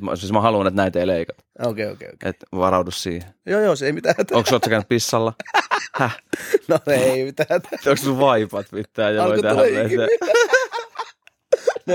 Mä, 0.00 0.16
siis 0.16 0.32
mä 0.32 0.40
haluan, 0.40 0.66
että 0.66 0.82
näitä 0.82 1.00
ei 1.00 1.06
leikata. 1.06 1.44
Okei, 1.58 1.86
okei, 1.86 2.08
okei. 2.08 2.28
Et 2.28 2.36
varaudu 2.52 2.90
siihen. 2.90 3.34
Joo, 3.46 3.60
joo, 3.60 3.76
se 3.76 3.86
ei 3.86 3.92
mitään. 3.92 4.14
Onko 4.32 4.50
sä 4.50 4.60
käynyt 4.68 4.88
pissalla? 4.88 5.32
Häh? 5.98 6.18
No 6.68 6.78
ei 6.86 7.24
mitään. 7.24 7.60
Onko 7.86 7.96
sun 7.96 8.20
vaipat 8.20 8.72
mitään 8.72 9.14
ja 9.14 9.28
tehdä 9.28 9.50
tulee 9.50 9.84
ikinä. 9.84 10.06
No. 11.86 11.94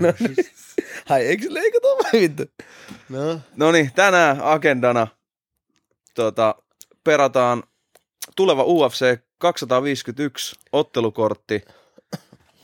No 0.00 0.12
niin. 0.20 0.36
Hai, 1.08 1.26
eikö 1.26 1.42
se 1.42 1.54
leikata 1.54 1.88
vai 1.88 2.20
vittu? 2.20 2.42
No. 3.08 3.40
No 3.56 3.72
niin, 3.72 3.90
tänään 3.94 4.40
agendana 4.40 5.06
tota, 6.14 6.54
perataan 7.04 7.62
tuleva 8.36 8.64
UFC 8.64 9.18
251 9.38 10.56
ottelukortti 10.72 11.64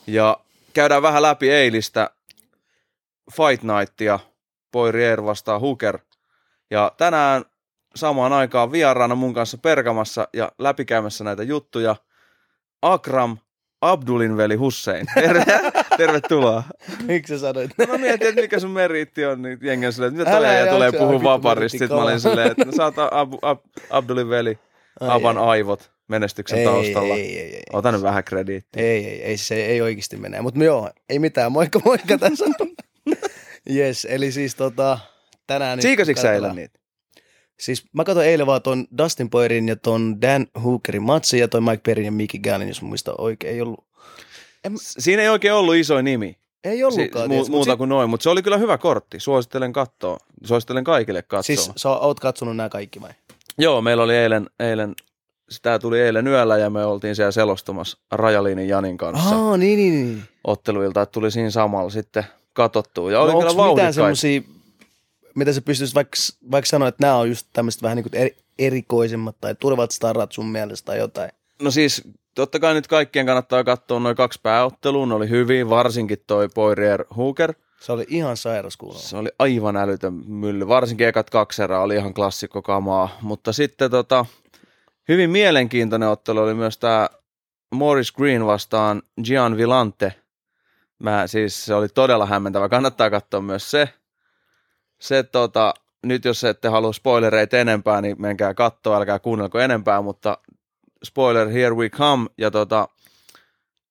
ja 0.07 0.41
käydään 0.73 1.02
vähän 1.02 1.23
läpi 1.23 1.50
eilistä 1.50 2.11
Fight 3.33 3.62
Nightia, 3.62 4.19
Poirier 4.73 5.25
vastaan 5.25 5.61
Hooker. 5.61 5.99
Ja 6.71 6.93
tänään 6.97 7.45
samaan 7.95 8.33
aikaan 8.33 8.73
vieraana 8.73 9.15
mun 9.15 9.34
kanssa 9.34 9.59
Perkamassa 9.59 10.29
ja 10.34 10.52
läpikäymässä 10.59 11.25
näitä 11.25 11.43
juttuja 11.43 11.97
Akram 12.83 13.38
Abdulin 13.80 14.37
veli 14.37 14.55
Hussein. 14.55 15.07
Terve, 15.15 15.45
tervetuloa. 15.97 16.62
Miksi 17.07 17.38
sä 17.38 17.41
sanoit? 17.41 17.71
No 17.79 17.87
mä 17.87 17.98
mietin, 17.98 18.29
että 18.29 18.41
mikä 18.41 18.61
sun 18.61 18.71
meriitti 18.71 19.24
on, 19.24 19.43
niin 19.43 19.59
jengi 19.62 19.87
on 19.87 19.93
silleen, 19.93 20.12
että 20.21 20.24
mitä 20.24 20.47
toi 20.47 20.66
ja 20.66 20.73
tulee 20.73 20.93
puhua 20.93 21.23
vaparista. 21.23 21.79
Sitten 21.79 21.97
mä 21.99 22.05
olin 22.05 22.21
silleen, 22.21 22.51
että 22.51 22.65
no, 22.65 22.73
sä 22.73 22.85
oot 22.85 22.95
Ab, 22.99 23.33
Ab, 23.43 23.60
Abdulin 23.91 24.29
veli, 24.29 24.59
Ai, 25.01 25.09
Aban 25.10 25.38
ei. 25.38 25.43
aivot 25.45 25.91
menestyksen 26.09 26.59
ei, 26.59 26.65
taustalla. 26.65 27.15
Ei, 27.15 27.38
ei, 27.38 27.55
ei. 27.55 27.62
Ota 27.73 27.93
nyt 27.93 28.02
vähän 28.02 28.24
krediittiä. 28.24 28.83
Ei, 28.83 29.07
ei, 29.07 29.23
ei, 29.23 29.37
se 29.37 29.55
ei 29.55 29.80
oikeasti 29.80 30.16
mene. 30.16 30.41
Mutta 30.41 30.65
joo, 30.65 30.91
ei 31.09 31.19
mitään. 31.19 31.52
Moikka, 31.52 31.80
moikka 31.85 32.19
tässä. 32.19 32.45
Yes, 33.74 34.06
eli 34.10 34.33
siis 34.33 34.55
tota, 34.55 34.98
tänään 35.47 35.77
nyt 35.79 35.83
Siikasitko 35.83 36.23
sä 36.23 36.33
eilen 36.33 36.56
niitä? 36.56 36.79
Siis 37.60 37.84
mä 37.93 38.05
katsoin 38.05 38.26
eilen 38.29 38.46
vaan 38.46 38.63
ton 38.63 38.87
Dustin 38.99 39.30
Poirierin 39.30 39.68
ja 39.68 39.76
ton 39.76 40.21
Dan 40.21 40.46
Hookerin 40.65 41.02
matsi 41.02 41.38
ja 41.38 41.49
toi 41.49 41.60
Mike 41.60 41.80
Perrin 41.82 42.04
ja 42.07 42.13
Mickey 42.13 42.41
Gallin, 42.41 42.68
jos 42.68 42.82
mä 42.82 42.88
muistan 42.88 43.15
oikein. 43.18 43.54
Ei 43.54 43.60
ollut, 43.60 43.85
S- 44.76 44.95
Siinä 44.98 45.23
ei 45.23 45.29
oikein 45.29 45.54
ollut 45.54 45.74
iso 45.74 46.02
nimi. 46.02 46.38
ei 46.65 46.76
Si- 46.76 46.85
ollutkaan. 46.85 47.26
mu- 47.26 47.29
tiiäks, 47.29 47.48
mut 47.48 47.57
muuta 47.57 47.76
kuin 47.76 47.88
noin, 47.88 48.10
mutta 48.10 48.23
se 48.24 48.30
oli 48.30 48.43
kyllä 48.43 48.57
hyvä 48.59 48.79
kortti. 48.79 49.21
Suosittelen 49.21 49.73
katsoa. 49.73 50.18
Suosittelen 50.45 50.85
kaikille 50.85 51.23
katsoa. 51.23 51.43
Siis 51.43 51.71
sä 51.76 51.88
oot 51.91 52.21
katsonut 52.21 52.57
nämä 52.57 52.68
kaikki 52.68 53.01
vai? 53.01 53.10
Joo, 53.59 53.82
meillä 53.82 54.02
oli 54.02 54.16
eilen, 54.16 54.46
eilen 54.60 54.95
sitä 55.51 55.79
tuli 55.79 56.01
eilen 56.01 56.26
yöllä 56.26 56.59
ja 56.59 56.71
me 56.71 56.85
oltiin 56.85 57.16
siellä 57.16 57.32
selostamassa 57.32 57.98
Rajaliinin 58.13 58.68
Janin 58.68 58.96
kanssa 58.96 59.37
Aa, 59.37 59.57
niin, 59.57 59.76
niin, 59.79 59.93
niin. 60.07 60.23
otteluilta, 60.45 61.02
että 61.02 61.13
tuli 61.13 61.30
siinä 61.30 61.51
samalla 61.51 61.91
sitten 61.91 62.24
katsottua. 62.63 63.13
Ja 63.13 63.21
oli 63.21 63.33
no, 63.33 63.41
kyllä 63.41 63.69
mitään 63.71 63.95
semmosia, 63.95 64.41
mitä 65.34 65.53
sä 65.53 65.61
pystyisit 65.61 65.94
vaikka, 65.94 66.16
vaikka 66.50 66.69
sanoa, 66.69 66.89
että 66.89 67.06
nämä 67.06 67.16
on 67.16 67.28
just 67.28 67.47
tämmöiset 67.53 67.83
vähän 67.83 67.97
niin 67.97 68.05
kuin 68.11 68.21
eri, 68.21 68.37
erikoisemmat 68.59 69.37
tai 69.41 69.55
tulevat 69.55 69.91
starat 69.91 70.33
sun 70.33 70.47
mielestä 70.47 70.87
tai 70.87 70.99
jotain? 70.99 71.31
No 71.62 71.71
siis 71.71 72.03
totta 72.34 72.59
kai 72.59 72.75
nyt 72.75 72.87
kaikkien 72.87 73.27
kannattaa 73.27 73.65
katsoa 73.65 74.00
noin 74.00 74.16
kaksi 74.16 74.41
pääottelua, 74.43 75.06
ne 75.06 75.15
oli 75.15 75.28
hyvin, 75.28 75.71
varsinkin 75.71 76.19
toi 76.27 76.49
Poirier 76.49 77.05
Hooker. 77.16 77.55
Se 77.81 77.93
oli 77.93 78.06
ihan 78.09 78.37
sairas 78.37 78.77
kuulolla. 78.77 79.03
Se 79.03 79.16
oli 79.16 79.28
aivan 79.38 79.77
älytön 79.77 80.15
mylly, 80.27 80.69
varsinkin 80.69 81.09
ekat 81.09 81.31
kaksi 81.31 81.62
erää 81.62 81.81
oli 81.81 81.97
ihan 81.97 82.15
klassikko 82.15 82.62
kamaa, 82.62 83.19
mutta 83.22 83.53
sitten 83.53 83.91
tota, 83.91 84.27
hyvin 85.09 85.31
mielenkiintoinen 85.31 86.09
ottelu 86.09 86.41
oli 86.41 86.55
myös 86.55 86.78
tämä 86.78 87.09
Morris 87.75 88.12
Green 88.12 88.47
vastaan 88.47 89.03
Gian 89.25 89.56
Villante. 89.56 90.15
Mä, 91.00 91.26
siis 91.26 91.65
se 91.65 91.75
oli 91.75 91.88
todella 91.88 92.26
hämmentävä, 92.26 92.69
kannattaa 92.69 93.10
katsoa 93.10 93.41
myös 93.41 93.70
se. 93.70 93.88
Se 95.00 95.22
tota, 95.22 95.75
nyt 96.06 96.25
jos 96.25 96.44
ette 96.44 96.69
halua 96.69 96.92
spoilereita 96.92 97.59
enempää, 97.59 98.00
niin 98.00 98.22
menkää 98.22 98.54
katsoa, 98.54 98.97
älkää 98.97 99.19
kuunnelko 99.19 99.59
enempää, 99.59 100.03
mutta 100.03 100.38
spoiler, 101.04 101.48
here 101.48 101.75
we 101.75 101.88
come. 101.91 102.26
Ja 102.38 102.50
tota, 102.50 102.88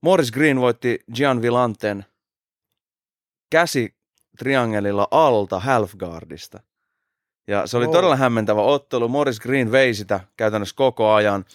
Morris 0.01 0.31
Green 0.31 0.61
voitti 0.61 0.99
Gian 1.15 1.41
Villanten 1.41 2.05
käsi 3.51 3.95
triangelilla 4.37 5.07
alta 5.11 5.59
Halfguardista. 5.59 6.59
Ja 7.47 7.67
se 7.67 7.77
oli 7.77 7.85
Oh. 7.85 7.91
todella 7.91 8.15
hämmentävä 8.15 8.61
ottelu. 8.61 9.07
Morris 9.07 9.39
Green 9.39 9.71
vei 9.71 9.93
sitä 9.93 10.19
käytännössä 10.37 10.75
koko 10.75 11.13
ajan. 11.13 11.45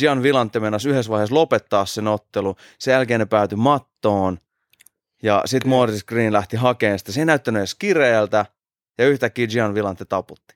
Gian 0.00 0.22
Villante 0.22 0.60
meinasi 0.60 0.88
yhdessä 0.88 1.10
vaiheessa 1.10 1.34
lopettaa 1.34 1.86
sen 1.86 2.08
ottelu. 2.08 2.56
Sen 2.78 2.92
jälkeen 2.92 3.20
ne 3.20 3.26
päätyi 3.26 3.56
mattoon. 3.56 4.38
Ja 5.22 5.42
sitten. 5.44 5.68
Morris 5.68 6.04
Green 6.04 6.32
lähti 6.32 6.56
hakemaan 6.56 6.98
sitä. 6.98 7.12
Se 7.12 7.20
ei 7.20 7.24
näyttänyt 7.24 7.60
edes 7.60 7.74
kireältä. 7.74 8.46
Ja 8.98 9.08
yhtäkkiä 9.08 9.46
Gian 9.46 9.74
Villante 9.74 10.04
taputti. 10.04 10.54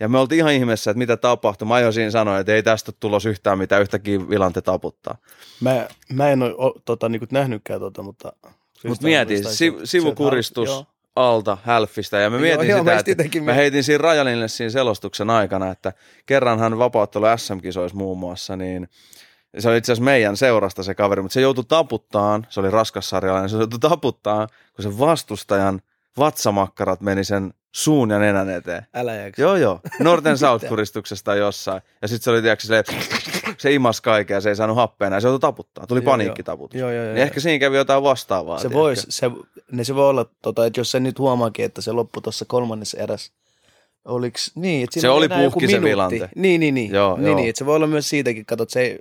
Ja 0.00 0.08
me 0.08 0.18
oltiin 0.18 0.36
ihan 0.38 0.52
ihmeessä, 0.52 0.90
että 0.90 0.98
mitä 0.98 1.16
tapahtui. 1.16 1.68
Mä 1.68 1.74
ajoin 1.74 1.92
siinä 1.92 2.10
sanoa, 2.10 2.38
että 2.38 2.54
ei 2.54 2.62
tästä 2.62 2.92
tulos 3.00 3.26
yhtään 3.26 3.58
mitään. 3.58 3.82
Yhtäkkiä 3.82 4.28
Villante 4.28 4.60
taputtaa. 4.60 5.16
Mä, 5.60 5.88
mä 6.12 6.30
en 6.30 6.42
ole 6.42 6.72
tota, 6.84 7.08
niinku 7.08 7.26
nähnytkään 7.30 7.80
tota, 7.80 8.02
mutta... 8.02 8.32
Mutta 8.88 9.04
mieti, 9.04 9.44
si- 9.44 9.78
sivukuristus 9.84 10.68
joo. 10.68 10.86
alta 11.16 11.58
hälfistä. 11.64 12.18
Ja 12.18 12.30
mä 12.30 12.36
Joo, 12.36 12.40
mietin 12.40 12.68
joo, 12.68 12.84
mä 12.84 12.98
sitä, 12.98 13.10
just 13.10 13.20
että 13.20 13.38
mä 13.38 13.44
mietin. 13.44 13.54
heitin 13.54 13.84
siinä 13.84 14.02
Rajalille 14.02 14.48
siinä 14.48 14.70
selostuksen 14.70 15.30
aikana, 15.30 15.70
että 15.70 15.92
kerranhan 16.26 16.78
vapauttelu 16.78 17.24
SM-kisoissa 17.36 17.96
muun 17.96 18.18
muassa, 18.18 18.56
niin 18.56 18.88
se 19.58 19.68
oli 19.68 19.76
itse 19.76 19.92
asiassa 19.92 20.04
meidän 20.04 20.36
seurasta 20.36 20.82
se 20.82 20.94
kaveri, 20.94 21.22
mutta 21.22 21.34
se 21.34 21.40
joutui 21.40 21.64
taputtaan, 21.64 22.46
se 22.48 22.60
oli 22.60 22.70
raskassarjalainen, 22.70 23.50
se 23.50 23.56
joutui 23.56 23.78
taputtaan, 23.78 24.48
kun 24.76 24.82
se 24.82 24.98
vastustajan 24.98 25.80
vatsamakkarat 26.18 27.00
meni 27.00 27.24
sen 27.24 27.54
suun 27.72 28.10
ja 28.10 28.18
nenän 28.18 28.50
eteen. 28.50 28.86
Älä 28.94 29.14
jaksa. 29.14 29.42
Joo, 29.42 29.56
joo. 29.56 29.80
Norten 30.00 30.38
South-kuristuksesta 30.44 31.34
jossain. 31.34 31.82
Ja 32.02 32.08
sitten 32.08 32.24
se 32.24 32.30
oli, 32.30 32.42
tiedätkö, 32.42 32.62
silleen, 32.62 32.84
se 33.58 33.72
imas 33.72 34.00
kaiken 34.00 34.34
ja 34.34 34.40
se 34.40 34.48
ei 34.48 34.56
saanut 34.56 34.76
happea 34.76 35.06
enää. 35.06 35.20
Se 35.20 35.28
joutui 35.28 35.40
taputtaa. 35.40 35.86
Tuli 35.86 36.00
Joo, 36.00 36.04
paniikkitaputus. 36.12 36.80
Joo, 36.80 36.90
joo, 36.90 37.04
joo. 37.04 37.14
Niin 37.14 37.22
ehkä 37.22 37.40
siinä 37.40 37.58
kävi 37.58 37.76
jotain 37.76 38.02
vastaavaa. 38.02 38.58
se, 38.58 38.72
vois, 38.72 39.06
se, 39.08 39.30
ne 39.72 39.84
se 39.84 39.94
voi 39.94 40.08
olla, 40.08 40.26
tota, 40.42 40.66
että 40.66 40.80
jos 40.80 40.90
se 40.90 41.00
nyt 41.00 41.18
huomaakin, 41.18 41.64
että 41.64 41.80
se 41.80 41.92
loppui 41.92 42.22
tuossa 42.22 42.44
kolmannessa 42.44 42.98
erässä, 42.98 43.32
oliks, 44.04 44.52
niin, 44.54 44.84
että 44.84 45.00
Se 45.00 45.08
oli 45.08 45.28
puhki 45.28 45.68
se. 45.68 45.82
Vilante. 45.82 46.28
Niin, 46.36 46.60
niin, 46.60 46.74
niin. 46.74 46.90
Joo, 46.90 47.16
niin, 47.16 47.26
joo. 47.26 47.36
niin 47.36 47.48
että 47.48 47.58
se 47.58 47.66
voi 47.66 47.76
olla 47.76 47.86
myös 47.86 48.08
siitäkin, 48.08 48.46
katsot, 48.46 48.70
se 48.70 48.80
ei, 48.80 48.98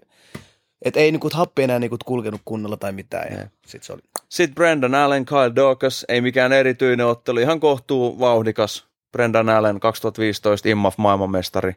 että 0.81 1.00
ei 1.00 1.12
niinku 1.12 1.29
happi 1.34 1.63
enää 1.63 1.79
niinku 1.79 1.97
kulkenut 2.06 2.41
kunnolla 2.45 2.78
tai 2.78 2.91
mitään. 2.91 3.34
Ja 3.34 3.40
Ei. 3.41 3.47
sit 3.66 3.84
se 3.84 3.94
oli. 3.94 4.01
Sitten 4.29 4.56
Brendan 4.56 4.95
Allen, 4.95 5.25
Kyle 5.25 5.56
Dawkins, 5.56 6.06
ei 6.09 6.22
mikään 6.22 6.53
erityinen 6.53 7.06
ottelu, 7.06 7.40
ihan 7.40 7.59
kohtuu 7.59 8.19
vauhdikas. 8.19 8.88
Brendan 9.12 9.50
Allen, 9.50 9.79
2015 9.79 10.69
IMMAF 10.69 10.97
maailmanmestari. 10.97 11.75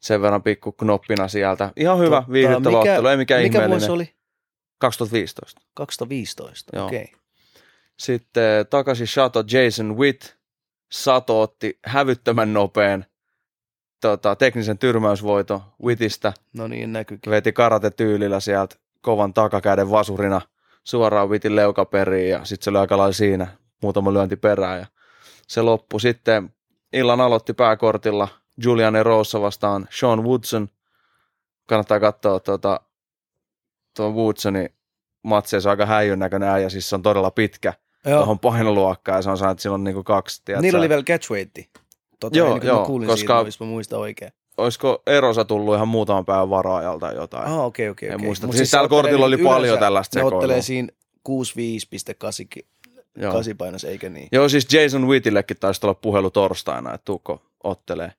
Sen 0.00 0.22
verran 0.22 0.42
pikku 0.42 0.72
knoppina 0.72 1.28
sieltä. 1.28 1.70
Ihan 1.76 1.98
hyvä, 1.98 2.16
Totta, 2.16 2.32
viihdyttävä 2.32 2.78
mikä- 2.78 2.92
ottelu, 2.92 3.06
ei 3.06 3.16
mikään 3.16 3.42
Mikä 3.42 3.58
ihmeellinen. 3.58 3.80
vuosi 3.80 3.92
oli? 3.92 4.14
2015. 4.78 5.60
2015, 5.74 6.76
Joo. 6.76 6.86
okei. 6.86 7.02
Okay. 7.02 7.20
Sitten 7.98 8.66
takaisin 8.70 9.06
Shato 9.06 9.44
Jason 9.52 9.98
Witt. 9.98 10.22
Sato 10.92 11.40
otti 11.40 11.78
hävyttömän 11.86 12.52
nopean 12.52 13.04
tota, 14.02 14.36
teknisen 14.36 14.78
tyrmäysvoito 14.78 15.62
Wittistä. 15.84 16.32
No 16.52 16.68
niin, 16.68 16.92
näkyykin. 16.92 17.30
Veti 17.30 17.52
karate-tyylillä 17.52 18.40
sieltä 18.40 18.76
kovan 19.00 19.34
takakäden 19.34 19.90
vasurina 19.90 20.40
suoraan 20.84 21.30
Wittin 21.30 21.56
leukaperiin 21.56 22.30
ja 22.30 22.44
sitten 22.44 22.64
se 22.64 22.70
oli 22.70 22.78
aika 22.78 22.98
lailla 22.98 23.12
siinä 23.12 23.46
muutama 23.82 24.12
lyönti 24.12 24.36
perään 24.36 24.78
ja 24.78 24.86
se 25.48 25.62
loppui. 25.62 26.00
Sitten 26.00 26.54
illan 26.92 27.20
aloitti 27.20 27.52
pääkortilla 27.52 28.28
Julian 28.64 28.96
Erosa 28.96 29.40
vastaan 29.40 29.88
Sean 29.90 30.24
Woodson. 30.24 30.68
Kannattaa 31.68 32.00
katsoa 32.00 32.40
tuota, 32.40 32.80
tuo 33.96 34.10
Woodsonin 34.10 34.68
matsi, 35.22 35.60
se 35.60 35.68
on 35.68 35.70
aika 35.70 35.86
häijyn 35.86 36.18
näköinen 36.18 36.48
äijä, 36.48 36.68
siis 36.68 36.88
se 36.88 36.94
on 36.94 37.02
todella 37.02 37.30
pitkä 37.30 37.74
Joo. 38.06 38.18
tuohon 38.18 38.38
painoluokkaan 38.38 39.18
ja 39.18 39.22
se 39.22 39.30
on 39.30 39.38
saanut, 39.38 39.52
että 39.52 39.62
sillä 39.62 39.74
on 39.74 39.84
niinku 39.84 40.04
kaksi. 40.04 40.42
Tiedätkö? 40.44 40.62
Niillä 40.62 40.78
oli 40.78 40.88
vielä 40.88 41.02
catchweighti. 41.02 41.70
Tota, 42.22 42.38
Joo, 42.38 42.50
kuin 42.50 42.66
joo, 42.66 42.80
mä 42.80 42.86
kuulin 42.86 43.08
koska- 43.08 43.36
siitä, 43.38 43.48
jos 43.48 43.60
mä 43.60 43.66
muistan 43.66 43.98
oikein. 44.00 44.32
Olisiko 44.56 45.02
Erosa 45.06 45.44
tullut 45.44 45.74
ihan 45.74 45.88
muutaman 45.88 46.24
päivän 46.24 46.50
varaajalta 46.50 47.06
tai 47.06 47.14
jotain? 47.14 47.46
Ah, 47.46 47.58
okei, 47.64 47.88
okei, 47.88 48.08
En 48.08 48.14
okei. 48.14 48.26
muista. 48.26 48.46
Mut 48.46 48.56
Siis 48.56 48.70
se 48.70 48.76
täällä 48.76 48.88
kortilla 48.88 49.26
oli 49.26 49.34
yleensä- 49.34 49.54
paljon 49.54 49.78
tällaista 49.78 50.18
Ne 50.18 50.20
sekoilua. 50.20 50.38
ottelee 50.38 50.62
siinä 50.62 50.88
65.8 51.28 52.62
Joo. 53.16 53.32
kasipainos, 53.32 53.84
eikö 53.84 54.08
niin? 54.10 54.28
Joo, 54.32 54.48
siis 54.48 54.72
Jason 54.72 55.08
Wittillekin 55.08 55.56
taisi 55.60 55.80
olla 55.86 55.94
puhelu 55.94 56.30
torstaina, 56.30 56.94
että 56.94 57.04
Tuukko 57.04 57.42
ottelee. 57.64 58.12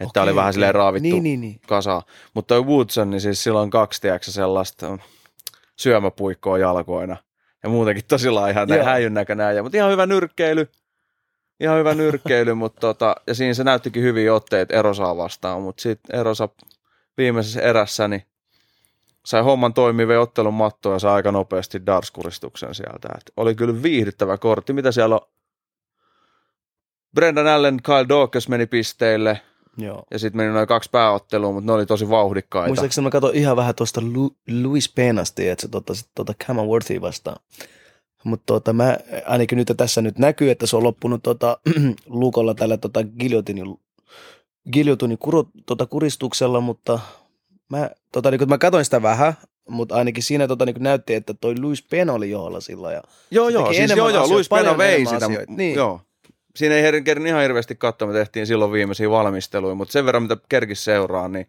Että 0.00 0.04
okay, 0.20 0.22
oli 0.22 0.34
vähän 0.34 0.52
silleen 0.52 0.74
raavittu 0.74 1.08
Niin, 1.08 1.22
niin, 1.22 1.40
niin. 1.40 1.60
kasa. 1.66 2.02
Mutta 2.34 2.54
toi 2.54 2.64
Woodson, 2.64 3.10
niin 3.10 3.20
siis 3.20 3.42
sillä 3.44 3.60
on 3.60 3.70
kaksi, 3.70 4.00
tiedätkö, 4.00 4.30
sellaista 4.30 4.98
syömäpuikkoa 5.76 6.58
jalkoina. 6.58 7.16
Ja 7.62 7.68
muutenkin 7.68 8.04
tosi 8.08 8.28
ihan 8.28 8.84
häijyn 8.84 9.14
näköinen 9.14 9.46
äijä. 9.46 9.62
Mutta 9.62 9.78
ihan 9.78 9.90
hyvä 9.90 10.06
nyrkkeily. 10.06 10.68
Ihan 11.60 11.78
hyvä 11.78 11.94
nyrkkeily, 11.94 12.54
mutta 12.54 12.80
tota, 12.80 13.16
ja 13.26 13.34
siinä 13.34 13.54
se 13.54 13.64
näyttikin 13.64 14.02
hyviä 14.02 14.34
otteet 14.34 14.70
Erosaa 14.70 15.16
vastaan, 15.16 15.62
mutta 15.62 15.82
sitten 15.82 16.20
Erosa 16.20 16.48
viimeisessä 17.18 17.60
erässä 17.60 18.08
niin 18.08 18.22
sai 19.26 19.42
homman 19.42 19.74
toimii, 19.74 20.08
vei 20.08 20.16
ottelun 20.16 20.54
mattoon 20.54 20.94
ja 20.94 20.98
sai 20.98 21.12
aika 21.12 21.32
nopeasti 21.32 21.86
Darskuristuksen 21.86 22.74
sieltä. 22.74 23.08
Et 23.18 23.32
oli 23.36 23.54
kyllä 23.54 23.82
viihdyttävä 23.82 24.38
kortti. 24.38 24.72
Mitä 24.72 24.92
siellä 24.92 25.14
on? 25.14 25.28
Brendan 27.14 27.46
Allen, 27.46 27.82
Kyle 27.82 28.08
Dawkins 28.08 28.48
meni 28.48 28.66
pisteille 28.66 29.40
Joo. 29.76 30.02
ja 30.10 30.18
sitten 30.18 30.36
meni 30.36 30.52
noin 30.52 30.68
kaksi 30.68 30.90
pääottelua, 30.90 31.52
mutta 31.52 31.66
ne 31.66 31.72
oli 31.72 31.86
tosi 31.86 32.08
vauhdikkaita. 32.08 32.68
Muistaakseni 32.68 33.02
mä 33.04 33.10
katsoin 33.10 33.34
ihan 33.34 33.56
vähän 33.56 33.74
tuosta 33.74 34.00
Lu- 34.00 34.36
Louis 34.62 34.92
Penasti, 34.92 35.48
että 35.48 35.62
se 35.62 35.68
tota, 35.68 35.94
sit 35.94 36.08
tota 36.14 36.34
Cam 36.34 36.56
Worthy 36.56 37.00
vastaan. 37.00 37.36
Mutta 38.24 38.46
tota, 38.46 38.72
mä, 38.72 38.98
ainakin 39.26 39.58
nyt 39.58 39.72
tässä 39.76 40.02
nyt 40.02 40.18
näkyy, 40.18 40.50
että 40.50 40.66
se 40.66 40.76
on 40.76 40.82
loppunut 40.82 41.22
tota, 41.22 41.58
lukolla 42.06 42.54
tällä 42.54 42.76
tota, 42.76 43.04
giljotinin, 43.18 43.80
giljotinin 44.72 45.18
kuro, 45.18 45.44
tota, 45.66 45.86
kuristuksella, 45.86 46.60
mutta 46.60 46.98
mä, 47.70 47.90
tota, 48.12 48.30
niin, 48.30 48.48
mä 48.48 48.58
katsoin 48.58 48.84
sitä 48.84 49.02
vähän, 49.02 49.34
mutta 49.68 49.94
ainakin 49.94 50.22
siinä 50.22 50.48
tota, 50.48 50.66
niin 50.66 50.76
näytti, 50.78 51.14
että 51.14 51.34
toi 51.34 51.54
Louis 51.60 51.82
Pena 51.82 52.12
oli 52.12 52.30
johdolla 52.30 52.60
silloin. 52.60 52.94
Ja 52.94 53.02
Joo, 53.30 53.48
joo, 53.48 53.72
siis 53.72 53.96
joo, 53.96 54.08
joo, 54.08 54.28
Luis 54.28 54.48
Pena 54.48 54.60
paljon 54.60 54.78
vei 54.78 55.06
sitä. 55.06 55.16
asioita, 55.16 55.52
niin. 55.52 55.74
Joo. 55.74 56.00
Siinä 56.56 56.74
ei 56.74 56.82
herin 56.82 57.04
kerran 57.04 57.26
ihan 57.26 57.42
hirveästi 57.42 57.74
katsoa, 57.74 58.08
me 58.08 58.14
tehtiin 58.14 58.46
silloin 58.46 58.72
viimeisiä 58.72 59.10
valmisteluja, 59.10 59.74
mutta 59.74 59.92
sen 59.92 60.04
verran 60.06 60.22
mitä 60.22 60.36
kerkis 60.48 60.84
seuraa, 60.84 61.28
niin 61.28 61.48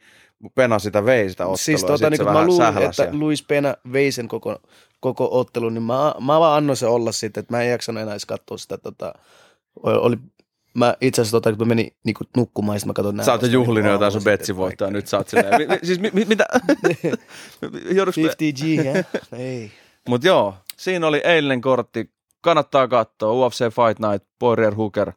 Pena 0.56 0.80
sitä 0.80 1.06
vei 1.06 1.30
sitä 1.30 1.44
ottelua. 1.44 1.57
Siis 1.57 1.83
tota, 1.83 2.10
niin 2.10 2.24
mä 2.24 2.45
luulin, 2.45 2.77
että 2.77 3.10
Luis 3.12 3.44
Pena 3.44 3.75
vei 3.94 4.12
sen 4.12 4.27
koko, 4.27 4.62
koko 5.00 5.28
ottelun, 5.31 5.74
niin 5.74 5.84
mä, 5.84 6.13
mä 6.22 6.40
vaan 6.40 6.57
annoin 6.57 6.78
se 6.78 6.88
olla 6.88 7.12
sitten, 7.12 7.42
että 7.42 7.54
mä 7.54 7.63
en 7.63 7.69
jaksanut 7.69 8.01
enää 8.01 8.13
edes 8.13 8.25
katsoa 8.25 8.57
sitä. 8.57 8.78
Tota, 8.78 9.13
oli, 9.84 10.18
mä 10.74 10.96
itse 11.01 11.22
asiassa, 11.22 11.38
tota, 11.38 11.57
kun 11.57 11.68
mä 11.68 11.72
menin 11.72 11.96
niin 12.04 12.16
nukkumaan, 12.38 12.75
ja 12.75 12.86
mä 12.86 12.94
katsoin 12.94 13.24
Sä 13.24 13.31
oot 13.31 13.42
jo 13.42 13.46
näin 13.48 13.54
juhlinut 13.54 13.92
jotain 13.92 14.13
niin 14.13 14.22
sun 14.22 14.24
betsi 14.24 14.56
voittaa, 14.57 14.90
nyt 14.92 15.07
sä 15.07 15.18
oot 15.18 15.28
silleen, 15.28 15.57
mi, 15.57 15.68
mi, 15.68 15.80
siis 15.84 16.00
mi, 16.00 16.12
mi, 16.13 16.25
mitä? 16.25 16.46
Jouduks 17.92 18.18
me- 18.18 18.24
50G, 18.24 18.86
hä? 18.94 19.04
Ei. 19.38 19.72
Mut 20.07 20.24
joo, 20.24 20.56
siinä 20.78 21.07
oli 21.07 21.22
eilinen 21.24 21.62
kortti, 21.62 22.12
kannattaa 22.42 22.88
katsoa, 22.88 23.34
UFC 23.34 23.60
Fight 23.60 24.00
Night, 24.00 24.28
Poirier 24.40 24.75
Hooker, 24.75 25.12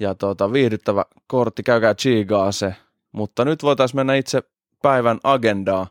ja 0.00 0.14
tota, 0.14 0.52
viihdyttävä 0.52 1.04
kortti, 1.26 1.62
käykää 1.62 1.94
chiigaa 1.94 2.52
se, 2.52 2.74
mutta 3.12 3.44
nyt 3.44 3.62
voitaisiin 3.62 3.98
mennä 3.98 4.14
itse 4.14 4.42
päivän 4.82 5.18
agendaa. 5.24 5.86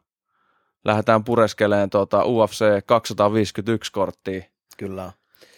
Lähdetään 0.86 1.24
pureskeleen 1.24 1.90
tota 1.90 2.26
UFC 2.26 2.66
251 2.86 3.92
korttia 3.92 4.44
Kyllä, 4.78 5.12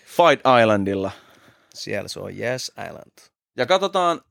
Fight 0.05 0.45
Islandilla. 0.61 1.11
siellä 1.73 2.07
se 2.07 2.19
on 2.19 2.37
Yes 2.39 2.71
Island. 2.87 3.11
Ja 3.57 3.65
katsotaan, 3.65 4.21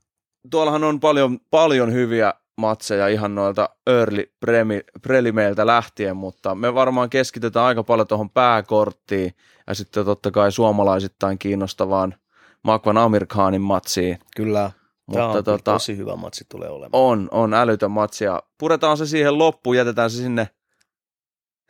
tuollahan 0.50 0.84
on 0.84 1.00
paljon, 1.00 1.38
paljon 1.50 1.92
hyviä 1.92 2.34
matseja 2.56 3.08
ihan 3.08 3.34
noilta 3.34 3.68
early 3.86 4.32
premi, 4.40 4.80
prelimeiltä 5.02 5.66
lähtien, 5.66 6.16
mutta 6.16 6.54
me 6.54 6.74
varmaan 6.74 7.10
keskitytään 7.10 7.66
aika 7.66 7.82
paljon 7.82 8.06
tuohon 8.06 8.30
pääkorttiin 8.30 9.34
ja 9.66 9.74
sitten 9.74 10.04
totta 10.04 10.30
kai 10.30 10.52
suomalaisittain 10.52 11.38
kiinnostavaan 11.38 12.14
Makvan 12.62 12.98
Amir 12.98 13.26
Khanin 13.26 13.60
matsiin. 13.60 14.18
Kyllä, 14.36 14.70
Mutta 15.06 15.18
Tämä 15.20 15.30
on 15.30 15.44
tota, 15.44 15.72
tosi 15.72 15.96
hyvä 15.96 16.16
matsi 16.16 16.44
tulee 16.48 16.68
olemaan. 16.68 16.90
on, 16.92 17.28
on 17.30 17.54
älytön 17.54 17.90
matsi 17.90 18.24
ja 18.24 18.42
puretaan 18.58 18.96
se 18.96 19.06
siihen 19.06 19.38
loppuun, 19.38 19.76
jätetään 19.76 20.10
se 20.10 20.16
sinne 20.16 20.48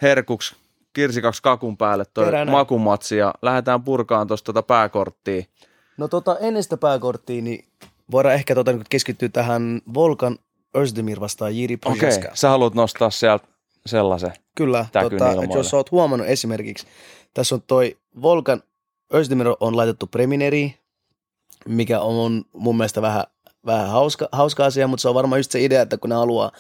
herkuksi 0.03 0.57
kirsikaksi 0.93 1.43
kakun 1.43 1.77
päälle 1.77 2.05
toi 2.15 2.25
Peränä. 2.25 2.53
makumatsi 2.53 3.17
ja 3.17 3.35
lähdetään 3.43 3.83
purkaan 3.83 4.27
tuosta 4.27 4.45
tota 4.45 4.63
pääkorttia. 4.63 5.45
No 5.97 6.09
tota, 6.09 6.39
ennen 6.39 6.63
sitä 6.63 6.77
pääkorttia, 6.77 7.43
niin 7.43 7.65
voidaan 8.11 8.35
ehkä 8.35 8.55
tota, 8.55 8.73
niin 8.73 8.85
keskittyä 8.91 9.29
tähän 9.29 9.81
Volkan 9.95 10.39
Özdemir 10.77 11.21
vastaan 11.21 11.57
Jiri 11.57 11.79
Okei, 11.85 11.99
Projaska. 11.99 12.29
sä 12.35 12.49
haluat 12.49 12.75
nostaa 12.75 13.11
sieltä 13.11 13.47
sellaisen. 13.87 14.33
Kyllä, 14.55 14.87
tota, 14.93 15.33
että 15.43 15.59
jos 15.59 15.75
oot 15.75 15.91
huomannut 15.91 16.29
esimerkiksi, 16.29 16.87
tässä 17.35 17.55
on 17.55 17.63
toi 17.67 17.97
Volkan 18.23 18.63
Özdemir 19.15 19.47
on 19.61 19.77
laitettu 19.77 20.07
Premineriin, 20.07 20.75
mikä 21.69 22.01
on 22.01 22.45
mun 22.53 22.77
mielestä 22.77 23.03
vähän, 23.03 23.25
vähän 23.67 23.89
hauska, 23.89 24.29
hauska 24.33 24.65
asia, 24.65 24.87
mutta 24.87 25.03
se 25.03 25.09
on 25.09 25.15
varmaan 25.15 25.39
just 25.39 25.51
se 25.51 25.65
idea, 25.65 25.83
että 25.83 25.99
kun 25.99 26.11
ne 26.11 26.17
haluaa 26.17 26.53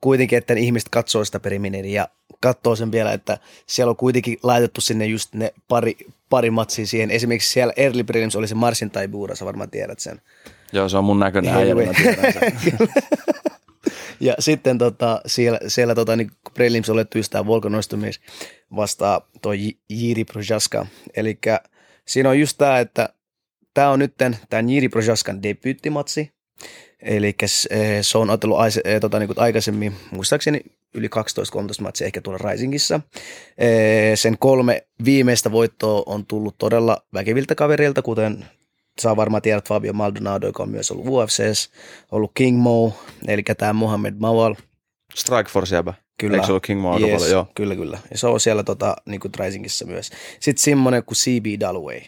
kuitenkin, 0.00 0.38
että 0.38 0.54
ne 0.54 0.60
ihmiset 0.60 0.88
katsoo 0.88 1.24
sitä 1.24 1.40
Premineriä 1.40 2.02
ja 2.02 2.08
katsoo 2.40 2.76
sen 2.76 2.92
vielä, 2.92 3.12
että 3.12 3.38
siellä 3.66 3.90
on 3.90 3.96
kuitenkin 3.96 4.38
laitettu 4.42 4.80
sinne 4.80 5.06
just 5.06 5.34
ne 5.34 5.54
pari, 5.68 5.96
pari 6.30 6.50
matsia 6.50 6.86
siihen. 6.86 7.10
Esimerkiksi 7.10 7.52
siellä 7.52 7.72
Early 7.76 8.04
Prelims 8.04 8.36
oli 8.36 8.48
se 8.48 8.54
Marsin 8.54 8.90
tai 8.90 9.08
Buura, 9.08 9.34
sä 9.34 9.44
varmaan 9.44 9.70
tiedät 9.70 9.98
sen. 9.98 10.20
Joo, 10.72 10.88
se 10.88 10.96
on 10.96 11.04
mun 11.04 11.18
näköinen 11.18 11.54
äijä, 11.54 11.74
mä 11.74 11.80
tiedän 12.02 12.32
sen. 12.32 12.88
Ja 14.20 14.34
sitten 14.38 14.78
tota, 14.78 15.20
siellä, 15.26 15.58
siellä 15.66 15.94
tota, 15.94 16.16
niin 16.16 16.30
prelims 16.54 16.90
olettu 16.90 17.18
just 17.18 17.32
tämä 17.32 17.46
Volkanomistumis 17.46 18.20
vastaa 18.76 19.28
toi 19.42 19.58
Jiri 19.90 20.24
Projaska. 20.24 20.86
Eli 21.16 21.38
siinä 22.06 22.28
on 22.28 22.40
just 22.40 22.58
tämä, 22.58 22.78
että 22.78 23.08
tämä 23.74 23.90
on 23.90 23.98
nyt 23.98 24.14
tämä 24.50 24.62
Jiri 24.68 24.88
Projaskan 24.88 25.42
debyyttimatsi. 25.42 26.32
Eli 27.02 27.36
se 28.02 28.18
on 28.18 28.30
otellut 28.30 28.58
eh, 28.84 29.00
tota, 29.00 29.18
niin 29.18 29.30
aikaisemmin, 29.36 29.96
muistaakseni 30.10 30.60
yli 30.94 31.06
12-13 31.06 31.82
matsia 31.82 32.06
ehkä 32.06 32.20
tuolla 32.20 32.50
Risingissa. 32.50 33.00
Eh, 33.58 34.18
Sen 34.18 34.38
kolme 34.38 34.86
viimeistä 35.04 35.52
voittoa 35.52 36.02
on 36.06 36.26
tullut 36.26 36.54
todella 36.58 37.02
väkeviltä 37.14 37.54
kavereilta, 37.54 38.02
kuten 38.02 38.44
saa 39.00 39.16
varmaan 39.16 39.42
tiedät 39.42 39.68
Fabio 39.68 39.92
Maldonado, 39.92 40.46
joka 40.46 40.62
on 40.62 40.70
myös 40.70 40.90
ollut 40.90 41.06
UFCs, 41.08 41.70
ollut 42.10 42.30
King 42.34 42.58
Mo, 42.58 42.92
eli 43.26 43.42
tämä 43.42 43.72
Mohamed 43.72 44.14
Mawal. 44.18 44.54
Strikeforce 45.14 45.76
jäbä. 45.76 45.94
Kyllä. 46.18 46.36
Eikö 46.36 46.46
se 46.46 46.52
ollut 46.52 46.66
King 46.66 46.80
Mo 46.80 46.98
yes, 46.98 47.10
paljon? 47.10 47.30
Joo. 47.30 47.46
Kyllä, 47.54 47.76
kyllä. 47.76 47.98
Ja 48.10 48.18
se 48.18 48.26
on 48.26 48.40
siellä 48.40 48.62
tota, 48.62 48.96
niin 49.06 49.20
kuin 49.20 49.32
Risingissa 49.38 49.86
myös. 49.86 50.10
Sitten 50.40 50.62
semmoinen 50.62 51.04
kuin 51.04 51.16
CB 51.16 51.60
Dalloway. 51.60 52.00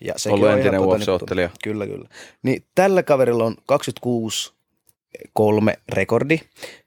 Ja 0.00 0.14
sekin 0.16 0.34
Ollut 0.34 0.48
on 0.48 0.54
entinen 0.54 0.80
tota, 0.80 0.96
UFC-ottelija. 0.96 1.48
Niin, 1.48 1.56
kyllä, 1.64 1.86
kyllä. 1.86 2.08
Niin 2.42 2.64
tällä 2.74 3.02
kaverilla 3.02 3.44
on 3.44 3.56
26 3.66 4.52
kolme 5.32 5.78
rekordi, 5.88 6.40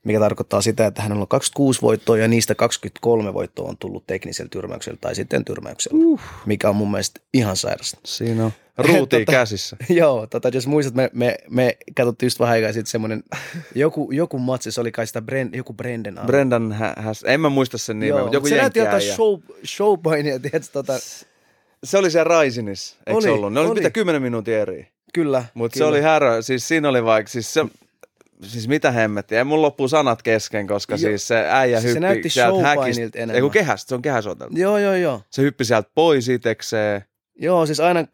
mikä 0.04 0.20
tarkoittaa 0.20 0.62
sitä, 0.62 0.86
että 0.86 1.02
hänellä 1.02 1.22
on 1.22 1.28
26 1.28 1.82
voittoa 1.82 2.18
ja 2.18 2.28
niistä 2.28 2.56
23 2.56 3.34
voittoa 3.34 3.70
on 3.70 3.78
tullut 3.78 4.08
teknisellä 4.08 4.50
tyrmäyksellä 4.50 4.98
tai 5.02 5.16
sitten 5.16 5.46
tyrmäyksellä, 5.46 5.98
uh. 6.06 6.22
mikä 6.46 6.70
on 6.70 6.76
mun 6.76 6.92
mielestä 6.92 7.22
ihan 7.34 7.56
sairasta. 7.58 8.00
Siinä 8.06 8.46
on 8.46 8.52
ruuti 8.78 9.20
Tota- 9.24 9.32
käsissä. 9.32 9.78
Joo, 9.90 10.28
tota, 10.28 10.50
jos 10.54 10.68
muistat, 10.68 10.96
me, 10.96 11.10
me, 11.14 11.38
me 11.50 11.78
katsottiin 11.98 12.28
just 12.28 12.40
vähän 12.40 12.54
aikaa 12.54 12.74
sitten 12.74 12.92
semmoinen, 12.92 13.24
joku, 13.76 14.12
joku 14.12 14.40
matsi, 14.40 14.72
se 14.72 14.82
oli 14.82 14.92
kai 14.92 15.08
sitä 15.08 15.22
Brand, 15.22 15.56
joku 15.56 15.74
Brendan. 15.74 16.26
Brendan 16.26 16.72
Hä- 16.72 16.96
en 17.26 17.42
mä 17.42 17.50
muista 17.50 17.78
sen 17.78 18.00
nimeä, 18.00 18.10
Joo, 18.10 18.22
mutta 18.22 18.36
joku 18.36 18.48
se 18.48 18.58
näytti 18.58 18.80
jotain 18.80 19.02
show, 19.02 19.40
showpainia, 19.66 20.40
tiedätkö, 20.40 20.72
tota, 20.74 20.94
Se 21.84 21.98
oli 21.98 22.12
siellä 22.12 22.24
Raisinissa, 22.24 22.98
eikö 23.08 23.22
se 23.22 23.30
Oli, 23.30 23.38
ollut? 23.38 23.54
Ne 23.54 23.60
oli, 23.60 23.70
oli. 23.70 23.80
mitä 23.80 23.90
10 23.90 24.22
minuutin 24.22 24.54
eri. 24.54 24.88
kyllä. 25.14 25.46
Mutta 25.54 25.78
se 25.78 25.84
oli 25.86 26.02
härö, 26.02 26.42
siis 26.42 26.68
siinä 26.68 26.90
oli 26.90 27.04
vaikka, 27.06 27.30
siis 27.32 27.54
se, 27.54 27.66
siis 28.44 28.68
mitä 28.68 28.92
hemmettiä, 28.92 29.38
ei 29.38 29.44
mun 29.44 29.62
loppuu 29.62 29.88
sanat 29.88 30.22
kesken, 30.24 30.68
koska 30.68 30.94
Jo- 30.94 30.98
siis 30.98 31.28
se 31.28 31.46
äijä 31.50 31.82
se 31.82 31.88
hyppi 31.88 32.00
näytti 32.00 32.30
sieltä 32.30 32.62
häkistä, 32.68 33.02
enemmän. 33.16 33.36
ei 33.36 33.42
kun 33.42 33.52
kehästä, 33.52 33.90
se 33.90 33.96
on 33.96 34.02
kehäsoteltu. 34.02 34.58
Joo, 34.58 34.78
joo, 34.78 34.96
joo. 34.96 35.22
Se 35.30 35.42
hyppi 35.42 35.66
sieltä 35.66 35.90
pois 35.96 36.30
itekseen, 36.30 37.02
Joo, 37.36 37.66
siis 37.66 37.80
aina, 37.80 38.06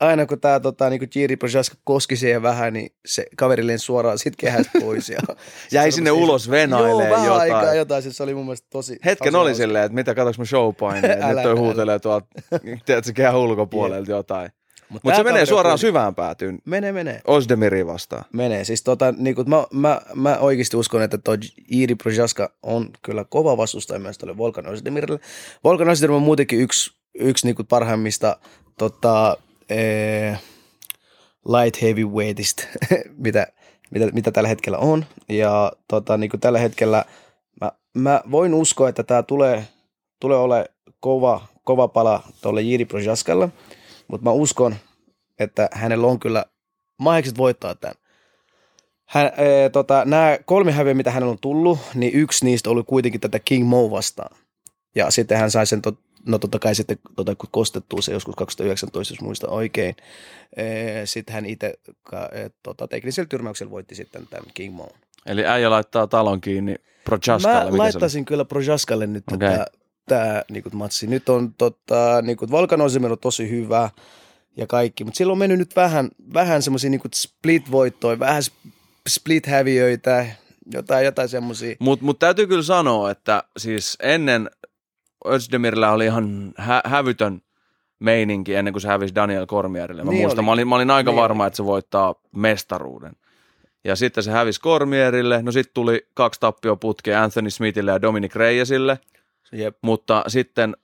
aina 0.00 0.26
kun 0.26 0.40
tämä 0.40 0.60
tota, 0.60 0.90
niinku 0.90 1.06
Jiri 1.14 1.36
Projaska 1.36 1.76
koski 1.84 2.16
siihen 2.16 2.42
vähän, 2.42 2.72
niin 2.72 2.90
se 3.06 3.26
kaveri 3.36 3.66
lensi 3.66 3.84
suoraan 3.84 4.18
sit 4.18 4.36
kehästä 4.36 4.70
pois. 4.80 5.08
Ja 5.08 5.18
jäi 5.72 5.92
sinne 5.92 6.10
rupesi- 6.10 6.22
ulos 6.22 6.50
venailee 6.50 6.90
Joo, 7.08 7.14
vähän 7.16 7.26
jotain. 7.26 7.54
aikaa 7.54 7.74
jotain, 7.74 8.02
siis 8.02 8.16
se 8.16 8.22
oli 8.22 8.34
mun 8.34 8.44
mielestä 8.44 8.66
tosi... 8.70 8.98
Hetken 9.04 9.32
tosi 9.32 9.40
oli 9.40 9.48
hauska. 9.50 9.62
silleen, 9.62 9.84
että 9.84 9.94
mitä, 9.94 10.14
katsoinko 10.14 10.38
mä 10.42 10.44
showpainia, 10.44 11.12
että 11.12 11.26
nyt 11.34 11.42
toi 11.42 11.54
huutelee 11.56 11.98
tuolta, 11.98 12.26
tiedätkö, 12.86 13.12
kehän 13.12 13.36
ulkopuolelta 13.36 14.10
jotain. 14.10 14.50
Mut 14.88 15.04
Mutta 15.04 15.16
tää 15.16 15.16
se 15.24 15.32
menee 15.32 15.46
suoraan 15.46 15.72
kuitenkin- 15.72 15.88
syvään 15.88 16.14
päätyyn, 16.14 16.58
Menee, 16.64 16.92
menee. 16.92 17.20
Osdemiri 17.26 17.86
vastaan. 17.86 18.24
Menee. 18.32 18.64
Siis 18.64 18.82
tota, 18.82 19.14
niinku, 19.18 19.44
mä, 19.44 19.64
mä, 19.72 20.00
mä 20.14 20.38
oikeasti 20.38 20.76
uskon, 20.76 21.02
että 21.02 21.18
toi 21.18 21.36
Jiri 21.70 21.94
Projaska 21.94 22.52
on 22.62 22.90
kyllä 23.02 23.24
kova 23.24 23.56
vastustaja 23.56 24.00
myös 24.00 24.18
tuolle 24.18 24.36
Volkan 24.36 24.66
Osdemirille. 24.66 25.20
Volkan 25.64 25.88
Osdemir 25.88 26.12
on 26.16 26.22
muutenkin 26.22 26.60
yksi, 26.60 26.90
yksi 27.18 27.46
niinku 27.46 27.64
parhaimmista 27.64 28.36
tota, 28.78 29.36
ee, 29.70 30.38
light 31.48 31.82
heavyweightista, 31.82 32.62
mitä, 33.24 33.46
mitä, 33.90 34.06
mitä 34.12 34.30
tällä 34.30 34.48
hetkellä 34.48 34.78
on. 34.78 35.04
Ja 35.28 35.72
tota, 35.88 36.16
niinku 36.16 36.38
tällä 36.38 36.58
hetkellä 36.58 37.04
mä, 37.60 37.72
mä 37.94 38.22
voin 38.30 38.54
uskoa, 38.54 38.88
että 38.88 39.02
tämä 39.02 39.22
tulee, 39.22 39.68
tulee 40.20 40.38
ole 40.38 40.70
kova, 41.00 41.46
kova 41.64 41.88
pala 41.88 42.22
tuolle 42.42 42.62
Jiri 42.62 42.84
Projaskalle, 42.84 43.48
mutta 44.08 44.24
mä 44.24 44.30
uskon, 44.30 44.76
että 45.38 45.68
hänellä 45.72 46.06
on 46.06 46.20
kyllä 46.20 46.44
mahekset 46.98 47.38
voittaa 47.38 47.74
tämän. 47.74 47.96
Hän, 49.08 49.32
ee, 49.36 49.70
tota, 49.70 50.04
nämä 50.04 50.38
kolme 50.44 50.72
häviä, 50.72 50.94
mitä 50.94 51.10
hänellä 51.10 51.30
on 51.30 51.38
tullut, 51.40 51.78
niin 51.94 52.14
yksi 52.14 52.44
niistä 52.44 52.70
oli 52.70 52.82
kuitenkin 52.82 53.20
tätä 53.20 53.38
King 53.38 53.68
Mo 53.68 53.90
vastaan. 53.90 54.36
Ja 54.94 55.10
sitten 55.10 55.38
hän 55.38 55.50
sai 55.50 55.66
sen, 55.66 55.82
tot, 55.82 55.98
no 56.26 56.38
totta 56.38 56.58
kai 56.58 56.74
sitten 56.74 56.98
tota, 57.16 57.34
kun 57.34 57.48
kostettua 57.52 58.02
se 58.02 58.12
joskus 58.12 58.34
2019, 58.36 59.14
jos 59.14 59.20
muistan 59.20 59.50
oikein. 59.50 59.96
Ee, 60.56 61.06
sitten 61.06 61.34
hän 61.34 61.46
itse 61.46 61.74
ee, 62.32 62.50
tota, 62.62 62.88
teknisellä 62.88 63.28
tyrmäyksellä 63.28 63.70
voitti 63.70 63.94
sitten 63.94 64.26
tämän 64.30 64.50
King 64.54 64.74
Mo. 64.74 64.88
Eli 65.26 65.46
äijä 65.46 65.70
laittaa 65.70 66.06
talon 66.06 66.40
kiinni 66.40 66.74
Prochaskalle. 67.04 67.70
Mä 67.70 67.78
laittaisin 67.78 68.24
kyllä 68.24 68.44
Projaskalle 68.44 69.06
nyt 69.06 69.24
okay. 69.32 69.64
tämä 70.06 70.42
niinku, 70.50 70.70
matsi. 70.72 71.06
Nyt 71.06 71.28
on 71.28 71.54
tota, 71.54 72.22
niinku, 72.22 72.50
Volkan 72.50 72.80
Osimir 72.80 73.12
on 73.12 73.18
tosi 73.18 73.50
hyvä. 73.50 73.90
ja 74.56 74.66
kaikki. 74.66 75.04
Mutta 75.04 75.18
silloin 75.18 75.34
on 75.34 75.38
mennyt 75.38 75.58
nyt 75.58 75.76
vähän, 75.76 76.10
vähän 76.34 76.62
semmoisia 76.62 76.90
niin 76.90 77.00
split-voittoja, 77.00 78.18
vähän 78.18 78.42
split-häviöitä, 79.08 80.26
jotain, 80.72 81.04
jotain 81.04 81.28
semmoisia. 81.28 81.76
Mutta 81.78 82.04
mut 82.04 82.18
täytyy 82.18 82.46
kyllä 82.46 82.62
sanoa, 82.62 83.10
että 83.10 83.44
siis 83.56 83.98
ennen 84.02 84.50
Özdemirillä 85.28 85.92
oli 85.92 86.04
ihan 86.04 86.52
hä- 86.58 86.82
hävytön 86.84 87.42
meininki 87.98 88.54
ennen 88.54 88.72
kuin 88.74 88.80
se 88.82 88.88
hävisi 88.88 89.14
Daniel 89.14 89.46
Cormierille. 89.46 90.04
Mä 90.04 90.10
Niin 90.10 90.22
muistan, 90.22 90.38
oli. 90.38 90.46
mä 90.46 90.52
olin, 90.52 90.68
mä 90.68 90.74
olin 90.74 90.90
aika 90.90 91.10
Niin 91.10 91.20
varma, 91.20 91.42
oli. 91.42 91.46
että 91.46 91.56
se 91.56 91.64
voittaa 91.64 92.14
mestaruuden. 92.36 93.12
Ja 93.84 93.96
sitten 93.96 94.24
se 94.24 94.30
hävisi 94.30 94.60
Cormierille, 94.60 95.42
no 95.42 95.52
sitten 95.52 95.74
tuli 95.74 96.06
kaksi 96.14 96.40
tappioputkea 96.40 97.22
Anthony 97.22 97.50
Smithille 97.50 97.90
ja 97.90 98.02
Dominic 98.02 98.34
Reyesille, 98.34 98.98
Jep. 99.52 99.76
mutta 99.82 100.24
sitten 100.28 100.76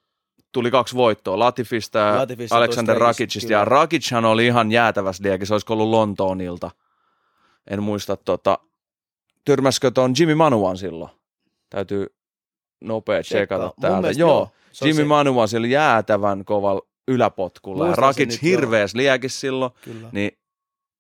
tuli 0.52 0.70
kaksi 0.70 0.94
voittoa 0.96 1.38
Latifista 1.38 1.98
ja 1.98 2.16
Latifista, 2.16 2.56
Alexander 2.56 2.96
Rakicista. 2.98 3.46
kyllä. 3.48 3.60
Ja 3.60 3.64
Rakichan 3.64 4.24
oli 4.24 4.46
ihan 4.46 4.72
jäätävässä 4.72 5.22
liekissä, 5.24 5.54
olisiko 5.54 5.72
ollut 5.72 5.88
Lontoonilta. 5.90 6.70
En 7.70 7.82
muista, 7.82 8.16
tota, 8.16 8.58
tyrmäskö 9.44 9.90
tuon 9.90 10.12
Jimmy 10.18 10.34
Manuan 10.34 10.76
silloin? 10.76 11.10
Täytyy 11.70 12.06
nopea 12.82 13.22
tsekata 13.22 13.72
täältä. 13.80 14.00
mielestä 14.00 14.20
Joo, 14.20 14.30
joo. 14.30 14.48
Jimmy 14.84 15.02
se- 15.02 15.04
Manuan 15.04 15.48
sillä 15.48 15.66
jäätävän 15.66 16.44
kovalla 16.44 16.82
yläpotkulla. 17.08 17.84
Ja 17.84 17.86
Muistan 17.86 18.14
sen 18.14 18.26
Rakic 18.26 18.42
hirveässä 18.42 18.98
liekissä 18.98 19.40
silloin. 19.40 19.72
Kyllä. 19.84 20.08
Niin 20.12 20.38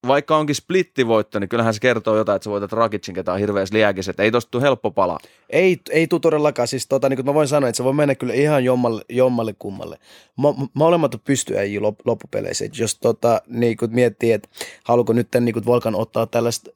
vaikka 0.06 0.36
onkin 0.36 0.54
splittivoitto, 0.54 1.38
niin 1.38 1.48
kyllähän 1.48 1.74
se 1.74 1.80
kertoo 1.80 2.16
jotain, 2.16 2.36
että 2.36 2.44
sä 2.44 2.50
voitat 2.50 2.72
Rakicin, 2.72 3.14
ketä 3.14 3.32
on 3.32 3.40
liekissä. 3.72 4.10
Että 4.10 4.22
ei 4.22 4.30
tosta 4.30 4.50
tule 4.50 4.62
helppo 4.62 4.90
pala. 4.90 5.18
Ei, 5.50 5.80
ei 5.90 6.06
tule 6.06 6.20
todellakaan. 6.20 6.68
Siis 6.68 6.86
tota, 6.88 7.08
niin 7.08 7.16
kuin 7.16 7.26
mä 7.26 7.34
voin 7.34 7.48
sanoa, 7.48 7.68
että 7.68 7.76
se 7.76 7.84
voi 7.84 7.92
mennä 7.92 8.14
kyllä 8.14 8.34
ihan 8.34 8.64
jommalle, 8.64 9.02
jommalle 9.08 9.54
kummalle. 9.58 9.98
Mo- 10.40 10.66
molemmat 10.74 11.14
on 11.14 11.20
pystyäjiä 11.24 11.82
lop, 11.82 11.98
loppupeleissä. 12.04 12.64
Et 12.64 12.78
jos 12.78 12.98
tota, 12.98 13.42
niin 13.46 13.76
kuin 13.76 13.94
miettii, 13.94 14.32
että 14.32 14.48
haluuko 14.84 15.12
nyt 15.12 15.28
niin 15.40 15.52
kuin 15.52 15.66
Volkan 15.66 15.94
ottaa 15.94 16.26
tällaista, 16.26 16.70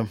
äh, 0.00 0.08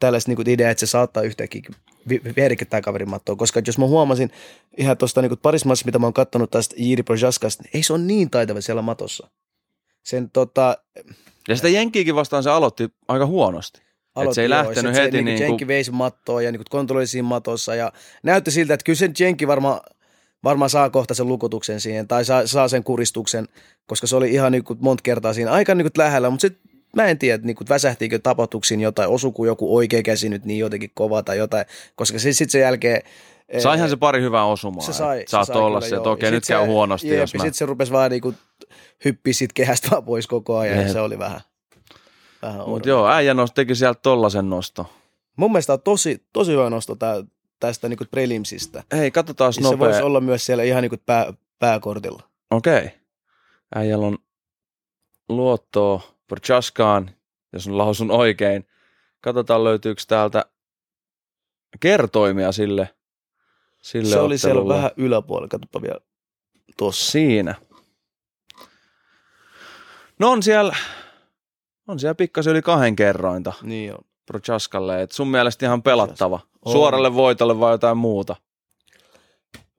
tällaista 0.00 0.30
niin 0.30 0.36
kuin 0.36 0.48
ideaa, 0.48 0.70
että 0.70 0.80
se 0.86 0.90
saattaa 0.90 1.22
yhtäkkiä 1.22 1.62
vi- 2.08 2.20
viedäkin 2.36 2.66
tämä 2.66 2.80
kaverin 2.80 3.10
mattoon. 3.10 3.38
Koska 3.38 3.62
jos 3.66 3.78
mä 3.78 3.86
huomasin 3.86 4.30
ihan 4.78 4.96
tuosta 4.96 5.22
niin 5.22 5.38
parissa 5.42 5.66
maassa, 5.68 5.86
mitä 5.86 5.98
mä 5.98 6.06
oon 6.06 6.12
kattonut 6.12 6.50
tästä 6.50 6.74
Jiri 6.78 7.02
Projaskasta, 7.02 7.62
niin 7.62 7.70
ei 7.74 7.82
se 7.82 7.92
ole 7.92 8.02
niin 8.02 8.30
taitava 8.30 8.60
siellä 8.60 8.82
matossa. 8.82 9.28
Sen 10.02 10.30
tota, 10.30 10.76
Ja 11.48 11.56
sitä 11.56 11.68
Jenkiikin 11.68 12.14
vastaan 12.14 12.42
se 12.42 12.50
aloitti 12.50 12.88
aika 13.08 13.26
huonosti. 13.26 13.80
aloitti 14.14 14.40
ei 14.40 14.44
joo, 14.50 14.58
lähtenyt 14.58 14.94
heti 14.94 15.04
se, 15.04 15.10
niinku- 15.10 15.28
niinku 15.28 15.42
Jenki 15.42 15.66
veisi 15.66 15.90
mattoa 15.90 16.42
ja 16.42 16.52
niinku 16.52 16.64
kontrolloi 16.70 17.06
siinä 17.06 17.28
matossa 17.28 17.74
ja 17.74 17.92
näytti 18.22 18.50
siltä, 18.50 18.74
että 18.74 18.84
kyllä 18.84 18.96
se 18.96 19.10
Jenki 19.20 19.46
varmaan 19.46 19.80
varmaan 20.44 20.70
saa 20.70 20.90
kohta 20.90 21.14
sen 21.14 21.28
lukutuksen 21.28 21.80
siihen 21.80 22.08
tai 22.08 22.24
saa, 22.24 22.46
saa 22.46 22.68
sen 22.68 22.84
kuristuksen, 22.84 23.48
koska 23.86 24.06
se 24.06 24.16
oli 24.16 24.30
ihan 24.30 24.52
niinku 24.52 24.76
monta 24.80 25.02
kertaa 25.02 25.32
siinä 25.34 25.50
aika 25.50 25.74
niinku 25.74 25.90
lähellä, 25.98 26.30
mutta 26.30 26.40
sitten 26.40 26.71
mä 26.96 27.06
en 27.06 27.18
tiedä, 27.18 27.44
niinku, 27.44 27.64
väsähtiikö 27.68 28.18
tapahtuksiin 28.18 28.80
jotain, 28.80 29.08
osuku 29.08 29.44
joku 29.44 29.76
oikea 29.76 30.02
käsi 30.02 30.28
nyt 30.28 30.44
niin 30.44 30.58
jotenkin 30.58 30.90
kova 30.94 31.22
tai 31.22 31.38
jotain, 31.38 31.64
koska 31.94 32.18
sitten 32.18 32.50
sen 32.50 32.60
jälkeen 32.60 33.02
Saihan 33.58 33.90
se 33.90 33.96
pari 33.96 34.22
hyvää 34.22 34.44
osumaa. 34.44 34.84
se 34.84 34.92
sai, 34.92 35.24
Saattoi 35.28 35.62
olla 35.62 35.80
se, 35.80 35.96
että 35.96 36.10
okei, 36.10 36.30
nyt 36.30 36.46
käy 36.46 36.66
huonosti, 36.66 37.08
jep, 37.08 37.18
jos 37.20 37.34
mä... 37.34 37.38
Sitten 37.38 37.54
se 37.54 37.66
rupesi 37.66 37.92
vaan 37.92 38.10
niinku 38.10 38.34
hyppiä 39.04 39.32
sit 39.32 39.52
kehästä 39.52 39.88
vaan 39.90 40.04
pois 40.04 40.26
koko 40.26 40.58
ajan 40.58 40.76
ja 40.76 40.82
Jep. 40.82 40.92
se 40.92 41.00
oli 41.00 41.18
vähän, 41.18 41.40
vähän 42.42 42.68
Mutta 42.68 42.88
joo, 42.88 43.08
äijä 43.08 43.34
nosti, 43.34 43.54
teki 43.54 43.74
sieltä 43.74 44.00
tollasen 44.02 44.50
nosto. 44.50 44.86
Mun 45.36 45.52
mielestä 45.52 45.72
on 45.72 45.82
tosi, 45.82 46.26
tosi 46.32 46.52
hyvä 46.52 46.70
nosto 46.70 46.94
tää, 46.94 47.22
tästä 47.60 47.88
niinku 47.88 48.04
prelimsistä. 48.10 48.82
Hei, 48.92 49.10
katsotaan 49.10 49.52
Siis 49.52 49.66
se 49.66 49.72
nopea. 49.72 49.88
voisi 49.88 50.02
olla 50.02 50.20
myös 50.20 50.46
siellä 50.46 50.62
ihan 50.62 50.82
niinku 50.82 50.96
pää, 51.06 51.32
pääkortilla. 51.58 52.22
Okei. 52.50 52.90
Äijällä 53.74 54.06
on 54.06 54.18
luottoa 55.28 56.11
Prochaskaan, 56.32 57.10
jos 57.52 57.66
on 57.66 57.78
lausun 57.78 58.10
oikein. 58.10 58.66
Katsotaan 59.20 59.64
löytyykö 59.64 60.02
täältä 60.08 60.44
kertoimia 61.80 62.52
sille, 62.52 62.94
sille 63.82 64.10
Se 64.10 64.18
oli 64.18 64.38
siellä 64.38 64.58
ottelulle. 64.60 64.76
vähän 64.76 64.90
yläpuolella, 64.96 65.48
katsopa 65.48 65.82
vielä 65.82 66.00
tossa. 66.76 67.10
Siinä. 67.10 67.54
No 70.18 70.30
on 70.30 70.42
siellä, 70.42 70.76
on 71.88 71.98
siellä 72.00 72.14
pikkasen 72.14 72.50
yli 72.50 72.62
kahden 72.62 72.96
kerrointa 72.96 73.52
Niin 73.62 73.92
on. 73.94 74.00
Prochaskalle. 74.26 75.02
Et 75.02 75.12
sun 75.12 75.28
mielestä 75.28 75.66
ihan 75.66 75.82
pelattava. 75.82 76.40
On. 76.64 76.72
Suoralle 76.72 77.14
voitolle 77.14 77.60
vai 77.60 77.74
jotain 77.74 77.96
muuta? 77.96 78.36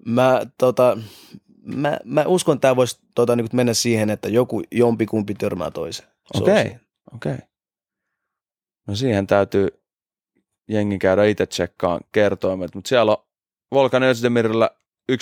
Mä, 0.05 0.41
tota, 0.57 0.97
mä, 1.75 1.99
mä 2.03 2.23
uskon, 2.27 2.55
että 2.55 2.61
tämä 2.61 2.75
voisi 2.75 2.99
tota, 3.15 3.35
niinku 3.35 3.55
mennä 3.55 3.73
siihen, 3.73 4.09
että 4.09 4.29
joku 4.29 4.61
jompikumpi 4.71 5.33
törmää 5.33 5.71
toiseen. 5.71 6.12
Okei. 6.33 6.63
siinä. 6.63 6.79
Okei. 7.15 7.37
No 8.87 8.95
siihen 8.95 9.27
täytyy 9.27 9.67
jengi 10.67 10.99
käydä 10.99 11.23
itse 11.25 11.45
tsekkaan 11.45 11.99
kertoimet, 12.11 12.75
mutta 12.75 12.87
siellä 12.87 13.11
on 13.11 13.25
Volkan 13.73 14.03
Özdemirillä 14.03 14.69
1.62 15.11 15.17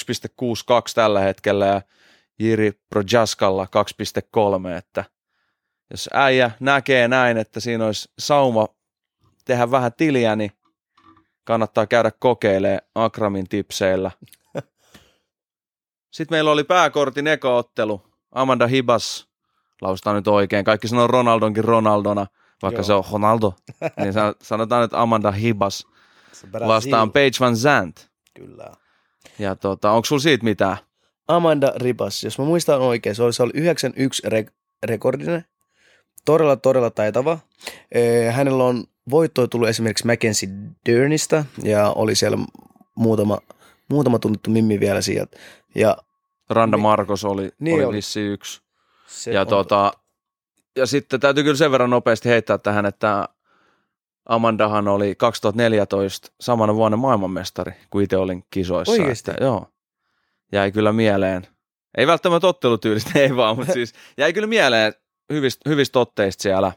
tällä 0.96 1.20
hetkellä 1.20 1.65
ja 1.65 1.81
Jiri 2.39 2.72
Projaskalla 2.89 3.67
2.3, 4.74 4.77
että 4.77 5.03
jos 5.91 6.10
äijä 6.13 6.51
näkee 6.60 7.08
näin, 7.08 7.38
että 7.38 7.60
siinä 7.60 7.86
olisi 7.86 8.10
sauma 8.20 8.67
tehdä 9.46 9.72
vähän 9.72 9.93
tiliä, 9.93 10.36
niin 10.36 10.51
kannattaa 11.43 11.88
käydä 11.88 12.12
kokeilemaan 12.20 12.81
Akramin 12.96 13.50
tipseillä. 13.50 14.12
Sitten 16.15 16.36
meillä 16.36 16.51
oli 16.51 16.63
pääkortin 16.63 17.27
ekoottelu. 17.27 18.01
Amanda 18.31 18.67
Hibas, 18.67 19.30
lausutaan 19.81 20.15
nyt 20.15 20.27
oikein. 20.27 20.65
Kaikki 20.65 20.88
sanoo 20.88 21.07
Ronaldonkin 21.07 21.63
Ronaldona, 21.63 22.27
vaikka 22.61 22.77
Joo. 22.79 22.83
se 22.83 22.93
on 22.93 23.03
Ronaldo. 23.11 23.53
niin 24.01 24.13
sa- 24.13 24.35
sanotaan 24.41 24.81
nyt 24.81 24.93
Amanda 24.93 25.31
Hibas 25.31 25.88
vastaan 26.67 27.11
Paige 27.11 27.38
Van 27.39 27.57
Zandt. 27.57 28.07
Kyllä. 28.33 28.71
Ja 29.39 29.55
tota, 29.55 29.91
onko 29.91 30.05
sulla 30.05 30.21
siitä 30.21 30.43
mitään? 30.43 30.77
Amanda 31.27 31.73
Ribas, 31.75 32.23
jos 32.23 32.39
mä 32.39 32.45
muistan 32.45 32.81
oikein, 32.81 33.15
se 33.15 33.23
oli, 33.23 33.33
se 33.33 33.43
oli 33.43 33.51
91 33.55 34.23
re- 34.27 34.51
rekordinen. 34.83 35.45
Todella, 36.25 36.55
todella 36.55 36.89
taitava. 36.89 37.39
Ee, 37.91 38.31
hänellä 38.31 38.63
on 38.63 38.83
voittoja 39.09 39.47
tullut 39.47 39.69
esimerkiksi 39.69 40.05
Mackenzie 40.07 40.50
Dernistä 40.85 41.45
ja 41.63 41.89
oli 41.89 42.15
siellä 42.15 42.38
muutama, 42.95 43.38
muutama 43.89 44.19
tunnettu 44.19 44.50
mimmi 44.50 44.79
vielä 44.79 45.01
sieltä. 45.01 45.38
Ja 45.75 45.97
Randa. 46.50 46.77
Marcos 46.77 47.25
oli, 47.25 47.51
Niin 47.59 47.75
oli 47.75 47.85
oli. 47.85 47.95
vissi 47.95 48.21
yksi. 48.21 48.61
Se 49.12 49.32
Ja, 49.32 49.41
on, 49.41 49.48
tota, 49.48 49.91
ja 50.75 50.86
sitten 50.86 51.20
täytyy 51.20 51.44
kyllä 51.44 51.58
sen 51.58 51.72
verran 51.72 51.89
nopeasti 51.89 52.30
heittää 52.30 52.58
tähän, 52.58 52.86
että 52.86 53.30
Amandahan 54.25 54.88
oli 54.88 55.15
2014 55.15 56.32
samana 56.41 56.75
vuonna 56.75 56.98
maailmanmestari, 56.98 57.72
kun 57.89 58.01
itse 58.01 58.18
olin 58.18 58.44
kisoissa. 58.50 58.94
Että, 59.30 59.44
joo. 59.44 59.68
Jäi 60.51 60.72
kyllä 60.72 60.94
mieleen. 60.94 61.48
Ei 61.98 62.08
välttämättä 62.08 62.48
ottelutyylistä, 62.48 63.12
ei 63.20 63.36
vaan, 63.36 63.56
mutta 63.58 63.74
siis 63.74 63.94
jäi 64.18 64.34
kyllä 64.34 64.48
mieleen 64.48 64.94
hyvistä, 65.34 65.70
hyvistä 65.70 66.00
otteista 66.00 66.41
siellä 66.41 66.72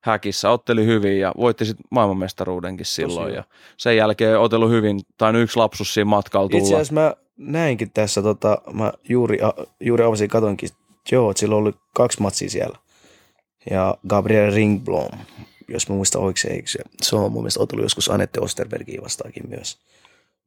häkissä. 0.00 0.50
Otteli 0.50 0.86
hyvin 0.86 1.20
ja 1.20 1.32
voitti 1.36 1.64
sitten 1.64 1.84
maailmanmestaruudenkin 1.90 2.86
silloin. 2.86 3.34
Ja 3.34 3.44
sen 3.76 3.96
jälkeen 3.96 4.40
otellut 4.40 4.70
hyvin, 4.70 5.00
tai 5.18 5.36
yksi 5.36 5.56
lapsus 5.56 5.94
siinä 5.94 6.04
matkalla 6.04 6.46
Itse 6.46 6.58
tulla. 6.58 6.76
asiassa 6.76 6.94
mä 6.94 7.14
näinkin 7.36 7.90
tässä, 7.90 8.22
tota, 8.22 8.58
mä 8.72 8.92
juuri, 9.08 9.38
juuri 9.80 10.04
avasin 10.04 10.28
katonkin, 10.28 10.68
joo, 11.12 11.32
sillä 11.36 11.56
oli 11.56 11.72
kaksi 11.94 12.22
matsia 12.22 12.50
siellä. 12.50 12.78
Ja 13.70 13.96
Gabriel 14.08 14.54
Ringblom, 14.54 15.10
jos 15.68 15.88
mä 15.88 15.94
muistan 15.94 16.22
oikein, 16.22 16.62
se, 16.68 16.78
se 17.02 17.16
on 17.16 17.32
mun 17.32 17.42
mielestä 17.42 17.62
otellut 17.62 17.84
joskus 17.84 18.10
Anette 18.10 18.40
Osterbergia 18.40 19.02
vastaakin 19.02 19.48
myös 19.48 19.78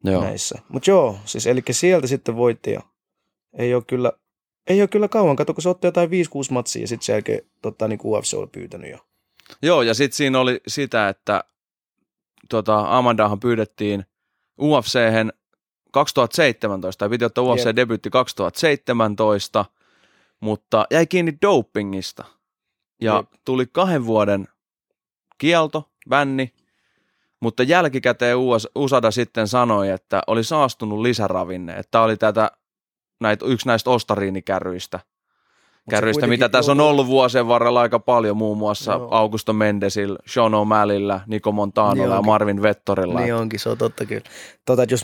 Joo. 0.03 0.24
näissä. 0.24 0.60
Mutta 0.70 0.89
joo, 0.89 1.20
siis 1.25 1.48
eli 1.48 1.63
sieltä 1.72 2.08
sitten 2.08 2.36
voitti 2.36 2.72
ja 2.72 2.82
ei 3.58 3.75
ole 3.75 3.84
kyllä, 3.88 4.12
ei 4.68 4.82
ole 4.82 4.88
kyllä 4.88 5.08
kauan, 5.08 5.36
kato 5.36 5.53
kun 5.53 5.62
se 5.62 5.70
otti 5.70 5.88
jotain 5.88 6.10
5-6 6.10 6.12
matsia 6.51 6.82
ja 6.82 6.88
sitten 6.88 7.06
sen 7.06 7.13
jälkeen 7.13 7.41
tota, 7.62 7.88
niin 7.88 8.00
UFC 8.03 8.34
oli 8.34 8.48
pyytänyt 8.48 8.91
jo. 8.91 8.98
Joo, 9.62 9.82
ja 9.82 9.94
sitten 9.94 10.18
siinä 10.18 10.39
oli 10.39 10.62
sitä, 10.68 11.10
että 11.10 11.44
tota, 12.50 12.98
Amandahan 12.98 13.39
pyydettiin 13.39 14.06
ufc 14.60 14.96
2017, 15.91 17.00
tai 17.00 17.10
piti 17.10 17.25
ottaa 17.25 17.44
UFC-debyytti 17.44 18.10
2017, 18.10 19.65
mutta 20.42 20.86
jäi 20.92 21.08
kiinni 21.08 21.34
dopingista. 21.42 22.24
Ja 23.02 23.16
Jep. 23.16 23.42
tuli 23.46 23.66
kahden 23.72 24.06
vuoden 24.06 24.48
kielto, 25.38 25.90
bänni, 26.10 26.54
mutta 27.40 27.64
jälkikäteen 27.64 28.38
US, 28.38 28.68
USADA 28.76 29.12
sitten 29.12 29.48
sanoi, 29.48 29.90
että 29.90 30.22
oli 30.28 30.44
saastunut 30.44 31.00
lisäravinne, 31.00 31.72
että 31.72 31.92
tämä 31.92 32.04
oli 32.04 32.18
tätä, 32.18 32.52
näitä, 33.22 33.46
yksi 33.46 33.68
näistä 33.68 33.90
ostariinikärryistä, 33.90 35.00
Mut 35.86 35.90
kärryistä, 35.90 36.28
mitä 36.28 36.50
tässä 36.50 36.72
on 36.72 36.80
ollut 36.80 37.08
vuosien 37.08 37.48
varrella 37.48 37.82
aika 37.82 38.00
paljon, 38.00 38.38
muun 38.38 38.58
muassa 38.58 38.92
Joo. 38.92 39.08
Augusto 39.12 39.54
Mendesillä, 39.54 40.20
Sean 40.26 40.52
O'Malleyllä, 40.52 41.20
Nico 41.28 41.52
Montanolla 41.52 41.94
Niin 41.96 42.16
ja. 42.16 42.22
Marvin 42.22 42.62
Vettorilla. 42.62 43.20
Niin 43.20 43.36
onkin, 43.36 43.60
se 43.60 43.70
on 43.70 43.78
totta 43.78 44.06
kyllä. 44.06 44.24
Tota, 44.66 44.84
jos, 44.84 45.04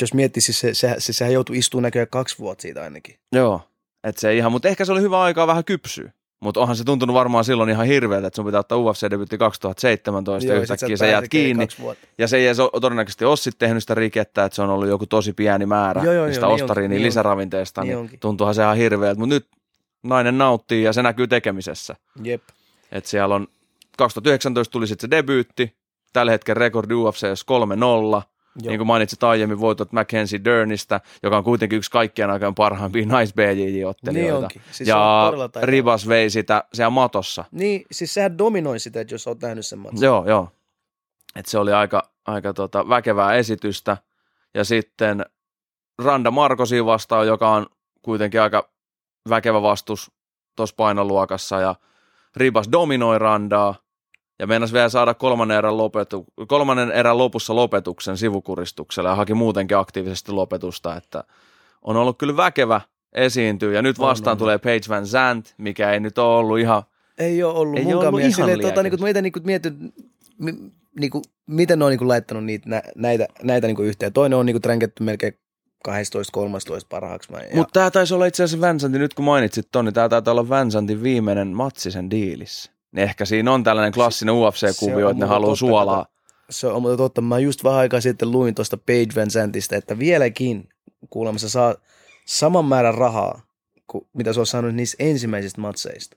jos 0.00 0.14
miettii, 0.14 0.42
siis 0.42 0.60
se, 0.60 0.74
se, 0.74 0.94
se, 0.98 1.12
sehän 1.12 1.34
joutui 1.34 1.58
istumaan 1.58 1.82
näköjään 1.82 2.08
kaksi 2.10 2.38
vuotta 2.38 2.62
siitä 2.62 2.82
ainakin. 2.82 3.14
Joo, 3.32 3.60
Et 4.06 4.18
se 4.18 4.36
ihan, 4.36 4.52
mutta 4.52 4.68
ehkä 4.68 4.84
se 4.84 4.92
oli 4.92 5.00
hyvä 5.00 5.22
aikaa 5.22 5.46
vähän 5.46 5.64
kypsyä. 5.64 6.12
Mutta 6.40 6.60
onhan 6.60 6.76
se 6.76 6.84
tuntunut 6.84 7.14
varmaan 7.14 7.44
silloin 7.44 7.70
ihan 7.70 7.86
hirveältä, 7.86 8.26
että 8.26 8.36
sun 8.36 8.44
pitää 8.44 8.60
ottaa 8.60 8.78
UFC-debyytti 8.78 9.38
2017 9.38 10.52
Joo, 10.52 10.62
yhtäkkiä 10.62 10.96
sä 10.96 11.06
jäät 11.06 11.28
kiinni. 11.28 11.68
Ja 12.18 12.28
se 12.28 12.36
ei 12.36 12.46
edes 12.46 12.56
todennäköisesti 12.80 13.24
ole 13.24 13.36
sitten 13.36 13.68
tehnyt 13.68 13.82
sitä 13.82 13.94
rikettä, 13.94 14.44
että 14.44 14.56
se 14.56 14.62
on 14.62 14.70
ollut 14.70 14.88
joku 14.88 15.06
tosi 15.06 15.32
pieni 15.32 15.66
määrä 15.66 16.02
joo, 16.02 16.14
joo, 16.14 16.32
sitä 16.32 16.46
ostariin 16.46 16.90
niin 16.90 17.02
lisäravinteesta, 17.02 17.82
niin, 17.82 18.06
niin 18.06 18.20
tuntuuhan 18.20 18.54
se 18.54 18.62
ihan 18.62 18.76
hirveältä. 18.76 19.18
Mutta 19.18 19.34
nyt 19.34 19.46
nainen 20.02 20.38
nauttii 20.38 20.82
ja 20.82 20.92
se 20.92 21.02
näkyy 21.02 21.26
tekemisessä. 21.26 21.96
Jep. 22.22 22.42
Et 22.92 23.06
siellä 23.06 23.34
on 23.34 23.46
2019 23.98 24.72
tuli 24.72 24.86
sitten 24.86 25.08
se 25.10 25.16
debyytti, 25.16 25.76
tällä 26.12 26.32
hetkellä 26.32 26.58
rekordi 26.58 26.94
UFC 26.94 27.24
3-0, 28.20 28.22
Joo. 28.62 28.70
Niin 28.70 28.78
kuin 28.78 28.86
mainitsit 28.86 29.24
aiemmin, 29.24 29.60
voitot 29.60 29.92
Mackenzie 29.92 30.40
Dernistä, 30.44 31.00
joka 31.22 31.36
on 31.36 31.44
kuitenkin 31.44 31.76
yksi 31.76 31.90
kaikkien 31.90 32.30
aikojen 32.30 32.54
parhaimpia 32.54 33.02
nice 33.02 33.32
BJJ-ottelijoita. 33.34 34.48
Niin 34.54 34.62
siis 34.70 34.88
ja 34.88 35.32
Ribas 35.62 36.08
vei 36.08 36.30
sitä 36.30 36.64
siellä 36.72 36.90
matossa. 36.90 37.44
Niin, 37.52 37.82
siis 37.90 38.14
sehän 38.14 38.38
dominoi 38.38 38.78
sitä, 38.78 39.00
että 39.00 39.14
jos 39.14 39.26
olet 39.26 39.42
nähnyt 39.42 39.66
sen 39.66 39.78
matsin. 39.78 40.04
Joo, 40.04 40.24
joo. 40.28 40.48
Et 41.36 41.46
se 41.46 41.58
oli 41.58 41.72
aika, 41.72 42.10
aika 42.26 42.52
tota, 42.52 42.88
väkevää 42.88 43.34
esitystä. 43.34 43.96
Ja 44.54 44.64
sitten 44.64 45.26
Randa 46.04 46.30
Markosi 46.30 46.84
vastaan, 46.84 47.26
joka 47.26 47.50
on 47.50 47.66
kuitenkin 48.02 48.40
aika 48.40 48.68
väkevä 49.28 49.62
vastus 49.62 50.10
tuossa 50.56 50.74
painoluokassa. 50.76 51.60
Ja 51.60 51.74
Ribas 52.36 52.68
dominoi 52.72 53.18
Randaa 53.18 53.74
ja 54.38 54.46
meinas 54.46 54.72
vielä 54.72 54.88
saada 54.88 55.14
kolmannen 55.14 55.58
erän, 55.58 55.76
lopetu, 55.76 56.24
kolmannen 56.48 56.92
erän 56.92 57.18
lopussa 57.18 57.56
lopetuksen 57.56 58.16
sivukuristuksella 58.16 59.08
ja 59.08 59.14
haki 59.14 59.34
muutenkin 59.34 59.76
aktiivisesti 59.76 60.32
lopetusta, 60.32 60.96
että 60.96 61.24
on 61.82 61.96
ollut 61.96 62.18
kyllä 62.18 62.36
väkevä 62.36 62.80
esiintyä 63.12 63.72
ja 63.72 63.82
nyt 63.82 63.98
vastaan 63.98 64.34
on, 64.34 64.38
tulee 64.38 64.58
Page 64.58 64.88
Van 64.88 65.06
Zandt, 65.06 65.54
mikä 65.58 65.92
ei 65.92 66.00
nyt 66.00 66.18
ole 66.18 66.36
ollut 66.36 66.58
ihan 66.58 66.82
Ei 67.18 67.42
ole 67.42 67.54
ollut 67.54 67.78
ei 67.78 67.84
munkaan 67.84 68.08
ollut 68.08 68.20
ihan 68.20 68.32
silleen, 68.32 68.60
tota, 68.60 68.82
niin 68.82 68.98
kuin, 68.98 69.14
mä 69.14 69.20
niin 69.20 69.32
kuin 69.32 69.46
mietin, 69.46 69.92
niin 71.00 71.10
kuin, 71.10 71.24
miten 71.46 71.78
ne 71.78 71.84
on 71.84 71.90
niin 71.90 71.98
kuin, 71.98 72.08
laittanut 72.08 72.44
niitä, 72.44 72.68
nä, 72.68 72.82
näitä, 72.96 73.26
näitä 73.42 73.66
niin 73.66 73.76
kuin 73.76 73.88
yhteen. 73.88 74.12
Toinen 74.12 74.38
on 74.38 74.46
niin 74.46 74.54
kuin, 74.54 74.62
tränketty 74.62 75.02
melkein 75.02 75.38
12-13 75.88 75.90
parhaaksi. 76.88 77.32
Mutta 77.54 77.72
tämä 77.72 77.90
taisi 77.90 78.14
olla 78.14 78.26
itse 78.26 78.44
asiassa 78.44 78.66
Vansantin, 78.66 79.00
nyt 79.00 79.14
kun 79.14 79.24
mainitsit 79.24 79.68
ton, 79.72 79.84
niin 79.84 79.94
tämä 79.94 80.08
taitaa 80.08 80.32
olla 80.32 80.48
Vansantin 80.48 81.02
viimeinen 81.02 81.48
matsi 81.48 81.90
sen 81.90 82.10
diilissä 82.10 82.75
niin 82.96 83.04
ehkä 83.04 83.24
siinä 83.24 83.52
on 83.52 83.64
tällainen 83.64 83.92
klassinen 83.92 84.34
UFC-kuvio, 84.34 85.10
että 85.10 85.24
ne 85.24 85.28
haluaa 85.28 85.50
totta, 85.50 85.58
suolaa. 85.58 86.06
Se 86.50 86.66
on 86.66 86.82
mutta 86.82 86.96
totta. 86.96 87.20
Mä 87.20 87.38
just 87.38 87.64
vähän 87.64 87.78
aikaa 87.78 88.00
sitten 88.00 88.30
luin 88.30 88.54
tuosta 88.54 88.76
Page 88.76 89.08
Van 89.16 89.30
Zantista, 89.30 89.76
että 89.76 89.98
vieläkin 89.98 90.68
kuulemma 91.10 91.38
se 91.38 91.48
saa 91.48 91.74
saman 92.26 92.64
määrän 92.64 92.94
rahaa, 92.94 93.42
kuin 93.86 94.06
mitä 94.12 94.32
se 94.32 94.40
on 94.40 94.46
saanut 94.46 94.74
niistä 94.74 95.04
ensimmäisistä 95.04 95.60
matseista. 95.60 96.16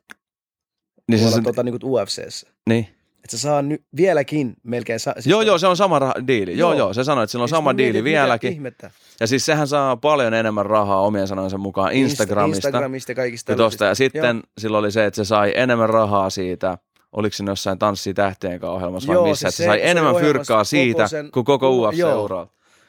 Niin 1.08 1.20
se, 1.20 1.32
se, 1.32 1.42
tota, 1.42 1.64
niin 1.64 1.80
kuin 1.80 1.92
UFCssä. 1.92 2.48
Niin. 2.70 2.88
Että 3.24 3.38
se 3.38 3.38
saa 3.38 3.62
nyt 3.62 3.84
vieläkin 3.98 4.54
melkein... 4.64 5.00
Sa- 5.00 5.14
siis 5.14 5.28
joo, 5.28 5.42
joo, 5.42 5.58
se 5.58 5.68
on 5.68 5.78
sama 5.78 6.00
rah- 6.00 6.28
diili. 6.28 6.58
Joo, 6.58 6.72
joo, 6.72 6.78
joo, 6.78 6.94
se 6.94 7.04
sanoi, 7.04 7.24
että 7.24 7.32
sillä 7.32 7.44
on 7.44 7.50
sama 7.50 7.78
diili 7.78 8.04
vieläkin. 8.04 8.54
Ihmettä. 8.54 8.92
Ja 9.20 9.28
siis 9.28 9.46
sehän 9.46 9.68
saa 9.68 9.98
paljon 9.98 10.34
enemmän 10.34 10.66
rahaa 10.66 11.02
omien 11.02 11.28
sanojensa 11.28 11.58
mukaan 11.58 11.94
Instagramista. 11.94 12.68
Instagramista 12.68 13.12
ja 13.12 13.16
kaikista. 13.16 13.52
Ja, 13.52 13.56
tosta. 13.56 13.86
ja 13.86 13.96
sitten 13.96 14.36
joo. 14.36 14.44
silloin 14.58 14.80
oli 14.80 14.92
se, 14.92 15.06
että 15.06 15.16
se 15.16 15.26
sai 15.26 15.54
enemmän 15.56 15.90
rahaa 15.90 16.30
siitä 16.30 16.78
oliko 17.12 17.34
se 17.34 17.44
jossain 17.48 17.80
Tanssi 17.80 18.14
tähtien 18.14 18.66
ohjelmassa 18.66 19.14
vai 19.14 19.30
missä, 19.30 19.52
siis 19.52 19.60
että 19.60 19.64
se 19.64 19.66
sai 19.66 19.90
enemmän 19.90 20.16
fyrkkaa 20.16 20.64
siitä 20.64 21.08
sen, 21.08 21.32
kuin 21.32 21.46
koko 21.46 21.70
UFC-uraa. 21.70 22.48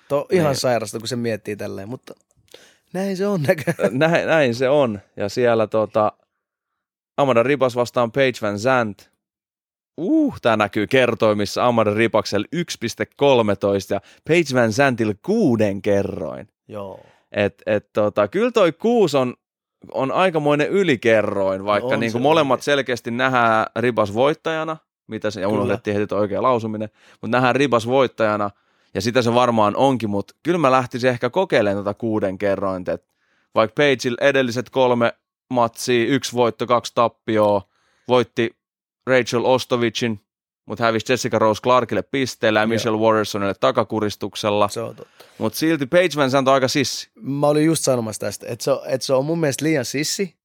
To, 0.08 0.26
ihan 0.32 0.50
niin. 0.50 0.60
sairasta, 0.60 0.98
kun 0.98 1.08
se 1.08 1.16
miettii 1.16 1.56
tälleen, 1.56 1.88
mutta 1.88 2.14
näin 2.92 3.16
se 3.16 3.26
on 3.26 3.42
näköjään. 3.42 3.98
Näin, 3.98 4.26
näin 4.26 4.54
se 4.54 4.68
on, 4.68 5.00
ja 5.16 5.28
siellä 5.28 5.66
tota, 5.66 6.12
Amanda 7.16 7.42
Ribas 7.42 7.76
vastaan 7.76 8.12
Page 8.12 8.32
Van 8.42 8.58
Zandt, 8.58 9.09
Uh, 10.00 10.40
tämä 10.42 10.56
näkyy 10.56 10.86
kertoimissa. 10.86 11.66
Amanda 11.66 11.94
Ripaksella 11.94 12.46
1,13 12.56 12.60
ja 13.90 14.00
Page 14.28 14.60
Van 14.60 14.72
Zantilla 14.72 15.14
kuuden 15.22 15.82
kerroin. 15.82 16.48
Joo. 16.68 17.00
Et, 17.32 17.62
et 17.66 17.92
tota, 17.92 18.28
kyllä 18.28 18.50
toi 18.50 18.72
kuusi 18.72 19.16
on, 19.16 19.34
on 19.92 20.12
aikamoinen 20.12 20.68
ylikerroin, 20.68 21.64
vaikka 21.64 21.90
no 21.90 21.96
niin 21.96 22.12
kuin 22.12 22.22
molemmat 22.22 22.62
selkeästi 22.62 23.10
nähdään 23.10 23.66
Ribas 23.76 24.14
voittajana, 24.14 24.76
mitä 25.06 25.30
se, 25.30 25.40
ja 25.40 25.48
unohdettiin 25.48 25.96
heti 25.96 26.14
oikea 26.14 26.42
lausuminen, 26.42 26.88
mutta 27.20 27.36
nähdään 27.36 27.56
Ribas 27.56 27.86
voittajana, 27.86 28.50
ja 28.94 29.00
sitä 29.00 29.22
se 29.22 29.34
varmaan 29.34 29.76
onkin, 29.76 30.10
mutta 30.10 30.34
kyllä 30.42 30.58
mä 30.58 30.70
lähtisin 30.70 31.10
ehkä 31.10 31.30
kokeilemaan 31.30 31.84
tätä 31.84 31.98
kuuden 31.98 32.38
kerrointa, 32.38 32.92
että 32.92 33.14
vaikka 33.54 33.74
Pageilla 33.74 34.18
edelliset 34.20 34.70
kolme 34.70 35.12
matsia, 35.50 36.06
yksi 36.06 36.32
voitto, 36.32 36.66
kaksi 36.66 36.92
tappioa, 36.94 37.62
voitti 38.08 38.59
Rachel 39.06 39.44
Ostovicin, 39.44 40.20
mutta 40.66 40.84
hävisi 40.84 41.12
Jessica 41.12 41.38
Rose 41.38 41.62
Clarkille 41.62 42.02
pisteellä 42.02 42.60
ja 42.60 42.66
Michelle 42.66 42.98
Warrisonille 42.98 43.54
takakuristuksella. 43.60 44.68
Se 44.68 44.80
on 44.80 44.96
totta. 44.96 45.24
Mutta 45.38 45.58
silti 45.58 45.86
Page 45.86 46.10
Van 46.16 46.30
on 46.34 46.48
aika 46.48 46.68
sissi. 46.68 47.10
Mä 47.14 47.46
olin 47.46 47.64
just 47.64 47.84
sanomassa 47.84 48.20
tästä, 48.20 48.46
että 48.48 48.64
se, 48.64 48.70
että 48.86 49.06
se 49.06 49.12
on 49.12 49.24
mun 49.24 49.40
mielestä 49.40 49.64
liian 49.64 49.84
sissi. 49.84 50.40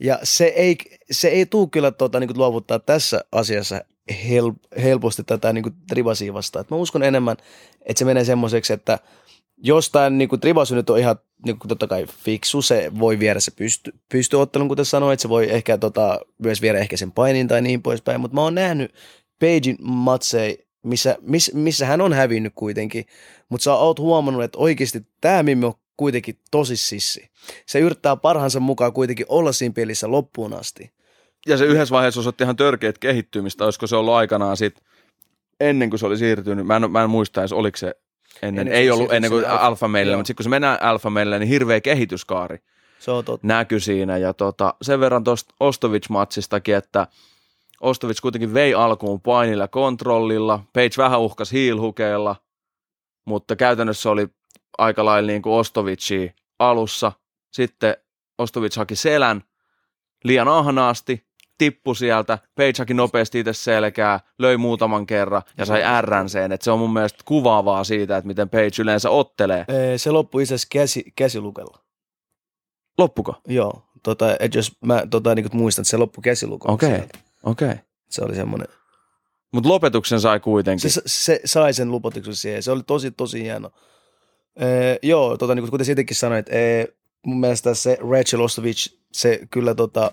Ja 0.00 0.18
se 0.22 0.44
ei, 0.44 0.76
se 1.10 1.28
ei 1.28 1.46
tule 1.46 1.68
kyllä 1.72 1.90
tuota, 1.90 2.20
niin 2.20 2.38
luovuttaa 2.38 2.78
tässä 2.78 3.24
asiassa 3.32 3.80
hel, 4.28 4.52
helposti 4.82 5.24
tätä 5.24 5.52
niin 5.52 6.34
vastaan. 6.34 6.60
Et 6.60 6.70
mä 6.70 6.76
uskon 6.76 7.02
enemmän, 7.02 7.36
että 7.82 7.98
se 7.98 8.04
menee 8.04 8.24
semmoiseksi, 8.24 8.72
että 8.72 8.98
jostain 9.64 10.18
niin 10.18 10.40
trivasy 10.40 10.74
nyt 10.74 10.90
on 10.90 10.98
ihan 10.98 11.16
niin 11.44 11.58
kuin 11.58 11.68
totta 11.68 11.86
kai 11.86 12.06
fiksu, 12.24 12.62
se 12.62 12.92
voi 12.98 13.18
viedä 13.18 13.40
se 13.40 13.50
pysty, 13.50 13.92
pystyottelun, 14.12 14.68
kuten 14.68 14.84
sanoit, 14.84 15.20
se 15.20 15.28
voi 15.28 15.50
ehkä 15.50 15.78
tota, 15.78 16.20
myös 16.38 16.62
viedä 16.62 16.78
ehkä 16.78 16.96
sen 16.96 17.12
painin 17.12 17.48
tai 17.48 17.62
niin 17.62 17.82
poispäin, 17.82 18.20
mutta 18.20 18.34
mä 18.34 18.40
oon 18.40 18.54
nähnyt 18.54 18.94
Pagein 19.40 19.76
matsei, 19.80 20.66
missä, 20.82 21.16
miss, 21.20 21.54
missä 21.54 21.86
hän 21.86 22.00
on 22.00 22.12
hävinnyt 22.12 22.52
kuitenkin, 22.54 23.06
mutta 23.48 23.64
sä 23.64 23.74
oot 23.74 23.98
huomannut, 23.98 24.44
että 24.44 24.58
oikeasti 24.58 25.06
tämä 25.20 25.42
Mimmi 25.42 25.66
on 25.66 25.74
kuitenkin 25.96 26.38
tosi 26.50 26.76
sissi. 26.76 27.30
Se 27.66 27.78
yrittää 27.78 28.16
parhaansa 28.16 28.60
mukaan 28.60 28.92
kuitenkin 28.92 29.26
olla 29.28 29.52
siinä 29.52 29.72
pelissä 29.72 30.10
loppuun 30.10 30.52
asti. 30.52 30.90
Ja 31.46 31.56
se 31.56 31.64
yhdessä 31.64 31.92
vaiheessa 31.92 32.20
osoitti 32.20 32.44
ihan 32.44 32.56
törkeät 32.56 32.98
kehittymistä, 32.98 33.64
olisiko 33.64 33.86
se 33.86 33.96
ollut 33.96 34.14
aikanaan 34.14 34.56
sit, 34.56 34.80
ennen 35.60 35.90
kuin 35.90 36.00
se 36.00 36.06
oli 36.06 36.18
siirtynyt, 36.18 36.66
mä 36.66 36.76
en, 36.76 36.90
mä 36.90 37.02
en 37.02 37.10
muista 37.10 37.40
edes, 37.40 37.52
oliko 37.52 37.76
se 37.76 37.94
ennen, 38.42 38.60
ennen 38.66 38.78
ei 38.78 38.90
ollut 38.90 39.12
ennen 39.12 39.30
kuin 39.30 39.46
alfa 39.46 39.88
meille, 39.88 40.16
mutta 40.16 40.26
sitten 40.26 40.36
kun 40.36 40.44
se 40.44 40.50
mennään 40.50 40.82
alfa 40.82 41.10
meille, 41.10 41.38
niin 41.38 41.48
hirveä 41.48 41.80
kehityskaari 41.80 42.58
se 43.04 43.10
on 43.10 43.24
totta. 43.24 43.46
näkyi 43.46 43.80
siinä. 43.80 44.16
Ja 44.16 44.34
tota, 44.34 44.74
sen 44.82 45.00
verran 45.00 45.24
tuosta 45.24 45.54
Ostovic-matsistakin, 45.60 46.76
että 46.76 47.06
Ostovic 47.80 48.20
kuitenkin 48.20 48.54
vei 48.54 48.74
alkuun 48.74 49.20
painilla 49.20 49.68
kontrollilla, 49.68 50.64
Page 50.72 50.90
vähän 50.96 51.20
uhkas 51.20 51.52
hiilhukeilla, 51.52 52.36
mutta 53.24 53.56
käytännössä 53.56 54.10
oli 54.10 54.28
aika 54.78 55.04
lailla 55.04 55.26
niin 55.26 55.42
kuin 55.42 55.54
Ostovici 55.54 56.34
alussa. 56.58 57.12
Sitten 57.50 57.96
Ostovic 58.38 58.76
haki 58.76 58.96
selän 58.96 59.42
liian 60.24 60.48
ahnaasti, 60.48 61.26
tippui 61.58 61.96
sieltä, 61.96 62.38
Page 62.54 62.94
nopeasti 62.94 63.40
itse 63.40 63.52
selkää, 63.52 64.20
löi 64.38 64.56
muutaman 64.56 65.06
kerran 65.06 65.42
ja 65.58 65.64
sai 65.64 65.82
sen. 66.26 66.52
Et 66.52 66.62
se 66.62 66.70
on 66.70 66.78
mun 66.78 66.92
mielestä 66.92 67.18
kuvaavaa 67.24 67.84
siitä, 67.84 68.16
että 68.16 68.26
miten 68.26 68.48
Page 68.48 68.82
yleensä 68.82 69.10
ottelee. 69.10 69.66
Se 69.96 70.10
loppui 70.10 70.42
itse 70.42 70.54
asiassa 70.54 70.68
käsi, 70.70 71.12
käsilukella. 71.16 71.78
Loppuko? 72.98 73.34
Joo, 73.48 73.82
tota, 74.02 74.36
et 74.40 74.54
jos 74.54 74.72
mä 74.84 75.02
tota, 75.10 75.34
niin 75.34 75.46
muistan, 75.52 75.82
että 75.82 75.90
se 75.90 75.96
loppui 75.96 76.22
käsilukella. 76.22 76.74
Okei, 76.74 76.94
okay. 76.94 77.08
okei. 77.44 77.68
Okay. 77.68 77.78
Se 78.10 78.24
oli 78.24 78.34
semmoinen. 78.34 78.68
Mutta 79.52 79.68
lopetuksen 79.68 80.20
sai 80.20 80.40
kuitenkin. 80.40 80.90
Se, 80.90 81.02
se 81.06 81.40
sai 81.44 81.72
sen 81.72 81.92
lopetuksen 81.92 82.34
siihen. 82.34 82.62
Se 82.62 82.70
oli 82.70 82.82
tosi, 82.86 83.10
tosi 83.10 83.42
hieno. 83.42 83.70
Ee, 84.56 84.98
joo, 85.02 85.36
tota, 85.36 85.54
niin 85.54 85.70
kuten 85.70 85.86
sittenkin 85.86 86.16
sanoit, 86.16 86.48
ee, 86.48 86.88
mun 87.26 87.40
mielestä 87.40 87.74
se 87.74 87.98
Rachel 88.10 88.40
Ostovic, 88.40 88.92
se 89.12 89.40
kyllä 89.50 89.74
tota, 89.74 90.12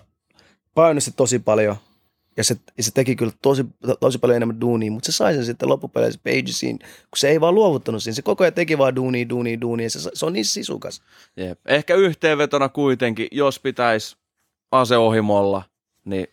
painosti 0.74 1.10
tosi 1.16 1.38
paljon 1.38 1.76
ja 2.36 2.44
se, 2.44 2.56
ja 2.76 2.82
se 2.82 2.90
teki 2.90 3.16
kyllä 3.16 3.32
tosi, 3.42 3.64
tosi 4.00 4.18
paljon 4.18 4.36
enemmän 4.36 4.60
duunia, 4.60 4.90
mutta 4.90 5.12
se 5.12 5.16
sai 5.16 5.34
sen 5.34 5.44
sitten 5.44 5.68
loppupeleissä 5.68 6.20
Pagesiin, 6.24 6.78
kun 6.78 7.16
se 7.16 7.28
ei 7.28 7.40
vaan 7.40 7.54
luovuttanut 7.54 8.02
siinä. 8.02 8.14
Se 8.14 8.22
koko 8.22 8.44
ajan 8.44 8.54
teki 8.54 8.78
vaan 8.78 8.96
duunia, 8.96 9.28
duunia, 9.28 9.60
duunia, 9.60 9.86
ja 9.86 9.90
se, 9.90 10.10
se 10.14 10.26
on 10.26 10.32
niin 10.32 10.44
sisukas. 10.44 11.02
Jep. 11.36 11.60
Ehkä 11.66 11.94
yhteenvetona 11.94 12.68
kuitenkin, 12.68 13.28
jos 13.30 13.58
pitäisi 13.58 14.16
aseohimolla, 14.72 15.62
niin 16.04 16.26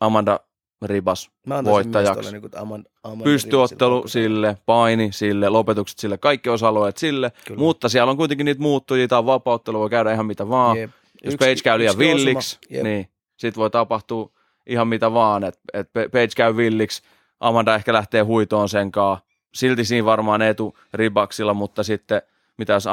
Amanda 0.00 0.40
Ribas 0.82 1.30
voittajaksi. 1.64 2.32
Niin 2.32 2.42
Amanda, 2.56 2.90
Amanda 3.04 3.24
Pystyottelu 3.24 4.08
sille, 4.08 4.56
paini 4.66 5.12
sille, 5.12 5.48
lopetukset 5.48 5.98
sille, 5.98 6.18
kaikki 6.18 6.48
osa-alueet 6.48 6.96
sille, 6.96 7.32
Kyllä. 7.46 7.58
mutta 7.58 7.88
siellä 7.88 8.10
on 8.10 8.16
kuitenkin 8.16 8.44
niitä 8.44 8.60
muuttujia, 8.62 9.08
tai 9.08 9.26
vapauttelu 9.26 9.78
voi 9.78 9.90
käydä 9.90 10.12
ihan 10.12 10.26
mitä 10.26 10.48
vaan. 10.48 10.78
Jep. 10.78 10.90
Jos 11.24 11.34
yksi, 11.34 11.46
Page 11.46 11.60
käy 11.64 11.78
liian 11.78 11.98
villiksi, 11.98 12.58
niin 12.82 13.11
sitten 13.42 13.60
voi 13.60 13.70
tapahtua 13.70 14.30
ihan 14.66 14.88
mitä 14.88 15.12
vaan, 15.12 15.44
että 15.44 15.60
et 15.72 15.92
Page 15.92 16.28
käy 16.36 16.56
villiksi, 16.56 17.02
Amanda 17.40 17.74
ehkä 17.74 17.92
lähtee 17.92 18.22
huitoon 18.22 18.68
senkaan, 18.68 19.18
silti 19.54 19.84
siinä 19.84 20.04
varmaan 20.04 20.42
etu 20.42 20.78
Ribaksilla, 20.94 21.54
mutta 21.54 21.82
sitten 21.82 22.22
mitä 22.58 22.72
jos 22.72 22.86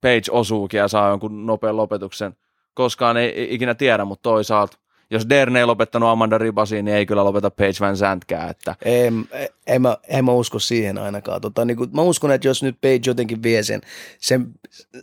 Page 0.00 0.30
osuukin 0.30 0.78
ja 0.78 0.88
saa 0.88 1.08
jonkun 1.08 1.46
nopean 1.46 1.76
lopetuksen 1.76 2.36
koskaan 2.74 3.16
ei 3.16 3.54
ikinä 3.54 3.74
tiedä, 3.74 4.04
mutta 4.04 4.22
toisaalta 4.22 4.76
jos 5.10 5.28
Dern 5.28 5.56
ei 5.56 5.64
lopettanut 5.64 6.08
Amanda 6.08 6.38
Ribasiin, 6.38 6.84
niin 6.84 6.96
ei 6.96 7.06
kyllä 7.06 7.24
lopeta 7.24 7.50
Page 7.50 7.72
Van 7.80 7.96
Zantkään. 7.96 8.50
Että. 8.50 8.76
En, 8.84 9.28
en, 9.66 9.82
mä, 9.82 9.96
en 10.08 10.24
mä 10.24 10.32
usko 10.32 10.58
siihen 10.58 10.98
ainakaan. 10.98 11.40
Tota, 11.40 11.64
niin 11.64 11.76
kuin, 11.76 11.90
mä 11.92 12.02
uskon, 12.02 12.32
että 12.32 12.48
jos 12.48 12.62
nyt 12.62 12.80
Page 12.80 13.00
jotenkin 13.06 13.42
vie 13.42 13.62
sen, 13.62 13.80
se, 14.18 14.40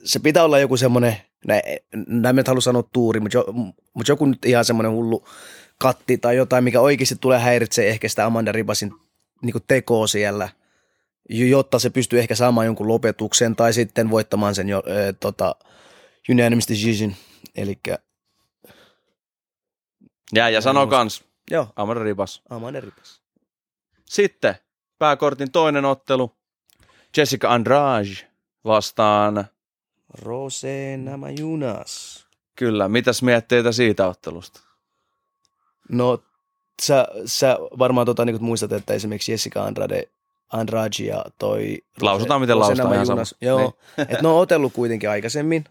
se 0.04 0.20
pitää 0.20 0.44
olla 0.44 0.60
joku 0.60 0.78
semmoinen, 0.78 1.18
näin, 1.46 1.62
näin 2.08 2.40
en 2.40 2.46
halua 2.48 2.62
sanoa 2.62 2.84
tuuri, 2.94 3.20
mutta, 3.20 3.38
jo, 3.38 3.46
mutta 3.94 4.12
joku 4.12 4.26
nyt 4.26 4.46
ihan 4.46 4.66
semmoinen 4.66 4.92
hullu 4.92 5.26
katti 5.80 6.18
tai 6.18 6.36
jotain, 6.36 6.64
mikä 6.64 6.82
oikeasti 6.82 7.16
tulee 7.22 7.40
häiritsee 7.40 7.90
ehkä 7.90 8.08
sitä 8.10 8.26
Amanda 8.26 8.52
Ribasin 8.52 8.94
niin 9.42 9.56
tekoa 9.68 10.08
siellä, 10.08 10.50
jotta 11.30 11.80
se 11.80 11.90
pystyy 11.90 12.20
ehkä 12.20 12.36
saamaan 12.36 12.66
jonkun 12.66 12.88
lopetuksen 12.88 13.56
tai 13.56 13.74
sitten 13.74 14.10
voittamaan 14.10 14.56
sen 14.56 14.70
jo, 14.70 14.84
e, 14.86 15.14
tota, 15.14 15.56
unanimous 16.30 16.68
decision. 16.68 17.16
Eli 17.56 17.80
ja, 20.36 20.50
ja 20.50 20.62
sano 20.62 20.88
kans, 20.88 21.24
Joo. 21.52 21.68
Amanda 21.76 22.04
Ribas. 22.04 22.42
Amanda 22.50 22.82
Ribas. 22.82 23.22
Sitten 24.06 24.56
pääkortin 25.00 25.52
toinen 25.52 25.86
ottelu, 25.86 26.36
Jessica 27.18 27.54
Andrade 27.54 28.10
vastaan. 28.66 29.46
Rose 30.14 30.98
Namajunas. 30.98 32.26
Kyllä, 32.56 32.88
mitäs 32.90 33.22
mietteitä 33.22 33.72
siitä 33.72 34.08
ottelusta? 34.08 34.62
No, 35.90 36.20
sä, 36.82 37.08
sä 37.26 37.58
varmaan 37.80 38.06
tota, 38.06 38.26
niin 38.26 38.44
muistat, 38.44 38.72
että 38.72 38.94
esimerkiksi 38.94 39.32
Jessica 39.32 39.64
Andrade, 39.64 40.04
Andrade 40.54 41.04
ja 41.04 41.26
toi... 41.40 41.78
Rose, 41.98 42.06
Lausutaan 42.06 42.42
miten 42.42 42.56
Rose 42.56 42.68
lausutaan 42.68 42.94
ihan 42.94 43.08
Namajunas. 43.08 43.30
sama. 43.30 43.38
Joo, 43.42 43.60
Niin. 43.60 43.74
että 44.12 44.22
ne 44.22 44.28
on 44.28 44.40
otellut 44.40 44.74
kuitenkin 44.74 45.10
aikaisemmin. 45.10 45.64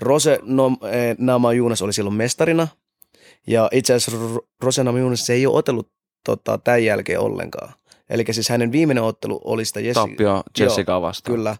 Rose 0.00 0.38
no, 0.42 0.66
eh, 0.90 1.16
Namajunas 1.18 1.82
oli 1.82 1.92
silloin 1.92 2.16
mestarina. 2.16 2.68
Ja 3.46 3.68
itse 3.72 3.94
asiassa 3.94 4.20
Ro- 4.36 4.46
Rose 4.60 4.84
Namajunas 4.84 5.26
se 5.26 5.32
ei 5.32 5.46
ole 5.46 5.56
otellut 5.56 5.90
tota, 6.24 6.58
tämän 6.58 6.84
jälkeen 6.84 7.20
ollenkaan. 7.20 7.72
Eli 8.10 8.24
siis 8.30 8.48
hänen 8.48 8.72
viimeinen 8.72 9.04
ottelu 9.04 9.40
oli 9.44 9.64
sitä 9.64 9.80
Jessica... 9.80 10.06
Tappio 10.06 10.42
Jessica 10.58 11.00
vastaan. 11.02 11.36
Kyllä. 11.36 11.56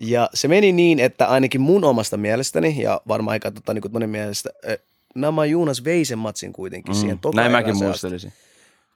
Ja 0.00 0.30
se 0.34 0.48
meni 0.48 0.72
niin, 0.72 1.00
että 1.00 1.26
ainakin 1.26 1.60
mun 1.60 1.84
omasta 1.84 2.16
mielestäni, 2.16 2.82
ja 2.82 3.00
varmaan 3.08 3.32
aika 3.32 3.50
tota, 3.50 3.74
niin 3.74 3.82
monen 3.92 4.10
mielestä, 4.10 4.50
Nama 5.14 5.46
Juunas 5.46 5.84
vei 5.84 6.04
sen 6.04 6.18
matsin 6.18 6.52
kuitenkin 6.52 6.94
mm, 6.94 7.00
siihen 7.00 7.18
Näin 7.34 7.52
mäkin 7.52 7.76
muistelisin. 7.76 8.28
asti, 8.30 8.40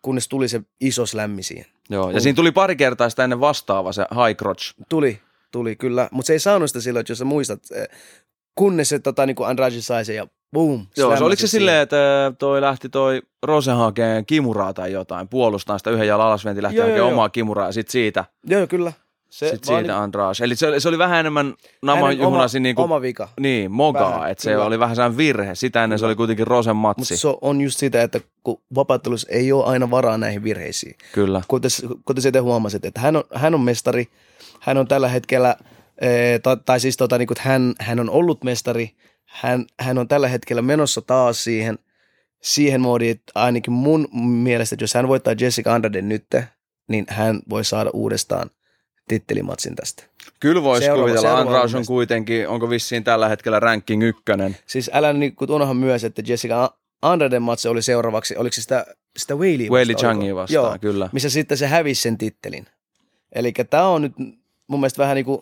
kunnes 0.02 0.28
tuli 0.28 0.48
se 0.48 0.60
iso 0.80 1.06
slämmi 1.06 1.42
siihen. 1.42 1.66
Joo, 1.90 2.06
ja 2.08 2.12
Kun- 2.12 2.20
siinä 2.20 2.36
tuli 2.36 2.52
pari 2.52 2.76
kertaa 2.76 3.10
sitä 3.10 3.24
ennen 3.24 3.40
vastaava 3.40 3.92
se 3.92 4.02
high 4.02 4.38
crotch. 4.38 4.74
Tuli, 4.88 5.20
tuli 5.52 5.76
kyllä, 5.76 6.08
mutta 6.10 6.26
se 6.26 6.32
ei 6.32 6.38
saanut 6.38 6.70
sitä 6.70 6.80
silloin, 6.80 7.00
että 7.00 7.10
jos 7.10 7.18
sä 7.18 7.24
muistat, 7.24 7.60
kunnes 8.54 8.88
se 8.88 8.98
tota, 8.98 9.26
niin 9.26 9.36
Andrade 9.44 9.80
sai 9.80 10.04
sen 10.04 10.16
ja 10.16 10.26
boom, 10.52 10.86
Joo, 10.96 11.16
se 11.16 11.24
oliko 11.24 11.40
se 11.40 11.46
silleen, 11.48 11.82
että 11.82 11.96
toi 12.38 12.60
lähti 12.60 12.88
toi 12.88 13.22
Rose 13.42 13.70
hakeen 13.72 14.26
kimuraa 14.26 14.74
tai 14.74 14.92
jotain, 14.92 15.28
puolustaa 15.28 15.78
sitä 15.78 15.90
yhden 15.90 16.08
jalan 16.08 16.26
alasventi, 16.26 16.62
lähti 16.62 16.76
Joo, 16.76 16.86
hakemaan 16.86 17.08
joo. 17.08 17.12
omaa 17.12 17.28
kimuraa 17.28 17.66
ja 17.66 17.72
sitten 17.72 17.92
siitä, 17.92 18.24
joo, 18.46 18.66
kyllä. 18.66 18.92
Se 19.32 19.50
sit 19.50 19.66
vaan 19.68 19.80
siitä 19.82 20.02
Andrade. 20.02 20.44
Eli 20.44 20.56
se, 20.56 20.66
oli- 20.66 20.80
se 20.80 20.88
oli 20.88 20.98
vähän 20.98 21.20
enemmän 21.20 21.54
Nama 21.82 22.00
hänen 22.06 22.18
Juhnasin 22.18 22.60
oma, 22.60 22.62
niinku, 22.62 22.82
oma 22.82 23.00
vika. 23.02 23.28
niin, 23.40 23.70
mogaa, 23.70 24.28
että 24.28 24.44
se 24.44 24.56
oli 24.58 24.78
vähän 24.78 24.96
sellainen 24.96 25.16
virhe. 25.18 25.54
Sitä 25.54 25.84
ennen 25.84 25.98
se 25.98 26.06
oli 26.06 26.14
kuitenkin 26.14 26.46
Rosen 26.46 26.76
Mutta 26.76 27.00
matsi. 27.00 27.16
se 27.16 27.28
on 27.40 27.60
just 27.60 27.78
sitä, 27.78 28.02
että 28.02 28.20
kun 28.44 28.60
vapaattelussa 28.74 29.28
ei 29.30 29.52
ole 29.52 29.64
aina 29.64 29.90
varaa 29.90 30.18
näihin 30.18 30.44
virheisiin. 30.44 30.96
Kyllä. 31.12 31.42
kuten, 31.48 31.70
kuten 32.04 32.32
te 32.32 32.38
huomasit, 32.38 32.84
että 32.84 33.00
hän 33.00 33.16
on, 33.16 33.24
hän 33.34 33.54
on 33.54 33.60
mestari, 33.60 34.08
hän 34.60 34.76
on 34.76 34.88
tällä 34.88 35.08
hetkellä, 35.08 35.56
ee, 36.00 36.38
tai, 36.38 36.56
tai 36.66 36.80
siis 36.80 36.96
tota, 36.96 37.18
niin 37.18 37.28
kuin, 37.28 37.38
hän, 37.40 37.74
hän 37.80 38.00
on 38.00 38.10
ollut 38.10 38.44
mestari, 38.44 38.90
hän, 39.24 39.66
hän 39.80 39.98
on 39.98 40.08
tällä 40.08 40.28
hetkellä 40.28 40.62
menossa 40.62 41.00
taas 41.00 41.44
siihen, 41.44 41.78
siihen 42.42 42.80
moodiin, 42.80 43.10
että 43.10 43.32
ainakin 43.34 43.72
mun 43.72 44.08
mielestä, 44.22 44.74
että 44.74 44.82
jos 44.82 44.94
hän 44.94 45.08
voittaa 45.08 45.34
Jessica 45.40 45.74
Andrade 45.74 46.02
nyt, 46.02 46.26
niin 46.88 47.04
hän 47.08 47.40
voi 47.50 47.64
saada 47.64 47.90
uudestaan 47.92 48.50
tittelimatsin 49.08 49.76
tästä. 49.76 50.04
Kyllä 50.40 50.62
voisi 50.62 50.88
kuvitella. 50.90 51.38
Andrade 51.38 51.76
on 51.76 51.86
kuitenkin, 51.86 52.48
onko 52.48 52.70
vissiin 52.70 53.04
tällä 53.04 53.28
hetkellä 53.28 53.60
ranking 53.60 54.02
ykkönen. 54.02 54.56
Siis 54.66 54.90
älä 54.94 55.12
niin 55.12 55.36
kuin 55.36 55.50
unohda 55.50 55.74
myös, 55.74 56.04
että 56.04 56.22
Jessica 56.26 56.74
Andraden 57.02 57.42
matsi 57.42 57.68
oli 57.68 57.82
seuraavaksi, 57.82 58.36
oliko 58.36 58.52
se 58.52 58.62
sitä, 58.62 58.86
sitä 59.16 59.34
Whaley 59.34 59.68
vastaan, 59.70 59.96
Changia 59.96 60.24
oliko? 60.24 60.36
vastaan, 60.36 60.64
Joo, 60.64 60.78
kyllä. 60.80 61.08
missä 61.12 61.30
sitten 61.30 61.58
se 61.58 61.66
hävisi 61.66 62.02
sen 62.02 62.18
tittelin. 62.18 62.66
Eli 63.34 63.52
tämä 63.70 63.86
on 63.88 64.02
nyt 64.02 64.12
mun 64.66 64.80
mielestä 64.80 65.02
vähän 65.02 65.14
niin 65.14 65.24
kuin 65.24 65.40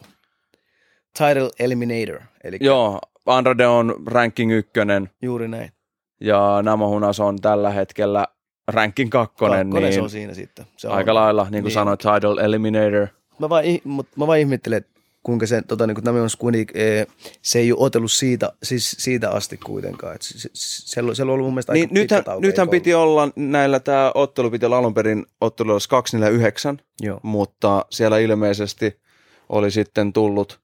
title 1.19 1.51
eliminator. 1.59 2.21
Eli 2.45 2.57
Joo, 2.61 3.01
Andrade 3.27 3.67
on 3.67 3.95
ranking 4.07 4.53
ykkönen 4.53 5.11
juuri 5.23 5.49
näin. 5.49 5.73
ja 6.21 6.59
Namahunas 6.63 7.21
on 7.21 7.41
tällä 7.41 7.71
hetkellä 7.71 8.27
ranking 8.69 9.11
kakkonen, 9.11 9.59
Kakkonen 9.67 9.83
niin 9.85 9.95
se 9.95 10.01
on 10.01 10.11
siinä 10.11 10.35
sitten. 10.35 10.67
Se 10.77 10.89
on. 10.89 10.95
aika 10.95 11.15
lailla, 11.15 11.43
niin 11.43 11.51
kuin 11.51 11.63
Niin. 11.63 11.71
sanoit, 11.75 12.01
title 12.01 12.43
eliminator. 12.45 13.07
Mä 13.41 13.49
vaan, 13.49 13.65
mut 13.85 14.07
mä 14.17 14.27
vaan 14.27 14.39
ihmettelen, 14.39 14.77
että 14.77 15.01
kuinka 15.23 15.47
se, 15.47 15.63
tota, 15.63 15.87
niin 15.87 15.95
kuin 15.95 16.09
on 16.09 16.29
kuitenkin, 16.39 16.77
eh, 16.77 17.07
se 17.43 17.59
ei 17.59 17.73
ole 17.73 17.81
otellut 17.81 18.13
siitä, 18.13 18.53
siis 18.63 18.91
siitä 18.99 19.31
asti 19.31 19.57
kuitenkaan. 19.57 20.15
Et 20.15 20.23
se, 20.23 20.51
se, 20.55 21.01
on- 21.23 21.31
ollut 21.31 21.47
mun 21.47 21.55
mielestä 21.55 21.73
Niin, 21.73 21.85
aika 21.85 21.95
nythän, 21.95 22.25
nythän 22.41 22.65
eikö 22.65 22.71
piti 22.71 22.95
olla 22.95 23.29
näillä, 23.37 23.81
tämä 23.81 24.13
ottelu 24.15 24.51
piti 24.51 24.67
olla 24.67 24.79
alun 24.79 24.95
perin 24.95 25.27
ottelu 25.41 25.73
olisi 25.73 25.89
249, 25.89 26.71
ollut? 26.71 26.85
Joo. 27.01 27.21
mutta 27.23 27.85
siellä 27.91 28.19
ilmeisesti 28.19 29.01
oli 29.49 29.71
sitten 29.71 30.13
tullut 30.13 30.61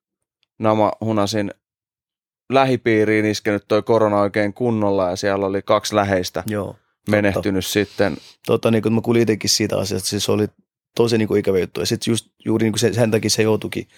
Nama 0.58 0.92
Hunasin 1.00 1.50
lähipiiriin 2.52 3.24
iskenyt 3.26 3.64
toi 3.68 3.82
korona 3.82 4.20
oikein 4.20 4.54
kunnolla 4.54 5.10
ja 5.10 5.16
siellä 5.16 5.46
oli 5.46 5.62
kaksi 5.62 5.94
läheistä 5.94 6.44
Joo. 6.46 6.76
menehtynyt 7.10 7.66
sitten. 7.66 8.16
Tota, 8.46 8.70
niin 8.70 8.82
kuin 8.82 8.92
mä 8.92 9.00
kuulin 9.00 9.22
itsekin 9.22 9.50
siitä 9.50 9.78
asiasta, 9.78 10.08
siis 10.08 10.28
oli 10.28 10.48
tosi 10.96 11.18
niin 11.18 11.28
kuin 11.28 11.40
ikävä 11.40 11.58
juttu. 11.58 11.80
Ja 11.80 11.86
sitten 11.86 12.12
just 12.12 12.26
juuri 12.44 12.64
niin 12.64 12.72
kuin 12.72 12.80
se, 12.80 12.92
sen 12.92 13.10
takia 13.10 13.30
se 13.30 13.42
joutuikin 13.42 13.88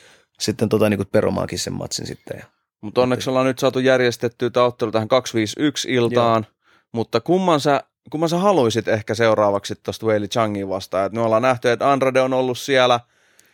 sitten 0.40 0.68
tota, 0.68 0.88
niin 0.88 0.98
kuin 0.98 1.08
peromaankin 1.12 1.58
sen 1.58 1.72
matsin 1.72 2.06
sitten. 2.06 2.42
Mutta 2.80 3.00
onneksi 3.00 3.30
ollaan 3.30 3.46
nyt 3.46 3.58
saatu 3.58 3.78
järjestettyä 3.78 4.50
tämä 4.50 4.66
ottelu 4.66 4.92
tähän 4.92 5.08
251 5.08 5.92
iltaan, 5.94 6.46
mutta 6.92 7.20
kumman 7.20 7.60
sä, 7.60 7.84
kumman 8.10 8.28
sä 8.28 8.38
haluisit 8.38 8.88
ehkä 8.88 9.14
seuraavaksi 9.14 9.74
tuosta 9.82 10.06
Weili 10.06 10.28
Changin 10.28 10.68
vastaan? 10.68 11.06
Et 11.06 11.12
me 11.12 11.20
ollaan 11.20 11.42
nähty, 11.42 11.70
että 11.70 11.92
Andrade 11.92 12.20
on 12.20 12.32
ollut 12.32 12.58
siellä, 12.58 13.00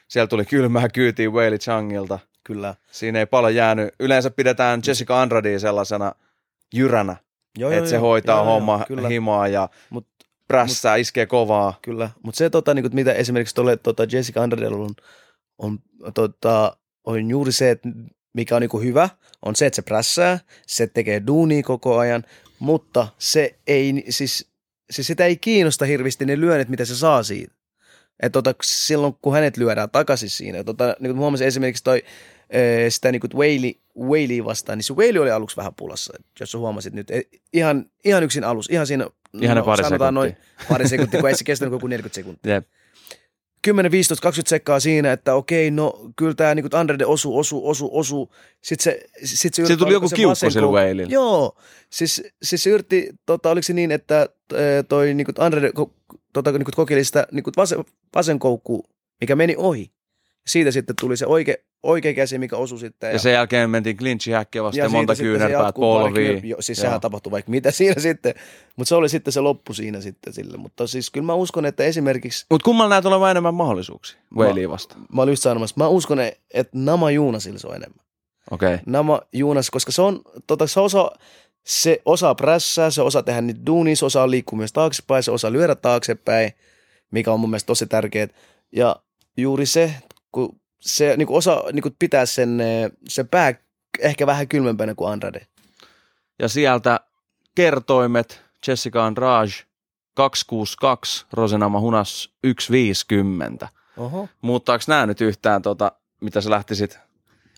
siellä 0.09 0.27
tuli 0.27 0.45
kylmää 0.45 0.89
kyytiin 0.89 1.33
Weili 1.33 1.59
Changilta. 1.59 2.19
kyllä. 2.45 2.75
Siinä 2.91 3.19
ei 3.19 3.27
paljon 3.27 3.55
jäänyt. 3.55 3.95
Yleensä 4.01 4.31
pidetään 4.31 4.81
Jessica 4.87 5.21
Andradea 5.23 5.59
sellaisena 5.59 6.13
jyränä, 6.75 7.17
Joo, 7.59 7.71
että 7.71 7.91
se 7.91 7.97
hoitaa 7.97 8.37
joo, 8.37 8.45
joo, 8.45 8.55
homma 8.55 8.85
Kyllä, 8.89 9.09
himaa 9.09 9.49
ja 9.49 9.69
Mut- 9.91 10.14
prässää, 10.49 10.97
iskee 10.97 11.27
kovaa. 11.27 11.79
kyllä. 11.83 12.11
Mutta 12.23 12.39
se, 12.39 12.51
tota, 12.51 12.75
niin 12.75 12.83
kuin, 12.83 12.95
mitä 12.95 13.13
esimerkiksi 13.13 13.55
tuolle 13.55 13.77
tota 13.77 14.07
Jessica 14.13 14.43
Andradella 14.43 14.85
on, 14.85 14.95
on, 15.59 15.79
tota, 16.15 16.77
on 17.05 17.31
juuri 17.31 17.53
se, 17.53 17.71
että 17.71 17.89
mikä 18.35 18.57
on 18.57 18.63
niin 18.63 18.71
kuin 18.71 18.85
hyvä, 18.85 19.09
on 19.43 19.57
se, 19.57 19.67
että 19.67 19.77
se 19.77 19.83
prässää, 19.83 20.39
se 20.67 20.87
tekee 20.87 21.23
duunia 21.27 21.63
koko 21.63 21.99
ajan, 21.99 22.25
mutta 22.59 23.09
se 23.19 23.59
ei, 23.67 24.05
siis, 24.09 24.51
siis 24.91 25.07
sitä 25.07 25.25
ei 25.25 25.37
kiinnosta 25.37 25.85
hirveästi 25.85 26.25
ne 26.25 26.41
lyönnit, 26.41 26.69
mitä 26.69 26.85
se 26.85 26.97
saa 26.97 27.23
siitä. 27.23 27.55
Et 28.23 28.33
tota, 28.33 28.55
silloin 28.63 29.15
kun 29.23 29.35
hänet 29.35 29.57
lyödään 29.57 29.91
takaisin 29.91 30.31
siinä, 30.31 30.65
tota, 30.65 30.97
niin 31.01 31.11
kuin 31.11 31.19
huomasin 31.19 31.47
esimerkiksi 31.47 31.85
toi, 31.85 32.03
ee, 32.51 32.91
sitä 32.91 33.13
niin 33.13 33.21
kuin 33.21 33.31
Whaley, 33.35 33.73
Whaley 33.99 34.45
vastaan, 34.45 34.79
niin 34.79 34.85
se 34.85 34.95
Whaley 34.95 35.19
oli 35.19 35.31
aluksi 35.31 35.57
vähän 35.57 35.75
pulassa, 35.75 36.13
jos 36.41 36.53
sä 36.53 36.59
huomasit 36.59 36.95
nyt, 36.95 37.09
ihan, 37.53 37.87
ihan 38.05 38.23
yksin 38.23 38.45
alus, 38.45 38.69
ihan 38.71 38.87
siinä, 38.87 39.07
Ihan 39.41 39.57
ne 39.57 39.63
pari 39.63 39.85
sanotaan 39.85 40.15
sekuntia. 40.15 40.37
noin 40.37 40.69
pari 40.69 40.89
sekuntia, 40.89 41.21
kun 41.21 41.29
ei 41.29 41.37
se 41.37 41.45
kestänyt 41.45 41.81
kuin 41.81 41.91
40 41.91 42.15
sekuntia. 42.15 42.55
Jep. 42.55 42.67
10, 43.65 43.91
15, 43.91 44.23
20 44.23 44.49
sekkaa 44.49 44.81
siinä, 44.81 45.13
että 45.13 45.35
okei, 45.35 45.71
no 45.71 46.11
kyllä 46.17 46.35
tämä 46.35 46.55
niin 46.55 46.67
Andrede 46.73 47.07
osuu, 47.07 47.39
osuu, 47.39 47.69
osuu, 47.69 47.99
osuu. 47.99 48.33
Sitten 48.63 48.85
se, 48.85 49.01
sit 49.25 49.55
se 49.55 49.67
Siitä 49.67 49.79
tuli 49.79 49.87
oliko 49.87 49.97
joku 49.97 50.09
se 50.09 50.17
kiukku 50.17 50.31
vasen 50.31 50.53
sillä 50.53 50.67
Whaleylla. 50.67 51.13
Joo, 51.13 51.57
siis, 51.91 52.23
siis 52.43 52.63
se 52.63 52.71
yritti, 52.71 53.11
tota, 53.27 53.51
oliko 53.51 53.63
se 53.63 53.73
niin, 53.73 53.91
että 53.91 54.21
äh, 54.21 54.59
toi 54.89 55.15
niin 55.15 55.27
Andrede 55.39 55.71
tota, 56.33 56.53
niin 56.53 56.65
kokeili 56.77 57.05
sitä 57.05 57.27
niin 57.33 57.45
vasen, 57.57 57.85
vasen 58.15 58.39
koukku, 58.39 58.85
mikä 59.21 59.37
meni 59.37 59.55
ohi. 59.59 59.91
Siitä 60.47 60.71
sitten 60.71 60.97
tuli 61.01 61.17
se 61.17 61.27
oikea, 61.27 61.55
oikea 61.83 62.15
käsi, 62.15 62.39
mikä 62.39 62.57
osui 62.57 62.79
sitten. 62.79 63.13
Ja 63.13 63.19
sen 63.19 63.33
jälkeen 63.33 63.71
mentiin 63.71 63.97
clinchi 63.97 64.31
häkkiä 64.33 64.63
vasta 64.63 64.79
ja 64.79 64.85
siitä 64.85 64.97
monta 64.97 65.17
kyynärpäät 65.17 65.63
pari 65.63 65.73
polviin. 65.75 66.49
jo, 66.49 66.57
Siis 66.61 66.79
Joo. 66.79 66.83
sehän 66.83 67.01
tapahtui 67.01 67.31
vaikka 67.31 67.51
mitä 67.51 67.71
siinä 67.81 68.01
sitten, 68.01 68.35
mutta 68.77 68.89
se 68.89 68.95
oli 68.95 69.09
sitten 69.09 69.33
se 69.33 69.41
loppu 69.41 69.75
siinä 69.75 70.01
sitten 70.01 70.33
sille. 70.33 70.57
Mutta 70.57 70.87
siis 70.87 71.11
kyllä 71.11 71.27
mä 71.27 71.35
uskon, 71.35 71.67
että 71.67 71.85
esimerkiksi, 71.85 72.47
Mutta 72.51 72.65
kummalla 72.65 72.89
näet 72.91 73.07
olevan 73.07 73.31
enemmän 73.31 73.55
mahdollisuuksia 73.55 74.21
Whaleyä 74.37 74.69
vastaan? 74.69 75.07
mä 75.13 75.23
olin 75.23 75.33
just 75.33 75.43
sanomassa, 75.43 75.75
mä 75.79 75.89
uskon, 75.89 76.19
että 76.21 76.71
Nama 76.73 77.11
Juunasilla 77.11 77.59
se 77.59 77.67
on 77.67 77.77
enemmän. 77.77 78.05
Okei. 78.51 78.75
Okay. 78.75 78.85
Nama 78.87 79.21
Juunas, 79.33 79.71
koska 79.71 79.93
se 79.93 80.03
on, 80.03 80.21
tota, 80.47 80.67
se 80.67 80.81
osaa, 80.81 81.11
se 81.67 82.03
osaa 82.05 82.35
prässää, 82.35 82.91
se 82.91 83.03
osaa 83.03 83.23
tehdä 83.23 83.41
niitä 83.41 83.67
duunia, 83.67 83.97
se 83.97 84.05
osaa 84.05 84.31
liikkua 84.31 84.57
myös 84.57 84.73
taaksepäin, 84.73 85.23
se 85.23 85.31
osaa 85.31 85.53
lyödä 85.53 85.75
taaksepäin, 85.75 86.53
mikä 87.11 87.33
on 87.33 87.41
mun 87.41 87.51
mielestä 87.51 87.67
tosi 87.67 87.87
tärkeää. 87.87 88.29
Ja 88.73 88.97
juuri 89.37 89.67
se, 89.67 89.95
kun 90.35 90.61
se 90.81 91.17
niin 91.17 91.27
kuin 91.27 91.37
osaa 91.37 91.63
niin 91.73 91.83
kuin 91.83 91.97
pitää 91.99 92.27
sen, 92.27 92.61
eh, 92.61 92.91
sen 93.09 93.29
pää 93.29 93.55
ehkä 93.99 94.27
vähän 94.27 94.49
kylmempänä 94.49 94.95
kuin 94.95 95.13
Andrade. 95.13 95.47
Ja 96.39 96.49
sieltä 96.49 97.01
kertoimet 97.55 98.43
Jessica 98.67 99.07
Andrade 99.07 99.53
262, 100.15 101.27
Rosenama 101.33 101.81
Hunas 101.81 102.23
150. 102.47 103.69
Oho. 103.97 104.29
Muuttaako 104.41 104.85
nämä 104.89 105.07
nyt 105.07 105.21
yhtään, 105.21 105.63
tota, 105.63 105.93
mitä 106.21 106.41
sä 106.41 106.51
lähtisit 106.51 106.99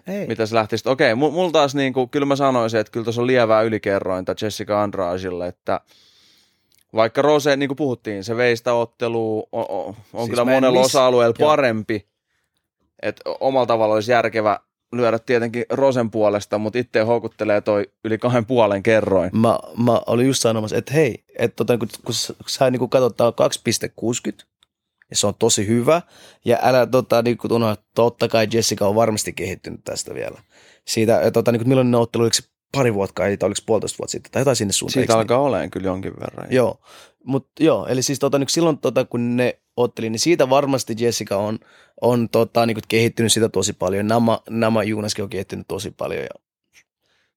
Ei. 0.07 0.27
mitä 0.27 0.47
sä 0.47 0.57
lähtisit? 0.57 0.87
Okei, 0.87 1.13
mu- 1.13 1.31
mulla 1.31 1.51
taas 1.51 1.75
niin 1.75 1.93
kuin, 1.93 2.11
kyllä 2.11 2.27
mä 2.27 2.37
sanoisin, 2.37 2.81
että 2.81 2.91
kyllä 2.91 3.05
tuossa 3.05 3.21
on 3.21 3.27
lievää 3.27 3.63
ylikerrointa 3.63 4.35
Jessica 4.43 4.83
Andragille, 4.83 5.47
että 5.47 5.81
vaikka 6.95 7.23
Rose, 7.23 7.57
niin 7.57 7.69
kuin 7.69 7.77
puhuttiin, 7.77 8.25
se 8.25 8.37
veistä 8.37 8.75
ottelu 8.75 9.49
on, 9.53 9.67
on, 9.69 9.87
on 10.13 10.25
Siis 10.25 10.31
kyllä 10.31 10.45
monella 10.45 10.81
miss- 10.81 10.85
osa-alueella 10.85 11.35
Joo. 11.39 11.49
parempi, 11.49 12.07
että 13.03 13.23
omalla 13.41 13.67
tavalla 13.67 13.95
olisi 13.95 14.13
järkevä 14.13 14.61
lyödä 14.93 15.19
tietenkin 15.19 15.65
Rosen 15.71 16.11
puolesta, 16.11 16.59
mutta 16.59 16.79
itse 16.79 17.01
houkuttelee 17.01 17.61
toi 17.61 17.91
yli 18.05 18.19
kahden 18.19 18.47
puolen 18.47 18.83
kerroin. 18.83 19.31
Mä, 19.33 19.59
mä 19.85 20.01
olin 20.07 20.27
just 20.27 20.43
sanomassa, 20.43 20.77
että 20.77 20.95
hei, 20.95 21.25
että 21.39 21.57
tota, 21.57 21.79
kun, 21.79 21.89
kun 22.05 22.15
sä, 22.15 22.35
sä 22.47 22.71
niin 22.71 22.89
katsot, 22.91 23.17
tää 23.17 23.27
on 23.27 23.33
2,60 24.41 24.47
ja 25.11 25.17
se 25.17 25.27
on 25.27 25.35
tosi 25.39 25.67
hyvä. 25.67 26.03
Ja 26.45 26.59
älä 26.63 26.87
tota, 26.87 27.23
niin 27.23 27.39
kuin 27.39 27.53
unohda, 27.53 27.77
totta 27.95 28.29
kai 28.29 28.49
Jessica 28.53 28.87
on 28.87 28.95
varmasti 28.95 29.33
kehittynyt 29.33 29.81
tästä 29.85 30.15
vielä. 30.15 30.39
Siitä, 30.85 31.19
että 31.19 31.31
tota, 31.31 31.53
niin 31.53 31.61
kuin, 31.61 31.69
milloin 31.69 31.91
ne 31.91 31.97
ottelu, 31.97 32.23
oliko 32.23 32.35
se 32.35 32.43
pari 32.73 32.95
vuotta 32.95 33.15
kai, 33.15 33.37
tai 33.37 33.47
oliko 33.47 33.61
puolitoista 33.67 33.99
vuotta 33.99 34.13
sitten, 34.13 34.33
tai 34.33 34.41
jotain 34.41 34.57
sinne 34.57 34.73
suuntaan. 34.73 34.93
Siitä 34.93 35.03
eikö 35.03 35.13
niin? 35.13 35.21
alkaa 35.21 35.39
olemaan 35.39 35.71
kyllä 35.71 35.87
jonkin 35.87 36.13
verran. 36.21 36.47
Joo, 36.51 36.81
mutta 37.25 37.65
joo, 37.65 37.87
eli 37.87 38.03
siis 38.03 38.19
tota, 38.19 38.39
niin 38.39 38.49
silloin 38.49 38.79
tota, 38.79 39.05
kun 39.05 39.37
ne 39.37 39.59
otteli, 39.77 40.11
niin 40.11 40.21
siitä 40.21 40.51
varmasti 40.51 40.95
Jessica 40.99 41.37
on, 41.37 41.59
on 42.01 42.29
tota, 42.29 42.67
niin 42.67 42.79
kehittynyt 42.89 43.33
sitä 43.33 43.49
tosi 43.49 43.73
paljon. 43.73 44.09
Nämä, 44.09 44.39
nämä 44.51 44.83
Juunaskin 44.83 45.23
on 45.23 45.31
kehittynyt 45.31 45.69
tosi 45.69 45.91
paljon. 45.91 46.23
Ja 46.23 46.41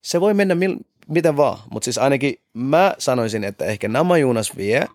se 0.01 0.21
voi 0.21 0.33
mennä 0.33 0.55
mil, 0.55 0.77
miten 1.07 1.37
vaan, 1.37 1.57
mutta 1.71 1.85
siis 1.85 1.97
ainakin 1.97 2.41
mä 2.53 2.95
sanoisin, 2.97 3.43
että 3.43 3.65
ehkä 3.65 3.87
nämä 3.87 4.17
Juunas 4.17 4.57
vie, 4.57 4.87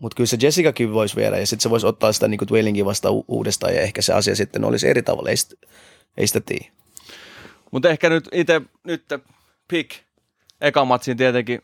mutta 0.00 0.16
kyllä 0.16 0.28
se 0.28 0.38
Jessicakin 0.42 0.92
voisi 0.92 1.16
viedä 1.16 1.38
ja 1.38 1.46
sitten 1.46 1.62
se 1.62 1.70
voisi 1.70 1.86
ottaa 1.86 2.12
sitä 2.12 2.28
niin 2.28 2.48
Dwellingin 2.48 2.84
vasta 2.84 3.10
u- 3.10 3.24
uudestaan 3.28 3.74
ja 3.74 3.80
ehkä 3.80 4.02
se 4.02 4.12
asia 4.12 4.36
sitten 4.36 4.64
olisi 4.64 4.88
eri 4.88 5.02
tavalla, 5.02 5.30
ei 5.30 5.36
sitä, 5.36 5.54
ei 6.16 6.26
sitä 6.26 6.40
tiedä. 6.40 6.66
Mutta 7.70 7.88
ehkä 7.88 8.08
nyt 8.10 8.28
itse 8.32 8.60
nyt 8.84 9.04
pick. 9.68 9.90
Eka 10.60 10.84
matsin 10.84 11.16
tietenkin 11.16 11.62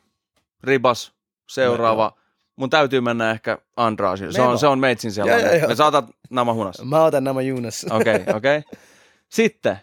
Ribas, 0.63 1.13
seuraava. 1.49 2.17
Mun 2.57 2.71
täytyy 2.71 3.01
mennä 3.01 3.31
ehkä 3.31 3.59
Andrasiin. 3.77 4.33
Se 4.33 4.43
on, 4.43 4.59
se 4.59 4.67
on 4.67 4.79
meitsin 4.79 5.13
sellainen. 5.13 5.47
joo, 5.47 5.55
joo. 5.55 5.69
Me 5.69 5.75
saatat 5.75 6.11
nämä 6.31 6.53
hunas. 6.53 6.83
Mä 6.85 7.05
otan 7.05 7.25
nämä 7.25 7.43
Juunas. 7.43 7.87
Okei, 7.91 8.17
okay, 8.17 8.35
okei. 8.37 8.59
Okay. 8.59 8.81
Sitten 9.29 9.79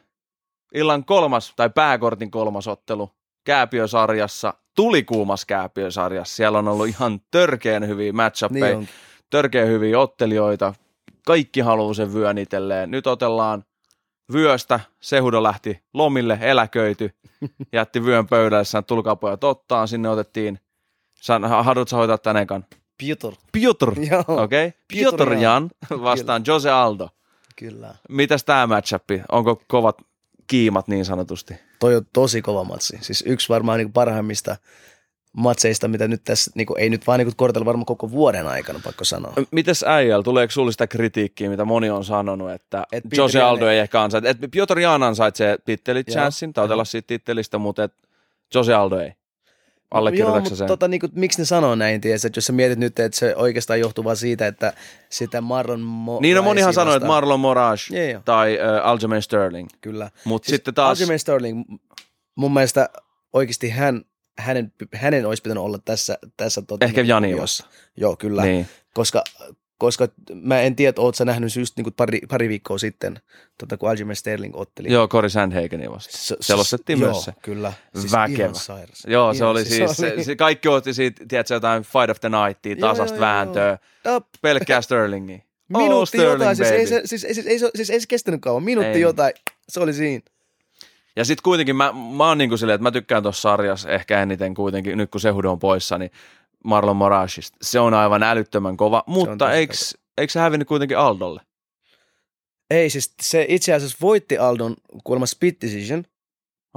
illan 0.73 1.05
kolmas 1.05 1.53
tai 1.55 1.69
pääkortin 1.69 2.31
kolmas 2.31 2.67
ottelu 2.67 3.11
Kääpiösarjassa, 3.45 4.53
tulikuumas 4.75 5.45
Kääpiösarjassa. 5.45 6.35
Siellä 6.35 6.59
on 6.59 6.67
ollut 6.67 6.87
ihan 6.87 7.21
törkeän 7.31 7.87
hyviä 7.87 8.13
match 8.13 8.51
niin 8.51 8.77
on. 8.77 8.87
törkeän 9.29 9.67
hyviä 9.67 9.99
ottelijoita. 9.99 10.73
Kaikki 11.25 11.61
haluaa 11.61 11.93
sen 11.93 12.13
vyön 12.13 12.37
itselleen. 12.37 12.91
Nyt 12.91 13.07
otellaan 13.07 13.63
vyöstä. 14.33 14.79
Sehudo 15.01 15.43
lähti 15.43 15.81
lomille, 15.93 16.37
eläköity, 16.41 17.11
jätti 17.73 18.05
vyön 18.05 18.27
pöydälle, 18.27 18.65
sanoi, 18.65 18.83
tulkaa 18.83 19.15
pojat 19.15 19.43
ottaa. 19.43 19.87
Sinne 19.87 20.09
otettiin, 20.09 20.59
San, 21.23 21.43
haluatko 21.45 21.87
sä 21.87 21.95
hoitaa 21.95 22.17
tän 22.17 22.37
ekan? 22.37 22.65
Piotr. 22.97 23.31
Piotr, 23.51 23.89
okei. 24.27 24.67
Okay. 24.67 24.71
Piotr 24.87 25.33
Jan 25.33 25.69
vastaan 25.89 26.43
Jose 26.47 26.69
Aldo. 26.69 27.09
kyllä. 27.55 27.95
Mitäs 28.09 28.43
tämä 28.43 28.67
matchup? 28.67 29.03
Onko 29.31 29.61
kovat 29.67 29.97
kiimat 30.47 30.87
niin 30.87 31.05
sanotusti? 31.05 31.53
toi 31.79 31.95
on 31.95 32.05
tosi 32.13 32.41
kova 32.41 32.63
matsi. 32.63 32.97
Siis 33.01 33.23
yksi 33.27 33.49
varmaan 33.49 33.77
niin 33.77 33.93
parhaimmista 33.93 34.55
matseista, 35.33 35.87
mitä 35.87 36.07
nyt 36.07 36.23
tässä, 36.23 36.51
niin 36.55 36.65
kuin, 36.65 36.79
ei 36.79 36.89
nyt 36.89 37.07
vaan 37.07 37.19
niin 37.19 37.35
kortella 37.35 37.65
varmaan 37.65 37.85
koko 37.85 38.11
vuoden 38.11 38.47
aikana, 38.47 38.79
pakko 38.83 39.03
sanoa. 39.03 39.33
Mites 39.51 39.83
äijällä, 39.83 40.23
tuleeko 40.23 40.51
sulle 40.51 40.71
sitä 40.71 40.87
kritiikkiä, 40.87 41.49
mitä 41.49 41.65
moni 41.65 41.89
on 41.89 42.05
sanonut, 42.05 42.51
että 42.51 42.83
Et 42.91 43.03
Jose 43.17 43.41
Aldo 43.41 43.67
ei 43.67 43.79
ehkä 43.79 44.01
ansaitse, 44.01 44.29
että 44.29 44.47
Piotr 44.47 44.79
Jan 44.79 45.03
ansaitsee 45.03 45.57
tittelichanssin, 45.65 46.47
Joo, 46.47 46.53
tautella 46.53 46.81
joo. 46.81 46.85
siitä 46.85 47.07
tittelistä, 47.07 47.57
mutta 47.57 47.83
et 47.83 47.93
Jose 48.55 48.73
Aldo 48.73 48.99
ei. 48.99 49.13
Allekirjoitatko 49.93 50.43
mutta 50.43 50.55
sen? 50.55 50.67
tota, 50.67 50.87
niin 50.87 50.99
kuin, 50.99 51.11
miksi 51.15 51.39
ne 51.41 51.45
sanoo 51.45 51.75
näin, 51.75 52.01
tiedätkö, 52.01 52.27
että 52.27 52.37
jos 52.37 52.45
sä 52.45 52.53
mietit 52.53 52.79
nyt, 52.79 52.99
että 52.99 53.19
se 53.19 53.35
oikeastaan 53.35 53.79
johtuu 53.79 54.03
vaan 54.03 54.17
siitä, 54.17 54.47
että 54.47 54.73
sitä 55.09 55.41
Marlon 55.41 55.79
Mo- 55.79 56.21
niin, 56.21 56.35
no 56.35 56.41
monihan 56.41 56.73
sanoi, 56.73 56.95
että 56.95 57.07
Marlon 57.07 57.39
Moraes 57.39 57.89
Joo, 57.89 58.03
joo. 58.03 58.21
tai 58.25 58.57
uh, 58.81 58.87
Aljamain 58.87 59.21
Sterling, 59.21 59.69
Kyllä. 59.81 60.11
mutta 60.25 60.45
Siis 60.45 60.55
sitten 60.55 60.73
taas, 60.73 60.97
Aljamain 60.99 61.19
Sterling, 61.19 61.63
mun 62.35 62.53
mielestä 62.53 62.89
oikeasti 63.33 63.69
hän, 63.69 64.01
hänen, 64.37 64.73
hänen 64.93 65.25
olisi 65.25 65.43
pitänyt 65.43 65.63
olla 65.63 65.79
tässä. 65.85 66.17
tässä 66.37 66.61
tota, 66.61 66.85
Ehkä 66.85 67.01
Jani 67.01 67.29
kuviossa. 67.31 67.65
Joo, 67.97 68.15
kyllä. 68.15 68.43
niin. 68.43 68.67
koska, 68.93 69.23
koska 69.83 70.07
mä 70.33 70.61
en 70.61 70.75
tiedä, 70.75 71.01
oot 71.01 71.15
sä 71.15 71.25
nähnyt 71.25 71.55
just 71.55 71.77
niin 71.77 71.83
kuin 71.83 71.93
pari, 71.93 72.19
pari 72.29 72.49
viikkoa 72.49 72.77
sitten, 72.77 73.19
tota, 73.57 73.77
kun 73.77 73.89
Aljamain 73.89 74.15
Sterling 74.15 74.55
otteli. 74.55 74.91
Joo, 74.91 75.07
Cory 75.07 75.29
Sandhagenin 75.29 75.91
vasta. 75.91 76.17
Se- 76.17 76.37
Selostettiin 76.41 76.99
joo, 76.99 77.11
myös 77.11 77.23
se. 77.23 77.33
kyllä. 77.41 77.73
Väkevä. 78.11 78.43
ihan 78.43 78.55
sairas. 78.55 79.03
Joo, 79.07 79.33
se 79.33 79.37
Ihan- 79.37 79.49
oli 79.49 79.65
siis, 79.65 79.97
se, 79.97 80.23
se, 80.23 80.35
kaikki 80.35 80.67
otti 80.67 80.93
siitä, 80.93 81.25
tiedätkö, 81.27 81.53
jotain 81.53 81.83
Fight 81.83 82.09
of 82.09 82.19
the 82.19 82.29
Nightia, 82.29 82.75
Joo, 82.75 82.89
tasasta 82.89 83.15
joo, 83.15 83.25
joo, 83.25 83.33
vääntöä, 83.33 83.77
Up. 84.15 84.25
pelkkää 84.41 84.81
Sterlingia. 84.81 85.37
Minuutti 85.77 85.93
oh, 85.93 86.07
Sterling, 86.07 86.33
jotain, 86.33 86.55
siis 86.55 86.69
ei, 86.69 86.77
baby. 86.77 86.87
se, 86.87 87.01
siis, 87.05 87.23
ei, 87.23 87.33
siis, 87.33 87.47
ei, 87.47 87.59
se, 87.59 87.69
siis 87.75 87.89
ei 87.89 87.99
se 87.99 88.07
kestänyt 88.07 88.41
kauan, 88.41 88.63
minuutti 88.63 88.93
Ei. 88.93 89.01
jotain, 89.01 89.33
se 89.69 89.79
oli 89.79 89.93
siinä. 89.93 90.21
Ja 91.15 91.25
sitten 91.25 91.43
kuitenkin 91.43 91.75
mä, 91.75 91.93
mä 92.17 92.27
oon 92.27 92.37
niinku 92.37 92.57
silleen, 92.57 92.75
että 92.75 92.83
mä 92.83 92.91
tykkään 92.91 93.23
tuossa 93.23 93.41
sarjassa 93.41 93.89
ehkä 93.89 94.21
eniten 94.21 94.53
kuitenkin, 94.53 94.97
nyt 94.97 95.11
kun 95.11 95.21
Sehudo 95.21 95.51
on 95.51 95.59
poissa, 95.59 95.97
niin 95.97 96.11
Marlon 96.63 96.95
Moraesista. 96.95 97.57
Se 97.61 97.79
on 97.79 97.93
aivan 97.93 98.23
älyttömän 98.23 98.77
kova, 98.77 99.03
mutta 99.07 99.53
eikö, 99.53 99.73
eikö 100.17 100.33
se 100.33 100.39
hävinnyt 100.39 100.67
kuitenkin 100.67 100.97
Aldolle? 100.97 101.41
Ei, 102.71 102.89
siis 102.89 103.13
se 103.21 103.45
itse 103.49 103.73
asiassa 103.73 103.97
voitti 104.01 104.37
Aldon 104.37 104.75
kuulemma 105.03 105.25
split 105.25 105.61
decision. 105.61 106.03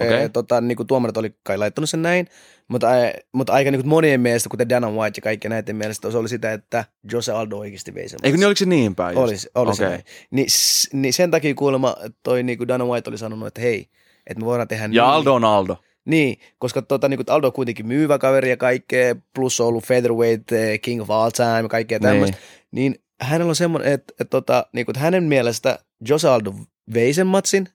Okay. 0.03 0.29
tota, 0.29 0.61
niin 0.61 0.77
kuin 0.77 0.87
tuomarit 0.87 1.17
oli 1.17 1.37
kai 1.43 1.59
laittanut 1.59 1.91
sen 1.91 2.03
näin, 2.03 2.27
mutta, 2.69 2.87
mutta 3.33 3.53
aika 3.53 3.71
niin 3.71 3.81
kuin 3.81 3.89
monien 3.89 4.21
mielestä, 4.21 4.49
kuten 4.49 4.69
Dana 4.69 4.91
White 4.91 5.19
ja 5.19 5.23
kaikkien 5.23 5.51
näiden 5.51 5.77
mielestä, 5.77 6.11
se 6.11 6.19
oli 6.19 6.29
sitä, 6.29 6.53
että 6.53 6.85
Jose 7.13 7.33
Aldo 7.33 7.57
oikeasti 7.57 7.95
vei 7.95 8.09
sen. 8.09 8.19
Eikö 8.23 8.37
niin 8.39 8.47
oliko 8.47 8.59
se 8.59 8.67
niin 8.67 8.95
päin? 8.95 9.15
just? 9.15 9.29
Oli, 9.29 9.39
se- 9.39 9.51
oli 9.55 9.75
se 9.77 9.83
Okei. 9.85 9.91
näin. 9.97 10.05
Niin, 10.31 10.51
s- 10.51 10.89
niin 10.93 11.13
sen 11.13 11.31
takia 11.31 11.55
kuulemma 11.55 11.97
toi 12.23 12.43
niin 12.43 12.59
kuin 12.59 12.69
Dana 12.69 12.85
White 12.85 13.11
oli 13.11 13.19
sanonut, 13.19 13.47
että 13.49 13.61
hei, 13.61 13.89
että 14.27 14.41
me 14.41 14.47
voidaan 14.47 14.69
tehdä 14.69 14.85
Ja 14.85 14.89
niin. 14.89 15.01
Aldo 15.03 15.35
on 15.35 15.45
Aldo. 15.45 15.77
Niin, 16.07 16.39
koska 16.59 16.83
tota, 16.83 17.09
niin 17.09 17.19
kuin 17.19 17.27
Aldo 17.29 17.47
on 17.47 17.53
kuitenkin 17.53 17.87
myyvä 17.87 18.19
kaveri 18.19 18.51
ja 18.51 18.57
kaikkea, 18.57 19.17
plus 19.35 19.61
on 19.61 19.67
ollut 19.67 19.85
featherweight, 19.85 20.53
eh, 20.53 20.81
king 20.81 21.03
of 21.03 21.11
all 21.11 21.31
time 21.31 21.61
ja 21.63 21.69
kaikkea 21.69 22.01
tämmöistä. 22.01 22.37
Niin. 22.71 22.93
niin 22.93 23.05
hänellä 23.21 23.49
on 23.49 23.57
semmoinen, 23.57 23.93
että, 23.93 24.13
että, 24.13 24.31
tota, 24.31 24.67
niin 24.73 24.87
kuin, 24.87 24.93
että 24.93 25.05
hänen 25.05 25.25
mielestä 25.25 25.79
Jose 26.09 26.29
Aldo 26.29 26.55
vei 26.95 27.15
sen 27.15 27.27
matsin, 27.27 27.69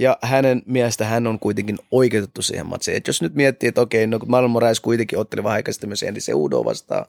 ja 0.00 0.18
hänen 0.22 0.62
mielestä 0.66 1.04
hän 1.04 1.26
on 1.26 1.38
kuitenkin 1.38 1.78
oikeutettu 1.90 2.42
siihen 2.42 2.66
matsiin. 2.66 2.96
Et 2.96 3.06
jos 3.06 3.22
nyt 3.22 3.34
miettii, 3.34 3.68
että 3.68 3.80
okei, 3.80 4.06
no 4.06 4.18
kun 4.18 4.30
Marlon 4.30 4.50
Moraes 4.50 4.80
kuitenkin 4.80 5.18
otteli 5.18 5.44
vähän 5.44 5.54
aikaa 5.54 5.72
sitten 5.72 5.90
myös 5.90 6.02
Andy 6.02 6.20
Seudoa 6.20 6.64
vastaan 6.64 7.06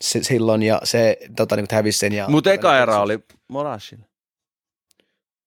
se, 0.00 0.22
silloin, 0.22 0.62
ja 0.62 0.80
se 0.84 1.18
tota, 1.36 1.56
niin 1.56 1.66
hävisi 1.72 1.98
sen. 1.98 2.12
Ja, 2.12 2.28
Mutta 2.28 2.52
eka 2.52 2.78
erä 2.78 3.00
oli 3.00 3.18
Moraesille. 3.48 4.06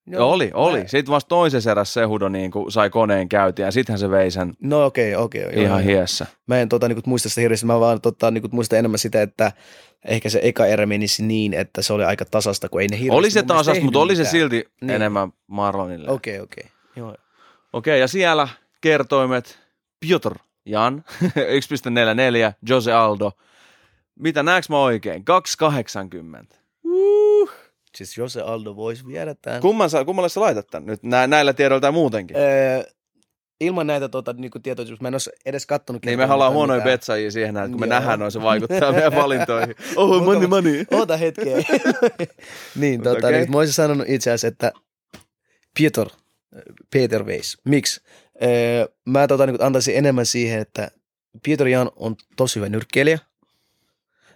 Joo, 0.07 0.31
oli, 0.31 0.51
oli. 0.53 0.79
Mä, 0.81 0.87
Sitten 0.87 1.11
vasta 1.13 1.29
toisessa 1.29 1.71
erässä 1.71 1.93
Sehudo 1.93 2.29
niin 2.29 2.51
sai 2.69 2.89
koneen 2.89 3.29
käyntiin 3.29 3.65
ja 3.65 3.71
sittenhän 3.71 3.99
se 3.99 4.09
vei 4.09 4.31
sen 4.31 4.53
no 4.61 4.85
okei, 4.85 5.15
okei. 5.15 5.41
joo, 5.41 5.51
ihan 5.51 5.85
joo. 5.85 5.95
hiessä. 5.95 6.25
Mä 6.47 6.59
en 6.59 6.69
tota, 6.69 6.87
niin 6.87 7.01
muista 7.05 7.29
sitä 7.29 7.41
hirveästi, 7.41 7.65
mä 7.65 7.79
vaan 7.79 8.01
tota, 8.01 8.31
niin 8.31 8.43
muistan 8.51 8.79
enemmän 8.79 8.99
sitä, 8.99 9.21
että 9.21 9.51
ehkä 10.05 10.29
se 10.29 10.39
eka 10.43 10.65
erä 10.65 10.85
menisi 10.85 11.23
niin, 11.23 11.53
että 11.53 11.81
se 11.81 11.93
oli 11.93 12.03
aika 12.03 12.25
tasasta, 12.25 12.69
kun 12.69 12.81
ei 12.81 12.87
ne 12.87 12.99
hirveästi 12.99 13.17
Oli 13.17 13.31
se 13.31 13.39
mun 13.39 13.45
mielestä 13.45 13.57
tasas, 13.57 13.73
tehnyt 13.73 13.83
mutta 13.83 13.99
oli 13.99 14.15
se 14.15 14.25
silti 14.25 14.65
Niin. 14.81 14.91
enemmän 14.91 15.33
Marlonille. 15.47 16.11
Okei, 16.11 16.39
okei. 16.39 16.63
Joo. 16.95 17.15
Okei, 17.73 17.99
ja 17.99 18.07
siellä 18.07 18.47
kertoimet 18.81 19.59
Piotr 19.99 20.35
Jan, 20.65 21.03
1.44, 22.49 22.53
Jose 22.69 22.93
Aldo. 22.93 23.31
Mitä 24.19 24.43
näekö 24.43 24.65
mä 24.69 24.79
oikein? 24.79 25.25
2.80. 26.49 26.57
Siis 27.97 28.17
Jose 28.17 28.41
Aldo 28.41 28.75
voisi 28.75 29.07
viedä 29.07 29.35
tämän. 29.41 29.61
Kumman 29.61 29.89
sä, 29.89 30.05
kummalle 30.05 30.29
sä 30.29 30.41
laitat 30.41 30.67
tän 30.67 30.85
nyt 30.85 31.03
nä, 31.03 31.27
näillä 31.27 31.53
tiedoilla 31.53 31.81
tai 31.81 31.91
muutenkin? 31.91 32.37
Öö, 32.37 32.83
ilman 33.61 33.87
näitä 33.87 34.09
tota, 34.09 34.33
niin 34.33 34.51
tietoja, 34.63 34.97
mä 34.99 35.07
en 35.07 35.13
ole 35.13 35.35
edes 35.45 35.65
kattonut. 35.65 36.05
niin 36.05 36.19
me 36.19 36.25
ollaan 36.25 36.53
huonoja 36.53 36.81
betsajia 36.81 37.31
siihen, 37.31 37.57
että 37.57 37.69
kun 37.69 37.79
me 37.79 37.85
Joo. 37.85 37.95
nähdään 37.95 38.19
noin, 38.19 38.31
se 38.31 38.41
vaikuttaa 38.41 38.91
meidän 38.93 39.15
valintoihin. 39.15 39.75
Oh, 39.95 40.25
money, 40.25 40.47
money. 40.47 40.85
Oota 40.91 41.17
hetkeä. 41.17 41.57
niin, 42.75 43.03
tota, 43.03 43.27
okei. 43.27 43.39
niin, 43.39 43.51
mä 43.51 43.57
olisin 43.57 43.73
sanonut 43.73 44.09
itse 44.09 44.29
asiassa, 44.31 44.47
että 44.47 44.71
Piotr, 45.77 46.07
Peter 46.93 47.23
Weiss. 47.23 47.57
Miksi? 47.63 48.01
Öö, 48.43 48.87
mä 49.05 49.27
tota, 49.27 49.45
niin 49.45 49.63
antaisin 49.63 49.97
enemmän 49.97 50.25
siihen, 50.25 50.59
että 50.59 50.91
Piotr 51.43 51.67
Jan 51.67 51.91
on 51.95 52.15
tosi 52.35 52.55
hyvä 52.55 52.69
nyrkkeilijä. 52.69 53.19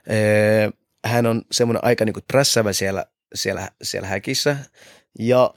Öö, 0.10 0.70
hän 1.06 1.26
on 1.26 1.42
semmoinen 1.52 1.84
aika 1.84 2.06
niin 2.06 2.16
prässävä 2.28 2.74
siellä, 2.74 3.06
siellä, 3.34 3.70
siellä 3.82 4.08
häkissä. 4.08 4.58
Ja 5.20 5.54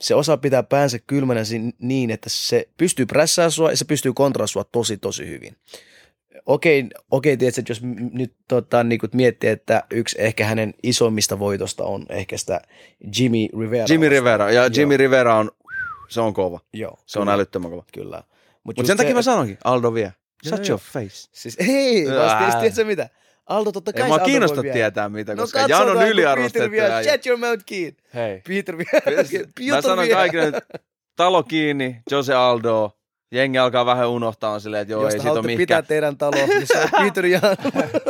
se 0.00 0.14
osaa 0.14 0.36
pitää 0.36 0.62
päänsä 0.62 0.98
kylmänä 0.98 1.40
niin, 1.78 2.10
että 2.10 2.30
se 2.30 2.68
pystyy 2.76 3.06
prässää 3.06 3.50
sua 3.50 3.70
ja 3.70 3.76
se 3.76 3.84
pystyy 3.84 4.12
kontraamaan 4.12 4.48
sua 4.48 4.64
tosi, 4.64 4.96
tosi 4.96 5.28
hyvin. 5.28 5.56
Okei, 6.46 6.84
okei 7.10 7.36
tiedätkö, 7.36 7.60
että 7.60 7.70
jos 7.70 7.80
nyt 8.12 8.34
tota, 8.48 8.84
niin 8.84 9.00
miettii, 9.12 9.50
että 9.50 9.82
yksi 9.90 10.16
ehkä 10.20 10.44
hänen 10.44 10.74
isoimmista 10.82 11.38
voitosta 11.38 11.84
on 11.84 12.06
ehkä 12.08 12.36
sitä 12.36 12.60
Jimmy 13.18 13.38
Rivera. 13.60 13.86
Jimmy 13.88 14.08
Rivera. 14.08 14.50
Ja 14.50 14.60
Joo. 14.60 14.70
Jimmy 14.76 14.96
Rivera 14.96 15.36
on, 15.36 15.50
se 16.08 16.20
on 16.20 16.34
kova. 16.34 16.60
Joo, 16.72 16.98
Se 17.06 17.18
on 17.18 17.28
älyttömän 17.28 17.70
kova. 17.70 17.84
Kyllä. 17.92 18.16
Mut 18.16 18.26
Mutta 18.64 18.80
just 18.80 18.86
sen 18.86 18.96
takia 18.96 19.10
se, 19.10 19.14
mä 19.14 19.22
sanonkin, 19.22 19.58
Aldo 19.64 19.94
vie. 19.94 20.12
Joo, 20.44 20.56
Shut 20.56 20.68
joo. 20.68 20.74
your 20.74 20.80
face. 20.92 21.28
Siis, 21.32 21.56
ei, 21.68 22.08
Ää. 22.08 22.16
vasta 22.16 22.60
tiedätkö 22.60 22.84
mitä? 22.84 23.08
Aldo 23.46 23.72
totta 23.72 23.92
kai 23.92 24.02
Ei 24.02 24.10
Aldo 24.10 24.24
kiinnosta 24.24 24.62
tietää 24.62 25.08
mitä, 25.08 25.34
No 25.34 25.42
koska 25.42 25.60
Jan 25.68 25.82
on 25.90 25.96
Peter 25.96 26.08
yliarvostettu. 26.08 26.70
vie. 26.70 26.90
äijä. 26.92 27.12
Shut 27.12 27.26
your 27.26 27.38
mouth 27.38 27.62
kiinni. 27.66 27.96
Hei. 28.14 28.42
Peter 28.48 28.78
vie. 28.78 28.86
Mä 28.94 29.00
Peter 29.58 29.82
sanon 29.82 30.08
kaikille, 30.08 30.46
että 30.46 30.60
talo 31.16 31.42
kiinni, 31.42 32.02
Jose 32.10 32.34
Aldo. 32.34 32.98
Jengi 33.32 33.58
alkaa 33.58 33.86
vähän 33.86 34.08
unohtaa 34.08 34.52
on 34.52 34.60
silleen, 34.60 34.82
että 34.82 34.92
joo, 34.92 35.02
Jos 35.02 35.14
ei 35.14 35.20
siitä 35.20 35.30
ole 35.32 35.36
haluatte 35.38 35.56
pitää 35.56 35.56
mihinkään. 35.56 35.86
teidän 35.86 36.16
talo, 36.16 36.46
niin 36.46 36.66
se 36.66 36.80
on 36.80 36.88
Peter 37.04 37.26
Jan. 37.26 37.42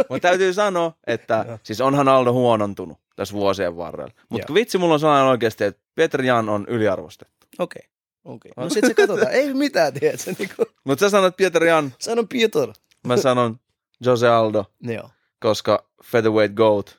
Mutta 0.08 0.28
täytyy 0.28 0.52
sanoa, 0.52 0.92
että 1.06 1.58
siis 1.62 1.80
onhan 1.80 2.08
Aldo 2.08 2.32
huonontunut 2.32 2.98
tässä 3.16 3.34
vuosien 3.34 3.76
varrella. 3.76 4.12
Mutta 4.28 4.54
vitsi, 4.54 4.78
mulla 4.78 4.94
on 4.94 5.00
sellainen 5.00 5.26
oikeasti, 5.30 5.64
että 5.64 5.82
Peter 5.94 6.22
Jan 6.22 6.48
on 6.48 6.64
yliarvostettu. 6.68 7.46
Okei. 7.58 7.82
Okei. 8.24 8.52
No 8.56 8.68
sit 8.68 8.86
se 8.86 8.94
katsotaan. 8.94 9.32
Ei 9.32 9.54
mitään, 9.54 9.92
tiedätkö? 9.92 10.32
Niin 10.38 10.50
kuin, 10.56 10.66
Mutta 10.84 11.00
sä 11.00 11.10
sanoit 11.10 11.36
Peter 11.36 11.64
Jan, 11.64 11.92
sanon 11.98 12.28
Peter. 12.28 12.68
mä 13.06 13.16
sanon 13.16 13.60
Jose 14.04 14.28
Aldo, 14.28 14.64
Joo. 14.80 15.10
Koska 15.44 15.84
featherweight 16.04 16.54
goat. 16.56 16.98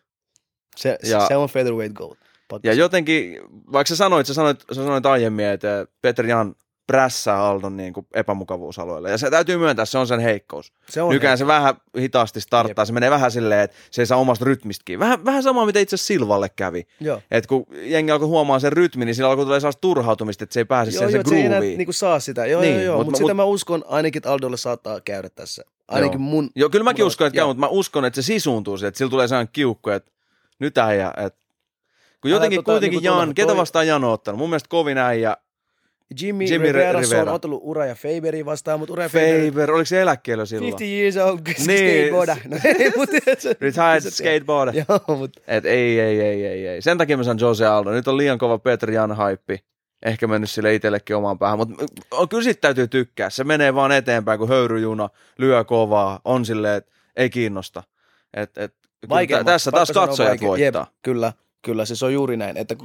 Se, 0.76 0.98
Ja- 1.04 1.28
se 1.28 1.36
on 1.36 1.50
featherweight 1.50 1.98
gold. 1.98 2.16
Pakko 2.48 2.68
Ja 2.68 2.74
jotenkin, 2.74 3.40
vaikka 3.72 3.90
sä 3.90 3.96
sanoit, 3.96 4.28
sä 4.28 4.34
sanoit, 4.34 4.60
sä 4.72 4.76
sanoit 4.84 5.06
aiemmin, 5.06 5.46
että 5.46 5.88
Peter 6.02 6.26
Jan 6.26 6.56
prässää 6.88 7.44
Aldon 7.46 7.78
niin 7.78 7.94
kuin 7.94 8.08
epämukavuusalueelle. 8.14 9.12
Ja 9.12 9.18
se 9.18 9.30
täytyy 9.32 9.58
myöntää, 9.58 9.86
se 9.86 9.98
on 9.98 10.08
sen 10.08 10.20
heikkous. 10.20 10.74
se 10.90 11.02
on 11.02 11.10
Nykään 11.14 11.38
se 11.38 11.48
vähän 11.48 11.76
hitaasti 12.00 12.42
starttaa, 12.42 12.86
se 12.86 12.94
menee 12.94 13.10
vähän 13.12 13.32
silleen, 13.32 13.62
että 13.62 13.78
se 13.92 14.02
ei 14.02 14.06
saa 14.06 14.18
omasta 14.18 14.46
rytmistäkin. 14.46 15.00
Vähän, 15.00 15.26
vähän 15.26 15.44
sama, 15.44 15.66
mitä 15.66 15.80
itse 15.80 15.98
Silvalle 15.98 16.50
kävi. 16.50 16.88
Joo. 17.00 17.22
Et 17.32 17.48
kun 17.48 17.66
jengi 17.72 18.12
alkoi 18.12 18.28
huomaa 18.28 18.60
sen 18.60 18.74
rytmin, 18.74 19.06
niin 19.06 19.16
sillä 19.16 19.30
alkoi 19.30 19.46
tulla 19.46 19.60
sellaista 19.60 19.82
turhautumista, 19.82 20.44
että 20.44 20.54
se 20.54 20.60
ei 20.60 20.66
pääse 20.66 20.92
Joo, 20.92 21.02
joo, 21.04 21.12
sen 21.12 21.20
että 21.20 21.30
se 21.30 21.36
ei 21.36 21.46
enää 21.46 21.58
grooveen. 21.60 21.78
niinku 21.78 21.94
saa 21.94 22.20
sitä. 22.20 22.46
Joo, 22.46 22.62
Niin, 22.62 22.74
niin, 22.76 22.86
joo, 22.86 22.94
joo. 22.94 22.98
mut- 22.98 23.06
Mutta 23.06 23.22
mut- 23.22 23.28
sitä 23.28 23.34
mä 23.34 23.44
uskon 23.44 23.84
ainakin, 23.88 24.20
että 24.20 24.32
Aldolle 24.32 24.58
saattaa 24.58 25.02
käydä 25.02 25.30
tässä. 25.30 25.64
Ainakin 25.88 26.20
Joo. 26.20 26.30
mun... 26.30 26.50
Joo, 26.56 26.70
kyllä 26.70 26.84
mäkin 26.84 27.04
mun- 27.04 27.08
uskon, 27.08 27.28
että 27.28 27.36
käy, 27.38 27.46
mutta 27.46 27.60
mä 27.60 27.68
uskon, 27.68 28.06
että 28.06 28.22
se 28.22 28.26
sisuuntuu 28.26 28.78
siihen, 28.78 28.88
että 28.88 28.98
sillä 28.98 29.10
tulee 29.10 29.28
sellainen 29.28 29.54
kiukku, 29.54 29.90
että 29.90 30.12
nyt 30.60 30.78
äijä, 30.78 31.14
että 31.18 31.40
kun 32.22 32.32
jotenkin 32.32 32.58
tota, 32.60 32.72
kuitenkin 32.72 33.00
tulla- 33.04 33.20
Jan, 33.20 33.36
ketä 33.36 33.48
toi- 33.48 33.58
vastaan 33.58 33.88
Jan 33.88 34.04
on 34.04 34.12
ottanut? 34.12 34.40
Mun 34.40 34.50
mielestä 34.50 34.70
kovin 34.70 34.98
äijä, 34.98 35.38
Jimmy, 36.22 36.44
Jimmy 36.44 36.72
Rivera, 36.72 37.00
Rivera. 37.00 37.22
on 37.22 37.28
otellut 37.28 37.62
Ura 37.64 37.86
ja 37.86 37.96
Faberi 37.96 38.46
vastaan, 38.46 38.80
mutta 38.80 38.94
Ura 38.94 39.04
ja 39.04 39.10
Faber... 39.10 39.52
Faber, 39.52 39.72
oliko 39.72 39.86
se 39.86 40.02
eläkkeellä 40.02 40.46
silloin? 40.46 40.78
50 40.80 40.86
years 40.86 41.18
old 41.18 41.40
Niin. 41.68 42.08
skateboarder. 42.08 42.38
No. 42.50 42.58
Retired 43.62 44.12
skateboarder. 44.12 44.76
Joo, 44.90 45.18
mutta... 45.18 45.42
Et 45.48 45.66
ei, 45.66 46.00
ei, 46.00 46.22
ei, 46.22 46.46
ei, 46.46 46.68
ei. 46.68 46.82
Sen 46.82 46.98
takia 46.98 47.18
mä 47.18 47.24
sanon 47.24 47.40
Jose 47.40 47.66
Aldo. 47.66 47.92
Nyt 47.92 48.08
on 48.08 48.18
liian 48.18 48.38
kova 48.38 48.58
Peter 48.60 48.92
Jan 48.92 49.12
haippi. 49.12 49.60
Ehkä 50.06 50.28
mennyt 50.28 50.50
sille 50.50 50.76
itsellekin 50.76 51.16
omaan 51.16 51.40
päähän, 51.40 51.58
mutta 51.58 51.84
kyllä 52.30 52.44
siitä 52.44 52.62
täytyy 52.62 52.88
tykkää. 52.88 53.30
Se 53.30 53.44
menee 53.44 53.76
vaan 53.76 53.92
eteenpäin, 53.92 54.40
kun 54.40 54.50
höyryjuna 54.50 55.10
lyö 55.38 55.64
kovaa, 55.64 56.20
on 56.26 56.46
silleen, 56.46 56.78
että 56.78 56.92
ei 57.16 57.30
kiinnosta. 57.30 57.84
Et, 58.34 58.58
et, 58.58 58.74
Vaikea 59.10 59.44
tässä 59.44 59.72
taas 59.72 59.92
katsojat 59.92 60.42
voittaa. 60.42 60.82
Jep, 60.82 60.90
kyllä, 61.02 61.34
kyllä, 61.62 61.86
siis 61.86 62.04
on 62.04 62.14
juuri 62.14 62.38
näin. 62.38 62.58
Että, 62.58 62.76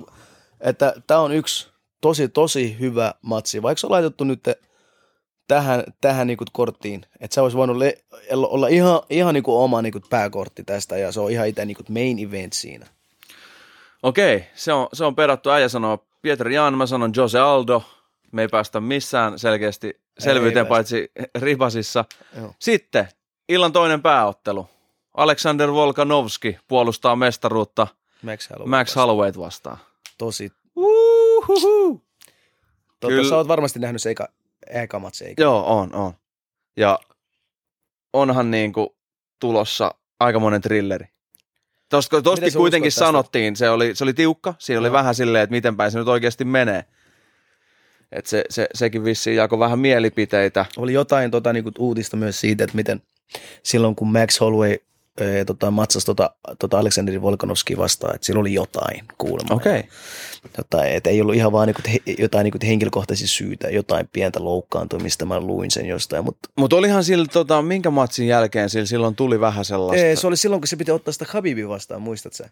että 0.60 0.94
tämä 1.06 1.20
on 1.20 1.32
yksi 1.32 1.70
tosi, 2.00 2.28
tosi 2.28 2.76
hyvä 2.80 3.14
matsi. 3.22 3.62
Vaikka 3.62 3.80
se 3.80 3.86
on 3.86 3.92
laitettu 3.92 4.24
nyt 4.24 4.40
tähän, 5.48 5.84
tähän 6.00 6.26
niin 6.26 6.38
korttiin, 6.52 7.06
että 7.20 7.34
se 7.34 7.40
olisi 7.40 7.56
voinut 7.56 7.76
le- 7.76 7.98
olla 8.32 8.68
ihan, 8.68 9.00
ihan 9.10 9.34
niin 9.34 9.44
oma 9.46 9.82
niin 9.82 9.92
pääkortti 10.10 10.64
tästä 10.64 10.96
ja 10.98 11.12
se 11.12 11.20
on 11.20 11.30
ihan 11.30 11.48
itse 11.48 11.64
niin 11.64 11.76
main 11.88 12.18
event 12.18 12.52
siinä. 12.52 12.86
Okei, 14.02 14.44
se 14.54 14.72
on, 14.72 14.88
se 14.92 15.04
on 15.04 15.14
perattu. 15.14 15.50
Äijä 15.50 15.68
sanoo 15.68 16.06
Peter 16.22 16.48
Jan, 16.48 16.78
mä 16.78 16.86
sanon 16.86 17.12
Jose 17.16 17.38
Aldo. 17.38 17.82
Me 18.32 18.42
ei 18.42 18.48
päästä 18.48 18.80
missään 18.80 19.38
selkeästi 19.38 20.00
selvyyteen 20.18 20.66
paitsi 20.66 21.12
ribasissa. 21.34 22.04
Joo. 22.36 22.54
Sitten 22.58 23.08
illan 23.48 23.72
toinen 23.72 24.02
pääottelu. 24.02 24.68
Alexander 25.16 25.72
Volkanovski 25.72 26.58
puolustaa 26.68 27.16
mestaruutta 27.16 27.86
Max 28.22 28.50
Holloway. 28.50 29.28
Max 29.28 29.38
vastaan. 29.38 29.78
Tosi. 30.18 30.52
Uhuhu. 31.48 32.02
Totta, 33.00 33.14
Kyllä. 33.14 33.28
sä 33.28 33.36
oot 33.36 33.48
varmasti 33.48 33.78
nähnyt 33.78 34.02
se 34.02 34.10
eka, 34.10 34.28
eka 34.70 34.98
matsi? 34.98 35.34
Joo, 35.38 35.78
on, 35.78 35.94
on. 35.94 36.12
Ja 36.76 36.98
onhan 38.12 38.50
niinku 38.50 38.96
tulossa 39.40 39.94
aikamoinen 40.20 40.60
trilleri. 40.60 41.06
Tosta, 41.88 42.22
tosti 42.22 42.50
kuitenkin 42.50 42.92
sanottiin, 42.92 43.56
se 43.56 43.70
oli, 43.70 43.94
se 43.94 44.04
oli 44.04 44.14
tiukka, 44.14 44.54
siinä 44.58 44.80
oli 44.80 44.88
Joo. 44.88 44.92
vähän 44.92 45.14
silleen, 45.14 45.44
että 45.44 45.54
miten 45.54 45.76
päin 45.76 45.90
se 45.90 45.98
nyt 45.98 46.08
oikeasti 46.08 46.44
menee. 46.44 46.84
Et 48.12 48.26
se, 48.26 48.44
se, 48.50 48.68
sekin 48.74 49.04
vissiin 49.04 49.36
jakoi 49.36 49.58
vähän 49.58 49.78
mielipiteitä. 49.78 50.66
Oli 50.76 50.92
jotain 50.92 51.30
tota, 51.30 51.52
niin 51.52 51.64
uutista 51.78 52.16
myös 52.16 52.40
siitä, 52.40 52.64
että 52.64 52.76
miten 52.76 53.02
silloin 53.62 53.96
kun 53.96 54.12
Max 54.12 54.40
Holloway 54.40 54.76
ee, 55.20 55.44
tota, 55.44 55.70
matsasi 55.70 56.06
tota, 56.06 56.30
tota 56.58 56.78
Aleksanderin 56.78 57.22
Volkanovski 57.22 57.76
vastaan, 57.76 58.14
että 58.14 58.26
sillä 58.26 58.40
oli 58.40 58.54
jotain 58.54 59.04
kuulemma. 59.18 59.54
Okei. 59.54 59.82
Jotain, 60.58 60.92
että 60.92 61.10
ei 61.10 61.20
ollut 61.20 61.34
ihan 61.34 61.52
vaan 61.52 61.66
niin 61.68 61.76
he, 61.92 61.98
jotain 62.18 62.44
niin 62.44 62.66
henkilökohtaisia 62.66 63.28
syitä, 63.28 63.68
jotain 63.68 64.08
pientä 64.12 64.44
loukkaantumista, 64.44 65.24
mä 65.24 65.40
luin 65.40 65.70
sen 65.70 65.86
jostain, 65.86 66.24
mutta 66.24 66.48
Mutta 66.56 66.76
olihan 66.76 67.04
sillä, 67.04 67.26
tota, 67.32 67.62
minkä 67.62 67.90
matsin 67.90 68.26
jälkeen 68.26 68.70
sillä 68.70 68.86
silloin 68.86 69.16
tuli 69.16 69.40
vähän 69.40 69.64
sellaista. 69.64 70.06
ee, 70.06 70.16
se 70.16 70.26
oli 70.26 70.36
silloin, 70.36 70.60
kun 70.60 70.68
se 70.68 70.76
piti 70.76 70.90
ottaa 70.90 71.12
sitä 71.12 71.26
Habibia 71.28 71.68
vastaan, 71.68 72.02
muistat 72.02 72.32
sä? 72.32 72.50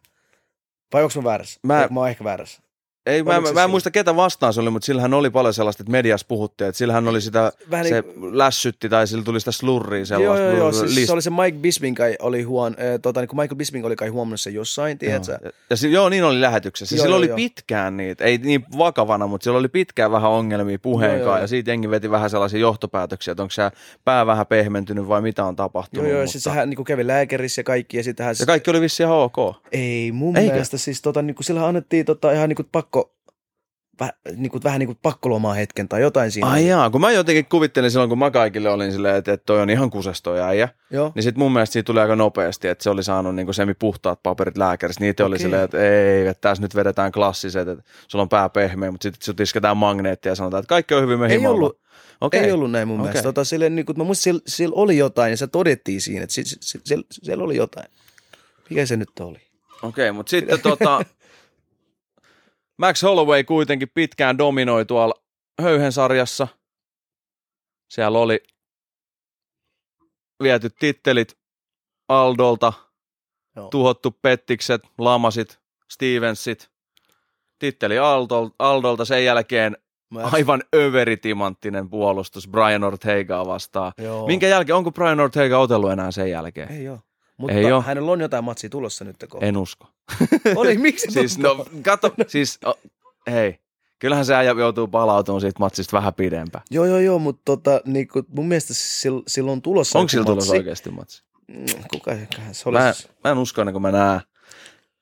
Vai 0.93 1.03
onko 1.03 1.15
mä 1.21 1.25
väärässä? 1.25 1.61
Mä- 1.63 1.75
Mä, 1.81 1.89
mä 1.91 2.01
oon 2.01 2.09
ehkä 2.09 2.25
väärässä. 2.25 2.63
Ei, 3.09 3.23
mä, 3.23 3.31
oliko 3.31 3.41
mä, 3.43 3.49
se 3.49 3.55
mä 3.55 3.65
en 3.65 3.71
muista 3.71 3.91
ketä 3.91 4.17
vastaan 4.17 4.53
se 4.55 4.61
oli, 4.61 4.71
mutta 4.71 4.87
sillähän 4.87 5.15
oli 5.15 5.31
paljon 5.31 5.55
sellaista, 5.55 5.83
että 5.83 5.91
mediassa 5.93 6.27
puhuttiin, 6.29 6.69
että 6.69 6.79
sillähän 6.79 7.09
oli 7.09 7.21
sitä, 7.21 7.53
Vähän 7.71 7.87
se 7.87 8.03
niin- 8.17 8.39
lässytti 8.39 8.89
tai 8.89 9.07
sillä 9.07 9.25
tuli 9.25 9.41
sitä 9.41 9.53
slurria 9.53 9.99
Joo, 9.99 10.05
sellaista. 10.07 10.45
joo, 10.47 10.57
joo. 10.57 10.71
list- 10.71 10.89
Siis 10.95 11.07
se 11.07 11.13
oli 11.13 11.23
se 11.23 11.31
Mike 11.31 11.59
Bisping 11.59 11.97
kai 11.97 12.17
oli 12.23 12.43
huon, 12.43 12.73
äh, 12.79 13.01
tota, 13.03 13.21
niin 13.21 13.29
kuin 13.29 13.41
Michael 13.41 13.57
Bisping 13.57 13.87
oli 13.87 13.97
kai 13.97 14.09
huomannut 14.09 14.41
sen 14.41 14.55
jossain, 14.55 14.99
tiedätkö? 14.99 15.33
Joo. 15.33 15.41
Ja, 15.45 15.51
ja 15.71 15.77
si- 15.77 15.93
joo, 15.93 16.09
niin 16.09 16.25
oli 16.25 16.41
lähetyksessä. 16.41 16.95
Joo, 16.97 17.03
Sillä 17.03 17.13
joo, 17.13 17.19
oli 17.19 17.27
joo. 17.29 17.37
pitkään 17.37 17.97
niitä, 17.97 18.25
ei 18.25 18.39
niin 18.39 18.65
vakavana, 18.79 19.27
mutta 19.27 19.45
sillä 19.45 19.59
oli 19.59 19.69
pitkään 19.69 20.13
vähän 20.13 20.31
ongelmia 20.31 20.79
puheen 20.79 21.11
Joo, 21.11 21.19
joo, 21.19 21.25
kanssa. 21.27 21.39
joo. 21.39 21.43
Ja 21.45 21.49
siitä 21.49 21.71
jengi 21.71 21.91
veti 21.91 22.11
vähän 22.11 22.31
sellaisia 22.31 22.61
johtopäätöksiä, 22.61 23.33
että 23.33 23.43
onko 23.43 23.51
se 23.53 23.71
pää 24.05 24.27
vähän 24.27 24.47
pehmentynyt 24.47 25.09
vai 25.09 25.21
mitä 25.23 25.45
on 25.45 25.57
tapahtunut. 25.57 26.05
Joo, 26.07 26.13
joo, 26.13 26.21
mutta... 26.23 26.33
sitten 26.33 26.53
sehän 26.53 26.71
niin 26.71 26.85
kävi 26.85 27.07
lääkärissä 27.07 27.61
ja 27.61 27.65
kaikki, 27.65 27.97
ja 27.97 28.03
sitten 28.05 28.27
hän... 28.27 28.35
ja 28.41 28.47
kaikki 28.47 28.71
oli 28.71 28.81
vissiin 28.81 29.07
ihan 29.07 29.19
ok. 29.19 29.37
Ei, 29.73 30.13
mun? 30.13 30.37
Eikö? 30.37 30.51
mielestä 30.53 30.79
siis 30.79 31.03
tota, 31.03 31.23
niin 31.23 31.35
kuin, 31.35 31.45
sillä 31.45 31.67
annettiin 31.67 32.07
tota, 32.07 32.33
ihan 32.33 32.49
niin 32.49 32.57
kuin 32.57 32.69
pakko, 32.73 32.98
väh, 34.01 34.13
niin 34.37 34.51
kuin, 34.51 34.63
vähän 34.65 34.79
niin 34.79 34.87
kuin 34.87 34.99
pakkolomaa 35.03 35.55
hetken 35.55 35.89
tai 35.89 36.01
jotain 36.01 36.31
siinä. 36.31 36.49
Ai 36.49 36.61
oli. 36.61 36.69
jaa, 36.69 36.91
kun 36.91 37.01
mä 37.01 37.13
jotenkin 37.13 37.47
kuvittelin 37.47 37.91
silloin, 37.91 38.09
kun 38.09 38.19
mä 38.19 38.31
kaikille 38.31 38.71
olin 38.71 38.93
silleen, 38.93 39.17
että, 39.17 39.33
että 39.33 39.47
toi 39.47 39.61
on 39.61 39.71
ihan 39.71 39.91
kusesto 39.91 40.35
äijä. 40.35 40.69
Joo. 40.91 41.13
Niin 41.15 41.23
sitten 41.23 41.39
mun 41.39 41.53
mielestä 41.53 41.73
siitä 41.73 41.87
tuli 41.87 42.01
aika 42.01 42.17
nopeasti, 42.17 42.69
että 42.69 42.85
se 42.85 42.91
oli 42.91 43.03
saanut 43.03 43.35
niinku 43.35 43.53
semi-puhtaat 43.53 44.23
paperit 44.23 44.59
lääkäristä. 44.59 45.05
Niitä 45.05 45.27
oli 45.27 45.35
Okei. 45.35 45.43
silleen, 45.43 45.63
että 45.63 45.79
ei, 45.79 46.27
että 46.27 46.41
tässä 46.41 46.63
nyt 46.63 46.75
vedetään 46.75 47.13
klassiset, 47.13 47.69
että 47.69 47.85
sulla 48.09 48.23
on 48.23 48.29
pää 48.29 48.49
pehmeä, 48.49 48.91
mutta 48.91 49.03
sitten 49.03 49.25
sut 49.25 49.41
isketään 49.41 49.77
magneettia 49.77 50.33
ja 50.33 50.37
sanotaan, 50.37 50.61
että 50.61 50.69
kaikki 50.69 50.95
on 50.95 51.03
hyvin, 51.03 51.19
me 51.19 51.27
Ei 51.27 51.47
ollut, 51.47 51.79
Okei. 52.21 52.41
ei 52.41 52.53
ollut 52.53 52.71
näin 52.71 52.89
mun 52.89 53.01
Okei. 53.01 53.09
mielestä. 53.09 53.29
Tota, 53.29 53.45
sille, 53.45 53.71
niin 53.71 53.87
kuin, 53.87 53.99
mä 53.99 54.05
muistin, 54.05 54.23
sillä, 54.23 54.43
sillä, 54.47 54.75
oli 54.77 54.99
jotain 54.99 55.31
ja 55.31 55.37
se 55.37 55.47
todettiin 55.47 56.01
siinä, 56.01 56.23
että 56.23 56.35
siellä, 56.35 56.85
siellä, 56.85 57.05
siellä 57.11 57.45
oli 57.45 57.57
jotain. 57.57 57.87
Mikä 58.71 58.87
se 58.87 58.97
nyt 58.97 59.11
oli? 59.21 59.39
Okei, 59.83 60.13
mutta 60.13 60.31
sitten 60.31 60.61
tota, 60.61 61.05
Max 62.79 63.03
Holloway 63.03 63.45
kuitenkin 63.45 63.89
pitkään 63.95 64.39
dominoi 64.39 64.85
tuolla 64.87 65.15
höyhensarjassa. 65.63 66.49
Siellä 67.91 68.19
oli 68.19 68.43
viety 70.43 70.71
tittelit 70.71 71.39
Aldolta, 72.09 72.73
Joo. 73.57 73.69
tuhottu 73.69 74.11
Pettikset, 74.23 74.83
Lamasit, 74.99 75.59
Stevensit, 75.91 76.71
titteli 77.59 77.97
Aldol- 77.97 78.55
Aldolta, 78.59 79.05
sen 79.05 79.25
jälkeen 79.25 79.77
Mä, 80.11 80.21
aivan 80.33 80.63
överitimanttinen 80.75 81.91
puolustus 81.91 82.49
Brian 82.49 82.85
Ortegaa 82.85 83.47
vastaan. 83.47 83.93
Joo. 83.99 84.27
Minkä 84.27 84.47
jälkeen, 84.49 84.77
onko 84.77 84.93
Brian 84.93 85.21
Ortega 85.21 85.59
otellut 85.59 85.91
enää 85.91 86.11
sen 86.11 86.31
jälkeen? 86.31 86.73
Ei 86.73 86.89
ole. 86.89 86.99
Mutta 87.39 87.57
Ei 87.57 87.65
hänellä 87.87 88.13
on 88.13 88.21
jotain 88.21 88.45
matsia 88.45 88.71
tulossa 88.71 89.05
nyt. 89.05 89.17
Kun... 89.31 89.45
En 89.45 89.57
usko. 89.57 89.87
Oli, 90.57 90.79
miksi 90.79 91.11
siis 91.11 91.39
no, 91.39 91.67
kato, 91.83 92.15
siis, 92.27 92.59
o, 92.67 92.75
hei, 93.31 93.59
kyllähän 93.99 94.25
se 94.25 94.35
äijä 94.35 94.51
joutuu 94.51 94.89
palautumaan 94.89 95.41
siitä 95.41 95.59
matsista 95.59 95.97
vähän 95.97 96.15
pidempään. 96.15 96.65
Joo, 96.71 96.85
joo, 96.85 96.99
joo, 96.99 97.19
mutta 97.19 97.43
tota, 97.45 97.81
niin 97.85 98.09
kuin, 98.09 98.27
mun 98.29 98.49
mielestä 98.49 98.75
sillä, 98.75 99.23
sillä 99.27 99.53
on 99.53 99.63
tulossa 99.63 99.99
Onko 99.99 100.09
sillä 100.09 100.25
tulossa 100.25 100.53
oikeasti 100.53 100.91
matsi? 100.91 101.23
Mm, 101.49 101.65
Kuka, 101.91 102.13
se 102.53 102.69
oli? 102.69 102.79
Mä, 102.79 102.93
mä 103.25 103.31
en 103.31 103.39
usko 103.39 103.65
kuin 103.65 103.83
mä 103.83 103.93
näen. 103.93 104.21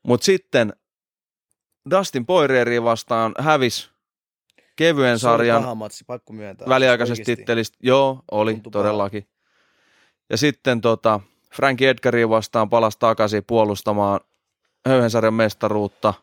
Mutta 0.03 0.25
sitten 0.25 0.73
Dustin 1.91 2.27
Poirieriin 2.27 2.85
vastaan 2.85 3.35
hävis 3.39 3.91
kevyen 4.77 5.19
Se 5.19 5.23
sarjan 5.23 5.63
paha 5.63 5.75
matsi, 5.75 6.05
pakko 6.05 6.33
myöntää. 6.33 6.69
väliaikaisesta 6.69 7.25
tittelistä. 7.25 7.79
Joo, 7.83 8.21
oli 8.31 8.53
Tuntui 8.53 8.73
todellakin. 8.73 9.29
Ja 10.31 10.37
sitten 10.37 10.81
tota, 10.81 11.21
Frankie 11.57 11.91
Edgarin 11.91 12.31
vastaan 12.31 12.71
palasi 12.71 12.99
takaisin 12.99 13.45
puolustamaan 13.45 14.21
höyhensarjan 14.89 15.35
mestaruutta. 15.35 16.15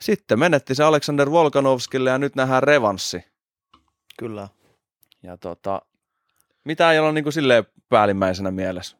Sitten 0.00 0.38
menetti 0.38 0.74
se 0.74 0.84
Alexander 0.84 1.30
Volkanovskille 1.30 2.10
ja 2.10 2.18
nyt 2.18 2.36
nähdään 2.36 2.62
revanssi. 2.62 3.24
Kyllä. 4.18 4.48
Ja 5.22 5.36
tota, 5.36 5.82
mitä 6.64 6.92
ei 6.92 6.98
ole 6.98 7.12
niin 7.12 7.24
kuin 7.24 7.32
silleen 7.32 7.66
päällimmäisenä 7.88 8.50
mielessä? 8.50 8.96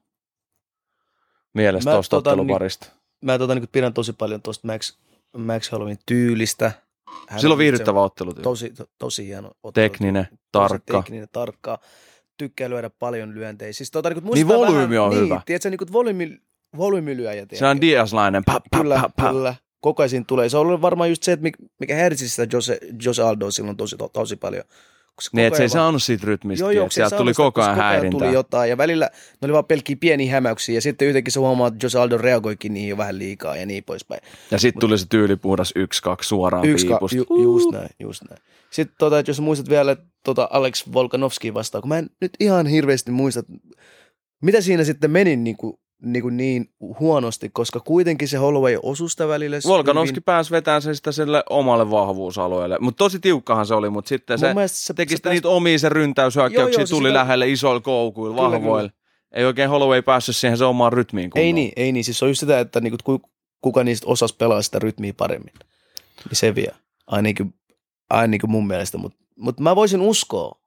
Mielessä 1.55 1.91
Mä 1.91 1.95
tuosta 1.95 2.17
tota, 2.17 2.31
otteluparista. 2.31 2.87
Mä 3.21 3.39
tota, 3.39 3.55
niin 3.55 3.69
pidän 3.73 3.95
tosi 3.95 4.13
paljon 4.13 4.43
tuosta 4.43 4.67
Max, 4.67 4.97
Max 5.37 5.73
Hollowin 5.73 5.99
tyylistä. 6.07 6.73
Hän 7.29 7.41
Silloin 7.41 7.55
on 7.57 7.59
viihdyttävä 7.59 8.03
ottelu. 8.03 8.35
Tosi, 8.35 8.71
to, 8.71 8.85
tosi 8.99 9.27
hieno 9.27 9.49
ottelu. 9.63 9.73
Tekninen, 9.73 10.29
Tosi 10.31 10.69
tarkka. 10.69 11.03
tekninen, 11.03 11.29
tarkka. 11.33 11.79
Tykkää 12.41 12.71
lyödä 12.71 12.91
paljon 12.91 13.35
lyöntejä. 13.35 13.73
Siis, 13.73 13.91
tota, 13.91 14.11
niin, 14.11 14.25
Niin 14.35 14.49
volyymi 14.49 14.99
on 14.99 15.11
niin, 15.11 15.25
hyvä. 15.25 15.41
Tiedätkö, 15.47 15.71
niin 15.71 15.79
kuin 15.79 15.93
volyymi, 15.93 16.39
volyymilyöjä. 16.77 17.47
Se 17.53 17.67
on 17.67 17.81
Diaslainen. 17.81 18.43
Pä, 18.45 18.61
pä, 18.71 18.79
Kyllä, 18.79 19.01
pä, 19.01 19.09
pä. 19.23 19.31
kyllä. 19.31 19.55
Koko 19.81 20.03
ajan 20.03 20.27
tulee. 20.27 20.49
Se 20.49 20.57
on 20.57 20.61
ollut 20.67 20.83
varmaan 20.83 21.09
just 21.09 21.23
se, 21.23 21.33
että 21.33 21.43
mikä- 21.43 21.65
mikä 21.81 21.95
häiritsi 21.95 22.29
sitä 22.29 22.47
Jose, 22.53 22.79
Jose 23.05 23.23
Aldoa 23.23 23.51
silloin 23.51 23.77
tosi, 23.77 23.97
to, 23.97 24.09
tosi 24.09 24.37
paljon. 24.37 24.65
Niin, 25.33 25.47
että 25.47 25.57
se 25.57 25.63
ei 25.63 25.69
saanut 25.69 26.03
siitä 26.03 26.27
rytmistä. 26.27 26.65
Joo, 26.65 26.71
joo, 26.71 26.91
sieltä 26.91 27.17
tuli 27.17 27.35
sitä, 27.35 27.43
koko 27.43 27.61
ajan 27.61 27.75
koska 27.75 27.83
häirintää. 27.85 28.21
tuli 28.21 28.35
jotain, 28.35 28.71
ja 28.71 28.79
välillä 28.79 29.11
ne 29.15 29.47
oli 29.47 29.53
vaan 29.53 29.65
pelkkiä 29.65 29.97
pieniä 30.01 30.33
hämäyksiä, 30.33 30.75
ja 30.75 30.81
sitten 30.81 31.09
yhtäkkiä 31.09 31.31
se 31.31 31.41
huomaa, 31.41 31.69
että 31.69 31.87
Jose 31.87 31.99
Aldo 31.99 32.19
reagoikin 32.19 32.75
niihin 32.75 32.91
jo 32.91 32.97
vähän 32.97 33.19
liikaa 33.19 33.57
ja 33.57 33.67
niin 33.67 33.85
poispäin. 33.85 34.21
Ja 34.51 34.59
sitten 34.59 34.81
tuli 34.81 34.99
se 34.99 35.07
tyylipuhdas 35.09 35.75
1-2 35.79 35.83
suoraan 36.23 36.65
Yksi, 36.65 36.87
piipusta. 36.87 37.17
ju, 37.17 37.25
just 37.43 37.71
näin, 37.73 37.89
just 38.01 38.23
näin. 38.31 38.43
Sitten 38.71 38.97
tota, 38.99 39.19
että 39.19 39.31
jos 39.31 39.41
muistat 39.41 39.69
vielä 39.69 39.97
tota 40.25 40.49
Alex 40.51 40.85
Volkanovski 40.93 41.55
vastaan, 41.55 41.83
kun 41.83 41.89
mä 41.89 41.99
en 41.99 42.11
nyt 42.21 42.33
ihan 42.41 42.67
hirveästi 42.67 43.11
muista, 43.11 43.43
mitä 44.43 44.61
siinä 44.61 44.85
sitten 44.85 45.11
meni 45.11 45.37
niin, 45.37 45.57
kuin, 45.57 45.79
niin, 46.03 46.23
kuin 46.23 46.37
niin 46.37 46.71
huonosti, 47.01 47.51
koska 47.53 47.81
kuitenkin 47.81 48.29
se 48.29 48.37
Holloway 48.37 48.77
osui 48.83 49.11
sitä 49.11 49.29
välillä. 49.29 49.57
Volkanovski 49.67 50.13
hyvin. 50.13 50.23
pääsi 50.23 50.51
vetämään 50.51 50.83
sen 50.83 50.97
sitä 50.97 51.13
sille 51.13 51.45
omalle 51.51 51.91
vahvuusalueelle. 51.91 52.77
Mutta 52.81 52.99
tosi 52.99 53.19
tiukkahan 53.19 53.67
se 53.67 53.75
oli, 53.75 53.91
mutta 53.91 54.09
sitten 54.09 54.39
se 54.39 54.55
se, 54.67 54.95
teki 54.95 55.11
se 55.11 55.17
sitten 55.17 55.33
niitä 55.33 55.49
omia 55.49 55.79
sen 55.79 55.89
Joo, 55.89 55.95
ryntäyshyökkäyksiä, 55.95 56.81
joo, 56.81 56.87
se 56.87 56.91
tuli 56.95 57.09
sitä- 57.09 57.19
lähelle 57.19 57.49
isoilla 57.49 57.81
koukuilla, 57.81 58.37
Kyllä, 58.37 58.51
vahvoilla. 58.51 58.91
Ei 59.35 59.45
oikein 59.45 59.71
Holloway 59.71 60.03
päässyt 60.03 60.37
siihen 60.37 60.59
se 60.59 60.65
omaan 60.65 60.93
rytmiin 60.93 61.31
kunnolla. 61.31 61.47
Ei 61.47 61.53
niin, 61.53 61.73
ei 61.77 61.93
niin. 61.93 62.05
Siis 62.05 62.19
se 62.19 62.25
on 62.25 62.31
just 62.31 62.41
sitä, 62.41 62.61
että 62.61 62.81
niinku, 62.81 62.97
ku- 63.05 63.31
kuka 63.61 63.85
niistä 63.85 64.07
osasi 64.07 64.37
pelaa 64.37 64.63
sitä 64.63 64.79
rytmiä 64.79 65.15
paremmin. 65.17 65.53
Niin 66.25 66.37
se 66.37 66.55
vie. 66.55 66.73
Ainakin, 67.07 67.55
ainakin 68.11 68.51
mun 68.51 68.67
mielestä. 68.67 68.99
Mutta 68.99 69.19
mut 69.37 69.61
mä 69.61 69.77
voisin 69.77 70.01
uskoa, 70.01 70.61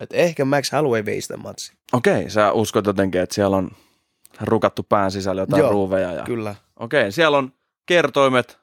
että 0.00 0.16
ehkä 0.16 0.44
Max 0.44 0.72
Holloway 0.72 1.04
vei 1.04 1.20
sitä 1.20 1.36
matsia. 1.36 1.74
Okei, 1.92 2.30
sä 2.30 2.52
uskot 2.52 2.86
jotenkin, 2.86 3.20
että 3.20 3.34
siellä 3.34 3.56
on 3.56 3.70
rukattu 4.40 4.82
pään 4.82 5.10
sisällä 5.10 5.42
jotain 5.42 5.60
Joo, 5.60 5.70
ruuveja. 5.70 6.12
Ja... 6.12 6.24
Kyllä. 6.24 6.54
Okei, 6.76 7.12
siellä 7.12 7.38
on 7.38 7.52
kertoimet 7.86 8.58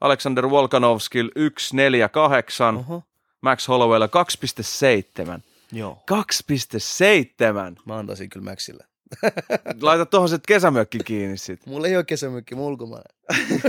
Alexander 0.00 0.50
Volkanovskil 0.50 1.30
148, 1.58 2.76
Oho. 2.76 3.02
Max 3.40 3.68
Hollowaylla 3.68 4.06
2,7. 4.06 5.40
Joo. 5.72 6.02
2,7. 6.12 7.82
Mä 7.84 7.96
antaisin 7.96 8.30
kyllä 8.30 8.50
Maxille. 8.50 8.84
Laita 9.82 10.06
tuohon 10.06 10.28
se 10.28 10.38
kesämökki 10.48 10.98
kiinni 11.04 11.36
sit. 11.36 11.66
Mulla 11.66 11.86
ei 11.86 11.96
ole 11.96 12.04
kesämökki, 12.04 12.54
oon 12.54 12.64
ulkomailla. 12.64 13.08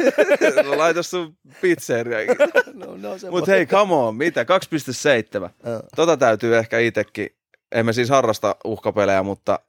Laita 0.77 1.03
sun 1.03 1.38
pizzeria. 1.61 2.17
no, 2.73 2.97
no, 2.97 3.09
Mutta 3.31 3.51
hei, 3.51 3.65
come 3.65 3.93
on, 3.93 4.15
mitä? 4.15 4.43
2,7. 4.43 5.49
Tota 5.95 6.17
täytyy 6.17 6.57
ehkä 6.57 6.79
itsekin, 6.79 7.29
emme 7.71 7.93
siis 7.93 8.09
harrasta 8.09 8.55
uhkapelejä, 8.65 9.23
mutta 9.23 9.59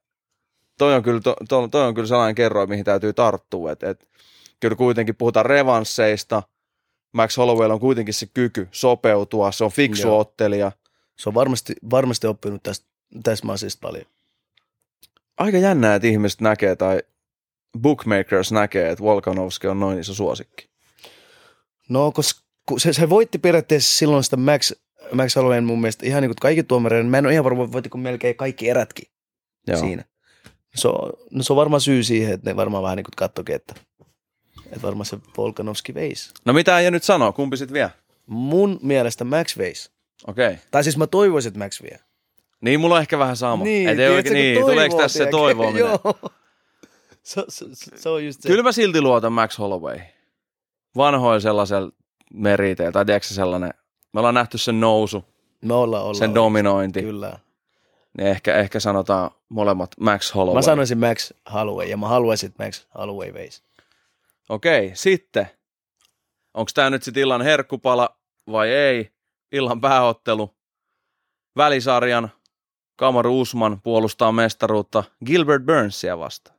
toi 0.78 0.94
on 0.94 1.02
kyllä, 1.02 1.20
to, 1.20 1.36
to, 1.48 1.68
toi 1.68 1.86
on 1.86 1.94
kyllä 1.94 2.08
sellainen 2.08 2.34
kerroin, 2.34 2.68
mihin 2.68 2.84
täytyy 2.84 3.12
tarttua. 3.12 3.72
Et, 3.72 3.82
et, 3.82 4.08
kyllä 4.60 4.76
kuitenkin 4.76 5.16
puhutaan 5.16 5.46
revansseista. 5.46 6.42
Max 7.12 7.36
Holloway 7.36 7.70
on 7.70 7.80
kuitenkin 7.80 8.14
se 8.14 8.26
kyky 8.34 8.68
sopeutua, 8.72 9.52
se 9.52 9.64
on 9.64 9.70
fiksu 9.70 10.08
Joo. 10.08 10.18
ottelija. 10.18 10.72
Se 11.18 11.28
on 11.28 11.34
varmasti, 11.34 11.74
varmasti 11.90 12.26
oppinut 12.26 12.62
tästä, 12.62 12.86
tästä 13.22 13.46
massista 13.46 13.80
paljon. 13.80 14.04
Aika 15.38 15.58
jännää, 15.58 15.94
että 15.94 16.08
ihmiset 16.08 16.40
näkee 16.40 16.76
tai 16.76 17.02
bookmakers 17.78 18.52
näkee, 18.52 18.90
että 18.90 19.04
Volkanovski 19.04 19.66
on 19.66 19.80
noin 19.80 19.98
iso 19.98 20.14
suosikki. 20.14 20.68
No, 21.88 22.12
koska 22.12 22.40
se, 22.78 22.92
se 22.92 23.10
voitti 23.10 23.38
periaatteessa 23.38 23.98
silloin 23.98 24.24
sitä 24.24 24.36
Max, 24.36 24.72
Max 25.12 25.36
Hollowayn 25.36 25.64
mun 25.64 25.80
mielestä 25.80 26.06
ihan 26.06 26.22
niin 26.22 26.30
kuin 26.30 26.36
kaikki 26.40 26.62
tuomareiden. 26.62 27.06
Mä 27.06 27.18
en 27.18 27.26
ole 27.26 27.32
ihan 27.32 27.44
varma, 27.44 27.72
voittiko 27.72 27.98
melkein 27.98 28.36
kaikki 28.36 28.68
erätkin 28.68 29.08
Joo. 29.66 29.80
siinä. 29.80 30.04
Se 30.76 30.88
on, 30.88 31.12
no 31.30 31.42
se 31.42 31.52
on 31.52 31.56
varmaan 31.56 31.80
syy 31.80 32.02
siihen, 32.02 32.34
että 32.34 32.50
ne 32.50 32.56
varmaan 32.56 32.82
vähän 32.82 32.96
niin 32.96 33.04
kuin 33.04 33.16
kattokin, 33.16 33.54
että, 33.54 33.74
että 34.66 34.82
varmaan 34.82 35.06
se 35.06 35.18
Volkanovski 35.36 35.94
veisi. 35.94 36.30
No 36.44 36.52
mitä 36.52 36.78
ei 36.78 36.90
nyt 36.90 37.02
sanoa, 37.02 37.32
kumpi 37.32 37.56
sit 37.56 37.72
vie? 37.72 37.90
Mun 38.26 38.78
mielestä 38.82 39.24
Max 39.24 39.58
veisi. 39.58 39.90
Okei. 40.26 40.46
Okay. 40.46 40.58
Tai 40.70 40.84
siis 40.84 40.96
mä 40.96 41.06
toivoisin, 41.06 41.48
että 41.50 41.58
Max 41.58 41.82
vie. 41.82 41.98
Niin, 42.60 42.80
mulla 42.80 42.94
on 42.94 43.00
ehkä 43.00 43.18
vähän 43.18 43.36
sama. 43.36 43.64
Niin, 43.64 43.88
Et 43.88 43.90
ei 43.90 43.96
tiedätkö, 43.96 44.16
oikein, 44.16 44.34
niin, 44.34 44.54
toivoo, 44.54 44.70
tuleeko 44.70 44.96
tässä 44.96 45.24
se 45.24 45.30
toivominen? 45.30 45.78
Joo. 46.04 46.14
Se, 47.22 47.44
se, 47.48 47.66
se, 47.96 48.08
on 48.08 48.24
just 48.24 48.42
se. 48.42 48.48
Kyllä 48.48 48.62
mä 48.62 48.72
silti 48.72 49.00
luotan 49.00 49.32
Max 49.32 49.58
Holloway. 49.58 49.98
Vanhoin 50.96 51.40
sellaisella 51.40 51.92
meriteillä, 52.34 52.92
tai 52.92 53.04
tiedätkö 53.04 53.28
sellainen, 53.28 53.70
me 54.12 54.20
ollaan 54.20 54.34
nähty 54.34 54.58
sen 54.58 54.80
nousu, 54.80 55.24
Me 55.62 55.74
ollaan, 55.74 56.02
ollaan. 56.02 56.14
sen 56.14 56.34
dominointi, 56.34 57.02
Kyllä. 57.02 57.38
Niin 58.16 58.28
ehkä, 58.28 58.54
ehkä 58.54 58.80
sanotaan 58.80 59.30
molemmat 59.48 59.90
Max 60.00 60.34
Holloway. 60.34 60.58
Mä 60.58 60.62
sanoisin 60.62 60.98
Max 60.98 61.32
Holloway 61.52 61.86
ja 61.86 61.96
mä 61.96 62.08
haluaisin, 62.08 62.46
että 62.48 62.64
Max 62.64 62.86
Holloway 62.94 63.34
veisi. 63.34 63.62
Okei, 64.48 64.90
sitten. 64.94 65.50
Onko 66.54 66.70
tämä 66.74 66.90
nyt 66.90 67.02
sitten 67.02 67.20
illan 67.20 67.42
herkkupala 67.42 68.18
vai 68.50 68.68
ei? 68.68 69.12
Illan 69.52 69.80
pääottelu. 69.80 70.56
Välisarjan 71.56 72.30
Kamaru 72.96 73.40
Usman 73.40 73.80
puolustaa 73.82 74.32
mestaruutta 74.32 75.04
Gilbert 75.26 75.64
Burnsia 75.64 76.18
vastaan. 76.18 76.55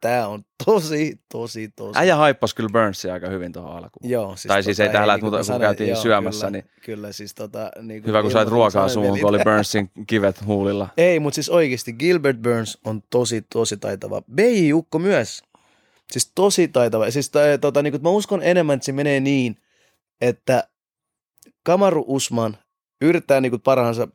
Tää 0.00 0.28
on 0.28 0.44
tosi, 0.64 1.20
tosi, 1.32 1.68
tosi. 1.76 1.98
Äijä 1.98 2.16
haippasi 2.16 2.56
kyllä 2.56 2.68
Burnsia 2.72 3.12
aika 3.12 3.28
hyvin 3.28 3.52
tuohon 3.52 3.72
alkuun. 3.76 4.10
Joo, 4.10 4.36
siis 4.36 4.48
Tai 4.48 4.62
siis 4.62 4.80
ei 4.80 4.88
tähän 4.88 5.08
lähde, 5.08 5.22
niin 5.22 5.32
mutta 5.32 5.52
kun 5.52 5.60
käytiin 5.60 5.96
syömässä, 5.96 6.46
kyllä, 6.46 6.50
niin- 6.50 6.70
Kyllä, 6.84 7.12
siis 7.12 7.34
tota... 7.34 7.70
Niin 7.82 8.06
Hyvä, 8.06 8.22
kun 8.22 8.30
sait 8.30 8.48
ruokaa 8.48 8.88
suuhun, 8.88 9.20
kun 9.20 9.28
oli. 9.28 9.38
Burnsin 9.44 9.90
kivet 10.06 10.46
huulilla. 10.46 10.88
Ei, 10.96 11.20
mutta 11.20 11.34
siis 11.34 11.48
oikeasti 11.48 11.92
Gilbert 11.92 12.38
Burns 12.42 12.78
on 12.84 13.02
tosi, 13.10 13.46
tosi 13.52 13.76
taitava. 13.76 14.22
BJ 14.34 14.72
Ukko 14.72 14.98
myös. 14.98 15.42
Siis 16.10 16.32
tosi 16.34 16.68
taitava. 16.68 17.10
Siis 17.10 17.30
ta, 17.30 17.40
tota, 17.60 17.82
niin 17.82 17.90
kuin, 17.92 18.02
mä 18.02 18.08
uskon 18.10 18.42
enemmän, 18.42 18.74
että 18.74 18.86
se 18.86 18.92
menee 18.92 19.20
niin, 19.20 19.56
että 20.20 20.68
Kamaru 21.62 22.04
Usman 22.06 22.56
yrittää 23.00 23.40
niin 23.40 23.50
kuin 23.50 23.62
parhaansa 23.62 24.08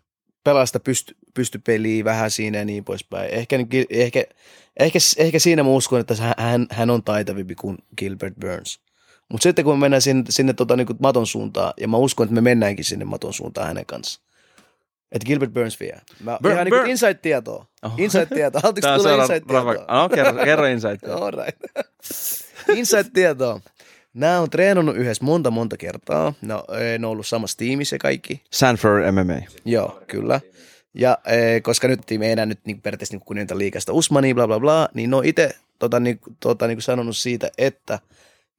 pelasta 0.43 0.79
pysty, 0.79 1.15
pystypeliä 1.33 2.03
vähän 2.03 2.31
siinä 2.31 2.57
ja 2.57 2.65
niin 2.65 2.83
poispäin. 2.85 3.29
Ehkä, 3.33 3.57
niin 3.57 3.67
ehkä, 3.89 4.23
ehkä, 4.79 4.99
ehkä 5.17 5.39
siinä 5.39 5.63
mä 5.63 5.69
uskon, 5.69 5.99
että 5.99 6.15
hän, 6.37 6.67
hän 6.71 6.89
on 6.89 7.03
taitavimpi 7.03 7.55
kuin 7.55 7.77
Gilbert 7.97 8.33
Burns. 8.41 8.79
Mutta 9.31 9.43
sitten 9.43 9.65
kun 9.65 9.77
me 9.77 9.79
mennään 9.81 10.01
sinne, 10.01 10.23
sinne 10.29 10.53
tota, 10.53 10.75
niin 10.75 10.87
maton 10.99 11.27
suuntaan, 11.27 11.73
ja 11.79 11.87
mä 11.87 11.97
uskon, 11.97 12.23
että 12.25 12.35
me 12.35 12.41
mennäänkin 12.41 12.85
sinne 12.85 13.05
maton 13.05 13.33
suuntaan 13.33 13.67
hänen 13.67 13.85
kanssaan. 13.85 14.27
Että 15.11 15.25
Gilbert 15.25 15.53
Burns 15.53 15.79
vie. 15.79 15.97
Mä, 16.23 16.39
Bur- 16.47 16.51
ihan 16.51 16.65
niin 16.65 16.71
kuin 16.71 16.81
Bur-. 16.81 16.89
Oho. 17.83 17.95
Altiko 18.63 18.81
Tää 18.87 18.93
on 18.93 18.99
tulee 18.99 19.13
seuraava- 19.17 19.33
inside-tietoa? 19.33 20.01
No, 20.01 20.09
kerro, 20.09 20.43
kerro 20.45 20.65
insight. 20.73 21.03
All 21.07 21.31
right. 21.31 21.87
Inside-tietoa. 22.75 23.59
Nämä 24.13 24.39
on 24.39 24.49
treenannut 24.49 24.95
yhdessä 24.95 25.25
monta 25.25 25.51
monta 25.51 25.77
kertaa. 25.77 26.33
No, 26.41 26.63
eh, 26.79 26.99
ne 26.99 27.07
on 27.07 27.11
ollut 27.11 27.27
samassa 27.27 27.57
tiimissä 27.57 27.97
kaikki. 27.97 28.43
Sanford 28.51 29.11
MMA. 29.11 29.41
Joo, 29.65 30.01
kyllä. 30.07 30.41
Ja 30.93 31.17
eh, 31.25 31.61
koska 31.61 31.87
nyt 31.87 32.01
me 32.17 32.31
enää 32.31 32.45
nyt 32.45 32.59
niin 32.65 32.81
periaatteessa 32.81 33.15
niin 33.15 33.25
kunnioita 33.25 33.57
liikasta 33.57 33.93
Usmania, 33.93 34.35
bla 34.35 34.47
bla 34.47 34.59
bla, 34.59 34.89
niin 34.93 35.09
ne 35.09 35.15
on 35.15 35.25
itse 35.25 35.55
tota, 35.79 35.99
niin, 35.99 36.19
tota, 36.39 36.67
niin 36.67 36.81
sanonut 36.81 37.17
siitä, 37.17 37.51
että 37.57 37.99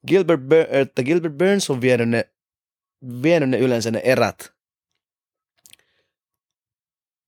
Gilbert, 0.07 0.41
Bur- 0.41 0.75
että 0.75 1.03
Gilbert 1.03 1.37
Burns 1.37 1.69
on 1.69 1.81
vienyt 1.81 2.09
ne, 2.09 2.29
vienyt 3.23 3.49
ne 3.49 3.57
yleensä 3.57 3.91
ne 3.91 4.01
erät. 4.03 4.53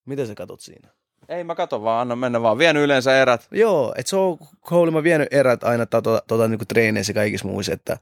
Mitä 0.05 0.25
sä 0.25 0.35
katot 0.35 0.61
siinä? 0.61 0.89
Ei 1.29 1.43
mä 1.43 1.55
katon 1.55 1.83
vaan, 1.83 2.01
anna 2.01 2.15
mennä 2.15 2.41
vaan. 2.41 2.57
Vien 2.57 2.77
yleensä 2.77 3.21
erät. 3.21 3.47
Joo, 3.51 3.93
että 3.97 4.09
se 4.09 4.15
on 4.15 4.37
Coleman 4.65 5.03
vienyt 5.03 5.33
erät 5.33 5.63
aina 5.63 5.85
tota, 5.85 6.21
tota, 6.27 6.47
niin 6.47 6.67
treeneissä 6.67 7.11
ja 7.11 7.13
kaikissa 7.13 7.47
muissa, 7.47 7.73
että, 7.73 7.97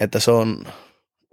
että 0.00 0.20
se 0.20 0.30
on, 0.30 0.64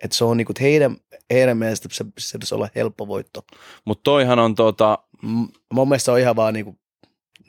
että 0.04 0.18
se 0.18 0.24
on 0.24 0.38
niin 0.38 0.46
kuin, 0.46 0.56
heidän, 0.62 0.98
heidän 1.32 1.58
mielestä 1.58 1.90
se, 1.92 2.06
se 2.20 2.38
pitäisi 2.38 2.56
olla 2.56 2.70
helppo 2.76 3.08
voitto. 3.08 3.46
Mutta 3.86 4.04
toihan 4.04 4.40
on 4.40 4.56
tota, 4.56 4.98
M- 5.22 5.44
mun 5.74 5.88
mielestä 5.90 6.06
se 6.06 6.12
on 6.12 6.20
ihan 6.20 6.36
vaan 6.36 6.54
niinku, 6.54 6.78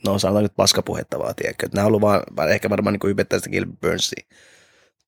no 0.06 0.18
sanotaan 0.18 0.42
nyt 0.42 0.56
paskapuhetta 0.56 1.18
vaan, 1.18 1.34
tiedätkö. 1.34 1.66
Että 1.66 1.76
nämä 1.76 1.84
on 1.84 1.88
ollut 1.88 2.00
vaan, 2.00 2.50
ehkä 2.50 2.70
varmaan 2.70 2.92
niinku 2.92 3.06
hypettää 3.06 3.38
sitä 3.38 3.50
Gilbert 3.50 3.80
Burnsia 3.80 4.24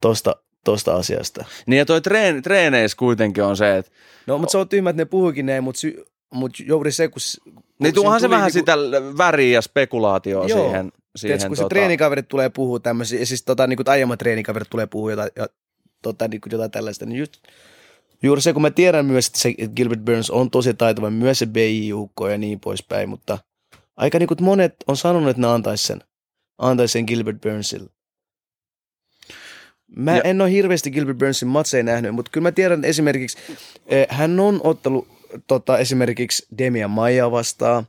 tosta, 0.01 0.37
tuosta 0.65 0.95
asiasta. 0.95 1.45
Niin 1.67 1.79
ja 1.79 1.87
toi 1.87 2.01
treen, 2.01 2.43
treeneissä 2.43 2.97
kuitenkin 2.99 3.45
on 3.45 3.57
se, 3.57 3.77
että 3.79 3.93
No, 4.27 4.39
mutta 4.39 4.53
se 4.53 4.59
on 4.59 4.69
tyhmä, 4.69 4.91
että 4.91 5.01
ne 5.01 5.05
puhuikin 5.05 5.47
näin, 5.47 5.65
mutta, 5.65 5.81
sy- 5.81 6.05
mutta 6.35 6.63
juuri 6.67 6.93
se, 6.93 7.09
kun... 7.09 7.21
kun 7.45 7.63
niin 7.79 7.95
tuohan 7.95 8.21
se 8.21 8.31
vähän 8.31 8.51
niinku- 8.55 8.59
sitä 8.59 8.77
väriä 9.19 9.55
ja 9.55 9.63
spekulaatioa 9.63 10.47
Joo. 10.47 10.59
siihen. 10.59 10.93
siihen 11.17 11.39
Tiedätkö, 11.39 11.49
kun 11.49 11.57
se 11.57 11.63
tota- 11.63 11.69
treenikaverit 11.69 12.29
tulee 12.29 12.49
puhua 12.49 12.81
tämmöisiä, 12.81 13.25
siis 13.25 13.45
tota, 13.45 13.67
niin 13.67 13.77
kuin 13.77 13.89
aiemmat 13.89 14.19
treenikaverit 14.19 14.71
tulee 14.71 14.87
puhua 14.87 15.11
jotain, 15.11 15.31
tota, 16.03 16.29
niin 16.29 16.41
kuin 16.41 16.51
jotain 16.53 16.71
tällaista, 16.71 17.07
niin 17.07 17.19
just, 17.19 17.35
juuri 18.23 18.43
se, 18.43 18.53
kun 18.53 18.63
mä 18.63 18.71
tiedän 18.71 19.07
myös, 19.07 19.27
että, 19.27 19.39
se, 19.39 19.55
että 19.59 19.75
Gilbert 19.77 20.01
Burns 20.05 20.31
on 20.31 20.51
tosi 20.51 20.75
taitava, 20.75 21.11
myös 21.11 21.39
se 21.39 21.47
BI-joukko 21.47 22.29
ja 22.29 22.39
niin 22.39 22.61
poispäin, 22.61 23.09
mutta 23.09 23.39
aika 23.97 24.19
niin 24.19 24.27
kuin 24.27 24.45
monet 24.45 24.75
on 24.87 24.97
sanonut, 24.97 25.29
että 25.31 25.43
ne 25.43 25.47
antaisi 25.49 25.87
sen, 25.87 26.01
antaisi 26.59 26.93
sen 26.93 27.05
Gilbert 27.05 27.41
Burnsille. 27.41 27.91
Mä 29.97 30.17
Ja- 30.17 30.23
en 30.23 30.41
ole 30.41 30.51
hirveästi 30.51 30.91
Gilbert 30.91 31.19
Burnsin 31.19 31.49
matseja 31.49 31.83
nähnyt, 31.83 32.15
mutta 32.15 32.31
kyllä 32.31 32.43
mä 32.43 32.53
tiedän 32.53 32.79
että 32.79 32.89
esimerkiksi, 32.89 33.39
eh, 33.87 34.07
hän 34.11 34.41
on 34.41 34.61
ottanut 34.65 35.09
tota, 35.47 35.79
esimerkiksi 35.79 36.47
Demian 36.59 36.91
Maija 36.91 37.31
vastaan, 37.31 37.87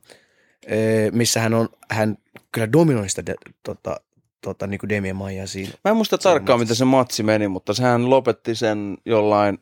eh, 0.65 1.11
missä 1.11 1.39
hän 1.39 1.53
on, 1.53 1.69
hän 1.89 2.17
kyllä 2.51 2.71
dominoi 2.71 3.09
sitä 3.09 3.25
de, 3.25 3.35
tota, 3.63 3.99
tota, 4.43 4.67
niin 4.67 4.79
kuin 4.79 4.89
Demian 4.89 5.15
Maijaa 5.15 5.47
siinä. 5.47 5.71
Mä 5.83 5.91
en 5.91 5.95
muista 5.95 6.17
tarkkaan, 6.17 6.59
miten 6.59 6.75
se 6.75 6.85
matsi 6.85 7.23
meni, 7.23 7.47
mutta 7.47 7.73
sehän 7.73 8.09
lopetti 8.09 8.55
sen 8.55 8.97
jollain, 9.05 9.57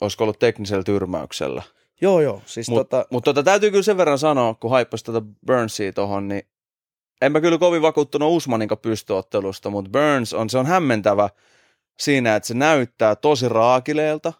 olisiko 0.00 0.24
ollut 0.24 0.38
teknisellä 0.38 0.84
tyrmäyksellä. 0.84 1.62
Joo, 2.00 2.20
joo, 2.20 2.42
siis 2.46 2.68
Mutta 2.68 2.96
tota, 2.96 3.08
mut 3.10 3.24
tota, 3.24 3.42
täytyy 3.42 3.70
kyllä 3.70 3.82
sen 3.82 3.96
verran 3.96 4.18
sanoa, 4.18 4.54
kun 4.54 4.70
haippasi 4.70 5.04
tätä 5.04 5.22
Burnsia 5.46 5.92
tohon, 5.92 6.28
niin 6.28 6.42
en 7.22 7.32
mä 7.32 7.40
kyllä 7.40 7.58
kovin 7.58 7.82
vakuuttunut 7.82 8.32
Usmanin 8.32 8.68
pystyottelusta, 8.82 9.70
mutta 9.70 9.90
Burns 9.90 10.34
on, 10.34 10.50
se 10.50 10.58
on 10.58 10.66
hämmentävä 10.66 11.28
siinä, 12.00 12.36
että 12.36 12.46
se 12.46 12.54
näyttää 12.54 13.16
tosi 13.16 13.48
raakileelta, 13.48 14.32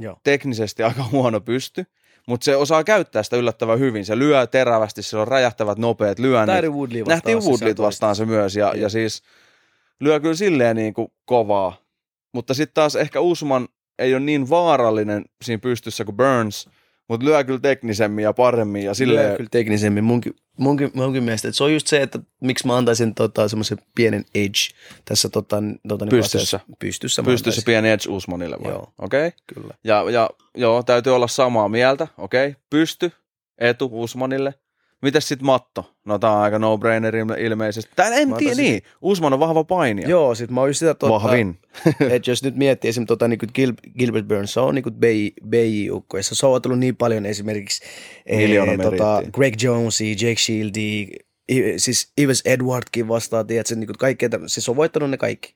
joo. 0.00 0.16
teknisesti 0.24 0.82
aika 0.82 1.04
huono 1.12 1.40
pysty, 1.40 1.86
mutta 2.28 2.44
se 2.44 2.56
osaa 2.56 2.84
käyttää 2.84 3.22
sitä 3.22 3.36
yllättävän 3.36 3.78
hyvin. 3.78 4.04
Se 4.04 4.18
lyö 4.18 4.46
terävästi, 4.46 5.02
sillä 5.02 5.20
on 5.20 5.28
räjähtävät 5.28 5.78
nopeat 5.78 6.18
lyönnit. 6.18 6.56
Tyler 6.56 6.70
Woodley 6.70 7.00
vastaan. 7.00 7.14
Nähtiin 7.14 7.42
se 7.42 7.48
Woodleyt 7.48 7.76
saa 7.76 7.86
vastaan 7.86 8.16
se 8.16 8.24
myös, 8.24 8.56
ja, 8.56 8.72
ja 8.76 8.88
siis 8.88 9.22
lyö 10.00 10.20
kyllä 10.20 10.34
silleen 10.34 10.76
niin 10.76 10.94
kuin 10.94 11.08
kovaa. 11.24 11.76
Mutta 12.34 12.54
sitten 12.54 12.74
taas 12.74 12.96
ehkä 12.96 13.20
Usman 13.20 13.68
ei 13.98 14.14
ole 14.14 14.20
niin 14.20 14.50
vaarallinen 14.50 15.24
siinä 15.42 15.60
pystyssä 15.60 16.04
kuin 16.04 16.16
Burns, 16.16 16.68
mutta 17.08 17.26
lyö 17.26 17.44
kyllä 17.44 17.60
teknisemmin 17.60 18.22
ja 18.22 18.32
paremmin. 18.32 18.82
Ja 18.82 18.88
Lyö 18.88 18.94
silleen, 18.94 19.36
kyllä 19.36 19.48
teknisemmin. 19.50 20.04
Munkin, 20.04 20.36
munkin, 20.56 20.90
munkin 20.94 21.22
mielestä, 21.22 21.48
että 21.48 21.56
se 21.56 21.64
on 21.64 21.72
just 21.72 21.86
se, 21.86 22.02
että 22.02 22.18
miksi 22.40 22.66
mä 22.66 22.76
antaisin 22.76 23.14
tota, 23.14 23.48
semmoisen 23.48 23.78
pienen 23.94 24.24
edge 24.34 24.58
tässä 25.04 25.28
tota, 25.28 25.56
tota, 25.88 26.04
niin 26.04 26.10
Pystyssä. 26.10 26.38
asiassa. 26.38 26.60
Pystyssä. 26.78 27.22
antaisin. 27.22 27.64
pieni 27.64 27.90
edge 27.90 28.04
Usmanille 28.08 28.56
vai? 28.64 28.72
Joo. 28.72 28.92
Okei. 28.98 29.26
Okay. 29.26 29.38
Kyllä. 29.54 29.74
Ja, 29.84 30.10
ja 30.10 30.30
joo, 30.54 30.82
täytyy 30.82 31.14
olla 31.14 31.28
samaa 31.28 31.68
mieltä. 31.68 32.08
Okei, 32.18 32.48
okay. 32.48 32.60
pysty, 32.70 33.12
etu 33.58 33.90
Usmanille. 33.92 34.54
Mitäs 35.02 35.28
sitten 35.28 35.46
Matto? 35.46 35.94
No 36.04 36.18
tää 36.18 36.32
on 36.32 36.42
aika 36.42 36.58
no-brainer 36.58 37.14
ilme- 37.16 37.40
ilmeisesti. 37.40 37.90
Tää 37.96 38.06
en 38.06 38.12
tiedä, 38.12 38.30
antaisin- 38.34 38.56
niin. 38.62 38.82
Usman 39.02 39.32
on 39.32 39.40
vahva 39.40 39.64
painija. 39.64 40.08
Joo, 40.08 40.34
sit 40.34 40.50
mä 40.50 40.60
oon 40.60 40.68
just 40.70 40.78
sitä 40.78 40.94
tota, 40.94 41.12
Vahvin. 41.12 41.58
että 42.10 42.30
jos 42.30 42.42
nyt 42.42 42.56
miettii 42.56 42.88
esimerkiksi 42.88 43.08
tota, 43.08 43.28
niin 43.28 43.38
Gil- 43.58 43.90
Gilbert 43.98 44.28
Burns, 44.28 44.52
se 44.52 44.60
on 44.60 44.74
niin 44.74 44.84
BJ-ukko, 45.48 46.16
ja 46.16 46.22
se 46.22 46.46
on 46.46 46.52
otellut 46.54 46.78
niin 46.78 46.96
paljon 46.96 47.26
esimerkiksi 47.26 47.84
Miljoona 48.36 48.72
eh, 48.72 48.78
tota. 48.78 49.22
Greg 49.32 49.62
Jonesi, 49.62 50.10
Jake 50.12 50.36
Shieldy, 50.38 51.06
i- 51.52 51.74
siis 51.76 52.12
Ives 52.20 52.42
Edwardkin 52.44 53.08
vastaan, 53.08 53.46
tiedätkö, 53.46 53.74
niin 53.74 53.88
kaikkea, 53.98 54.28
siis 54.46 54.64
se 54.64 54.70
on 54.70 54.76
voittanut 54.76 55.10
ne 55.10 55.16
kaikki. 55.16 55.54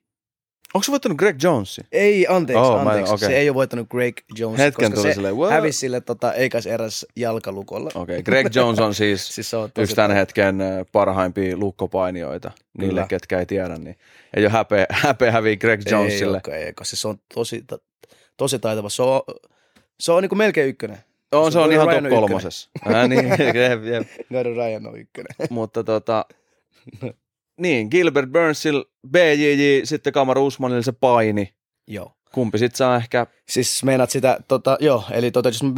Onko 0.75 0.83
se 0.83 0.91
voittanut 0.93 1.19
Greg 1.19 1.43
Jonesin? 1.43 1.85
Ei, 1.93 2.27
anteeksi, 2.29 2.61
Oh, 2.61 2.69
oh, 2.75 2.85
mä- 2.85 2.91
anteeksi. 2.91 3.15
okei. 3.15 3.29
Se 3.29 3.37
ei 3.37 3.49
ole 3.49 3.55
voittanut 3.55 3.89
Greg 3.89 4.17
Jones, 4.39 4.59
Hetken 4.59 4.93
koska 4.93 5.09
se 5.09 5.15
silleen, 5.15 5.37
what? 5.37 5.51
hävisi 5.51 5.79
sille 5.79 6.01
tota, 6.01 6.33
eikäs 6.33 6.67
eräs 6.67 7.07
jalkalukolla. 7.17 7.91
Okei, 7.95 8.01
okay. 8.01 8.23
Greg 8.23 8.57
Jones 8.57 8.79
on 8.79 8.95
siis, 8.95 9.29
Siis 9.35 9.51
se 9.51 9.57
on 9.57 9.73
tosi 9.73 9.83
yksi 9.83 9.97
tämän 9.97 10.17
hetken 10.17 10.61
ö, 10.61 10.85
parhaimpia 10.93 11.57
lukkopainijoita. 11.57 12.51
Niille, 12.79 12.93
Kyllä. 12.93 13.07
ketkä 13.09 13.39
ei 13.39 13.47
tiedä, 13.47 13.77
niin 13.77 13.97
ei 14.37 14.45
ole 14.45 14.53
häpeä, 14.53 14.87
häpeä 15.05 15.33
häviä 15.33 15.57
Greg 15.57 15.81
Jonesille. 15.91 16.25
Ei 16.25 16.31
olekaan, 16.31 16.57
ei, 16.59 16.73
koska 16.73 16.97
se 16.97 17.09
on 17.09 17.17
tosi, 17.35 17.65
tosi 18.37 18.59
taitava. 18.59 18.89
Se 18.89 19.03
on, 19.03 19.21
se 20.01 20.13
on 20.13 20.23
niin 20.23 20.29
kuin 20.29 20.39
melkein 20.39 20.69
ykkönen. 20.69 20.99
on, 21.33 21.53
se 21.53 21.59
on 21.59 21.63
Gordon 21.65 21.73
ihan 21.75 21.87
Ryan 21.89 22.05
top 22.05 22.13
on 22.13 22.19
kolmosessa. 22.21 22.71
Äh, 22.95 23.09
niin, 23.09 23.29
jep, 23.63 23.85
jep. 23.85 24.09
Ryan 24.57 24.87
on 24.87 24.99
ykkönen. 24.99 25.35
Mutta 25.51 25.85
tota, 25.85 26.25
niin, 27.63 27.89
Gilbert 27.91 28.31
Burnsilla, 28.33 28.85
BJJ, 29.09 29.85
sitten 29.85 30.13
Kamaru 30.13 30.47
Usmanille 30.47 30.83
se 30.83 30.93
paini. 30.93 31.55
Joo. 31.89 32.13
Kumpi 32.35 32.59
sit 32.59 32.75
saa 32.75 32.97
ehkä, 32.97 33.27
Siis 33.51 33.85
meinaat 33.85 34.11
sitä, 34.11 34.39
tota, 34.49 34.77
joo, 34.81 35.05
eli 35.11 35.31
tota, 35.31 35.49
jos, 35.49 35.63
me, 35.63 35.71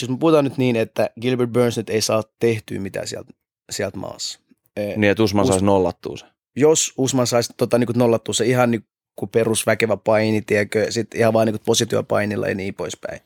jos 0.00 0.10
me 0.10 0.16
puhutaan 0.18 0.44
nyt 0.44 0.56
niin, 0.56 0.76
että 0.76 1.10
Gilbert 1.20 1.50
Burns 1.50 1.76
nyt 1.76 1.90
ei 1.90 2.00
saa 2.00 2.22
tehtyä 2.38 2.80
mitään 2.80 3.06
sieltä, 3.06 3.32
sieltä 3.70 3.98
maassa. 3.98 4.40
Eh, 4.76 4.96
niin 4.96 5.10
että 5.10 5.22
Usman 5.22 5.42
Us- 5.42 5.48
saisi 5.48 5.64
nollattua 5.64 6.16
se. 6.16 6.26
Jos 6.56 6.92
Usman 6.98 7.26
saisi 7.26 7.52
tota, 7.56 7.78
niin 7.78 7.88
nollattua 7.94 8.34
se 8.34 8.46
ihan 8.46 8.70
niin 8.70 8.84
kuin 9.16 9.30
perusväkevä 9.30 9.96
paini, 9.96 10.42
tiedätkö, 10.42 10.86
sitten 10.90 11.20
ihan 11.20 11.32
vaan 11.32 11.46
niin 11.46 11.60
positiopainilla 11.66 12.48
ja 12.48 12.54
niin 12.54 12.74
poispäin. 12.74 13.20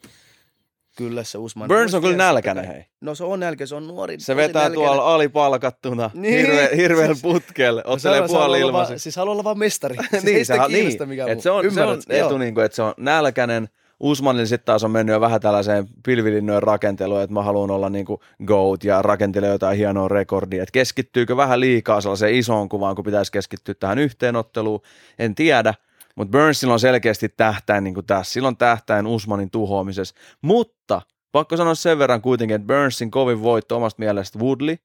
Kyllä 0.96 1.24
se 1.24 1.38
Usman. 1.38 1.68
Burns 1.68 1.94
on 1.94 2.02
kyllä 2.02 2.16
nälkäinen, 2.16 2.64
hei. 2.66 2.84
No 3.00 3.14
se 3.14 3.24
on 3.24 3.40
nälkä, 3.40 3.66
se 3.66 3.74
on 3.74 3.86
nuori. 3.86 4.16
Se 4.20 4.36
vetää 4.36 4.62
nälkäinen. 4.62 4.86
tuolla 4.86 5.14
alipalkattuna, 5.14 6.10
Niin. 6.14 6.34
hirve, 6.46 6.70
hirveän 6.82 7.16
putkelle, 7.22 7.82
No 7.86 7.98
se 7.98 8.08
ottelee 8.08 8.28
se 8.28 8.32
haluaa 8.32 8.46
puoli 8.46 8.60
ilmaiseksi. 8.60 9.02
Siis 9.02 9.16
haluaa 9.16 9.32
olla 9.32 9.44
vaan 9.44 9.58
mestari. 9.58 9.96
Siis 10.10 10.24
niin, 10.24 10.46
sehän- 10.46 10.70
kiinnosta 10.70 11.04
niin, 11.04 11.08
mikään 11.08 11.28
et 11.28 11.40
se 11.40 11.50
on, 11.50 11.70
se 11.74 11.82
on 11.82 11.98
etu, 12.08 12.38
niin 12.38 12.54
kuin, 12.54 12.64
että 12.64 12.76
se 12.76 12.82
on 12.82 12.94
nälkäinen. 12.96 13.68
Usmanille 14.00 14.46
sitten 14.46 14.66
taas 14.66 14.84
on 14.84 14.90
mennyt 14.90 15.12
jo 15.12 15.20
vähän 15.20 15.40
tällaiseen 15.40 15.86
pilvilinnojen 16.06 16.62
rakenteluun, 16.62 17.20
että 17.22 17.34
mä 17.34 17.42
haluan 17.42 17.70
olla 17.70 17.88
niin 17.90 18.04
kuin 18.06 18.20
GOAT 18.44 18.84
ja 18.84 19.02
rakentelee 19.02 19.50
jotain 19.50 19.76
hienoa 19.78 20.08
rekordia. 20.08 20.62
Että 20.62 20.72
keskittyykö 20.72 21.36
vähän 21.36 21.60
liikaa 21.60 22.00
sellaiseen 22.00 22.34
isoon 22.34 22.68
kuvaan, 22.68 22.94
kun 22.96 23.04
pitäisi 23.04 23.32
keskittyä 23.32 23.74
tähän 23.74 23.98
yhteenotteluun, 23.98 24.80
en 25.18 25.34
tiedä. 25.34 25.74
Mutta 26.16 26.38
Burnsilla 26.38 26.72
on 26.72 26.80
selkeästi 26.80 27.28
tähtäin 27.28 27.84
niin 27.84 27.94
kuin 27.94 28.06
tässä. 28.06 28.32
Sillä 28.32 28.48
on 28.48 28.56
tähtäin 28.56 29.06
Usmanin 29.06 29.50
tuhoamisessa. 29.50 30.14
Mutta 30.42 31.02
pakko 31.32 31.56
sanoa 31.56 31.74
sen 31.74 31.98
verran 31.98 32.22
kuitenkin, 32.22 32.54
että 32.54 32.66
Burnsin 32.66 33.10
kovin 33.10 33.42
voitto 33.42 33.76
omasta 33.76 34.02
mielestä 34.02 34.38
Woodley. 34.38 34.76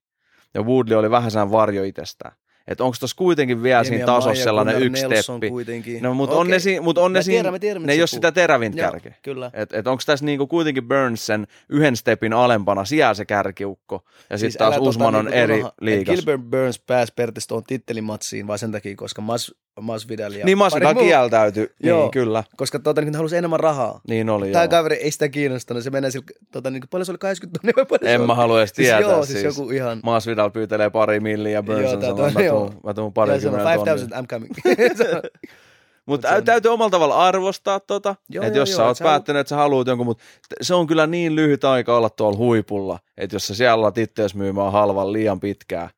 Ja 0.54 0.62
Woodley 0.62 0.98
oli 0.98 1.10
vähän 1.10 1.30
sen 1.30 1.50
varjo 1.50 1.82
itsestään. 1.82 2.32
Että 2.68 2.84
onko 2.84 2.96
tuossa 3.00 3.16
kuitenkin 3.16 3.62
vielä 3.62 3.84
siinä 3.84 4.06
tasossa 4.06 4.44
sellainen 4.44 4.82
yksi 4.82 5.02
steppi. 5.02 5.50
Kuitenkin. 5.50 6.02
No, 6.02 6.14
mutta 6.14 6.36
on 6.36 6.48
ne, 6.48 6.58
si- 6.58 6.80
mut 6.80 6.98
on 6.98 7.12
ne, 7.12 7.22
siinä, 7.22 7.42
tiedän, 7.42 7.60
tiedän, 7.60 7.82
ne 7.82 7.92
ei 7.92 8.00
ole 8.00 8.06
sitä 8.06 8.32
terävin 8.32 8.74
kärki. 8.74 9.08
Kyllä. 9.22 9.50
Et, 9.54 9.72
et 9.72 9.86
onko 9.86 10.02
tässä 10.06 10.24
niinku 10.24 10.46
kuitenkin 10.46 10.88
Burns 10.88 11.26
sen 11.26 11.46
yhden 11.68 11.96
stepin 11.96 12.32
alempana 12.32 12.84
siellä 12.84 13.14
se 13.14 13.24
kärkiukko, 13.24 14.04
ja 14.30 14.38
sitten 14.38 14.58
taas 14.58 14.74
Siis 14.74 14.80
älä 14.82 14.88
Usman 14.88 15.06
tota 15.06 15.18
on 15.18 15.24
niinku 15.24 15.38
eri 15.38 15.64
liigassa. 15.80 16.14
Gilbert 16.14 16.50
Burns 16.50 16.80
pääsi 16.86 17.12
periaatteessa 17.16 17.48
tuon 17.48 17.64
tittelimatsiin 17.64 18.46
vaan 18.46 18.58
sen 18.58 18.72
takia, 18.72 18.96
koska 18.96 19.22
Mas, 19.22 19.54
Masvidal 19.80 20.32
ja 20.32 20.44
Niin 20.44 20.58
Masvidal 20.58 20.94
muu- 20.94 21.02
kieltäytyi, 21.02 21.68
Joo. 21.82 22.00
niin 22.00 22.10
kyllä, 22.10 22.44
Koska 22.56 22.78
tota, 22.78 23.00
niin, 23.00 23.14
halusi 23.14 23.36
enemmän 23.36 23.60
rahaa. 23.60 24.00
niin 24.08 24.30
oli 24.30 24.50
Tämä 24.52 24.64
joo. 24.64 24.70
kaveri 24.70 24.96
ei 24.96 25.10
sitä 25.10 25.28
kiinnostanut. 25.28 25.82
Se 25.84 25.90
menee 25.90 26.10
sillä, 26.10 26.26
tota, 26.52 26.70
niin, 26.70 26.82
paljon 26.90 27.06
se 27.06 27.12
oli 27.12 27.18
80 27.18 27.58
tonnia 27.60 27.72
vai 27.76 27.86
paljon 27.86 28.14
En 28.14 28.26
mä 28.26 28.34
halua 28.34 28.58
edes 28.58 28.70
siis 28.70 28.76
tietää 28.88 29.00
Joo, 29.00 29.24
siis. 29.24 29.40
siis 29.40 29.58
joku 29.58 29.70
ihan... 29.70 30.00
Masvidal 30.02 30.50
pyytelee 30.50 30.90
pari 30.90 31.20
milliä 31.20 31.52
ja 31.52 31.62
Burns 31.62 31.82
Joo, 31.82 31.92
on 31.92 31.98
tää- 32.00 32.08
sanonut, 32.10 32.32
tää- 32.32 32.42
mä 32.42 32.46
joo. 32.46 32.58
tuun, 32.58 32.80
mä 32.84 32.94
tuun 32.94 33.04
Joo, 33.04 33.10
pari 33.10 33.40
kymmenen 33.40 33.66
5000 33.66 34.20
I'm 34.20 34.26
coming. 34.26 34.52
Mutta 36.06 36.28
on- 36.28 36.44
täytyy 36.44 36.70
omalla 36.72 36.90
tavalla 36.90 37.16
arvostaa 37.16 37.80
tota, 37.80 38.16
Joo, 38.30 38.44
että 38.44 38.58
joo, 38.58 38.62
jos 38.62 38.70
joo, 38.70 38.76
sä 38.76 38.84
oot 38.86 38.96
sä 38.96 39.04
päättänyt, 39.04 39.40
että 39.40 39.48
sä 39.48 39.56
haluat 39.56 39.86
jonkun, 39.86 40.06
mutta 40.06 40.24
se 40.60 40.74
on 40.74 40.86
kyllä 40.86 41.06
niin 41.06 41.36
lyhyt 41.36 41.64
aika 41.64 41.96
olla 41.96 42.10
tuolla 42.10 42.38
huipulla, 42.38 42.98
että 43.18 43.36
jos 43.36 43.46
sä 43.46 43.54
siellä 43.54 43.74
alat 43.74 43.98
ittees 43.98 44.34
myymään 44.34 44.72
halvan 44.72 45.12
liian 45.12 45.40
pitkään, 45.40 45.90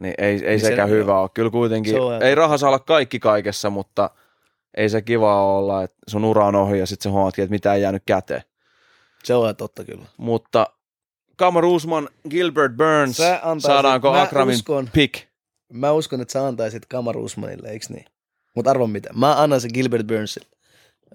niin 0.00 0.14
ei, 0.18 0.26
ei 0.34 0.40
Niin 0.50 0.60
se- 0.60 0.66
sekään 0.66 0.88
joo. 0.90 0.98
hyvä 0.98 1.20
ole. 1.20 1.30
Kyllä 1.34 1.50
kuitenkin, 1.50 1.92
Se 1.94 2.26
ei 2.26 2.34
raha 2.34 2.58
saa 2.58 2.68
olla 2.68 2.78
kaikki 2.78 3.18
kaikessa, 3.18 3.70
mutta 3.70 4.10
ei 4.76 4.88
se 4.88 5.02
kiva 5.02 5.56
olla, 5.58 5.82
että 5.82 5.96
sun 6.08 6.24
ura 6.24 6.46
on 6.46 6.54
ohi 6.54 6.78
ja 6.78 6.86
sitten 6.86 7.02
sä 7.04 7.10
huomaatkin, 7.10 7.42
että 7.42 7.50
mitä 7.50 7.74
ei 7.74 7.82
jäänyt 7.82 8.02
käteen. 8.06 8.42
se 9.24 9.34
on 9.34 9.56
totta 9.56 9.84
kyllä. 9.84 10.04
Mutta 10.16 10.66
Kamar 11.36 11.64
Usman, 11.64 12.08
Gilbert 12.30 12.72
Burns, 12.76 13.20
antaisit- 13.20 13.60
saadaanko 13.66 14.12
mä 14.12 14.22
Akramin 14.22 14.54
uskon- 14.56 14.88
pick? 14.92 15.14
Mä 15.72 15.92
uskon, 15.92 16.20
että 16.20 16.32
sä 16.32 16.46
antaisit 16.46 16.86
Kamar 16.86 17.16
Usmanille, 17.16 17.68
eikö 17.68 17.86
niin? 17.88 18.04
Mutta 18.54 18.70
arvo 18.70 18.86
mitä? 18.86 19.10
Mä 19.12 19.42
annan 19.42 19.60
sen 19.60 19.70
Gilbert 19.74 20.06
Burnsille. 20.06 20.46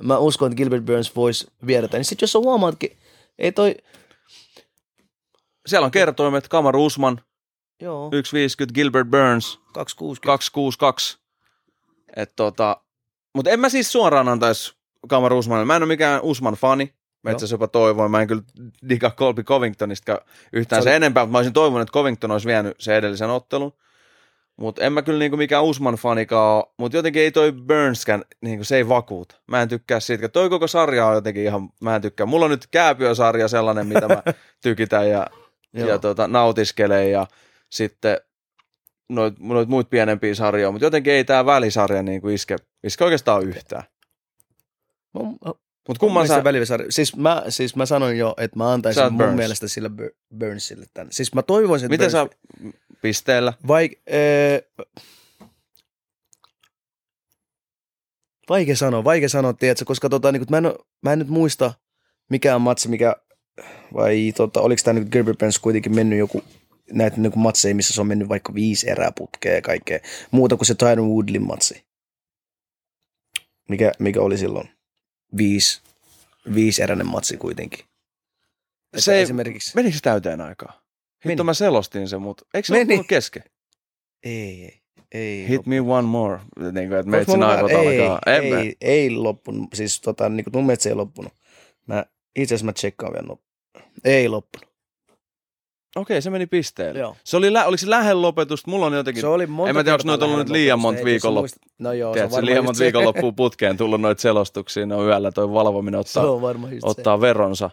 Mä 0.03 0.17
uskon, 0.17 0.47
että 0.51 0.57
Gilbert 0.57 0.85
Burns 0.85 1.15
voisi 1.15 1.47
viedä 1.67 1.87
tämän. 1.87 1.99
Niin 1.99 2.05
sit 2.05 2.21
jos 2.21 2.31
sä 2.31 2.39
huomaatkin, 2.39 2.97
ei 3.39 3.51
toi... 3.51 3.75
Siellä 5.67 5.85
on 5.85 5.91
kertoimet, 5.91 6.47
Kamar 6.47 6.75
Usman, 6.75 7.21
Joo, 7.81 8.09
1.50, 8.09 8.73
Gilbert 8.73 9.07
Burns, 9.07 9.59
260. 9.73 10.25
262. 10.25 11.17
Et 12.15 12.33
tota, 12.35 12.77
mutta 13.35 13.51
en 13.51 13.59
mä 13.59 13.69
siis 13.69 13.91
suoraan 13.91 14.27
antaisi 14.29 14.75
Kamar 15.07 15.33
Usmanille. 15.33 15.65
Mä 15.65 15.75
en 15.75 15.83
ole 15.83 15.87
mikään 15.93 16.21
Usman-fani. 16.21 16.93
Mä 17.23 17.31
itse 17.31 17.45
jopa 17.51 17.67
toivoin. 17.67 18.11
Mä 18.11 18.21
en 18.21 18.27
kyllä 18.27 18.41
diga 18.89 19.11
Colby 19.11 19.43
Covingtonista 19.43 20.21
yhtään 20.53 20.81
Se 20.81 20.83
se, 20.83 20.89
oli- 20.89 20.95
enempää, 20.95 21.23
mutta 21.23 21.31
mä 21.31 21.37
olisin 21.37 21.53
toivonut, 21.53 21.81
että 21.81 21.93
Covington 21.93 22.31
olisi 22.31 22.47
vienyt 22.47 22.75
sen 22.79 22.95
edellisen 22.95 23.29
ottelun. 23.29 23.73
Mutta 24.57 24.83
en 24.83 24.93
mä 24.93 25.01
kyllä 25.01 25.19
niinku 25.19 25.37
mikään 25.37 25.63
Usman 25.63 25.95
fanikaan 25.95 26.55
ole, 26.55 26.63
mutta 26.77 26.97
jotenkin 26.97 27.21
ei 27.21 27.31
toi 27.31 27.51
Burnskän, 27.51 28.23
niinku 28.41 28.63
se 28.63 28.75
ei 28.75 28.89
vakuuta. 28.89 29.35
Mä 29.47 29.61
en 29.61 29.69
tykkää 29.69 29.99
siitä. 29.99 30.29
Toi 30.29 30.49
koko 30.49 30.67
sarja 30.67 31.07
on 31.07 31.15
jotenkin 31.15 31.43
ihan, 31.43 31.69
mä 31.81 31.95
en 31.95 32.01
tykkää. 32.01 32.25
Mulla 32.25 32.45
on 32.45 32.51
nyt 32.51 32.67
Kääpiö-sarja 32.71 33.47
sellainen, 33.47 33.87
mitä 33.87 34.07
mä 34.07 34.23
tykitän 34.63 35.09
ja, 35.09 35.27
ja 35.73 35.99
tota, 35.99 36.27
nautiskelen 36.27 37.11
ja 37.11 37.27
sitten 37.71 38.17
noit, 39.09 39.39
noit 39.39 39.69
muut 39.69 39.89
pienempiä 39.89 40.35
sarjoja, 40.35 40.71
mutta 40.71 40.85
jotenkin 40.85 41.13
ei 41.13 41.23
tää 41.23 41.45
välisarja 41.45 42.03
niinku 42.03 42.29
iske, 42.29 42.55
iske 42.83 43.03
oikeastaan 43.03 43.43
yhtään. 43.43 43.83
Mutta 45.87 45.99
kumman 45.99 46.27
sä, 46.27 46.43
välisarja. 46.43 46.91
Siis 46.91 47.15
mä, 47.15 47.43
siis 47.49 47.75
mä 47.75 47.85
sanoin 47.85 48.17
jo, 48.17 48.33
että 48.37 48.57
mä 48.57 48.73
antaisin 48.73 49.03
mun 49.03 49.17
Burns. 49.17 49.35
mielestä 49.35 49.67
sillä 49.67 49.89
Bur- 49.89 50.37
Burnsille 50.39 50.85
tämän. 50.93 51.11
Siis 51.11 51.33
mä 51.33 51.41
toivoisin, 51.41 51.85
että 51.85 52.05
miten 52.05 52.19
Burns, 52.19 52.71
sä 52.73 52.79
pisteellä? 53.01 53.53
Vaik, 53.67 53.93
äh, 54.09 54.87
vaikea 58.49 58.75
sanoa, 58.75 59.03
vaikea 59.03 59.29
sanoa, 59.29 59.53
tiedätkö, 59.53 59.85
koska 59.85 60.09
tota, 60.09 60.31
niin 60.31 60.45
mä, 60.49 60.57
en, 60.57 60.73
mä 61.01 61.13
en 61.13 61.19
nyt 61.19 61.27
muista 61.27 61.73
mikään 62.29 62.61
matsi, 62.61 62.89
mikä, 62.89 63.15
vai 63.93 64.33
tota, 64.37 64.61
oliko 64.61 64.81
tämä 64.85 64.99
nyt 64.99 65.09
Gerber 65.09 65.35
Burns 65.39 65.59
kuitenkin 65.59 65.95
mennyt 65.95 66.19
joku 66.19 66.43
näitä 66.91 67.17
niin 67.21 67.31
matseja, 67.35 67.75
missä 67.75 67.93
se 67.93 68.01
on 68.01 68.07
mennyt 68.07 68.29
vaikka 68.29 68.53
viisi 68.53 68.89
erää 68.89 69.11
putkea 69.17 69.55
ja 69.55 69.61
kaikkea, 69.61 69.99
muuta 70.31 70.57
kuin 70.57 70.65
se 70.67 70.75
Tyron 70.75 71.09
Woodlin 71.09 71.47
matsi. 71.47 71.85
Mikä, 73.69 73.91
mikä 73.99 74.21
oli 74.21 74.37
silloin 74.37 74.69
viisi, 75.37 75.81
viisi 76.55 76.83
eräinen 76.83 77.07
matsi 77.07 77.37
kuitenkin. 77.37 77.79
Että 78.93 79.01
Se 79.01 79.15
ei- 79.15 79.21
esimerkiksi, 79.21 79.71
Menikö 79.75 79.95
se 79.95 80.01
täyteen 80.01 80.41
aikaa? 80.41 80.81
Meni. 81.25 81.31
Hitto 81.31 81.43
mä 81.43 81.53
selostin 81.53 82.07
sen, 82.07 82.21
mutta 82.21 82.45
eikö 82.53 82.65
se 82.67 82.73
Meni. 82.73 82.93
ollut 82.93 83.07
kesken? 83.07 83.43
ei, 84.23 84.63
ei, 84.63 84.81
ei. 85.11 85.47
Hit 85.49 85.65
me 85.65 85.81
one 85.81 86.01
more. 86.07 86.39
Niin 86.71 86.87
kuin, 86.89 86.99
että 86.99 87.11
meitsin 87.11 87.43
aivot 87.43 87.71
ei, 87.71 87.99
alkaa. 88.01 88.33
En 88.33 88.45
mä- 88.45 88.59
ei, 88.59 88.75
ei 88.81 89.09
loppunut. 89.09 89.69
Siis 89.73 90.01
tota, 90.01 90.29
niin 90.29 90.43
kuin 90.43 90.55
mun 90.55 90.65
mielestä 90.65 90.83
se 90.83 90.89
ei 90.89 90.95
loppunut. 90.95 91.33
Mä, 91.87 92.05
itse 92.35 92.55
asiassa 92.55 92.65
mä 92.65 92.73
tsekkaan 92.73 93.13
vielä. 93.13 93.27
No, 93.27 93.39
ei 94.03 94.27
loppunut. 94.29 94.70
Okei, 95.95 96.21
se 96.21 96.29
meni 96.29 96.45
pisteelle. 96.45 96.99
Joo. 96.99 97.15
Se 97.23 97.37
oli, 97.37 97.53
lä- 97.53 97.65
oliko 97.65 97.77
se 97.77 97.89
lähellä 97.89 98.21
lopetusta? 98.21 98.71
Mulla 98.71 98.85
on 98.85 98.93
jotenkin, 98.93 99.21
Se 99.21 99.27
oli 99.27 99.47
monta 99.47 99.69
en 99.69 99.75
mä 99.75 99.83
tiedä, 99.83 99.93
onko 99.95 100.03
noita 100.05 100.25
ollut 100.25 100.37
nyt 100.39 100.49
liian 100.49 100.79
monta 100.79 101.01
Ei, 101.01 101.13
jos 101.13 101.21
sä 101.21 101.27
viikonlop- 101.29 101.41
muistat- 101.41 101.71
No 101.79 101.93
joo, 101.93 102.13
tiedätkö, 102.13 102.33
se 102.33 102.39
on 102.39 102.45
liian 102.45 102.55
varmaan 102.55 102.65
monta 102.67 102.77
se. 102.77 102.83
viikonloppua 102.83 103.31
putkeen 103.31 103.77
tullut 103.77 104.01
noita 104.01 104.21
selostuksia, 104.21 104.85
ne 104.85 104.95
on 104.95 105.05
yöllä 105.05 105.31
toi 105.31 105.53
valvominen 105.53 106.03
Se 106.03 106.19
ottaa, 106.19 106.31
on 106.31 106.41
varmaan 106.41 106.73
just 106.73 106.81
se. 106.87 106.91
ottaa 106.91 107.21
veronsa. 107.21 107.69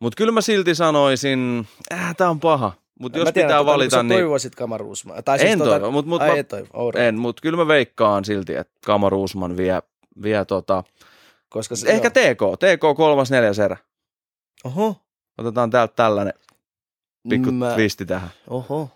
Mutta 0.00 0.16
kyllä 0.16 0.32
mä 0.32 0.40
silti 0.40 0.74
sanoisin, 0.74 1.66
äh, 1.92 2.16
tää 2.16 2.30
on 2.30 2.40
paha. 2.40 2.72
Mutta 3.00 3.18
jos 3.18 3.26
Mä 3.26 3.32
tiedän, 3.32 3.48
pitää 3.48 3.58
tota, 3.58 3.72
valita, 3.72 4.02
niin 4.02 4.18
toivoisit 4.18 4.54
Kamaruusmaa. 4.54 5.22
Tai 5.22 5.38
siis 5.38 5.50
en 5.52 5.58
tota, 5.58 5.70
toivo, 5.70 5.90
mutta 5.90 6.08
mut 6.08 6.22
Ai 6.22 6.28
mä- 6.30 6.36
et 6.36 6.48
toivo. 6.48 6.66
All 6.72 6.90
right. 6.90 7.06
en, 7.06 7.18
mut 7.18 7.40
kyllä 7.40 7.56
mä 7.56 7.68
veikkaan 7.68 8.24
silti, 8.24 8.54
että 8.54 8.72
Kamaru 8.86 9.22
Usman 9.22 9.56
vie, 9.56 9.82
vie 10.22 10.44
tota, 10.44 10.84
Koska 11.48 11.76
se, 11.76 11.88
ehkä 11.90 12.10
joo. 12.38 12.56
TK, 12.56 12.58
TK 12.58 12.96
kolmas 12.96 13.30
neljäs 13.30 13.58
erä. 13.58 13.76
Oho. 14.64 14.96
Otetaan 15.38 15.70
täältä 15.70 15.92
tällainen 15.96 16.34
pikku 17.28 17.52
Mä- 17.52 17.74
twisti 17.74 18.06
tähän. 18.06 18.28
Oho. 18.48 18.90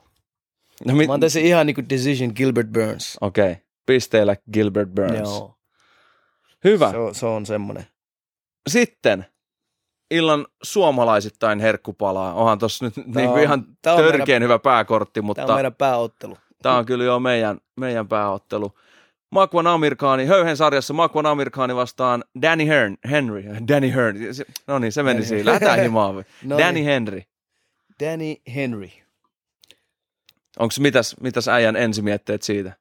No, 0.84 0.94
mit, 0.94 1.06
Mä 1.06 1.14
antaisin 1.14 1.44
ihan 1.44 1.66
niinku 1.66 1.82
decision 1.90 2.32
Gilbert 2.36 2.68
Burns. 2.68 3.16
Okei, 3.20 3.50
okay. 3.52 3.62
pisteellä 3.86 4.36
Gilbert 4.52 4.90
Burns. 4.90 5.18
Joo. 5.18 5.54
Hyvä. 6.64 6.90
Se 6.90 6.96
on, 6.96 7.14
se 7.14 7.26
on 7.26 7.46
semmonen. 7.46 7.86
Sitten 8.68 9.26
illan 10.10 10.46
suomalaisittain 10.62 11.60
herkkupalaa. 11.60 12.34
Onhan 12.34 12.58
tossa 12.58 12.84
nyt 12.84 12.96
niinku 12.96 13.32
on- 13.32 13.40
ihan 13.40 13.64
tää 13.82 13.94
on 13.94 14.04
törkeän 14.04 14.42
hyvä 14.42 14.58
pääkortti, 14.58 15.20
Tämä 15.20 15.26
mutta 15.26 15.44
on 15.46 15.54
meidän 15.54 15.74
pääottelu. 15.74 16.38
tämä 16.62 16.76
on 16.76 16.86
kyllä 16.86 17.04
jo 17.04 17.20
meidän, 17.20 17.58
meidän 17.76 18.08
pääottelu. 18.08 18.72
Makwan 19.30 19.66
Amirkani, 19.66 20.26
Höyhen 20.26 20.56
sarjassa 20.56 20.94
Makwan 20.94 21.26
Amirkani 21.26 21.76
vastaan 21.76 22.24
Danny 22.42 22.66
Hearn, 22.66 22.96
Henry, 23.10 23.44
Danny 23.68 23.92
Hearn. 23.94 24.16
No 24.66 24.78
niin, 24.78 24.92
se 24.92 25.02
meni 25.02 25.14
Danny 25.14 25.26
siinä. 25.28 25.44
Lähdetään 25.44 25.80
himaan. 25.82 26.14
No 26.44 26.58
Danny 26.58 26.72
niin. 26.72 26.84
Henry. 26.84 27.22
Danny 28.05 28.36
Henry. 28.55 28.88
Onko 30.59 30.74
mitäs, 30.80 31.16
mitäs 31.20 31.49
äijän 31.49 31.76
ensimietteet 31.76 32.42
siitä? 32.42 32.72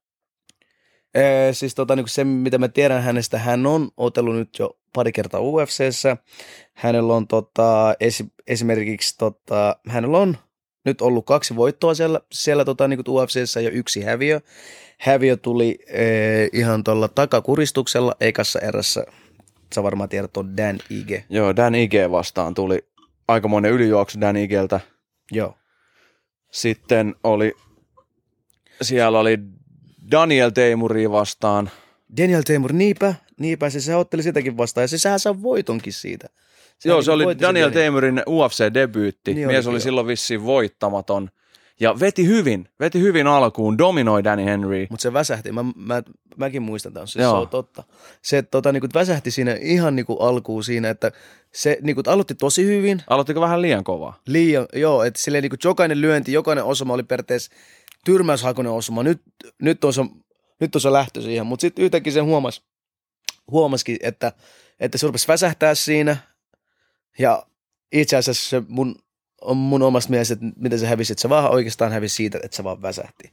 Ee, 1.15 1.53
siis 1.53 1.75
tota, 1.75 1.95
niin 1.95 2.07
se, 2.07 2.23
mitä 2.23 2.57
mä 2.57 2.67
tiedän 2.67 3.03
hänestä, 3.03 3.39
hän 3.39 3.65
on 3.65 3.89
otellut 3.97 4.35
nyt 4.35 4.49
jo 4.59 4.77
pari 4.93 5.11
kertaa 5.11 5.41
UFCssä. 5.41 6.17
Hänellä 6.73 7.15
on 7.15 7.27
tota, 7.27 7.95
esi- 7.99 8.33
esimerkiksi, 8.47 9.15
tota, 9.17 9.75
hänellä 9.87 10.17
on 10.17 10.37
nyt 10.85 11.01
ollut 11.01 11.25
kaksi 11.25 11.55
voittoa 11.55 11.93
siellä, 11.93 12.21
siellä 12.31 12.65
tota, 12.65 12.87
niin 12.87 12.99
UFCssä 13.09 13.61
ja 13.61 13.69
yksi 13.69 14.01
häviö. 14.01 14.41
Häviö 14.99 15.37
tuli 15.37 15.79
ee, 15.87 16.49
ihan 16.53 16.83
tuolla 16.83 17.07
takakuristuksella 17.07 18.15
ekassa 18.19 18.59
erässä. 18.59 19.05
Sä 19.75 19.83
varmaan 19.83 20.09
tiedät 20.09 20.37
on 20.37 20.57
Dan 20.57 20.79
Ige. 20.89 21.25
Joo, 21.29 21.55
Dan 21.55 21.75
Ige 21.75 22.11
vastaan 22.11 22.53
tuli 22.53 22.87
aikamoinen 23.27 23.71
ylijuoksu 23.71 24.21
Dan 24.21 24.37
Igeltä. 24.37 24.79
Joo. 25.31 25.57
Sitten 26.51 27.15
oli, 27.23 27.53
siellä 28.81 29.19
oli 29.19 29.39
Daniel 30.11 30.49
Teimuri 30.49 31.11
vastaan. 31.11 31.69
Daniel 32.21 32.41
Teimur, 32.41 32.73
niipä, 32.73 33.15
niipä 33.39 33.69
se, 33.69 33.81
se 33.81 33.95
otteli 33.95 34.23
sitäkin 34.23 34.57
vastaan 34.57 34.83
ja 34.83 34.87
se 34.87 34.97
sehän 34.97 35.19
saa 35.19 35.41
voitonkin 35.41 35.93
siitä. 35.93 36.27
Sehän 36.79 36.91
Joo, 36.91 36.97
niinku 36.97 37.05
se 37.05 37.11
oli 37.11 37.39
Daniel. 37.39 37.69
Teimurin 37.69 38.23
UFC-debyytti. 38.29 39.33
Niin 39.33 39.47
Mies 39.47 39.67
oli 39.67 39.75
joo. 39.75 39.79
silloin 39.79 40.07
vissiin 40.07 40.45
voittamaton. 40.45 41.29
Ja 41.79 41.99
veti 41.99 42.27
hyvin, 42.27 42.69
veti 42.79 42.99
hyvin 42.99 43.27
alkuun, 43.27 43.77
dominoi 43.77 44.23
Danny 44.23 44.45
Henry. 44.45 44.87
Mutta 44.89 45.01
se 45.01 45.13
väsähti, 45.13 45.51
mä, 45.51 45.65
mä, 45.75 46.03
mäkin 46.37 46.61
muistan 46.61 46.93
tämän, 46.93 47.07
siis 47.07 47.23
Joo. 47.23 47.31
se 47.31 47.37
on 47.37 47.47
totta. 47.47 47.83
Se 48.21 48.41
tota, 48.41 48.71
niinku, 48.71 48.87
väsähti 48.93 49.31
siinä 49.31 49.57
ihan 49.61 49.95
niinku, 49.95 50.17
alkuun 50.17 50.63
siinä, 50.63 50.89
että 50.89 51.11
se 51.53 51.77
niinku, 51.81 52.01
aloitti 52.07 52.35
tosi 52.35 52.65
hyvin, 52.65 53.03
Aloittiko 53.09 53.41
vähän 53.41 53.61
liian 53.61 53.83
kovaa? 53.83 54.19
liian, 54.27 54.65
joo, 54.73 55.03
että 55.03 55.21
silleen 55.21 55.41
niinku, 55.41 55.57
jokainen 55.63 56.01
lyönti, 56.01 56.33
jokainen 56.33 56.63
osuma 56.63 56.93
oli 56.93 57.03
periaatteessa 57.03 57.51
tyrmäyshakunen 58.05 58.71
osuma. 58.71 59.03
Nyt, 59.03 59.21
nyt, 59.61 59.83
on 59.83 59.93
se, 59.93 60.01
nyt 60.59 60.75
on 60.75 60.81
se 60.81 60.91
lähtö 60.91 61.21
siihen, 61.21 61.45
mutta 61.45 61.61
sitten 61.61 61.85
yhtäkkiä 61.85 62.13
sen 62.13 62.25
huomasi, 62.25 62.61
huomasikin, 63.51 63.97
että, 64.01 64.31
että 64.79 64.97
se 64.97 65.07
rupesi 65.07 65.27
väsähtää 65.27 65.75
siinä 65.75 66.17
ja 67.19 67.45
itse 67.91 68.17
asiassa 68.17 68.49
se 68.49 68.61
mun, 68.67 68.95
on 69.41 69.57
mun 69.57 69.81
omasta 69.81 70.09
mielestä, 70.09 70.33
että 70.33 70.45
miten 70.55 70.79
se 70.79 70.87
hävisi, 70.87 71.13
että 71.13 71.21
se 71.21 71.29
vaan 71.29 71.51
oikeastaan 71.51 71.91
hävisi 71.91 72.15
siitä, 72.15 72.39
että 72.43 72.57
se 72.57 72.63
vaan 72.63 72.81
väsähti. 72.81 73.29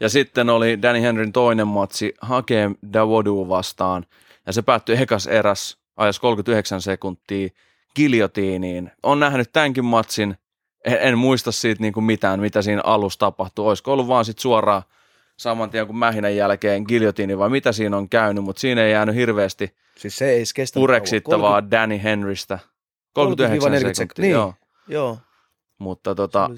Ja 0.00 0.08
sitten 0.08 0.50
oli 0.50 0.82
Danny 0.82 1.02
Henryn 1.02 1.32
toinen 1.32 1.66
matsi 1.66 2.14
Hakeem 2.20 2.74
Dawodu 2.92 3.48
vastaan. 3.48 4.06
Ja 4.46 4.52
se 4.52 4.62
päättyi 4.62 5.02
ekas 5.02 5.26
eräs 5.26 5.78
ajas 5.96 6.20
39 6.20 6.82
sekuntia 6.82 7.48
giljotiiniin. 7.96 8.90
On 9.02 9.20
nähnyt 9.20 9.52
tämänkin 9.52 9.84
matsin. 9.84 10.36
En, 10.84 10.98
en 11.00 11.18
muista 11.18 11.52
siitä 11.52 11.82
niin 11.82 11.92
kuin 11.92 12.04
mitään, 12.04 12.40
mitä 12.40 12.62
siinä 12.62 12.82
alussa 12.84 13.18
tapahtui. 13.18 13.68
Olisiko 13.68 13.92
ollut 13.92 14.08
vaan 14.08 14.24
sitten 14.24 14.42
suoraan 14.42 14.82
saman 15.36 15.70
tien 15.70 15.86
kuin 15.86 15.96
mähinän 15.96 16.36
jälkeen 16.36 16.84
giljotiini 16.88 17.38
vai 17.38 17.50
mitä 17.50 17.72
siinä 17.72 17.96
on 17.96 18.08
käynyt, 18.08 18.44
mutta 18.44 18.60
siinä 18.60 18.84
ei 18.84 18.92
jäänyt 18.92 19.14
hirveästi 19.14 19.74
Siis 20.00 20.18
se 20.18 20.30
ei 20.30 20.44
pureksittavaa 20.74 21.70
Danny 21.70 22.00
Henrystä. 22.02 22.58
39 23.12 23.72
30-40 23.72 23.94
sekuntia, 23.94 24.22
niin. 24.22 24.32
joo. 24.32 24.54
Joo. 24.88 25.18
Mutta 25.80 26.14
tota, 26.14 26.50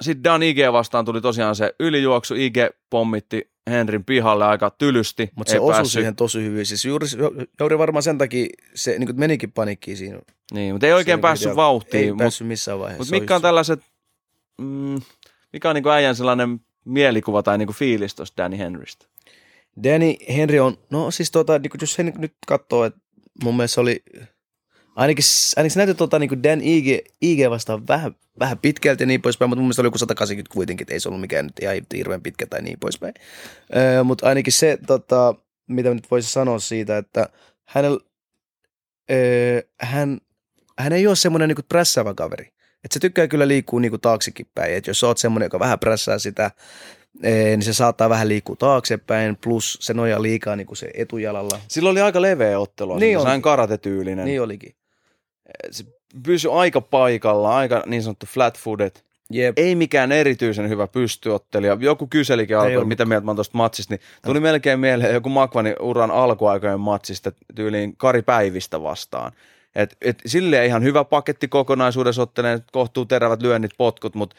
sitten 0.00 0.24
Dan 0.24 0.42
IG 0.42 0.58
vastaan 0.72 1.04
tuli 1.04 1.20
tosiaan 1.20 1.56
se 1.56 1.74
ylijuoksu. 1.80 2.34
IG 2.34 2.56
pommitti 2.90 3.50
Henrin 3.70 4.04
pihalle 4.04 4.44
aika 4.44 4.70
tylysti. 4.70 5.30
Mutta 5.34 5.50
se 5.50 5.60
osui 5.60 5.72
päässyt- 5.74 5.92
siihen 5.92 6.16
tosi 6.16 6.42
hyvin. 6.42 6.66
Siis 6.66 6.84
juuri, 6.84 7.06
juuri 7.60 7.78
varmaan 7.78 8.02
sen 8.02 8.18
takia 8.18 8.46
se 8.74 8.98
niin 8.98 9.20
menikin 9.20 9.52
panikkiin 9.52 9.96
siinä. 9.96 10.18
Niin, 10.52 10.74
mutta 10.74 10.86
ei 10.86 10.92
oikein 10.92 11.04
siinä 11.16 11.22
päässyt 11.22 11.46
video- 11.46 11.56
vauhtiin. 11.56 12.04
Ei 12.04 12.10
Mutta 12.10 12.22
päässyt 12.24 12.46
missään 12.46 12.78
vaiheessa. 12.78 13.00
mut 13.00 13.08
Se 13.08 13.14
on 13.16 13.20
mitkä 13.22 13.34
on 13.34 13.38
just- 13.38 13.42
tällaiset, 13.42 13.80
mm, 14.60 15.00
mikä 15.52 15.68
on 15.68 15.74
niinku 15.74 15.88
äijän 15.88 16.16
sellainen 16.16 16.60
mielikuva 16.84 17.42
tai 17.42 17.58
niinku 17.58 17.72
fiilis 17.72 18.14
tuosta 18.14 18.42
Danny 18.42 18.58
Henrystä? 18.58 19.06
Danny 19.84 20.14
Henry 20.36 20.58
on, 20.58 20.78
no 20.90 21.10
siis 21.10 21.30
tota, 21.30 21.58
niin 21.58 21.70
jos 21.80 21.92
sen 21.92 22.12
nyt 22.18 22.34
katsoo, 22.46 22.84
että 22.84 23.00
mun 23.44 23.56
mielestä 23.56 23.74
se 23.74 23.80
oli, 23.80 24.02
ainakin, 24.96 25.24
ainakin 25.56 25.70
se 25.70 25.78
näytti 25.78 25.94
tota, 25.94 26.18
niin 26.18 26.28
kuin 26.28 26.42
Dan 26.42 26.60
IG, 26.62 26.86
IG 27.22 27.50
vastaan 27.50 27.88
vähän, 27.88 28.14
vähän 28.38 28.58
pitkälti 28.58 29.02
ja 29.02 29.06
niin 29.06 29.22
poispäin, 29.22 29.48
mutta 29.48 29.60
mun 29.60 29.66
mielestä 29.66 29.82
oli 29.82 29.86
joku 29.86 29.98
180 29.98 30.52
kuitenkin, 30.54 30.84
että 30.84 30.94
ei 30.94 31.00
se 31.00 31.08
ollut 31.08 31.20
mikään 31.20 31.44
nyt 31.44 31.58
ihan 31.62 31.76
hirveän 31.96 32.22
pitkä 32.22 32.46
tai 32.46 32.62
niin 32.62 32.78
poispäin. 32.80 33.14
Öö, 33.76 34.04
mutta 34.04 34.26
ainakin 34.28 34.52
se, 34.52 34.78
tota, 34.86 35.34
mitä 35.68 35.94
nyt 35.94 36.10
voisi 36.10 36.30
sanoa 36.32 36.58
siitä, 36.58 36.98
että 36.98 37.28
hänellä, 37.68 38.00
öö, 39.10 39.62
hän, 39.80 40.18
hän 40.78 40.92
ei 40.92 41.06
ole 41.06 41.16
semmoinen 41.16 41.48
niin 41.48 41.64
prässäävä 41.68 42.14
kaveri. 42.14 42.46
Että 42.84 42.94
se 42.94 43.00
tykkää 43.00 43.28
kyllä 43.28 43.48
liikkua 43.48 43.80
niin 43.80 43.90
kuin 43.90 44.00
taaksekin 44.00 44.46
päin. 44.54 44.74
Että 44.74 44.90
jos 44.90 45.00
sä 45.00 45.06
oot 45.06 45.18
semmoinen, 45.18 45.46
joka 45.46 45.58
vähän 45.58 45.78
prässää 45.78 46.18
sitä, 46.18 46.50
ee, 47.22 47.44
niin 47.56 47.62
se 47.62 47.72
saattaa 47.72 48.08
vähän 48.10 48.28
liikkua 48.28 48.56
taaksepäin, 48.56 49.36
plus 49.36 49.78
se 49.80 49.94
nojaa 49.94 50.22
liikaa 50.22 50.56
niin 50.56 50.66
kuin 50.66 50.76
se 50.76 50.90
etujalalla. 50.94 51.60
Silloin 51.68 51.94
oli 51.94 52.00
aika 52.00 52.22
leveä 52.22 52.58
ottelu, 52.58 52.98
Niin 52.98 53.18
niin 53.18 53.18
oli. 53.18 53.40
karatetyylinen. 53.40 54.24
Niin 54.24 54.42
olikin. 54.42 54.74
Se 55.70 55.84
pysyi 56.22 56.50
aika 56.54 56.80
paikalla, 56.80 57.56
aika 57.56 57.82
niin 57.86 58.02
sanottu 58.02 58.26
flat 58.26 58.58
footed. 58.58 58.92
Jep. 59.32 59.58
ei 59.58 59.74
mikään 59.74 60.12
erityisen 60.12 60.68
hyvä 60.68 60.86
pystyottelija. 60.86 61.76
Joku 61.80 62.06
kyselikin 62.06 62.58
ollut. 62.58 62.88
mitä 62.88 63.04
mieltä 63.04 63.24
mä 63.24 63.30
oon 63.30 63.36
tuosta 63.36 63.58
matsista, 63.58 63.94
niin 63.94 64.00
tuli 64.26 64.40
melkein 64.40 64.80
mieleen 64.80 65.14
joku 65.14 65.28
Makvanin 65.28 65.74
uran 65.80 66.10
alkuaikojen 66.10 66.80
matsista 66.80 67.32
tyyliin 67.54 67.96
Kari 67.96 68.22
Päivistä 68.22 68.82
vastaan. 68.82 69.32
Et, 69.74 69.96
et 70.00 70.18
silleen 70.26 70.66
ihan 70.66 70.82
hyvä 70.82 71.04
paketti 71.04 71.48
kokonaisuudessa 71.48 72.22
ottelee 72.22 72.62
kohtuu 72.72 73.04
terävät 73.04 73.42
lyönnit, 73.42 73.70
potkut, 73.76 74.14
mutta 74.14 74.36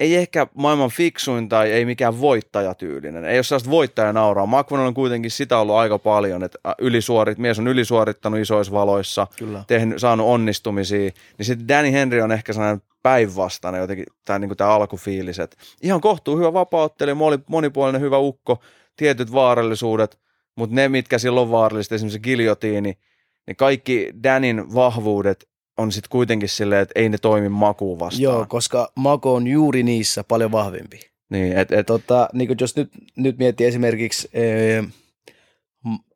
ei 0.00 0.16
ehkä 0.16 0.46
maailman 0.54 0.90
fiksuin 0.90 1.48
tai 1.48 1.72
ei 1.72 1.84
mikään 1.84 2.20
voittajatyylinen. 2.20 3.24
Ei 3.24 3.38
ole 3.38 3.42
sellaista 3.42 3.70
voittajan 3.70 4.14
nauraa. 4.14 4.46
Makvan 4.46 4.80
on 4.80 4.94
kuitenkin 4.94 5.30
sitä 5.30 5.58
ollut 5.58 5.74
aika 5.74 5.98
paljon, 5.98 6.42
että 6.44 6.58
ä, 6.68 6.74
ylisuorit, 6.78 7.38
mies 7.38 7.58
on 7.58 7.68
ylisuorittanut 7.68 8.40
isoissa 8.40 8.72
valoissa, 8.72 9.26
Kyllä. 9.38 9.64
tehnyt, 9.66 9.98
saanut 9.98 10.26
onnistumisia, 10.26 11.10
niin 11.38 11.46
sitten 11.46 11.68
Danny 11.68 11.92
Henry 11.92 12.20
on 12.20 12.32
ehkä 12.32 12.52
sellainen 12.52 12.82
päinvastainen 13.02 13.80
jotenkin, 13.80 14.06
tämä 14.24 14.38
niin 14.38 14.56
tämä 14.56 14.70
alkufiilis, 14.70 15.38
että 15.38 15.56
ihan 15.82 16.00
kohtuu 16.00 16.38
hyvä 16.38 16.52
vapauttelija, 16.52 17.14
moni- 17.14 17.44
monipuolinen 17.46 18.00
hyvä 18.00 18.18
ukko, 18.18 18.60
tietyt 18.96 19.32
vaarallisuudet, 19.32 20.18
mutta 20.56 20.76
ne, 20.76 20.88
mitkä 20.88 21.18
silloin 21.18 21.44
on 21.46 21.50
vaarallista, 21.50 21.94
esimerkiksi 21.94 22.16
se 22.16 22.22
giljotiini, 22.22 22.98
niin 23.46 23.56
kaikki 23.56 24.12
Danin 24.22 24.74
vahvuudet 24.74 25.49
on 25.80 25.92
sitten 25.92 26.10
kuitenkin 26.10 26.48
silleen, 26.48 26.82
että 26.82 27.00
ei 27.00 27.08
ne 27.08 27.18
toimi 27.18 27.48
makuun 27.48 27.98
vastaan. 27.98 28.22
Joo, 28.22 28.46
koska 28.48 28.92
Mako 28.94 29.34
on 29.34 29.46
juuri 29.46 29.82
niissä 29.82 30.24
paljon 30.24 30.52
vahvempi. 30.52 31.00
Niin, 31.30 31.58
et, 31.58 31.72
et, 31.72 31.86
Tota, 31.86 32.28
niin 32.32 32.48
kuin 32.48 32.56
jos 32.60 32.76
nyt, 32.76 32.90
nyt 33.16 33.38
miettii 33.38 33.66
esimerkiksi, 33.66 34.28
ee, 34.32 34.84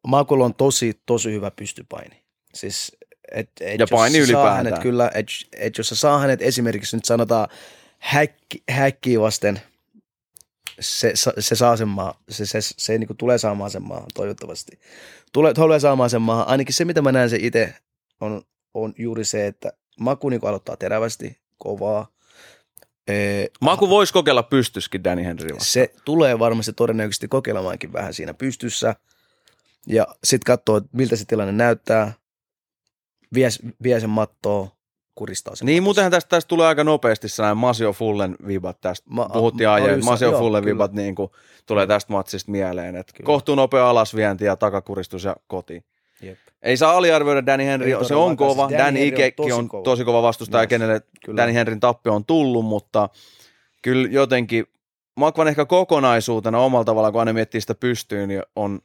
Makolla 0.06 0.44
on 0.44 0.54
tosi, 0.54 1.00
tosi 1.06 1.32
hyvä 1.32 1.50
pystypaini. 1.50 2.22
Siis, 2.54 2.96
et, 3.32 3.50
et 3.60 3.80
Ja 3.80 3.86
paini 3.90 4.18
ylipäätään. 4.18 4.56
Hänet, 4.56 4.78
kyllä, 4.78 5.10
et, 5.14 5.26
et 5.58 5.78
jos 5.78 5.88
sä 5.88 5.94
saa 5.94 6.18
hänet 6.18 6.42
esimerkiksi 6.42 6.96
nyt 6.96 7.04
sanotaan 7.04 7.48
häkki, 7.98 8.62
häkkiä 8.68 9.20
vasten, 9.20 9.60
se, 10.80 11.10
se, 11.14 11.32
se 11.38 11.56
saa 11.56 11.76
sen 11.76 11.88
maa, 11.88 12.20
se, 12.28 12.46
se, 12.46 12.60
se, 12.60 12.74
se 12.78 12.98
niin 12.98 13.06
kuin 13.06 13.16
tulee 13.16 13.38
saamaan 13.38 13.70
sen 13.70 13.82
maahan 13.82 14.08
toivottavasti. 14.14 14.78
Tulee, 15.32 15.54
tulee 15.54 15.80
saamaan 15.80 16.10
sen 16.10 16.22
maahan. 16.22 16.48
Ainakin 16.48 16.74
se, 16.74 16.84
mitä 16.84 17.02
mä 17.02 17.12
näen 17.12 17.30
se 17.30 17.38
itse, 17.40 17.74
on, 18.20 18.42
on 18.74 18.94
juuri 18.98 19.24
se, 19.24 19.46
että 19.46 19.72
Maku 20.00 20.28
niin 20.28 20.40
aloittaa 20.44 20.76
terävästi, 20.76 21.38
kovaa. 21.58 22.06
Ee, 23.08 23.46
Maku 23.60 23.88
voisi 23.88 24.12
kokeilla 24.12 24.42
pystyskin 24.42 25.04
Danny 25.04 25.24
Henry 25.24 25.48
vastaan. 25.48 25.64
se 25.66 25.94
tulee 26.04 26.38
varmasti 26.38 26.72
todennäköisesti 26.72 27.28
kokeilemaankin 27.28 27.92
vähän 27.92 28.14
siinä 28.14 28.34
pystyssä. 28.34 28.94
Ja 29.86 30.06
sitten 30.24 30.46
katsoo, 30.46 30.80
miltä 30.92 31.16
se 31.16 31.24
tilanne 31.24 31.52
näyttää. 31.52 32.12
Vie, 33.34 33.48
vie 33.82 34.00
sen 34.00 34.10
mattoon, 34.10 34.68
kuristaa 35.14 35.54
sen 35.56 35.66
Niin, 35.66 35.82
matossa. 35.82 35.84
muutenhan 35.84 36.10
tästä, 36.10 36.28
tästä 36.28 36.48
tulee 36.48 36.66
aika 36.66 36.84
nopeasti 36.84 37.28
sellainen 37.28 37.56
Masio 37.56 37.92
Fullen 37.92 38.36
vibat 38.46 38.80
tästä. 38.80 39.06
Ma- 39.10 39.28
Puhuttiin 39.28 39.68
aiemmin, 39.68 40.04
Masio 40.04 40.30
joo, 40.30 40.38
Fullen 40.40 40.62
kyllä. 40.62 40.74
vibat 40.74 40.92
niin 40.92 41.14
kuin, 41.14 41.30
tulee 41.66 41.86
tästä 41.86 42.12
matsista 42.12 42.50
mieleen. 42.50 42.96
Että 42.96 43.12
kohtuu 43.22 43.54
nopea 43.54 43.90
alasvienti 43.90 44.44
ja 44.44 44.56
takakuristus 44.56 45.24
ja 45.24 45.36
kotiin. 45.46 45.84
Jep. 46.26 46.38
Ei 46.62 46.76
saa 46.76 46.96
aliarvioida 46.96 47.46
Danny 47.46 47.64
Henry, 47.66 47.92
Ei 47.92 48.04
se 48.04 48.14
on 48.14 48.36
kova. 48.36 48.68
Siis 48.68 48.78
Danny, 48.78 48.84
Danny 48.84 49.00
Henry 49.00 49.12
on 49.12 49.18
Ikekki 49.18 49.42
tosi 49.42 49.52
on 49.52 49.68
kova. 49.68 49.82
tosi 49.82 50.04
kova 50.04 50.22
vastustaja, 50.22 50.62
Yes. 50.62 50.68
kenelle 50.68 51.00
Kyllä. 51.24 51.36
Danny 51.36 51.54
Henryn 51.54 51.80
tappio 51.80 52.14
on 52.14 52.24
tullut, 52.24 52.64
mutta 52.64 53.08
kyllä 53.82 54.08
jotenkin 54.10 54.66
Makvan 55.16 55.48
ehkä 55.48 55.64
kokonaisuutena 55.64 56.58
omalla 56.58 56.84
tavallaan, 56.84 57.12
kun 57.12 57.20
aina 57.20 57.32
miettii 57.32 57.60
sitä 57.60 57.74
pystyyn, 57.74 58.28
niin 58.28 58.42
on 58.56 58.80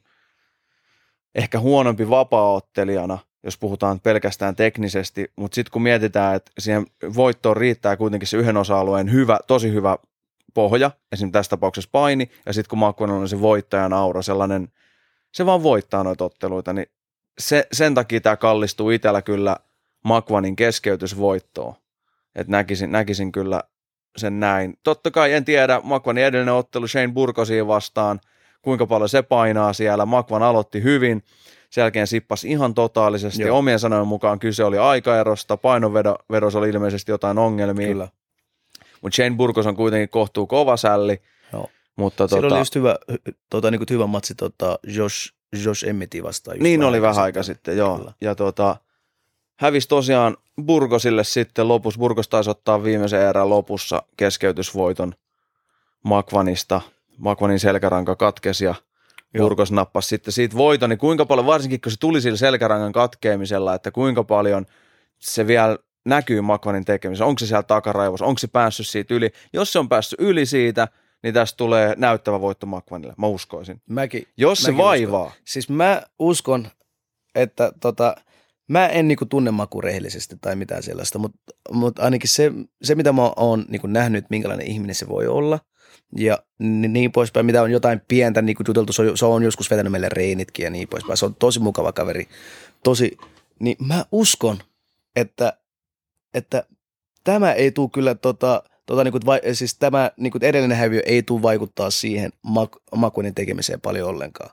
ehkä 1.34 1.60
huonompi 1.60 2.10
vapaaottelijana, 2.10 3.18
jos 3.42 3.58
puhutaan 3.58 4.00
pelkästään 4.00 4.56
teknisesti, 4.56 5.32
mutta 5.36 5.54
sitten 5.54 5.72
kun 5.72 5.82
mietitään, 5.82 6.36
että 6.36 6.52
siihen 6.58 6.86
voittoon 7.16 7.56
riittää 7.56 7.96
kuitenkin 7.96 8.26
se 8.28 8.36
yhden 8.36 8.56
osa-alueen 8.56 9.12
hyvä, 9.12 9.38
tosi 9.46 9.72
hyvä 9.72 9.98
pohja, 10.54 10.90
esimerkiksi 11.12 11.32
tässä 11.32 11.50
tapauksessa 11.50 11.90
paini, 11.92 12.30
ja 12.46 12.52
sitten 12.52 12.68
kun 12.70 12.78
Makvan 12.78 13.10
on 13.10 13.28
se 13.28 13.40
voittajan 13.40 13.92
aura, 13.92 14.22
sellainen, 14.22 14.68
se 15.34 15.46
vaan 15.46 15.62
voittaa 15.62 16.04
noita 16.04 16.24
otteluita, 16.24 16.72
niin 16.72 16.86
se, 17.38 17.66
sen 17.72 17.94
takia 17.94 18.20
tämä 18.20 18.36
kallistuu 18.36 18.90
itsellä 18.90 19.22
kyllä 19.22 19.56
Makvanin 20.04 20.56
keskeytysvoittoon. 20.56 21.74
Että 22.34 22.50
näkisin, 22.50 22.92
näkisin 22.92 23.32
kyllä 23.32 23.62
sen 24.16 24.40
näin. 24.40 24.78
Totta 24.82 25.10
kai 25.10 25.32
en 25.32 25.44
tiedä, 25.44 25.80
Makvanin 25.84 26.24
edellinen 26.24 26.54
ottelu 26.54 26.88
Shane 26.88 27.08
Burkosiin 27.08 27.66
vastaan, 27.66 28.20
kuinka 28.62 28.86
paljon 28.86 29.08
se 29.08 29.22
painaa 29.22 29.72
siellä. 29.72 30.06
Makvan 30.06 30.42
aloitti 30.42 30.82
hyvin, 30.82 31.22
sen 31.70 31.82
jälkeen 31.82 32.06
sippasi 32.06 32.50
ihan 32.50 32.74
totaalisesti. 32.74 33.42
Joo. 33.42 33.58
Omien 33.58 33.78
sanojen 33.78 34.06
mukaan 34.06 34.38
kyse 34.38 34.64
oli 34.64 34.78
aikaerosta, 34.78 35.56
painonvedossa 35.56 36.58
oli 36.58 36.68
ilmeisesti 36.68 37.12
jotain 37.12 37.38
ongelmia, 37.38 37.88
Kyllä. 37.88 38.08
mutta 39.00 39.16
Shane 39.16 39.36
Burkos 39.36 39.66
on 39.66 39.76
kuitenkin 39.76 40.08
kohtuu 40.08 40.46
kova 40.46 40.76
sälli. 40.76 41.22
Joo. 41.52 41.70
Mutta 41.96 42.28
Tota, 42.28 42.42
tota, 42.42 42.54
oli 42.54 42.60
just 42.60 42.74
hyvä, 42.74 42.96
hy- 43.12 43.32
tota, 43.50 43.70
niin 43.70 43.80
hyvä 43.90 44.06
matsi 44.06 44.34
tota, 44.34 44.78
Josh, 44.82 45.32
Josh 45.64 45.88
Emmeti 45.88 46.22
vastaan. 46.22 46.56
just 46.56 46.62
niin 46.62 46.82
oli 46.82 47.02
vähän 47.02 47.24
aika 47.24 47.42
sitten, 47.42 47.76
joo. 47.76 47.98
Kyllä. 47.98 48.12
Ja 48.20 48.34
tota, 48.34 48.76
hävisi 49.56 49.88
tosiaan 49.88 50.36
Burgosille 50.66 51.24
sitten 51.24 51.68
lopussa. 51.68 51.98
Burgos 51.98 52.28
taisi 52.28 52.50
ottaa 52.50 52.84
viimeisen 52.84 53.20
erän 53.20 53.50
lopussa 53.50 54.02
keskeytysvoiton 54.16 55.14
Makvanista. 56.04 56.80
Makvanin 57.18 57.60
selkäranka 57.60 58.16
katkesi 58.16 58.64
ja 58.64 58.74
Joo. 59.34 59.44
Burgos 59.44 59.72
nappasi 59.72 60.08
sitten 60.08 60.32
siitä 60.32 60.56
voiton. 60.56 60.90
Niin 60.90 60.98
kuinka 60.98 61.26
paljon, 61.26 61.46
varsinkin 61.46 61.80
kun 61.80 61.92
se 61.92 61.98
tuli 62.00 62.20
sillä 62.20 62.36
selkärangan 62.36 62.92
katkeamisella, 62.92 63.74
että 63.74 63.90
kuinka 63.90 64.24
paljon 64.24 64.66
se 65.18 65.46
vielä 65.46 65.78
näkyy 66.04 66.40
Makvanin 66.40 66.84
tekemisessä. 66.84 67.24
Onko 67.26 67.38
se 67.38 67.46
siellä 67.46 67.62
takaraivossa, 67.62 68.24
onko 68.26 68.38
se 68.38 68.46
päässyt 68.46 68.86
siitä 68.86 69.14
yli. 69.14 69.30
Jos 69.52 69.72
se 69.72 69.78
on 69.78 69.88
päässyt 69.88 70.20
yli 70.20 70.46
siitä, 70.46 70.88
niin 71.22 71.34
tästä 71.34 71.56
tulee 71.56 71.94
näyttävä 71.96 72.40
voitto 72.40 72.66
Makvanille, 72.66 73.14
mä 73.18 73.26
uskoisin. 73.26 73.82
Mäkin, 73.88 74.26
Jos 74.36 74.58
se 74.58 74.72
Mäkin 74.72 74.84
vaivaa, 74.84 75.32
Siis 75.46 75.68
mä 75.68 76.02
uskon, 76.18 76.68
että 77.34 77.72
tota, 77.80 78.14
mä 78.68 78.86
en 78.88 79.08
niinku 79.08 79.26
tunne 79.26 79.50
Maku 79.50 79.80
rehellisesti 79.80 80.36
tai 80.40 80.56
mitään 80.56 80.82
sellaista, 80.82 81.18
mutta 81.18 81.38
mut 81.70 81.98
ainakin 81.98 82.28
se, 82.28 82.52
se, 82.82 82.94
mitä 82.94 83.12
mä 83.12 83.32
oon 83.36 83.64
niinku 83.68 83.86
nähnyt, 83.86 84.30
minkälainen 84.30 84.66
ihminen 84.66 84.94
se 84.94 85.08
voi 85.08 85.26
olla, 85.26 85.58
ja 86.16 86.38
ni- 86.58 86.88
niin 86.88 87.12
poispäin, 87.12 87.46
mitä 87.46 87.62
on 87.62 87.70
jotain 87.70 88.00
pientä 88.08 88.42
niinku 88.42 88.62
juteltu, 88.68 88.92
se 88.92 89.02
on, 89.02 89.18
se 89.18 89.26
on 89.26 89.42
joskus 89.42 89.70
vetänyt 89.70 89.92
meille 89.92 90.08
reinitkin 90.08 90.64
ja 90.64 90.70
niin 90.70 90.88
poispäin, 90.88 91.16
se 91.16 91.26
on 91.26 91.34
tosi 91.34 91.60
mukava 91.60 91.92
kaveri, 91.92 92.28
tosi, 92.84 93.18
niin 93.58 93.76
mä 93.86 94.04
uskon, 94.12 94.58
että, 95.16 95.52
että 96.34 96.64
tämä 97.24 97.52
ei 97.52 97.72
tule 97.72 97.90
kyllä 97.92 98.14
tota, 98.14 98.62
tota, 98.90 99.04
niin 99.04 99.12
kuin, 99.12 99.26
vai, 99.26 99.40
siis 99.52 99.74
tämä 99.74 100.10
niin 100.16 100.30
kuin 100.30 100.44
edellinen 100.44 100.76
häviö 100.76 101.02
ei 101.06 101.22
tule 101.22 101.42
vaikuttaa 101.42 101.90
siihen 101.90 102.32
mak, 102.42 102.76
makuinen 102.96 103.34
tekemiseen 103.34 103.80
paljon 103.80 104.08
ollenkaan, 104.08 104.50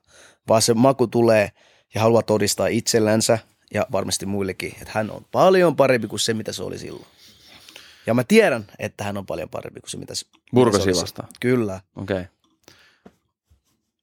vaan 0.48 0.62
se 0.62 0.74
maku 0.74 1.08
tulee 1.08 1.52
ja 1.96 2.02
haluaa 2.02 2.22
todistaa 2.22 2.68
itsellänsä 2.68 3.40
ja 3.74 3.86
varmasti 3.92 4.26
muillekin, 4.26 4.72
että 4.72 4.92
hän 4.94 5.12
on 5.12 5.26
paljon 5.32 5.76
parempi 5.76 6.08
kuin 6.08 6.20
se, 6.20 6.34
mitä 6.34 6.52
se 6.52 6.64
oli 6.64 6.78
silloin. 6.78 7.06
Ja 8.06 8.14
mä 8.14 8.24
tiedän, 8.24 8.66
että 8.80 9.04
hän 9.04 9.18
on 9.18 9.26
paljon 9.26 9.50
parempi 9.50 9.80
kuin 9.80 9.90
se, 9.90 9.98
mitä 9.98 10.16
se, 10.16 10.26
oli 10.56 11.02
vastaan. 11.02 11.30
Kyllä. 11.40 11.80
Okei. 11.96 12.18
Okay. 12.18 12.26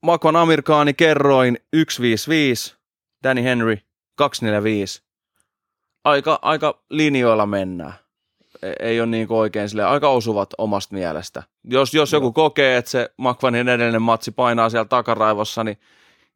Makvan 0.02 0.36
Amerikaani 0.36 0.94
kerroin 0.94 1.58
155, 1.74 2.74
Danny 3.22 3.42
Henry 3.42 3.78
245. 4.14 5.02
Aika, 6.04 6.38
aika 6.42 6.82
linjoilla 6.90 7.46
mennään. 7.46 8.03
E- 8.64 8.86
Ei 8.88 9.00
ole 9.00 9.06
niin 9.06 9.26
oikein 9.30 9.68
sille 9.68 9.84
aika 9.84 10.08
osuvat 10.08 10.50
omasta 10.58 10.94
mielestä. 10.94 11.42
Jos, 11.64 11.94
jos 11.94 12.12
joku 12.12 12.32
kokee, 12.32 12.76
että 12.76 12.90
se 12.90 13.10
Makvanin 13.16 13.68
edellinen 13.68 14.02
matsi 14.02 14.30
painaa 14.30 14.70
siellä 14.70 14.84
takaraivossa, 14.84 15.64
niin 15.64 15.78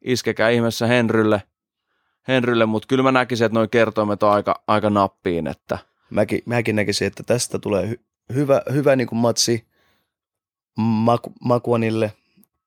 iskekää 0.01 0.49
ihmeessä 0.49 0.87
Henrylle, 0.87 1.43
Henrylle 2.27 2.65
mutta 2.65 2.87
kyllä 2.87 3.03
mä 3.03 3.11
näkisin, 3.11 3.45
että 3.45 3.59
noin 3.59 3.69
kertoimet 3.69 4.23
on 4.23 4.31
aika, 4.31 4.63
aika 4.67 4.89
nappiin, 4.89 5.47
että 5.47 5.77
Mäkin, 6.09 6.41
mäkin 6.45 6.75
näkisin, 6.75 7.07
että 7.07 7.23
tästä 7.23 7.59
tulee 7.59 7.87
hy, 7.87 7.99
hyvä, 8.33 8.61
hyvä 8.73 8.95
niin 8.95 9.07
kuin 9.07 9.19
matsi 9.19 9.67
Makuanille 11.41 12.13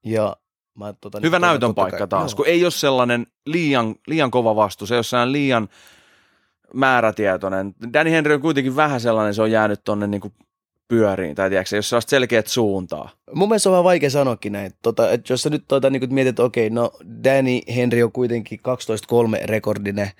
ja 0.04 0.36
mä, 0.74 0.94
tota, 1.00 1.18
Hyvä 1.22 1.36
toivon 1.36 1.48
näytön 1.48 1.74
paikka 1.74 1.98
kai- 1.98 2.08
taas, 2.08 2.32
joo. 2.32 2.36
kun 2.36 2.46
ei 2.46 2.64
ole 2.64 2.70
sellainen 2.70 3.26
liian, 3.46 3.94
liian 4.06 4.30
kova 4.30 4.56
vastus, 4.56 4.92
ei 4.92 4.96
ole 4.96 5.02
sellainen 5.02 5.32
liian 5.32 5.68
määrätietoinen. 6.74 7.74
Danny 7.92 8.10
Henry 8.10 8.34
on 8.34 8.40
kuitenkin 8.40 8.76
vähän 8.76 9.00
sellainen, 9.00 9.34
se 9.34 9.42
on 9.42 9.50
jäänyt 9.50 9.80
tonne 9.84 10.06
niinku 10.06 10.32
pyöriin, 10.88 11.34
tai 11.34 11.50
tiedätkö, 11.50 11.76
jos 11.76 11.88
sellaista 11.88 12.10
selkeät 12.10 12.46
suuntaa. 12.46 13.10
Mun 13.34 13.48
mielestä 13.48 13.68
on 13.68 13.72
vähän 13.72 13.84
vaikea 13.84 14.10
sanoakin 14.10 14.52
näin. 14.52 14.72
Tota, 14.82 15.10
että 15.10 15.32
jos 15.32 15.42
sä 15.42 15.50
nyt 15.50 15.64
tota, 15.68 15.90
niin 15.90 16.14
mietit, 16.14 16.28
että 16.28 16.42
okei, 16.42 16.70
no 16.70 16.90
Danny 17.24 17.60
Henry 17.76 18.02
on 18.02 18.12
kuitenkin 18.12 18.58
12-3 19.38 19.44
rekordinen. 19.44 20.10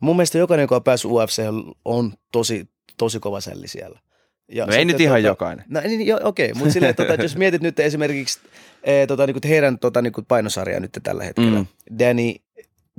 Mun 0.00 0.16
mielestä 0.16 0.38
jokainen, 0.38 0.64
joka 0.64 0.76
on 0.76 0.82
päässyt 0.82 1.10
UFC, 1.10 1.42
on 1.84 2.12
tosi, 2.32 2.68
tosi 2.98 3.20
kova 3.20 3.40
sälli 3.40 3.68
siellä. 3.68 3.98
Ja 4.52 4.66
No 4.66 4.74
ei 4.74 4.84
nyt 4.84 5.00
ihan 5.00 5.22
jokainen. 5.22 5.64
No, 5.68 5.80
niin, 5.80 6.06
jo, 6.06 6.20
okei, 6.22 6.54
mutta 6.54 6.72
silleen, 6.72 6.94
tota, 6.94 7.14
jos 7.22 7.36
mietit 7.36 7.62
nyt 7.62 7.80
esimerkiksi 7.80 8.40
e, 8.84 9.06
tota, 9.06 9.26
niin 9.26 9.36
heidän 9.48 9.78
tota, 9.78 10.02
niin 10.02 10.12
painosarjaa 10.28 10.80
nyt 10.80 10.98
tällä 11.02 11.24
hetkellä, 11.24 11.58
mm. 11.58 11.66
Danny, 11.98 12.34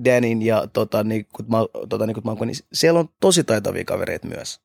Danin 0.06 0.42
ja 0.42 0.68
tota, 0.74 1.04
niin 1.04 1.28
kuin, 1.34 1.46
ma, 1.50 1.68
tota, 1.90 2.06
niin 2.06 2.16
kuin, 2.38 2.48
niin 2.48 2.58
siellä 2.74 3.00
on 3.00 3.10
tosi 3.20 3.44
taitavia 3.44 3.84
kavereita 3.86 4.28
myös. 4.28 4.60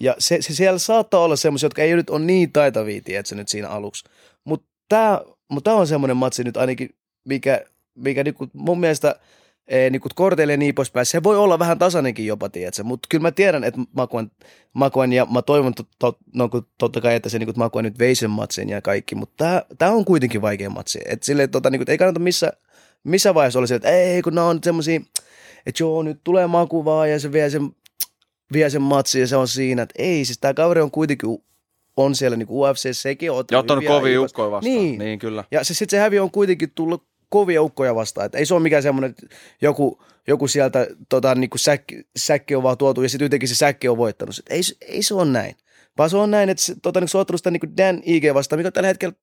Ja 0.00 0.14
se, 0.18 0.42
se 0.42 0.54
siellä 0.54 0.78
saattaa 0.78 1.20
olla 1.20 1.36
semmoisia, 1.36 1.66
jotka 1.66 1.82
ei 1.82 1.94
nyt 1.94 2.10
ole 2.10 2.24
niin 2.24 2.52
taitavia, 2.52 3.00
tiedätkö, 3.04 3.34
nyt 3.34 3.48
siinä 3.48 3.68
aluksi. 3.68 4.04
Mutta 4.44 4.66
tämä 4.88 5.20
mut 5.48 5.64
tää 5.64 5.74
on 5.74 5.86
semmoinen 5.86 6.16
matsi 6.16 6.44
nyt 6.44 6.56
ainakin, 6.56 6.94
mikä, 7.24 7.64
mikä 7.94 8.24
niinku 8.24 8.48
mun 8.52 8.80
mielestä 8.80 9.20
e, 9.66 9.90
niinku 9.90 10.08
korteille 10.14 10.52
ja 10.52 10.56
niin 10.56 10.74
poispäin. 10.74 11.06
Se 11.06 11.22
voi 11.22 11.36
olla 11.36 11.58
vähän 11.58 11.78
tasainenkin 11.78 12.26
jopa, 12.26 12.48
tiedätkö, 12.48 12.84
mutta 12.84 13.06
kyllä 13.10 13.22
mä 13.22 13.30
tiedän, 13.30 13.64
että 13.64 13.80
Makuan, 13.96 14.30
Makuan 14.72 15.12
ja 15.12 15.26
mä 15.26 15.42
toivon 15.42 15.74
to, 15.74 15.82
to, 15.98 16.18
no, 16.34 16.50
totta 16.78 17.00
kai, 17.00 17.14
että 17.14 17.28
se 17.28 17.38
niinku, 17.38 17.52
Makuan 17.56 17.84
nyt 17.84 17.98
vei 17.98 18.14
sen 18.14 18.30
matsin 18.30 18.68
ja 18.68 18.82
kaikki, 18.82 19.14
mutta 19.14 19.62
tämä 19.78 19.92
on 19.92 20.04
kuitenkin 20.04 20.42
vaikea 20.42 20.70
matsi. 20.70 21.00
Et 21.06 21.22
sille, 21.22 21.48
tota, 21.48 21.70
niinku, 21.70 21.84
ei 21.88 21.98
kannata 21.98 22.20
missä, 22.20 22.52
missä 23.04 23.34
vaiheessa 23.34 23.58
olla 23.58 23.66
se, 23.66 23.74
että 23.74 23.90
ei, 23.90 24.22
kun 24.22 24.34
nämä 24.34 24.46
on 24.46 24.60
semmoisia, 24.64 25.00
että 25.66 25.82
joo, 25.82 26.02
nyt 26.02 26.20
tulee 26.24 26.46
maku 26.46 26.84
vaan 26.84 27.10
ja 27.10 27.20
se 27.20 27.32
vie 27.32 27.50
sen, 27.50 27.70
vie 28.52 28.70
sen 28.70 28.82
matsin 28.82 29.20
ja 29.20 29.26
se 29.26 29.36
on 29.36 29.48
siinä. 29.48 29.82
Että 29.82 29.94
ei, 29.98 30.24
siis 30.24 30.38
tämä 30.38 30.54
kaveri 30.54 30.80
on 30.80 30.90
kuitenkin 30.90 31.38
on 31.96 32.14
siellä 32.14 32.36
niin 32.36 32.48
UFC, 32.50 32.92
sekin 32.92 33.30
on 33.30 33.44
Ja 33.50 33.58
ottanut 33.58 33.84
kovia 33.84 34.20
ukkoja 34.20 34.50
vastaan. 34.50 34.74
Niin. 34.74 34.98
niin, 34.98 35.18
kyllä. 35.18 35.44
Ja 35.50 35.64
se, 35.64 35.74
sitten 35.74 35.96
se 35.96 36.00
häviö 36.00 36.22
on 36.22 36.30
kuitenkin 36.30 36.70
tullut 36.74 37.06
kovia 37.28 37.62
ukkoja 37.62 37.94
vastaan. 37.94 38.26
Että 38.26 38.38
ei 38.38 38.46
se 38.46 38.54
ole 38.54 38.62
mikään 38.62 38.82
semmoinen, 38.82 39.10
että 39.10 39.26
joku, 39.62 40.02
joku 40.26 40.48
sieltä 40.48 40.86
tota, 41.08 41.34
niin 41.34 41.50
kuin 41.50 41.60
säkki, 41.60 42.06
säkki 42.16 42.54
on 42.54 42.62
vaan 42.62 42.78
tuotu 42.78 43.02
ja 43.02 43.08
sitten 43.08 43.24
jotenkin 43.24 43.48
se 43.48 43.54
säkki 43.54 43.88
on 43.88 43.96
voittanut. 43.96 44.40
Ei, 44.50 44.60
ei 44.80 45.02
se 45.02 45.14
ole 45.14 45.24
näin. 45.24 45.56
Vaan 45.98 46.10
se 46.10 46.16
on 46.16 46.30
näin, 46.30 46.48
että 46.48 46.62
se, 46.62 46.74
tota, 46.82 47.00
niin 47.00 47.08
se 47.08 47.16
on 47.16 47.20
ottanut 47.20 47.40
sitä 47.40 47.50
niin 47.50 47.60
kuin 47.60 47.76
Dan 47.76 48.02
IG 48.04 48.24
vastaan, 48.34 48.58
mikä 48.58 48.68
on 48.68 48.72
tällä 48.72 48.88
hetkellä 48.88 49.14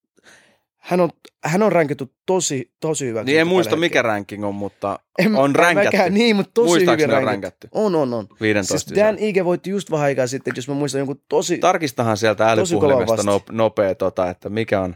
hän 0.81 0.99
on, 0.99 1.09
hän 1.43 1.63
on 1.63 1.71
rankittu 1.71 2.13
tosi, 2.25 2.71
tosi 2.79 3.05
hyväksi. 3.05 3.25
Niin 3.25 3.39
en 3.39 3.47
muista 3.47 3.75
mikä 3.75 4.01
ranking 4.01 4.45
on, 4.45 4.55
mutta 4.55 4.99
en, 5.19 5.35
on 5.35 5.55
ränkätty. 5.55 5.97
Mäkään, 5.97 6.13
niin, 6.13 6.35
mutta 6.35 6.51
tosi 6.53 6.67
Muistaaks 6.67 7.03
hyvin 7.03 7.15
on 7.15 7.23
ränkätty? 7.23 7.67
On, 7.71 7.95
on, 7.95 8.13
on. 8.13 8.27
15 8.41 8.89
siis 8.89 8.99
Dan 8.99 9.19
Ige 9.19 9.45
voitti 9.45 9.69
just 9.69 9.91
vähän 9.91 10.05
aikaa 10.05 10.27
sitten, 10.27 10.53
jos 10.55 10.67
mä 10.67 10.73
muistan 10.73 10.99
jonkun 10.99 11.21
tosi 11.29 11.57
Tarkistahan 11.57 12.17
sieltä 12.17 12.51
älypuhelimesta 12.51 13.23
no, 13.23 13.41
nopea, 13.51 13.95
tota, 13.95 14.29
että 14.29 14.49
mikä 14.49 14.81
on 14.81 14.95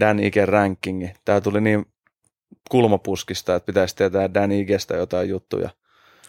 Dan 0.00 0.20
Ige 0.20 0.46
rankingi. 0.46 1.10
Tämä 1.24 1.40
tuli 1.40 1.60
niin 1.60 1.86
kulmapuskista, 2.70 3.54
että 3.54 3.66
pitäisi 3.66 3.96
tietää 3.96 4.34
Dan 4.34 4.52
Igestä 4.52 4.96
jotain 4.96 5.28
juttuja. 5.28 5.70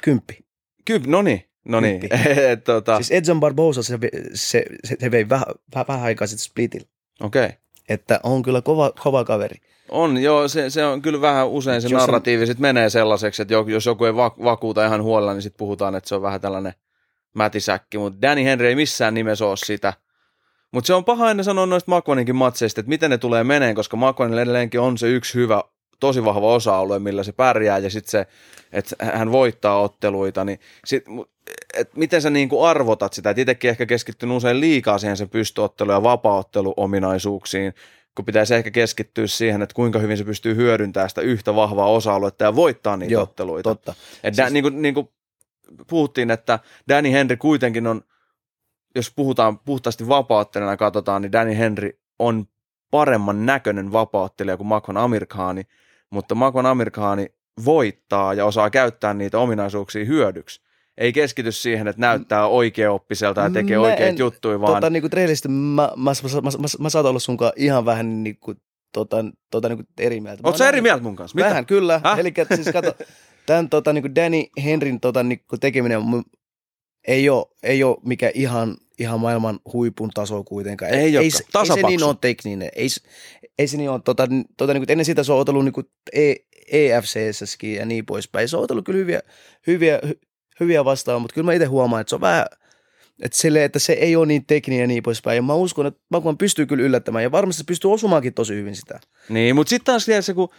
Kymppi. 0.03 0.45
Kymppi, 0.85 1.09
no 1.09 1.21
niin. 1.21 1.49
No 1.65 1.79
niin. 1.79 2.01
tota... 2.65 2.95
Siis 2.95 3.11
Edson 3.11 3.39
Barbosa, 3.39 3.83
se, 3.83 3.99
se, 4.33 4.65
se, 4.83 4.95
se 4.99 5.11
vei 5.11 5.29
vähän, 5.29 5.45
vähän 5.87 6.03
aikaa 6.03 6.27
sitten 6.27 6.43
splitillä. 6.43 6.87
Okei. 7.21 7.45
Okay. 7.45 7.62
Että 7.89 8.19
on 8.23 8.43
kyllä 8.43 8.61
kova, 8.61 8.91
kova 9.03 9.23
kaveri. 9.23 9.57
On, 9.89 10.17
joo, 10.17 10.47
se, 10.47 10.69
se 10.69 10.85
on 10.85 11.01
kyllä 11.01 11.21
vähän 11.21 11.49
usein 11.49 11.81
se 11.81 11.87
jos 11.87 12.01
narratiivi 12.01 12.45
sit 12.45 12.59
menee 12.59 12.89
sellaiseksi, 12.89 13.41
että 13.41 13.53
jos 13.67 13.85
joku 13.85 14.05
ei 14.05 14.15
vakuuta 14.15 14.85
ihan 14.85 15.03
huolella, 15.03 15.33
niin 15.33 15.41
sitten 15.41 15.57
puhutaan, 15.57 15.95
että 15.95 16.09
se 16.09 16.15
on 16.15 16.21
vähän 16.21 16.41
tällainen 16.41 16.73
mätisäkki, 17.33 17.97
mutta 17.97 18.21
Danny 18.21 18.43
Henry 18.43 18.67
ei 18.67 18.75
missään 18.75 19.13
nimessä 19.13 19.45
ole 19.45 19.57
sitä. 19.57 19.93
Mutta 20.71 20.87
se 20.87 20.93
on 20.93 21.05
paha 21.05 21.31
ennen 21.31 21.43
sanoa 21.43 21.65
noista 21.65 21.91
Makvaninkin 21.91 22.35
matseista, 22.35 22.81
että 22.81 22.89
miten 22.89 23.09
ne 23.09 23.17
tulee 23.17 23.43
meneen, 23.43 23.75
koska 23.75 23.97
Makvanilla 23.97 24.41
edelleenkin 24.41 24.79
on 24.79 24.97
se 24.97 25.07
yksi 25.07 25.33
hyvä, 25.33 25.63
tosi 25.99 26.25
vahva 26.25 26.53
osa-alue, 26.53 26.99
millä 26.99 27.23
se 27.23 27.31
pärjää, 27.31 27.77
ja 27.77 27.89
sitten 27.89 28.11
se, 28.11 28.27
että 28.71 28.95
hän 28.99 29.31
voittaa 29.31 29.81
otteluita, 29.81 30.45
niin 30.45 30.59
sit, 30.85 31.05
et 31.73 31.95
miten 31.95 32.21
sä 32.21 32.29
niin 32.29 32.49
kuin 32.49 32.69
arvotat 32.69 33.13
sitä, 33.13 33.29
että 33.29 33.41
itsekin 33.41 33.69
ehkä 33.69 33.85
keskittynyt 33.85 34.37
usein 34.37 34.59
liikaa 34.59 34.97
siihen 34.97 35.17
sen 35.17 35.29
pystyottelu- 35.29 35.91
ja 35.91 36.03
vapaaotteluominaisuuksiin, 36.03 37.73
kun 38.15 38.25
pitäisi 38.25 38.55
ehkä 38.55 38.71
keskittyä 38.71 39.27
siihen, 39.27 39.61
että 39.61 39.75
kuinka 39.75 39.99
hyvin 39.99 40.17
se 40.17 40.23
pystyy 40.23 40.55
hyödyntämään 40.55 41.09
sitä 41.09 41.21
yhtä 41.21 41.55
vahvaa 41.55 41.91
osa-aluetta 41.91 42.43
ja 42.43 42.55
voittaa 42.55 42.97
niitä 42.97 43.13
Joo, 43.13 43.23
otteluita. 43.23 43.69
totta. 43.69 43.93
Et 44.23 44.35
siis... 44.35 44.51
niin, 44.51 44.63
kuin, 44.63 44.81
niin 44.81 44.93
kuin 44.93 45.09
puhuttiin, 45.87 46.31
että 46.31 46.59
Danny 46.89 47.11
Henry 47.11 47.37
kuitenkin 47.37 47.87
on, 47.87 48.01
jos 48.95 49.11
puhutaan 49.15 49.59
puhtaasti 49.59 50.07
vapaattelijana 50.07 50.77
katsotaan, 50.77 51.21
niin 51.21 51.31
Danny 51.31 51.57
Henry 51.57 51.99
on 52.19 52.47
paremman 52.91 53.45
näköinen 53.45 53.91
vapaattelija 53.91 54.57
kuin 54.57 54.67
Makvan 54.67 54.97
Amirkhani, 54.97 55.63
mutta 56.09 56.35
Makvan 56.35 56.65
Amirkhani 56.65 57.27
voittaa 57.65 58.33
ja 58.33 58.45
osaa 58.45 58.69
käyttää 58.69 59.13
niitä 59.13 59.39
ominaisuuksia 59.39 60.05
hyödyksi 60.05 60.62
ei 60.97 61.13
keskity 61.13 61.51
siihen, 61.51 61.87
että 61.87 62.01
näyttää 62.01 62.47
oikeaoppiselta 62.47 63.41
ja 63.41 63.49
tekee 63.49 63.77
mä 63.77 63.83
oikeat 63.83 64.19
juttuja, 64.19 64.61
vaan... 64.61 64.73
Tota, 64.73 64.89
niin 64.89 65.01
kuin 65.01 65.51
mä, 65.51 65.81
mä, 65.81 65.91
mä, 65.95 66.11
mä, 66.41 66.49
mä, 66.59 66.67
mä 66.79 66.89
saatan 66.89 67.09
olla 67.09 67.19
sunkaan 67.19 67.51
ihan 67.55 67.85
vähän 67.85 68.23
niin 68.23 68.37
kuin, 68.37 68.57
tota, 68.93 69.25
tota, 69.51 69.69
niin 69.69 69.77
kuin 69.77 69.87
eri 69.99 70.21
mieltä. 70.21 70.41
Oletko 70.43 70.63
eri 70.63 70.81
mieltä 70.81 71.03
mun 71.03 71.15
kanssa? 71.15 71.35
Mitä? 71.35 71.49
Vähän, 71.49 71.65
kyllä. 71.65 72.01
Häh? 72.03 72.19
Eli 72.19 72.33
siis 72.55 72.67
kato, 72.73 72.93
tämän 73.45 73.69
tota, 73.69 73.93
niin 73.93 74.01
kuin 74.01 74.15
Danny 74.15 74.43
Henryn 74.63 74.99
tota, 74.99 75.23
niin 75.23 75.43
kuin 75.49 75.59
tekeminen 75.59 76.01
ei 77.07 77.29
ole, 77.29 77.45
ei 77.63 77.83
ole 77.83 77.97
mikä 78.05 78.31
ihan, 78.33 78.77
ihan 78.99 79.19
maailman 79.19 79.59
huipun 79.73 80.09
taso 80.13 80.43
kuitenkaan. 80.43 80.93
Ei, 80.93 80.99
ei, 80.99 81.17
ei, 81.17 81.23
ei 81.23 81.31
se 81.31 81.81
niin 81.87 82.03
ole 82.03 82.15
tekninen. 82.21 82.69
Ei, 82.75 82.87
ei 83.59 83.67
se 83.67 83.77
niin 83.77 83.89
ole. 83.89 84.01
Tota, 84.05 84.27
tota, 84.57 84.73
niin 84.73 84.81
kuin, 84.81 84.91
ennen 84.91 85.05
sitä 85.05 85.23
se 85.23 85.33
on 85.33 85.39
otellut 85.39 85.65
niin 85.65 85.73
kuin 85.73 85.85
e, 86.13 86.33
EFCSSkin 86.71 87.75
ja 87.75 87.85
niin 87.85 88.05
poispäin. 88.05 88.49
Se 88.49 88.57
on 88.57 88.63
otellut 88.63 88.85
kyllä 88.85 88.97
hyviä, 88.97 89.19
hyviä, 89.67 89.99
hyviä 90.59 90.85
vastaan, 90.85 91.21
mutta 91.21 91.33
kyllä 91.33 91.45
mä 91.45 91.53
itse 91.53 91.65
huomaan, 91.65 92.01
että 92.01 92.09
se 92.09 92.15
on 92.15 92.21
vähän, 92.21 92.45
että, 93.21 93.37
sille, 93.37 93.63
että 93.63 93.79
se 93.79 93.93
ei 93.93 94.15
ole 94.15 94.25
niin 94.25 94.45
tekninen 94.45 94.81
ja 94.81 94.87
niin 94.87 95.03
poispäin. 95.03 95.35
Ja 95.35 95.41
mä 95.41 95.53
uskon, 95.53 95.85
että 95.85 96.01
Makuan 96.09 96.37
pystyy 96.37 96.65
kyllä 96.65 96.83
yllättämään 96.83 97.23
ja 97.23 97.31
varmasti 97.31 97.57
se 97.57 97.63
pystyy 97.67 97.91
osumaankin 97.91 98.33
tosi 98.33 98.55
hyvin 98.55 98.75
sitä. 98.75 98.99
Niin, 99.29 99.55
mutta 99.55 99.69
sitten 99.69 99.85
taas 99.85 100.25
se, 100.25 100.33
kun 100.33 100.49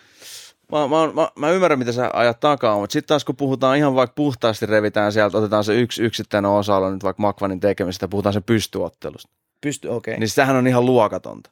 Mä, 0.73 0.89
mä, 0.89 1.13
mä, 1.15 1.29
mä, 1.39 1.51
ymmärrän, 1.51 1.79
mitä 1.79 1.93
sä 1.93 2.11
ajat 2.13 2.41
takaa, 2.41 2.79
mutta 2.79 2.93
sitten 2.93 3.09
taas 3.09 3.25
kun 3.25 3.37
puhutaan 3.37 3.79
ihan 3.79 3.95
vaikka 3.95 4.15
puhtaasti 4.15 4.67
revitään 4.67 5.13
sieltä, 5.13 5.39
otetaan 5.39 5.65
se 5.65 5.81
yksi 5.81 6.03
yksittäinen 6.03 6.51
osa 6.51 6.91
nyt 6.91 7.05
vaikka 7.05 7.23
Makvanin 7.23 7.61
tekemisestä, 7.61 8.09
puhutaan 8.09 8.33
sen 8.33 8.43
pystyottelusta. 8.43 9.33
Pysty, 9.61 9.89
okei. 9.89 10.13
Okay. 10.13 10.21
Niin 10.21 10.29
sehän 10.29 10.57
on 10.57 10.67
ihan 10.67 10.87
luokatonta. 10.87 11.51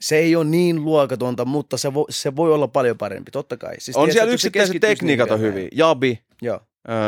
Se 0.00 0.16
ei 0.16 0.36
ole 0.36 0.44
niin 0.44 0.84
luokatonta, 0.84 1.44
mutta 1.44 1.76
se, 1.76 1.94
vo, 1.94 2.06
se 2.10 2.36
voi 2.36 2.54
olla 2.54 2.68
paljon 2.68 2.98
parempi, 2.98 3.30
totta 3.30 3.56
kai. 3.56 3.74
Siis 3.78 3.96
on 3.96 4.12
siellä 4.12 4.32
yksittäiset 4.32 4.76
tekniikat 4.80 5.30
on 5.30 5.40
hyvin. 5.40 5.68
Jabi, 5.72 6.18
Joo 6.42 6.60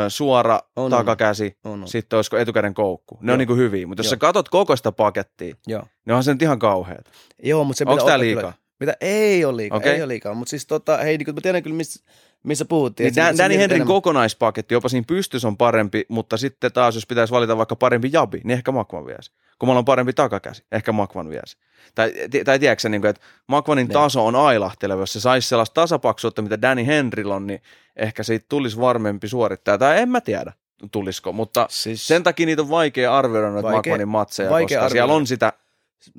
suora 0.07 0.59
on, 0.75 0.91
takakäsi, 0.91 1.57
on, 1.63 1.81
on. 1.81 1.87
sitten 1.87 2.17
olisiko 2.17 2.37
etukäden 2.37 2.73
koukku. 2.73 3.17
Ne 3.21 3.31
Joo. 3.31 3.33
on 3.33 3.39
niin 3.39 3.47
kuin 3.47 3.59
hyviä, 3.59 3.87
mutta 3.87 3.99
jos 3.99 4.05
Joo. 4.05 4.09
sä 4.09 4.17
katot 4.17 4.49
koko 4.49 4.75
sitä 4.75 4.91
pakettia, 4.91 5.55
Joo. 5.67 5.81
niin 5.81 6.13
onhan 6.13 6.23
se 6.23 6.33
nyt 6.33 6.41
ihan 6.41 6.59
kauheat. 6.59 7.05
Joo, 7.43 7.63
mutta 7.63 7.77
se 7.77 7.85
Onko 7.87 8.05
tämä 8.05 8.19
liikaa? 8.19 8.41
Kyllä. 8.51 8.66
Mitä? 8.79 8.95
Ei 9.01 9.45
ole 9.45 9.57
liikaa, 9.57 9.77
okay. 9.77 9.91
ei 9.91 10.01
ole 10.01 10.07
liikaa. 10.07 10.33
Mutta 10.33 10.49
siis 10.49 10.65
tota, 10.65 10.97
hei, 10.97 11.17
niin 11.17 11.35
mä 11.35 11.41
tiedän 11.41 11.63
kyllä, 11.63 11.75
missä, 11.75 12.03
missä 12.43 12.65
puhuttiin. 12.65 13.05
Niin 13.05 13.15
Dan, 13.15 13.37
Danny 13.37 13.57
Henryn 13.57 13.85
kokonaispaketti, 13.85 14.73
jopa 14.73 14.89
siinä 14.89 15.05
pystys 15.07 15.45
on 15.45 15.57
parempi, 15.57 16.05
mutta 16.09 16.37
sitten 16.37 16.71
taas, 16.71 16.95
jos 16.95 17.07
pitäisi 17.07 17.33
valita 17.33 17.57
vaikka 17.57 17.75
parempi 17.75 18.09
jabi, 18.13 18.41
niin 18.43 18.51
ehkä 18.51 18.71
Makvan 18.71 19.05
viesi. 19.05 19.31
Kun 19.59 19.67
mulla 19.67 19.79
on 19.79 19.85
parempi 19.85 20.13
takakäsi, 20.13 20.63
ehkä 20.71 20.91
Makvan 20.91 21.29
viesi. 21.29 21.57
Tai, 21.95 22.13
tai 22.45 22.59
tiedätkö 22.59 22.89
niin 22.89 23.01
kuin, 23.01 23.09
että 23.09 23.21
Makvanin 23.47 23.87
ne. 23.87 23.93
taso 23.93 24.25
on 24.25 24.35
ailahteleva, 24.35 25.01
jos 25.01 25.13
se 25.13 25.19
saisi 25.19 25.47
sellaista 25.47 25.81
tasapaksuutta, 25.81 26.41
mitä 26.41 26.61
Danny 26.61 26.85
Henryllä 26.85 27.35
on, 27.35 27.47
niin 27.47 27.61
ehkä 27.95 28.23
siitä 28.23 28.45
tulisi 28.49 28.79
varmempi 28.79 29.27
suorittaja. 29.27 29.77
Tai 29.77 29.99
en 29.99 30.09
mä 30.09 30.21
tiedä 30.21 30.53
tulisiko, 30.91 31.33
mutta 31.33 31.67
siis, 31.69 32.07
sen 32.07 32.23
takia 32.23 32.45
niitä 32.45 32.61
on 32.61 32.69
vaikea 32.69 33.17
arvioida 33.17 33.49
noita 33.49 33.71
Makvanin 33.71 34.07
matseja, 34.07 34.49
koska 34.49 34.63
arvioida. 34.63 34.89
siellä 34.89 35.13
on 35.13 35.27
sitä 35.27 35.53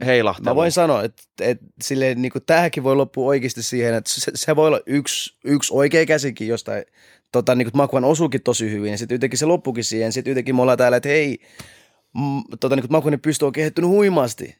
heilahtelua. 0.07 0.51
Mä 0.51 0.57
voin 0.57 0.72
sanoa, 0.72 1.03
että, 1.03 1.22
että 1.41 1.66
silleen, 1.83 2.22
niin 2.22 2.33
kuin, 2.33 2.43
tämäkin 2.47 2.85
voi 2.85 2.97
loppua 2.97 3.26
oikeasti 3.26 3.62
siihen, 3.62 3.95
että 3.95 4.11
se, 4.11 4.33
se 4.35 4.57
voi 4.57 4.66
olla 4.66 4.81
yksi, 4.87 5.39
yksi 5.45 5.74
oikea 5.74 6.07
käsikin 6.07 6.49
jostain, 6.49 6.85
tota, 7.33 7.55
niin 7.55 7.66
kuin 7.66 7.76
Makvan 7.76 8.05
osuukin 8.05 8.43
tosi 8.43 8.70
hyvin, 8.70 8.91
ja 8.91 8.99
sitten 8.99 9.14
yhtäkkiä 9.14 9.39
se 9.39 9.47
loppukin 9.47 9.85
siihen, 9.85 10.12
sitten 10.12 10.31
yhtäkkiä 10.31 10.55
me 10.55 10.62
ollaan 10.62 10.79
täällä, 10.79 10.97
että 10.97 11.09
hei, 11.09 11.39
tota, 12.61 12.76
niin 12.76 12.87
Makvanin 12.91 13.20
pysty 13.20 13.45
on 13.45 13.53
kehittynyt 13.53 13.91
huimasti, 13.91 14.57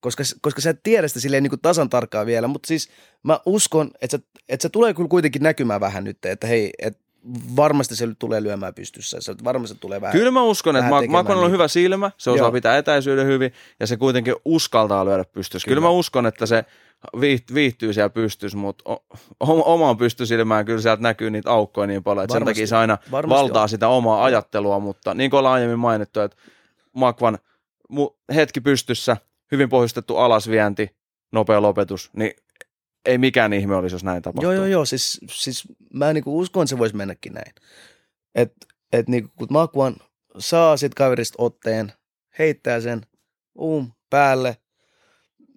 koska, 0.00 0.22
koska 0.40 0.60
sä 0.60 0.70
et 0.70 0.82
tiedä 0.82 1.08
sitä 1.08 1.20
silleen 1.20 1.42
niin 1.42 1.50
kuin 1.50 1.60
tasan 1.60 1.90
tarkkaan 1.90 2.26
vielä, 2.26 2.48
mutta 2.48 2.66
siis 2.66 2.88
mä 3.22 3.40
uskon, 3.46 3.90
että 4.00 4.16
se, 4.16 4.24
että 4.48 4.62
se 4.62 4.68
tulee 4.68 4.94
kuitenkin 5.08 5.42
näkymään 5.42 5.80
vähän 5.80 6.04
nyt, 6.04 6.24
että 6.24 6.46
hei, 6.46 6.70
että 6.78 7.07
varmasti 7.56 7.96
se 7.96 8.08
tulee 8.18 8.42
lyömään 8.42 8.74
pystyssä. 8.74 9.20
Se 9.20 9.34
varmasti 9.44 9.78
tulee 9.80 10.00
vähän 10.00 10.12
Kyllä 10.12 10.30
mä 10.30 10.42
uskon, 10.42 10.76
että 10.76 10.90
Makon 11.08 11.38
on 11.38 11.50
hyvä 11.50 11.68
silmä, 11.68 12.10
se 12.16 12.30
osaa 12.30 12.44
Joo. 12.44 12.52
pitää 12.52 12.76
etäisyyden 12.76 13.26
hyvin 13.26 13.52
ja 13.80 13.86
se 13.86 13.96
kuitenkin 13.96 14.34
uskaltaa 14.44 15.04
lyödä 15.04 15.24
pystyssä. 15.24 15.66
Kyllä, 15.66 15.74
kyllä 15.74 15.88
mä 15.88 15.90
uskon, 15.90 16.26
että 16.26 16.46
se 16.46 16.64
viihtyy 17.54 17.92
siellä 17.92 18.10
pystyssä, 18.10 18.58
mutta 18.58 18.84
omaan 19.40 19.96
pystysilmään 19.96 20.64
kyllä 20.64 20.80
sieltä 20.80 21.02
näkyy 21.02 21.30
niitä 21.30 21.50
aukkoja 21.50 21.86
niin 21.86 22.02
paljon, 22.02 22.24
että 22.24 22.34
varmasti, 22.34 22.54
sen 22.54 22.54
takia 22.54 22.66
se 22.66 22.76
aina 22.76 22.98
valtaa 23.28 23.62
on. 23.62 23.68
sitä 23.68 23.88
omaa 23.88 24.24
ajattelua, 24.24 24.78
mutta 24.80 25.14
niin 25.14 25.30
kuin 25.30 25.38
ollaan 25.38 25.54
aiemmin 25.54 25.78
mainittu, 25.78 26.20
että 26.20 26.36
Makvan 26.92 27.38
hetki 28.34 28.60
pystyssä, 28.60 29.16
hyvin 29.52 29.68
pohjustettu 29.68 30.16
alasvienti, 30.16 30.96
nopea 31.32 31.62
lopetus, 31.62 32.10
niin 32.12 32.32
ei 33.04 33.18
mikään 33.18 33.52
ihme 33.52 33.76
olisi, 33.76 33.94
jos 33.94 34.04
näin 34.04 34.22
tapahtuu. 34.22 34.42
Joo, 34.42 34.52
joo, 34.52 34.66
joo. 34.66 34.84
Siis, 34.84 35.20
siis 35.30 35.64
mä 35.92 36.12
niinku 36.12 36.38
uskon, 36.38 36.62
että 36.62 36.70
se 36.70 36.78
voisi 36.78 36.96
mennäkin 36.96 37.32
näin. 37.32 37.54
Että 38.34 38.66
et 38.92 39.08
niinku, 39.08 39.30
kun 39.36 39.46
Makuan 39.50 39.96
saa 40.38 40.76
sit 40.76 40.94
kaverista 40.94 41.42
otteen, 41.42 41.92
heittää 42.38 42.80
sen 42.80 43.02
um 43.58 43.92
päälle, 44.10 44.56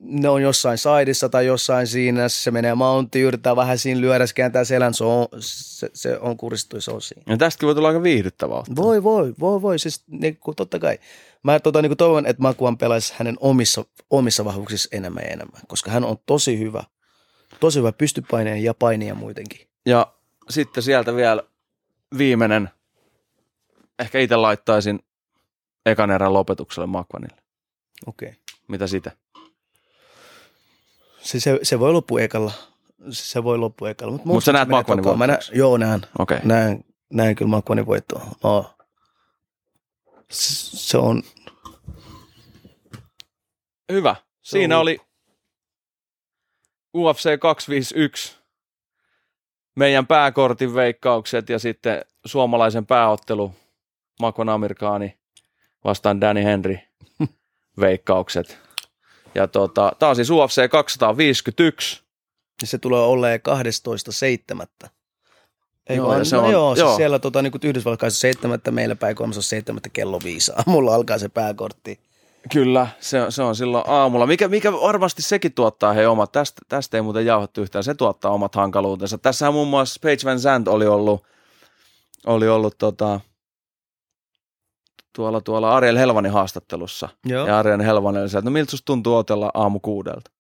ne 0.02 0.30
on 0.30 0.42
jossain 0.42 0.78
saidissa 0.78 1.30
tai 1.30 1.46
jossain 1.46 1.88
siinä, 1.88 2.30
se 2.30 2.52
menee 2.52 2.76
mountti, 2.76 3.22
yrittää 3.22 3.56
vähän 3.56 3.78
siinä 3.78 4.02
lyödä, 4.02 4.28
se 4.28 4.34
kääntää 4.34 4.64
selän, 4.64 4.94
se 4.94 5.04
on, 5.04 5.28
se, 5.40 5.90
se 5.94 6.18
on 6.18 6.38
kuristuis 6.38 6.90
osi. 6.90 7.16
Ja 7.28 7.38
tästäkin 7.38 7.68
voi 7.68 7.76
tulla 7.76 7.88
aika 7.88 8.04
viihdyttävää. 8.04 8.64
Voi, 8.76 9.04
voi, 9.04 9.34
voi, 9.40 9.62
voi, 9.62 9.80
siis 9.80 10.04
niin 10.08 10.38
kuin, 10.38 10.56
totta 10.56 10.80
kai. 10.80 10.98
Mä 11.44 11.60
tota, 11.60 11.82
niin 11.82 11.90
kuin 11.90 11.98
toivon, 11.98 12.26
että 12.26 12.42
Makuan 12.42 12.78
pelaisi 12.78 13.14
hänen 13.18 13.38
omissa, 13.40 13.86
omissa 14.10 14.46
vahvuuksissa 14.46 14.90
enemmän 14.92 15.24
ja 15.24 15.30
enemmän, 15.30 15.62
koska 15.68 15.92
hän 15.92 16.04
on 16.04 16.18
tosi 16.26 16.60
hyvä, 16.60 16.84
tosi 17.62 17.80
hyvä 17.80 17.92
pystypaineen 17.92 18.64
ja 18.64 18.74
painia 18.74 19.16
muutenkin. 19.16 19.68
Ja 19.86 20.14
sitten 20.50 20.84
sieltä 20.84 21.16
vielä 21.16 21.44
viimeinen, 22.18 22.70
ehkä 24.00 24.20
itse 24.20 24.36
laittaisin 24.36 25.00
ekan 25.86 26.12
erän 26.12 26.34
lopetukselle 26.34 26.88
Makvanille. 26.88 27.42
Okei. 28.08 28.30
Okay. 28.30 28.42
Mitä 28.68 28.88
sitä? 28.88 29.12
Se, 31.22 31.40
se, 31.40 31.60
se, 31.64 31.80
voi 31.80 31.92
loppua 31.92 32.22
ekalla. 32.22 32.52
Se, 33.10 33.26
se 33.26 33.44
voi 33.44 33.58
loppua 33.58 33.90
ekalla. 33.90 34.12
Mutta 34.12 34.28
Mut 34.28 34.44
sä 34.44 34.54
näet 34.54 34.70
Makvanin 34.70 35.18
Mä 35.18 35.28
nä, 35.28 35.40
Joo, 35.54 35.78
näen. 35.78 36.02
Okei. 36.20 36.38
Okay. 36.38 36.48
Näen, 36.48 36.84
näen 37.14 37.36
kyllä 37.36 37.50
Makvanin 37.50 37.86
voittoa. 37.86 38.26
No. 38.44 38.76
Se 40.30 40.98
on... 40.98 41.24
Hyvä. 43.92 44.16
Se 44.42 44.52
Siinä 44.52 44.76
on- 44.76 44.82
oli 44.82 45.00
UFC 46.98 47.40
251, 47.40 48.36
meidän 49.76 50.08
pääkortin 50.08 50.76
veikkaukset 50.76 51.50
ja 51.50 51.60
sitten 51.60 52.06
suomalaisen 52.26 52.86
pääottelu 52.86 53.56
Makon 54.20 54.50
Amerikaani 54.50 55.18
vastaan 55.84 56.22
Danny 56.22 56.44
Henry 56.44 56.78
veikkaukset. 57.80 58.58
Ja 59.36 59.48
tota, 59.48 59.92
tämä 60.00 60.10
on 60.10 60.16
siis 60.16 60.30
UFC 60.30 60.70
251. 60.70 62.02
Se 62.64 62.78
tulee 62.78 63.02
olleen 63.02 63.40
12.7. 64.86 64.90
Ei 65.90 65.98
Joo, 65.98 66.06
joo, 66.06 66.12
ja 66.12 66.16
vaan, 66.16 66.26
se 66.26 66.36
no 66.36 66.44
on- 66.46 66.52
joo, 66.52 66.76
joo. 66.76 66.88
Siis 66.88 66.98
siellä 66.98 67.20
tota, 67.20 67.42
niin 67.42 67.54
Yhdysvalloissa 67.64 68.20
seitsemättä, 68.20 68.72
meillä 68.72 68.96
päin 68.96 69.16
kolmessa 69.16 69.40
on 69.40 69.44
seitsemättä 69.44 69.90
kello 69.90 70.20
viisi. 70.24 70.52
Aamulla 70.56 70.96
alkaa 70.96 71.18
se 71.18 71.30
pääkortti. 71.30 72.00
Kyllä, 72.50 72.88
se, 73.00 73.26
se 73.30 73.44
on 73.44 73.56
silloin 73.56 73.84
aamulla. 73.88 74.28
Mikä, 74.28 74.48
mikä 74.48 74.72
varmasti 74.72 75.22
sekin 75.22 75.54
tuottaa 75.54 75.94
he 75.94 76.08
omat, 76.08 76.32
tästä, 76.32 76.62
tästä 76.70 76.98
ei 76.98 77.02
muuten 77.02 77.26
jauhattu 77.26 77.62
yhtään, 77.62 77.84
se 77.84 77.94
tuottaa 77.94 78.32
omat 78.32 78.56
hankaluutensa. 78.56 79.18
Tässähän 79.18 79.54
muun 79.54 79.68
muassa 79.68 80.00
Page 80.04 80.18
Van 80.26 80.40
Zandt 80.40 80.68
oli 80.68 80.88
ollut, 80.88 81.24
oli 82.26 82.48
ollut 82.48 82.78
tota, 82.78 83.20
tuolla, 85.16 85.42
tuolla 85.42 85.76
Ariel 85.76 85.98
Helvanin 85.98 86.32
haastattelussa. 86.32 87.10
Joo. 87.26 87.48
Ja 87.48 87.60
Ariel 87.60 87.82
Helvanen 87.82 88.22
oli 88.22 88.30
sieltä, 88.30 88.46
no 88.46 88.52
miltä 88.52 88.72
susta 88.72 88.86
tuntuu 88.86 89.16
otella 89.16 89.52
aamu 89.54 89.80
kuudelta? 89.80 90.32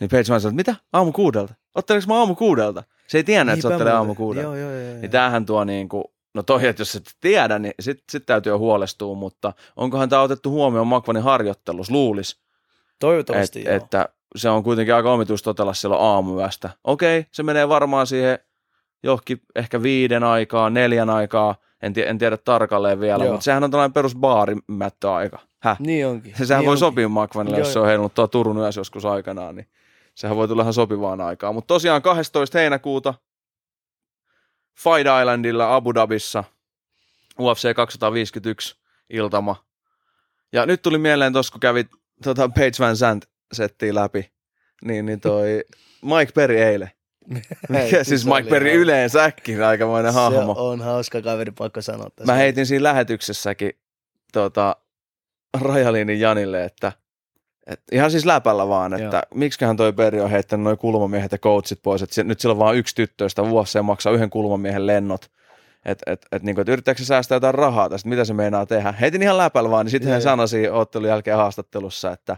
Niin 0.00 0.10
Page 0.10 0.24
Van 0.28 0.40
Zandt, 0.40 0.56
mitä? 0.56 0.76
Aamu 0.92 1.12
kuudelta? 1.12 1.54
Otteliko 1.74 2.06
mä 2.08 2.18
aamu 2.18 2.34
kuudelta? 2.34 2.82
Se 3.06 3.18
ei 3.18 3.24
tiennyt, 3.24 3.52
että 3.52 3.68
se 3.68 3.74
ottelee 3.74 3.92
aamu 3.92 4.14
kuudelta. 4.14 4.46
Joo, 4.46 4.56
joo, 4.56 4.70
joo. 4.70 4.80
joo. 4.80 5.00
Niin 5.00 5.10
tämähän 5.10 5.46
tuo 5.46 5.64
niin 5.64 5.88
kuin, 5.88 6.04
no 6.34 6.42
toi, 6.42 6.66
että 6.66 6.80
jos 6.80 6.94
et 6.94 7.14
tiedä, 7.20 7.58
niin 7.58 7.74
sitten 7.80 8.04
sit 8.10 8.26
täytyy 8.26 8.52
jo 8.52 8.58
huolestua, 8.58 9.14
mutta 9.14 9.52
onkohan 9.76 10.08
tämä 10.08 10.22
otettu 10.22 10.50
huomioon 10.50 10.86
Makvanin 10.86 11.22
harjoittelussa, 11.22 11.92
luulis, 11.92 12.44
Toivottavasti 12.98 13.60
et, 13.60 13.66
joo. 13.66 13.76
että 13.76 14.08
se 14.36 14.48
on 14.48 14.62
kuitenkin 14.62 14.94
aika 14.94 15.12
omituista 15.12 15.44
totella 15.44 15.74
silloin 15.74 16.02
aamuyöstä. 16.02 16.70
Okei, 16.84 17.26
se 17.32 17.42
menee 17.42 17.68
varmaan 17.68 18.06
siihen 18.06 18.38
johonkin 19.02 19.40
ehkä 19.54 19.82
viiden 19.82 20.24
aikaa, 20.24 20.70
neljän 20.70 21.10
aikaa, 21.10 21.54
en, 21.82 21.92
tie, 21.92 22.08
en 22.08 22.18
tiedä 22.18 22.36
tarkalleen 22.36 23.00
vielä, 23.00 23.24
Joo. 23.24 23.32
mutta 23.32 23.44
sehän 23.44 23.64
on 23.64 23.70
tällainen 23.70 23.92
perus 23.92 24.16
baarimättöaika. 24.16 25.38
Häh? 25.62 25.76
Niin 25.80 26.06
onkin. 26.06 26.34
Sehän 26.46 26.60
niin 26.60 26.66
voi 26.66 26.72
onkin. 26.72 26.78
sopia 26.78 27.08
Makvanille, 27.08 27.58
jos 27.58 27.72
se 27.72 27.78
on 27.78 27.86
heilunut 27.86 28.14
tuo 28.14 28.26
Turun 28.26 28.58
yössä 28.58 28.80
joskus 28.80 29.04
aikanaan, 29.04 29.56
niin 29.56 29.66
sehän 30.14 30.36
voi 30.36 30.48
tulla 30.48 30.62
ihan 30.62 30.74
sopivaan 30.74 31.20
aikaan. 31.20 31.54
Mutta 31.54 31.68
tosiaan 31.68 32.02
12. 32.02 32.58
heinäkuuta 32.58 33.14
Fight 34.74 35.06
Islandilla 35.20 35.76
Abu 35.76 35.94
Dhabissa 35.94 36.44
UFC 37.38 37.74
251 37.74 38.76
iltama. 39.10 39.64
Ja 40.52 40.66
nyt 40.66 40.82
tuli 40.82 40.98
mieleen 40.98 41.32
tuossa, 41.32 41.52
kun 41.52 41.60
kävit 41.60 41.86
tota 42.22 42.48
Page 42.48 42.72
Van 42.78 42.96
Zandt 42.96 43.26
settiin 43.52 43.94
läpi, 43.94 44.32
niin, 44.84 45.06
niin 45.06 45.20
toi 45.20 45.64
Mike 46.18 46.32
Perry 46.34 46.58
eilen. 46.58 46.90
Mikä 47.68 48.04
siis 48.04 48.22
se 48.22 48.30
Mike 48.34 48.50
Perry 48.50 48.72
yleensäkin 48.72 49.62
aikamoinen 49.62 50.12
hahmo. 50.12 50.54
Se 50.54 50.60
on 50.60 50.82
hauska 50.82 51.22
kaveri, 51.22 51.52
pakko 51.52 51.82
sanoa 51.82 52.10
tässä. 52.10 52.32
Mä 52.32 52.38
heitin 52.38 52.66
siinä 52.66 52.82
lähetyksessäkin 52.82 53.72
tota, 54.32 54.76
Rajalinin 55.60 56.20
Janille, 56.20 56.64
että 56.64 56.92
et 57.66 57.80
ihan 57.92 58.10
siis 58.10 58.24
läpällä 58.24 58.68
vaan, 58.68 58.94
että 58.94 59.22
miksiköhän 59.34 59.76
toi 59.76 59.92
Peri 59.92 60.20
on 60.20 60.30
heittänyt 60.30 60.64
noin 60.64 60.78
kulmamiehet 60.78 61.32
ja 61.32 61.38
coachit 61.38 61.78
pois, 61.82 62.02
että 62.02 62.24
nyt 62.24 62.40
sillä 62.40 62.52
on 62.52 62.58
vaan 62.58 62.76
yksi 62.76 62.94
tyttö, 62.94 63.24
josta 63.24 63.50
vuosi 63.50 63.82
maksaa 63.82 64.12
yhden 64.12 64.30
kulmamiehen 64.30 64.86
lennot. 64.86 65.30
Että 65.84 66.12
et, 66.12 66.26
et, 66.32 66.42
niin 66.42 66.60
et 66.60 66.68
yrittääkö 66.68 66.98
se 66.98 67.04
säästää 67.04 67.36
jotain 67.36 67.54
rahaa 67.54 67.90
tästä, 67.90 68.08
mitä 68.08 68.24
se 68.24 68.34
meinaa 68.34 68.66
tehdä. 68.66 68.92
Heitin 68.92 69.22
ihan 69.22 69.38
läpällä 69.38 69.70
vaan, 69.70 69.86
niin 69.86 69.90
sitten 69.90 70.10
hän 70.10 70.22
sanoi 70.22 70.46
ottelun 70.72 71.08
jälkeen 71.08 71.36
haastattelussa, 71.36 72.12
että 72.12 72.36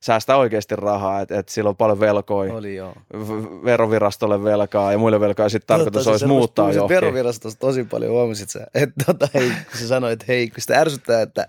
säästää 0.00 0.36
oikeasti 0.36 0.76
rahaa, 0.76 1.20
että, 1.20 1.38
että 1.38 1.52
sillä 1.52 1.70
on 1.70 1.76
paljon 1.76 2.00
velkoja, 2.00 2.54
Oli 2.54 2.76
joo. 2.76 2.94
v- 3.14 3.64
verovirastolle 3.64 4.44
velkaa 4.44 4.92
ja 4.92 4.98
muille 4.98 5.20
velkaa, 5.20 5.46
ja 5.46 5.50
sitten 5.50 5.76
tarkoitus 5.76 6.06
olisi 6.08 6.26
muuttaa 6.26 6.72
johonkin. 6.72 6.94
Verovirastosta 6.94 7.60
tosi 7.60 7.84
paljon, 7.84 8.12
huomasit 8.12 8.50
sä? 8.50 8.66
Että 8.74 9.04
tota, 9.06 9.28
hei, 9.34 9.48
kun 9.48 9.80
se 9.80 9.86
sanoi, 9.86 10.12
että 10.12 10.24
hei, 10.28 10.50
kun 10.50 10.60
sitä 10.60 10.80
ärsyttää, 10.80 11.22
että 11.22 11.48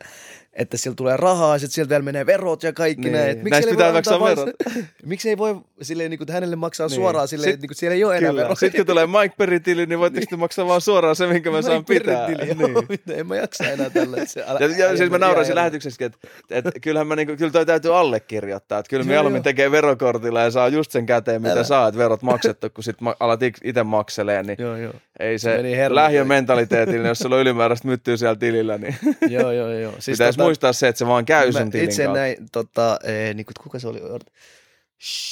että 0.59 0.77
sieltä 0.77 0.95
tulee 0.95 1.17
rahaa, 1.17 1.55
ja 1.55 1.59
sitten 1.59 1.73
sieltä 1.73 1.89
vielä 1.89 2.03
menee 2.03 2.25
verot 2.25 2.63
ja 2.63 2.73
kaikki 2.73 3.01
Niin. 3.01 3.13
näin. 3.13 3.37
Miksi 3.37 3.49
Näistä 3.49 3.71
pitää 3.71 3.85
voi 3.87 3.93
maksaa 3.93 4.19
vaan 4.19 4.37
verot. 4.37 4.55
Miksi 5.05 5.29
ei 5.29 5.37
voi 5.37 5.61
silleen, 5.81 6.09
niin 6.11 6.17
kuin, 6.17 6.31
hänelle 6.31 6.55
maksaa 6.55 6.87
Niin. 6.87 6.95
suoraan 6.95 7.27
silleen, 7.27 7.49
että 7.53 7.61
niin 7.63 7.69
kuin, 7.69 7.75
siellä 7.75 7.95
ei 7.95 8.03
ole 8.03 8.17
enää 8.17 8.29
Kyllä. 8.29 8.41
veroja. 8.41 8.55
Sitten 8.55 8.79
kun 8.79 8.85
tulee 8.85 9.07
Mike 9.07 9.35
Perry-tili, 9.37 9.85
niin 9.85 9.99
voitte 9.99 10.19
sitten 10.21 10.39
maksaa 10.39 10.67
vaan 10.67 10.81
suoraan 10.81 11.15
se, 11.15 11.27
minkä 11.27 11.51
mä 11.51 11.61
saan 11.61 11.85
pitää. 11.85 12.27
Niin. 12.27 12.39
Niin. 12.57 13.19
En 13.19 13.27
mä 13.27 13.35
jaksa 13.35 13.63
enää 13.63 13.89
tällä. 13.89 14.17
Ja, 14.59 14.67
ja 14.87 14.97
siis 14.97 15.09
mä 15.11 15.17
nauraisin 15.17 15.55
lähetyksessäkin, 15.55 16.05
että, 16.05 16.27
että 16.49 16.71
kyllähän 16.81 17.07
mä 17.07 17.15
niinku, 17.15 17.35
kyllä 17.37 17.51
toi 17.51 17.65
täytyy 17.65 17.97
allekirjoittaa, 17.97 18.79
että 18.79 18.89
kyllä 18.89 19.03
mieluummin 19.03 19.37
joo. 19.39 19.43
tekee 19.43 19.71
verokortilla 19.71 20.41
ja 20.41 20.51
saa 20.51 20.67
just 20.67 20.91
sen 20.91 21.05
käteen, 21.05 21.41
mitä 21.41 21.53
Älä. 21.53 21.63
saa, 21.63 21.87
että 21.87 21.97
verot 21.99 22.21
maksettu, 22.21 22.67
kun 22.69 22.83
sit 22.83 23.01
ma- 23.01 23.15
alat 23.19 23.39
itse 23.63 23.83
makselee, 23.83 24.43
niin 24.43 24.57
Joo, 24.59 24.75
joo. 24.75 24.93
Ei 25.19 25.39
Se 25.39 25.61
se 25.75 25.95
lähiömentaliteetillä, 25.95 27.07
jos 27.07 27.19
sulla 27.19 27.35
on 27.35 27.41
ylimääräistä 27.41 27.87
myttyä 27.87 28.17
siellä 28.17 28.35
tilillä, 28.35 28.77
niin 28.77 28.95
joo, 29.39 29.51
joo, 29.51 29.69
joo. 29.73 29.93
siis 29.99 30.17
pitäisi 30.17 30.39
muistaa 30.39 30.73
se, 30.73 30.87
että 30.87 30.99
se 30.99 31.07
vaan 31.07 31.25
käy 31.25 31.51
sun 31.51 31.61
mä 31.61 31.71
tilin 31.71 31.85
itse 31.85 32.03
kautta. 32.03 32.19
näin, 32.19 32.37
tota, 32.51 32.99
eh, 33.03 33.35
niin 33.35 33.45
kuin, 33.45 33.53
kuka 33.63 33.79
se 33.79 33.87
oli? 33.87 34.01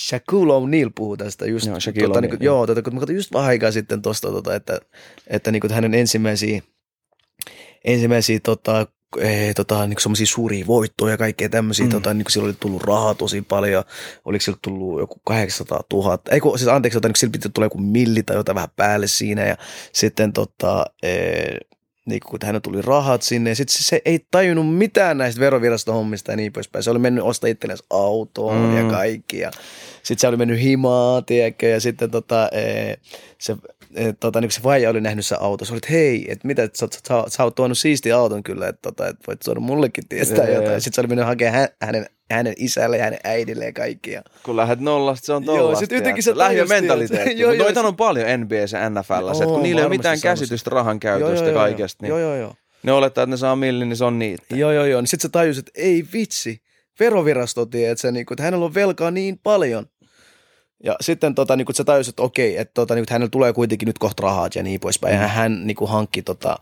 Shaquille 0.08 0.54
O'Neal 0.54 0.92
puhuu 0.96 1.18
tästä 1.18 1.46
just. 1.46 1.66
Joo, 1.66 1.80
Shaquille 1.80 2.08
tota, 2.08 2.22
niin 2.22 2.30
kuin, 2.30 2.44
joo. 2.44 2.68
tota, 2.68 2.82
kun 2.82 2.94
mä 2.94 3.00
katsoin 3.00 3.16
just 3.16 3.34
vähän 3.34 3.48
aikaa 3.48 3.72
sitten 3.72 4.02
tosta, 4.02 4.32
tota, 4.32 4.56
että, 4.56 4.80
että 5.28 5.52
niin 5.52 5.62
kuin, 5.62 5.74
hänen 5.74 5.94
ensimmäisiä, 5.94 6.62
ensimmäisiä 7.86 8.40
tota, 8.44 8.88
eh, 9.20 9.56
tota, 9.56 9.88
niin 9.88 10.00
semmoisia 10.02 10.26
suuria 10.28 10.68
voittoja 10.68 11.14
ja 11.14 11.18
kaikkea 11.18 11.50
tämmöisiä, 11.50 11.86
Mm. 11.86 11.92
tota, 11.92 12.14
niin 12.14 12.26
sillä 12.30 12.46
oli 12.46 12.56
tullut 12.60 12.84
rahaa 12.84 13.14
tosi 13.16 13.42
paljon, 13.42 13.84
oliko 14.26 14.42
sillä 14.44 14.58
tullut 14.62 15.00
joku 15.00 15.22
800 15.26 15.84
000, 15.94 16.20
ei 16.32 16.40
kun, 16.40 16.60
siis 16.60 16.68
anteeksi, 16.68 16.96
tota, 16.98 17.08
niin 17.08 17.16
sillä 17.16 17.32
piti 17.32 17.50
tulla 17.50 17.66
joku 17.66 17.78
milli 17.78 18.24
tai 18.24 18.36
jotain 18.36 18.56
vähän 18.56 18.70
päälle 18.76 19.08
siinä 19.08 19.46
ja 19.46 19.58
sitten 19.94 20.34
tota, 20.34 20.86
eh, 21.04 21.58
niin 22.06 22.20
kun 22.26 22.40
hänellä 22.44 22.60
tuli 22.60 22.82
rahat 22.82 23.22
sinne, 23.22 23.50
ja 23.50 23.56
sitten 23.56 23.84
se, 23.84 24.02
ei 24.06 24.20
tajunnut 24.32 24.76
mitään 24.76 25.18
näistä 25.18 25.42
veroviraston 25.42 25.96
hommista 25.96 26.32
ja 26.32 26.38
niin 26.38 26.54
poispäin. 26.54 26.84
Se 26.84 26.90
oli 26.92 27.00
mennyt 27.00 27.24
ostaa 27.24 27.50
itsellensä 27.50 27.84
autoon 27.90 28.56
Mm. 28.58 28.68
mm. 28.68 28.78
ja 28.78 28.84
kaikki, 28.92 29.40
ja 29.40 29.52
sitten 30.04 30.20
se 30.22 30.28
oli 30.28 30.38
mennyt 30.38 30.62
himaa, 30.62 31.22
tiedätkö, 31.22 31.68
ja 31.68 31.80
sitten 31.80 32.12
tota, 32.12 32.50
eh, 32.52 32.98
se, 33.40 33.56
eh, 33.96 34.14
tota, 34.20 34.42
niin 34.42 34.48
kun 34.48 34.54
se 34.54 34.64
vaija 34.64 34.90
oli 34.90 35.02
nähnyt 35.02 35.26
se 35.26 35.36
auto, 35.40 35.66
se 35.66 35.74
oli, 35.74 35.78
että 35.78 35.92
hei, 35.92 36.26
että 36.32 36.48
mitä, 36.48 36.64
että 36.64 36.78
sä, 36.80 36.88
sä, 36.94 37.00
sä, 37.08 37.24
sä 37.28 37.44
oot 37.44 37.56
tuonut 37.56 37.78
siistiä 37.78 38.18
auton 38.18 38.44
kyllä, 38.44 38.68
että, 38.68 38.80
tota, 38.82 39.08
että 39.08 39.24
voit 39.28 39.40
tuoda 39.46 39.60
mullekin 39.60 40.08
tietää 40.10 40.46
Jee. 40.46 40.54
jotain. 40.56 40.82
Sitten 40.82 40.96
se 40.96 41.02
oli 41.02 41.08
mennyt 41.08 41.26
hakemaan 41.26 41.56
hä, 41.60 41.70
hänen, 41.82 42.06
hänen 42.32 42.54
isälle 42.58 42.98
ja 42.98 43.04
hänen 43.04 43.20
äidille 43.24 43.66
ja 43.66 43.74
kaikki. 43.74 44.12
Ja, 44.12 44.22
Kun 44.44 44.56
lähdet 44.58 44.80
nollasta, 44.80 45.26
se 45.26 45.34
on 45.34 45.44
Joo, 45.46 45.58
tollasta. 45.58 45.80
sit 45.86 45.92
jotenkin 45.92 46.24
se 46.24 46.34
tajusi, 46.34 46.48
Lähiömentaliteetti. 46.70 47.16
tiedätkö? 47.16 47.42
Joo, 47.42 47.52
joo, 47.52 47.64
noitahan 47.64 47.84
se- 47.84 47.88
on 47.88 47.96
paljon 47.96 48.28
NBS 48.42 48.72
ja 48.72 48.90
NFL, 48.90 49.28
että 49.32 49.46
kun 49.46 49.64
niillä 49.64 49.82
ei 49.82 49.86
ole 49.86 49.98
mitään 49.98 50.22
käsitystä 50.22 50.70
rahan 50.70 51.00
käytöstä 51.00 51.46
ja 51.48 51.54
kaikesta, 51.54 52.04
niin 52.04 52.10
Joo, 52.10 52.20
joo, 52.20 52.36
joo. 52.36 52.54
ne 52.84 52.92
olettaa, 52.92 53.24
että 53.24 53.32
ne 53.34 53.38
saa 53.38 53.56
millin, 53.56 53.90
niin 53.90 53.98
se 53.98 54.06
on 54.06 54.20
niitä. 54.20 54.44
Joo, 54.56 54.72
joo, 54.72 54.86
joo. 54.86 55.02
Niin 55.02 55.08
sitten 55.08 55.28
sä 55.28 55.32
tajusit, 55.32 55.68
että 55.68 55.82
ei 55.82 56.06
vitsi, 56.14 56.62
verovirasto 57.00 57.66
tie, 57.66 57.90
että, 57.92 58.02
se, 58.02 58.12
niinku, 58.12 58.34
että 58.34 58.44
hänellä 58.44 58.66
on 58.66 58.74
velkaa 58.74 59.12
niin 59.12 59.40
paljon. 59.44 59.86
Ja 60.84 60.96
sitten 61.02 61.36
tota, 61.36 61.56
niinku, 61.56 61.74
sä 61.74 61.84
tajusit, 61.84 62.10
että 62.10 62.24
okei, 62.24 62.58
että 62.58 62.74
tota, 62.74 62.98
että 62.98 63.14
hänellä 63.14 63.30
tulee 63.30 63.54
kuitenkin 63.54 63.86
nyt 63.88 64.00
kohta 64.00 64.24
rahat 64.24 64.56
ja 64.56 64.64
niin 64.64 64.80
poispäin. 64.80 65.16
Mm. 65.16 65.22
Ja 65.22 65.28
hän 65.28 65.68
niinku, 65.68 65.88
hankki 65.88 66.22
tota, 66.22 66.58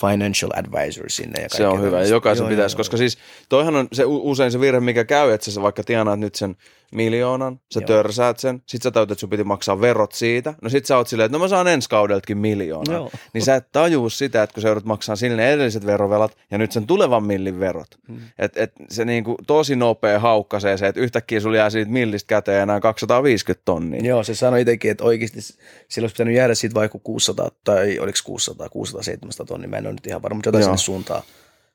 financial 0.00 0.50
advisor 0.54 1.10
sinne. 1.10 1.42
Ja 1.42 1.48
Se 1.48 1.66
on 1.66 1.82
hyvä, 1.82 2.00
ja 2.00 2.06
jokaisen 2.06 2.44
Joo, 2.44 2.50
pitäisi, 2.50 2.74
joo, 2.74 2.78
koska 2.78 2.96
siis 2.96 3.18
toihan 3.48 3.76
on 3.76 3.88
se 3.92 4.04
usein 4.06 4.52
se 4.52 4.60
virhe, 4.60 4.80
mikä 4.80 5.04
käy, 5.04 5.32
että 5.32 5.50
sä 5.50 5.62
vaikka 5.62 5.84
tienaat 5.84 6.20
nyt 6.20 6.34
sen 6.34 6.56
miljoonan, 6.94 7.60
sä 7.74 7.80
Joo. 7.80 7.86
törsäät 7.86 8.38
sen, 8.38 8.62
sit 8.66 8.82
sä 8.82 8.90
täytät, 8.90 9.10
että 9.10 9.20
sun 9.20 9.30
piti 9.30 9.44
maksaa 9.44 9.80
verot 9.80 10.12
siitä, 10.12 10.54
no 10.62 10.68
sit 10.68 10.86
sä 10.86 10.96
oot 10.96 11.08
silleen, 11.08 11.26
että 11.26 11.38
no 11.38 11.44
mä 11.44 11.48
saan 11.48 11.68
ensi 11.68 11.88
kaudeltakin 11.88 12.38
miljoonaa. 12.38 12.94
Joo. 12.94 13.10
Niin 13.34 13.44
sä 13.44 13.54
et 13.54 13.72
tajuu 13.72 14.10
sitä, 14.10 14.42
että 14.42 14.54
kun 14.54 14.62
sä 14.62 14.68
joudut 14.68 14.84
maksaa 14.84 15.16
sille 15.16 15.36
ne 15.36 15.52
edelliset 15.52 15.86
verovelat 15.86 16.36
ja 16.50 16.58
nyt 16.58 16.72
sen 16.72 16.86
tulevan 16.86 17.24
millin 17.24 17.60
verot. 17.60 17.88
Mm. 18.08 18.16
Et, 18.38 18.56
et 18.56 18.72
se 18.90 19.04
niinku 19.04 19.36
tosi 19.46 19.76
nopea 19.76 20.18
haukkasee 20.18 20.76
se, 20.76 20.86
että 20.88 21.00
yhtäkkiä 21.00 21.40
sulla 21.40 21.56
jää 21.56 21.70
siitä 21.70 21.90
millistä 21.90 22.28
käteen 22.28 22.62
enää 22.62 22.80
250 22.80 23.62
tonnia. 23.64 24.00
Joo, 24.04 24.22
se 24.22 24.34
sanoi 24.34 24.60
itsekin, 24.60 24.90
että 24.90 25.04
oikeasti 25.04 25.40
sillä 25.88 26.04
olisi 26.04 26.14
pitänyt 26.14 26.34
jäädä 26.34 26.54
siitä 26.54 26.74
vaikka 26.74 26.98
600, 26.98 27.50
tai 27.64 27.98
oliko 27.98 28.18
600, 28.24 28.68
600, 28.68 29.02
700 29.02 29.46
tonnia, 29.46 29.68
mä 29.68 29.76
en 29.76 29.86
ole 29.86 29.92
nyt 29.92 30.06
ihan 30.06 30.22
varma, 30.22 30.34
mutta 30.34 30.48
jotain 30.48 30.62
Joo. 30.62 30.68
sinne 30.68 30.78
suuntaan. 30.78 31.22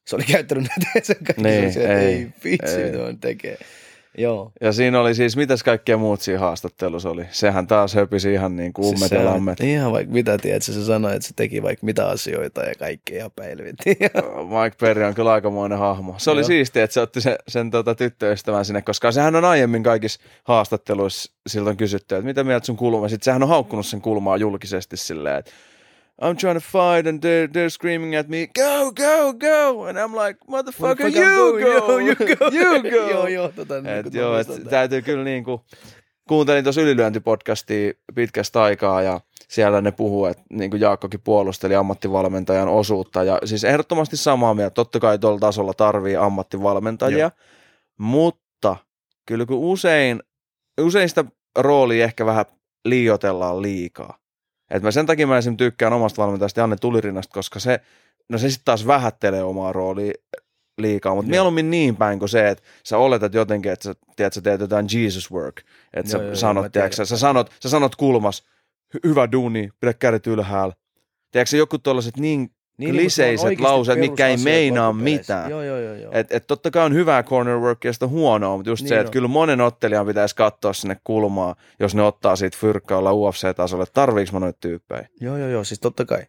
Se 0.06 0.16
oli 0.16 0.24
käyttänyt 0.24 0.68
näitä 0.70 1.08
sen 1.08 1.16
kaikki, 1.26 1.44
Niin, 1.44 1.74
se, 1.74 1.82
että 1.82 2.00
ei, 2.00 2.14
ei, 2.14 2.28
vitsi, 2.44 2.76
ei. 2.76 2.92
mitä 2.92 3.04
on 3.04 3.20
tekee. 3.20 3.58
Joo. 4.18 4.52
Ja 4.62 4.74
siinä 4.74 5.00
oli 5.00 5.16
siis, 5.16 5.38
mitäs 5.38 5.64
kaikkea 5.64 5.98
muut 5.98 6.22
siinä 6.22 6.40
haastattelussa 6.40 7.10
oli? 7.10 7.26
Sehän 7.32 7.68
taas 7.68 7.96
höpisi 7.96 8.34
ihan 8.34 8.56
niin 8.56 8.74
kuin 8.74 8.86
ummet 8.86 9.10
se, 9.10 9.16
ja 9.16 9.26
lammet. 9.26 9.60
Ihan 9.60 9.92
vaikka 9.92 10.14
mitä, 10.14 10.38
tiedät, 10.38 10.64
se 10.64 10.86
sanoi, 10.86 11.16
että 11.16 11.28
se 11.28 11.34
teki 11.36 11.64
vaikka 11.64 11.86
mitä 11.86 12.08
asioita 12.08 12.62
ja 12.62 12.76
kaikkea 12.76 13.18
ihan 13.18 13.32
päilvitti. 13.36 13.90
Mike 14.64 14.76
Perry 14.80 15.04
on 15.04 15.14
kyllä 15.14 15.32
aikamoinen 15.32 15.78
hahmo. 15.80 16.16
Se 16.18 16.32
oli 16.32 16.42
Joo. 16.42 16.48
siistiä, 16.48 16.84
että 16.84 16.94
se 16.94 17.02
otti 17.02 17.22
sen, 17.22 17.36
sen 17.48 17.72
tota, 17.72 17.96
tyttöystävän 17.96 18.66
sinne, 18.66 18.82
koska 18.82 19.12
sehän 19.12 19.36
on 19.36 19.46
aiemmin 19.46 19.84
kaikissa 19.84 20.20
haastatteluissa 20.44 21.32
siltä 21.48 21.70
on 21.70 21.78
kysytty, 21.78 22.16
että 22.16 22.26
mitä 22.26 22.44
mieltä 22.44 22.66
sun 22.66 22.78
kulma. 22.78 23.10
Sitten 23.10 23.26
sehän 23.26 23.44
on 23.44 23.50
haukkunut 23.50 23.86
sen 23.86 24.02
kulmaa 24.02 24.38
julkisesti 24.38 24.98
silleen, 24.98 25.38
että 25.38 25.52
I'm 26.22 26.36
trying 26.36 26.56
to 26.56 26.60
fight 26.60 27.08
and 27.08 27.22
they're, 27.22 27.48
they're 27.48 27.70
screaming 27.70 28.16
at 28.16 28.28
me, 28.28 28.48
go, 28.48 28.92
go, 28.92 29.34
go. 29.34 29.86
And 29.86 29.98
I'm 29.98 30.14
like, 30.14 30.40
motherfucker, 30.50 31.06
you 31.06 31.12
go, 31.12 31.58
Joo, 31.68 31.98
you 31.98 32.16
go. 32.16 32.50
you 32.52 32.82
go. 32.82 33.10
joo, 33.10 33.28
joo, 33.28 33.50
tota, 33.50 33.82
niin 33.82 33.88
Et 33.96 34.04
kuin 34.04 34.16
joo, 34.16 34.38
et 34.38 34.48
täytyy 34.70 35.02
kyllä 35.02 35.24
niinku, 35.24 35.62
kuuntelin 36.28 36.64
tuossa 36.64 36.82
ylilyöntipodcastia 36.82 37.94
pitkästä 38.16 38.64
aikaa 38.64 39.02
ja 39.02 39.22
siellä 39.48 39.82
ne 39.82 39.92
puhuu, 39.92 40.26
että 40.26 40.44
niin 40.50 40.70
kuin 40.72 40.82
Jaakkokin 40.82 41.22
puolusteli 41.22 41.76
ammattivalmentajan 41.76 42.68
osuutta 42.70 43.24
ja 43.24 43.40
siis 43.46 43.64
ehdottomasti 43.64 44.18
samaa 44.18 44.54
mieltä, 44.54 44.74
totta 44.74 45.00
kai 45.00 45.20
tuolla 45.20 45.40
tasolla 45.40 45.74
tarvii 45.74 46.16
ammattivalmentajia, 46.16 47.20
Joo. 47.20 47.32
mutta 47.98 48.76
kyllä 49.26 49.46
kun 49.46 49.58
usein, 49.58 50.24
usein 50.82 51.10
sitä 51.10 51.26
roolia 51.58 52.04
ehkä 52.04 52.26
vähän 52.26 52.46
liiotellaan 52.86 53.62
liikaa. 53.62 54.18
Et 54.72 54.84
mä 54.84 54.92
sen 54.92 55.06
takia 55.06 55.28
mä 55.28 55.38
esimerkiksi 55.38 55.66
tykkään 55.66 55.94
omasta 55.94 56.22
valmentajasta 56.22 56.60
Janne 56.60 56.76
Tulirinnasta, 56.82 57.34
koska 57.34 57.60
se, 57.60 57.80
no 58.30 58.38
se 58.38 58.50
sitten 58.50 58.66
taas 58.66 58.88
vähättelee 58.88 59.44
omaa 59.44 59.74
roolia 59.74 60.14
liikaa, 60.78 61.16
mutta 61.16 61.28
Joo. 61.28 61.32
mieluummin 61.32 61.70
niin 61.72 61.96
päin 61.96 62.20
kuin 62.20 62.30
se, 62.30 62.50
että 62.50 62.64
sä 62.86 62.98
oletat 62.98 63.34
jotenkin, 63.34 63.72
että 63.72 63.84
sä, 63.84 63.96
tiedät, 64.16 64.34
sä 64.34 64.42
teet 64.42 64.62
jotain 64.62 64.88
Jesus 64.94 65.32
work, 65.32 65.62
että 65.94 66.12
sä 66.12 66.18
Joo, 66.18 66.24
joo, 66.24 66.30
joo, 66.30 66.36
sanot, 66.36 66.72
tiedätkö, 66.72 66.96
tiedän. 66.96 67.08
sä, 67.08 67.16
sä, 67.16 67.18
sanot, 67.18 67.52
sä 67.64 67.70
sanot 67.70 67.96
kulmas, 67.96 68.44
"Hy- 68.96 69.10
hyvä 69.10 69.32
duuni, 69.32 69.70
pidä 69.80 69.94
kädet 69.94 70.28
ylhäällä. 70.28 70.74
Tiedätkö, 71.32 71.58
joku 71.58 71.78
tuollaiset 71.78 72.18
niin, 72.18 72.52
Niin, 72.80 72.94
kliseiset 72.94 73.34
mutta 73.34 73.46
on 73.46 73.48
oikeasti 73.48 73.64
lauseet, 73.64 74.00
mitkä 74.00 74.28
ei 74.28 74.38
meinaa 74.38 74.94
mitään. 74.94 75.52
Joo, 75.52 75.64
joo, 75.64 75.80
joo. 75.80 75.96
joo. 75.96 76.12
että 76.14 76.38
et 76.38 76.48
totta 76.48 76.72
kai 76.72 76.86
on 76.86 76.94
hyvää 76.94 77.24
corner 77.24 77.58
work 77.58 77.84
ja 77.84 77.94
sitä 77.94 78.08
huonoa, 78.08 78.58
mutta 78.58 78.70
just 78.70 78.82
Niin 78.82 78.90
se, 78.90 79.00
että 79.00 79.12
kyllä 79.12 79.28
monen 79.28 79.62
ottelijan 79.62 80.06
pitäisi 80.06 80.36
katsoa 80.36 80.74
sinne 80.74 80.98
kulmaa, 81.04 81.56
jos 81.80 81.96
ne 81.96 82.02
ottaa 82.04 82.36
siitä 82.36 82.58
fyrkkaa 82.58 82.98
olla 82.98 83.14
UFC-tasolle, 83.14 83.84
että 83.84 83.94
tarviiks 83.94 84.32
mä 84.32 84.40
noita 84.40 84.58
tyyppejä. 84.62 85.08
Joo, 85.22 85.38
joo, 85.38 85.50
joo, 85.50 85.64
siis 85.64 85.80
totta 85.80 86.06
kai. 86.06 86.24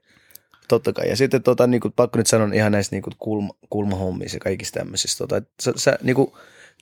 Totta 0.69 0.93
kai. 0.93 1.09
Ja 1.09 1.17
sitten 1.17 1.43
tota, 1.43 1.67
niin 1.67 1.81
kuin, 1.81 1.93
pakko 1.97 2.19
nyt 2.19 2.27
sanoa 2.27 2.55
ihan 2.55 2.73
näistä 2.73 2.97
niin 2.97 3.03
kuin, 3.03 3.15
kulma, 3.19 3.55
kulmahommissa 3.71 4.37
ja 4.37 4.41
kaikista 4.41 4.79
tämmöisistä. 4.79 5.19
Tota, 5.19 5.43
sä, 5.63 5.73
sä, 5.77 5.99
niin 6.03 6.17
kuin, 6.17 6.33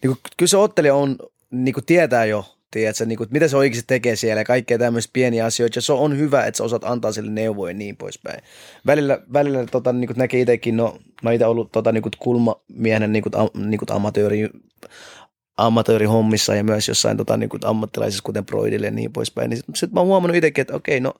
niin 0.03 0.09
kuin, 0.09 0.19
kyllä 0.37 0.51
se 0.51 0.57
ottelija 0.57 0.95
on, 0.95 1.17
niin 1.51 1.75
kuin, 1.75 1.85
tietää 1.85 2.25
jo, 2.25 2.45
tiedätkö, 2.71 3.05
niin 3.05 3.19
kuin, 3.19 3.29
mitä 3.31 3.49
se 3.49 3.57
oikeasti 3.57 3.87
tekee 3.87 4.17
siellä 4.17 4.41
ja 4.41 4.45
kaikkea 4.45 4.79
tämmöistä 4.79 5.11
pieniä 5.13 5.45
asioita. 5.45 5.79
Ja 5.79 5.83
se 5.83 5.93
on 5.93 6.19
hyvä, 6.19 6.47
että 6.47 6.59
sä 6.59 6.65
osaat 6.65 6.85
antaa 6.85 7.13
sille 7.13 7.31
neuvoja 7.31 7.71
ja 7.71 7.79
niin 7.79 7.97
poispäin. 7.97 8.43
Välillä, 8.87 9.19
välillä 9.33 9.67
tota, 9.67 9.93
niin 9.93 10.09
kuin 10.09 10.19
näkee 10.19 10.41
itsekin, 10.41 10.77
no 10.77 10.99
mä 11.23 11.33
itse 11.33 11.47
ollut 11.47 11.73
tota, 11.73 11.93
niin 11.93 12.03
kuin 12.03 12.13
kulmamiehenä 12.19 13.07
niin 13.07 13.23
kuin, 13.23 13.37
am, 13.37 13.49
niin 13.55 13.79
kuin 13.79 13.93
amatööri, 13.93 14.51
amatöörihommissa 15.57 16.55
ja 16.55 16.65
myös 16.65 16.89
jossain 16.89 17.17
tota, 17.17 17.37
niin 17.37 17.49
kuin 17.49 17.61
ammattilaisissa, 17.65 18.23
kuten 18.25 18.47
Broidille 18.47 18.87
ja 18.87 18.93
niin 18.93 19.13
poispäin. 19.13 19.51
Niin 19.51 19.61
sitten 19.75 19.95
mä 19.95 20.01
oon 20.01 20.09
huomannut 20.09 20.37
itsekin, 20.37 20.63
että 20.63 20.77
okei, 20.77 21.01
no 21.01 21.15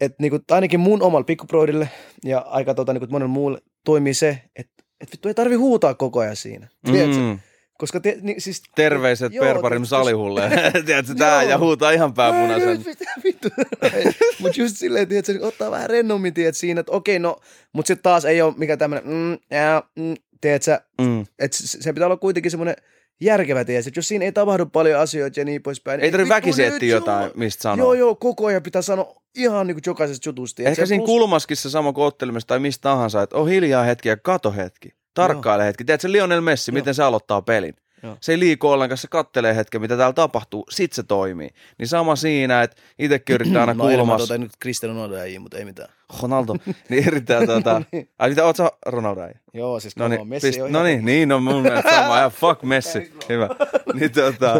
että 0.00 0.22
niinku, 0.22 0.40
ainakin 0.50 0.80
mun 0.80 1.02
omalla 1.02 1.24
pikkuproidille 1.24 1.88
ja 2.24 2.38
aika 2.38 2.74
tota, 2.74 2.92
niinku, 2.92 3.06
monelle 3.10 3.32
muulle 3.32 3.58
toimii 3.84 4.14
se, 4.14 4.42
että 4.56 4.84
et 5.00 5.12
vittu 5.12 5.28
ei 5.28 5.34
tarvi 5.34 5.54
huutaa 5.54 5.94
koko 5.94 6.20
ajan 6.20 6.36
siinä. 6.36 6.68
Tiedätkö? 6.84 7.36
Koska 7.78 8.00
te, 8.00 8.18
niin, 8.20 8.40
siis, 8.40 8.62
Terveiset 8.74 9.32
Joo, 9.32 9.44
Perparim 9.44 9.84
Salihulle. 9.84 10.50
Tiedätkö, 10.86 11.14
tää 11.14 11.42
ja 11.42 11.58
huutaa 11.58 11.90
ihan 11.90 12.14
pääpunaisen. 12.14 12.84
Vittu. 13.24 13.48
mutta 14.40 14.60
just 14.60 14.76
silleen, 14.76 15.08
tiedätkö, 15.08 15.32
niin 15.32 15.44
ottaa 15.44 15.70
vähän 15.70 15.90
rennommin 15.90 16.34
tiedät, 16.34 16.56
siinä, 16.56 16.80
että 16.80 16.92
okei, 16.92 17.18
no, 17.18 17.36
mutta 17.72 17.86
sitten 17.86 18.02
taas 18.02 18.24
ei 18.24 18.42
ole 18.42 18.54
mikään 18.56 18.78
tämmöinen, 18.78 19.08
mm, 19.14 19.56
ja, 19.56 19.82
mm, 19.96 20.14
tiedätkö, 20.40 20.80
Mm. 21.00 21.20
että 21.38 21.56
se 21.60 21.92
pitää 21.92 22.06
olla 22.06 22.16
kuitenkin 22.16 22.50
semmoinen 22.50 22.76
järkevä, 23.20 23.64
tiedätkö, 23.64 23.88
että 23.88 23.98
jos 23.98 24.08
siinä 24.08 24.24
ei 24.24 24.32
tapahdu 24.32 24.66
paljon 24.66 25.00
asioita 25.00 25.40
ja 25.40 25.44
niin 25.44 25.62
poispäin. 25.62 26.00
Ei 26.00 26.10
tarvitse 26.10 26.34
vittu 26.34 26.46
väkisin 26.46 26.64
etsiä 26.64 26.88
jotain, 26.88 27.30
mistä 27.34 27.62
sanoa. 27.62 27.84
Joo, 27.84 27.94
joo, 27.94 28.14
koko 28.14 28.46
ajan 28.46 28.62
pitää 28.62 28.82
sanoa 28.82 29.22
ihan 29.36 29.66
niin 29.66 29.74
kuin 29.74 29.82
jokaisesta 29.86 30.28
jutusta. 30.28 30.56
tiedätkö, 30.56 30.82
Ehkä 30.82 30.86
siinä 30.86 31.00
plus- 31.00 31.06
kulmaskin 31.06 31.56
se 31.56 31.70
sama 31.70 31.92
kuin 31.92 32.04
ottelemista 32.04 32.48
tai 32.48 32.58
mistä 32.58 32.82
tahansa, 32.82 33.22
että 33.22 33.36
on 33.36 33.48
hiljaa 33.48 33.84
hetki 33.84 34.08
ja 34.08 34.16
kato 34.16 34.52
hetki. 34.52 34.88
Tarkkaile 35.14 35.64
hetki. 35.64 35.84
Tiedätkö 35.84 36.12
Lionel 36.12 36.40
Messi, 36.40 36.70
Joo. 36.70 36.74
miten 36.74 36.94
se 36.94 37.02
aloittaa 37.02 37.42
pelin? 37.42 37.74
Joo. 38.02 38.16
Se 38.20 38.32
ei 38.32 38.38
liiku 38.38 38.68
ollenkaan, 38.68 38.98
se 38.98 39.08
kattelee 39.08 39.56
hetken, 39.56 39.80
mitä 39.80 39.96
täällä 39.96 40.12
tapahtuu, 40.12 40.66
sit 40.70 40.92
se 40.92 41.02
toimii. 41.02 41.50
Niin 41.78 41.88
sama 41.88 42.16
siinä, 42.16 42.62
että 42.62 42.82
itsekin 42.98 43.34
yrittää 43.40 43.60
aina 43.60 43.74
No 43.74 43.84
kulmassa. 43.84 44.26
tota 44.26 44.38
nyt 44.38 44.50
Cristiano 44.62 44.94
Ronaldo 44.94 45.16
äijä, 45.16 45.40
mutta 45.40 45.58
ei 45.58 45.64
mitään. 45.64 45.88
Ronaldo, 46.22 46.54
niin 46.88 47.06
yrittää 47.06 47.46
tota... 47.46 47.82
niin. 47.92 48.08
Ai 48.18 48.28
mitä, 48.30 48.44
oot 48.44 48.56
sä 48.56 48.70
Ronaldo 48.86 49.20
äijä? 49.20 49.38
Joo, 49.54 49.80
siis 49.80 49.96
No 49.96 50.08
niin, 50.08 50.28
Messi 50.28 50.48
pist, 50.48 50.60
on 50.60 50.72
no 50.72 50.82
niin, 50.82 51.04
niin 51.04 51.32
on 51.32 51.42
mun 51.42 51.62
mielestä 51.62 51.90
sama. 52.02 52.18
Ja 52.18 52.30
fuck 52.30 52.62
Messi. 52.72 53.12
Hyvä. 53.28 53.48
Niin 53.94 54.12
tota, 54.12 54.54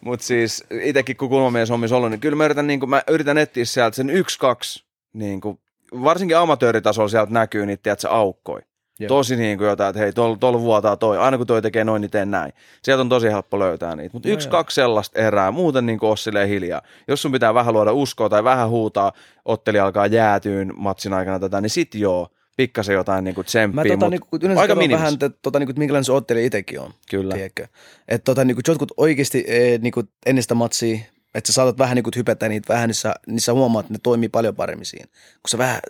mut 0.00 0.20
siis 0.20 0.64
itekin 0.70 1.16
kun 1.16 1.28
kulmamies 1.28 1.70
hommissa 1.70 1.96
ollut, 1.96 2.10
niin 2.10 2.20
kyllä 2.20 2.36
mä 2.36 2.44
yritän, 2.44 2.66
niin 2.66 2.80
kuin, 2.80 2.90
mä 2.90 3.02
yritän 3.08 3.38
etsiä 3.38 3.64
sieltä 3.64 3.96
sen 3.96 4.10
yksi, 4.10 4.38
kaksi, 4.38 4.84
niin 5.12 5.40
kuin, 5.40 5.60
varsinkin 6.02 6.36
amatööritasolla 6.36 7.08
sieltä 7.08 7.32
näkyy 7.32 7.66
niitä, 7.66 7.82
tiedätkö, 7.82 8.08
aukkoja. 8.08 8.64
Joo. 9.02 9.08
Tosi 9.08 9.36
niin 9.36 9.58
kuin 9.58 9.68
jotain, 9.68 9.90
että 9.90 10.00
hei, 10.00 10.12
tuolla 10.12 10.36
tol 10.36 10.60
vuotaa 10.60 10.96
toi. 10.96 11.18
Aina 11.18 11.38
kun 11.38 11.46
toi 11.46 11.62
tekee 11.62 11.84
noin, 11.84 12.00
niin 12.00 12.10
teen 12.10 12.30
näin. 12.30 12.52
Sieltä 12.82 13.00
on 13.00 13.08
tosi 13.08 13.28
helppo 13.28 13.58
löytää 13.58 13.96
niitä. 13.96 14.10
Mutta 14.12 14.28
yksi, 14.28 14.48
joo. 14.48 14.50
kaksi 14.50 14.74
sellaista 14.74 15.18
erää. 15.18 15.50
Muuten 15.50 15.86
niin 15.86 15.98
kuin 15.98 16.18
silleen 16.18 16.48
hiljaa. 16.48 16.82
Jos 17.08 17.22
sun 17.22 17.32
pitää 17.32 17.54
vähän 17.54 17.74
luoda 17.74 17.92
uskoa 17.92 18.28
tai 18.28 18.44
vähän 18.44 18.68
huutaa, 18.68 19.12
otteli 19.44 19.78
alkaa 19.78 20.06
jäätyyn 20.06 20.72
matsin 20.76 21.12
aikana 21.12 21.38
tätä, 21.38 21.60
niin 21.60 21.70
sit 21.70 21.94
joo, 21.94 22.28
pikkasen 22.56 22.94
jotain 22.94 23.24
niin 23.24 23.34
kuin 23.34 23.42
Mä 23.42 23.46
tsemppiä. 23.46 23.82
tota, 23.84 23.96
mut 24.04 24.10
niinku, 24.10 24.28
yleensä 24.42 24.60
aika 24.60 24.74
minimis. 24.74 24.98
vähän, 25.00 25.14
että, 25.14 25.30
tota, 25.42 25.58
niinku, 25.58 25.70
että 25.70 25.78
minkälainen 25.78 26.04
se 26.04 26.12
ottelija 26.12 26.46
itsekin 26.46 26.80
on. 26.80 26.90
Kyllä. 27.10 27.34
Tiedätkö? 27.34 27.66
Että 28.08 28.24
tota, 28.24 28.44
niinku, 28.44 28.62
jotkut 28.68 28.92
oikeasti 28.96 29.44
e, 29.46 29.78
niinku, 29.78 30.02
ennen 30.26 30.42
sitä 30.42 30.54
matsia, 30.54 30.98
että 31.34 31.46
sä 31.46 31.52
saatat 31.52 31.78
vähän 31.78 31.94
niinku, 31.94 32.10
hypätä 32.16 32.48
niitä 32.48 32.74
vähän, 32.74 32.88
niin 32.88 32.94
sä, 32.94 33.14
niin 33.26 33.40
sä 33.40 33.52
huomaat, 33.52 33.84
että 33.84 33.94
ne 33.94 33.98
toimii 34.02 34.28
paljon 34.28 34.56
paremmin 34.56 34.86
siinä. 34.86 35.06
Kun 35.06 35.48
sä 35.48 35.58
vähän, 35.58 35.80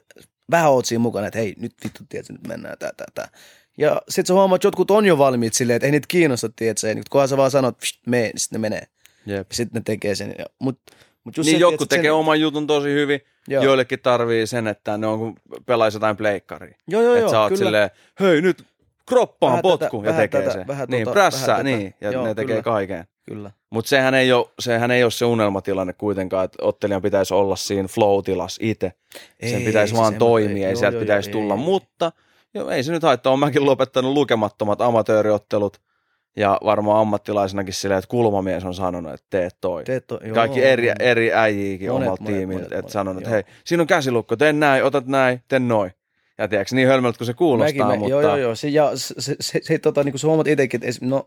vähän 0.52 0.70
oot 0.70 0.84
siinä 0.84 1.02
mukana, 1.02 1.26
että 1.26 1.38
hei, 1.38 1.54
nyt 1.58 1.72
vittu, 1.84 2.02
tiedätkö, 2.08 2.32
nyt 2.32 2.46
mennään 2.48 2.78
tää, 2.78 2.90
tää, 2.96 3.06
tää. 3.14 3.28
Ja 3.78 4.02
sit 4.08 4.26
sä 4.26 4.34
huomaat, 4.34 4.58
että 4.58 4.66
jotkut 4.66 4.90
on 4.90 5.06
jo 5.06 5.18
valmiit 5.18 5.54
silleen, 5.54 5.76
että 5.76 5.86
ei 5.86 5.92
niitä 5.92 6.06
kiinnosta, 6.08 6.48
tiedätkö, 6.56 6.88
ja 6.88 6.94
nyt 6.94 7.08
kunhan 7.08 7.28
sä 7.28 7.36
vaan 7.36 7.50
sanot, 7.50 7.76
mee, 8.06 8.22
niin 8.22 8.38
sit 8.38 8.52
ne 8.52 8.58
menee. 8.58 8.82
Jep. 9.26 9.46
Ja 9.50 9.56
sit 9.56 9.72
ne 9.72 9.82
tekee 9.84 10.14
sen. 10.14 10.34
Ja, 10.38 10.46
mut, 10.58 10.80
mut 11.24 11.36
just 11.36 11.46
Niin 11.46 11.56
se, 11.56 11.60
jotkut 11.60 11.88
tekee 11.88 12.04
sen, 12.04 12.12
oman 12.12 12.40
jutun 12.40 12.66
tosi 12.66 12.88
hyvin, 12.88 13.20
Joo. 13.48 13.64
joillekin 13.64 14.00
tarvii 14.00 14.46
sen, 14.46 14.66
että 14.66 14.98
ne 14.98 15.06
on 15.06 15.18
kun 15.18 15.34
pelaisi 15.66 15.96
jotain 15.96 16.16
pleikkaria. 16.16 16.76
Joo, 16.88 17.02
joo, 17.02 17.14
että 17.14 17.24
joo, 17.24 17.30
sä 17.30 17.40
oot 17.40 17.48
kyllä. 17.48 17.64
silleen, 17.64 17.90
hei 18.20 18.42
nyt 18.42 18.64
kroppaan 19.08 19.50
Vähän 19.50 19.62
potku 19.62 20.02
tätä, 20.02 20.10
ja 20.10 20.16
tekee 20.16 20.40
tätä, 20.40 20.52
sen. 20.52 20.66
vähän 20.66 20.88
niin, 20.88 21.04
tota, 21.04 21.12
prässää, 21.12 21.62
niin, 21.62 21.94
ja 22.00 22.10
Joo, 22.10 22.24
ne 22.24 22.34
tekee 22.34 22.46
kyllä. 22.46 22.62
kaiken. 22.62 23.04
Kyllä. 23.28 23.50
Mutta 23.70 23.88
sehän, 23.88 24.14
ei 24.14 24.32
ole, 24.32 24.46
sehän 24.58 24.90
ei 24.90 25.02
ole 25.02 25.10
se 25.10 25.24
unelmatilanne 25.24 25.92
kuitenkaan, 25.92 26.44
että 26.44 26.58
ottelijan 26.62 27.02
pitäisi 27.02 27.34
olla 27.34 27.56
siinä 27.56 27.88
flow-tilassa 27.88 28.58
itse. 28.64 28.92
Sen 29.46 29.58
Ei, 29.58 29.64
pitäisi 29.64 29.90
siis 29.90 30.00
vaan 30.00 30.12
mä- 30.12 30.18
toimia, 30.18 30.66
ei 30.68 30.72
joo, 30.72 30.78
sieltä 30.78 30.96
joo, 30.96 31.00
pitäisi 31.00 31.30
joo, 31.30 31.40
tulla. 31.40 31.54
ei, 31.54 31.60
ei. 31.60 31.64
Mutta 31.66 32.12
joo, 32.54 32.70
ei 32.70 32.82
se 32.82 32.92
nyt 32.92 33.02
haittaa. 33.02 33.30
Olen 33.30 33.40
mäkin 33.40 33.66
lopettanut 33.66 34.12
lukemattomat 34.12 34.80
amatööriottelut 34.80 35.80
ja 36.36 36.58
varmaan 36.64 37.00
ammattilaisenakin 37.00 37.74
silleen, 37.74 37.98
että 37.98 38.08
kulmamies 38.08 38.64
on 38.64 38.74
sanonut, 38.74 39.12
että 39.14 39.26
teet 39.30 39.56
toi. 39.60 39.84
Teet 39.84 40.06
to, 40.06 40.20
joo, 40.24 40.34
Kaikki 40.34 40.64
eri, 40.64 40.90
on. 40.90 40.96
eri 41.00 41.32
äijiäkin 41.32 41.90
omalta 41.90 42.24
tiimiltä, 42.24 42.64
että 42.64 42.76
monet, 42.76 42.90
sanonut, 42.90 43.22
että 43.22 43.30
hei, 43.30 43.42
siinä 43.64 43.80
on 43.80 43.86
käsilukko, 43.86 44.36
teen 44.36 44.60
näin, 44.60 44.84
otat 44.84 45.06
näin, 45.06 45.42
teen 45.48 45.68
noin. 45.68 45.92
Ja 46.38 46.48
tiedätkö, 46.48 46.74
niin 46.74 46.88
hölmöltä 46.88 47.18
kuin 47.18 47.26
se 47.26 47.34
kuulostaa, 47.34 47.68
Mäkin, 47.68 47.86
mä, 47.86 47.96
mutta 47.96 48.10
Joo, 48.10 48.20
joo, 48.20 48.36
joo. 48.36 48.54
Se, 48.54 48.68
ja 48.68 48.90
se, 48.94 49.14
se, 49.18 49.36
se, 49.40 49.60
se 49.62 49.78
tota, 49.78 50.04
niin 50.04 50.12
kuin 50.12 50.20
sä 50.20 50.26
huomaat 50.26 50.46
itsekin, 50.46 50.78
että 50.78 50.88
esim, 50.88 51.08
no, 51.08 51.26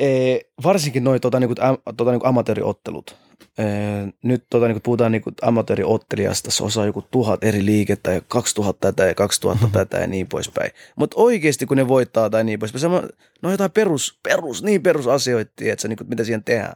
Ee, 0.00 0.40
varsinkin 0.64 1.04
noin 1.04 1.20
tota, 1.20 1.40
niinku, 1.40 1.54
am, 1.60 1.78
tota, 1.96 2.10
niinku 2.10 2.26
amatööriottelut. 2.26 3.16
Ee, 3.58 4.12
nyt 4.22 4.44
tota, 4.50 4.66
niinku, 4.66 4.80
puhutaan 4.80 5.12
niinku, 5.12 5.30
amatööriottelijasta, 5.42 6.50
se 6.50 6.64
osaa 6.64 6.86
joku 6.86 7.02
tuhat 7.02 7.44
eri 7.44 7.64
liikettä 7.64 8.12
ja 8.12 8.20
2000 8.28 8.92
tätä 8.92 9.08
ja 9.08 9.14
2000 9.14 9.68
tätä 9.72 9.98
ja 9.98 10.06
niin 10.06 10.26
poispäin. 10.26 10.70
Mutta 10.96 11.16
oikeasti 11.20 11.66
kun 11.66 11.76
ne 11.76 11.88
voittaa 11.88 12.30
tai 12.30 12.44
niin 12.44 12.58
poispäin, 12.58 12.80
se 12.80 12.86
on, 12.86 13.08
no 13.42 13.50
jotain 13.50 13.70
perus, 13.70 14.18
perus, 14.22 14.62
niin 14.62 14.82
perusasioita, 14.82 15.52
että 15.64 15.88
niinku, 15.88 16.04
mitä 16.08 16.24
siihen 16.24 16.44
tehdään. 16.44 16.74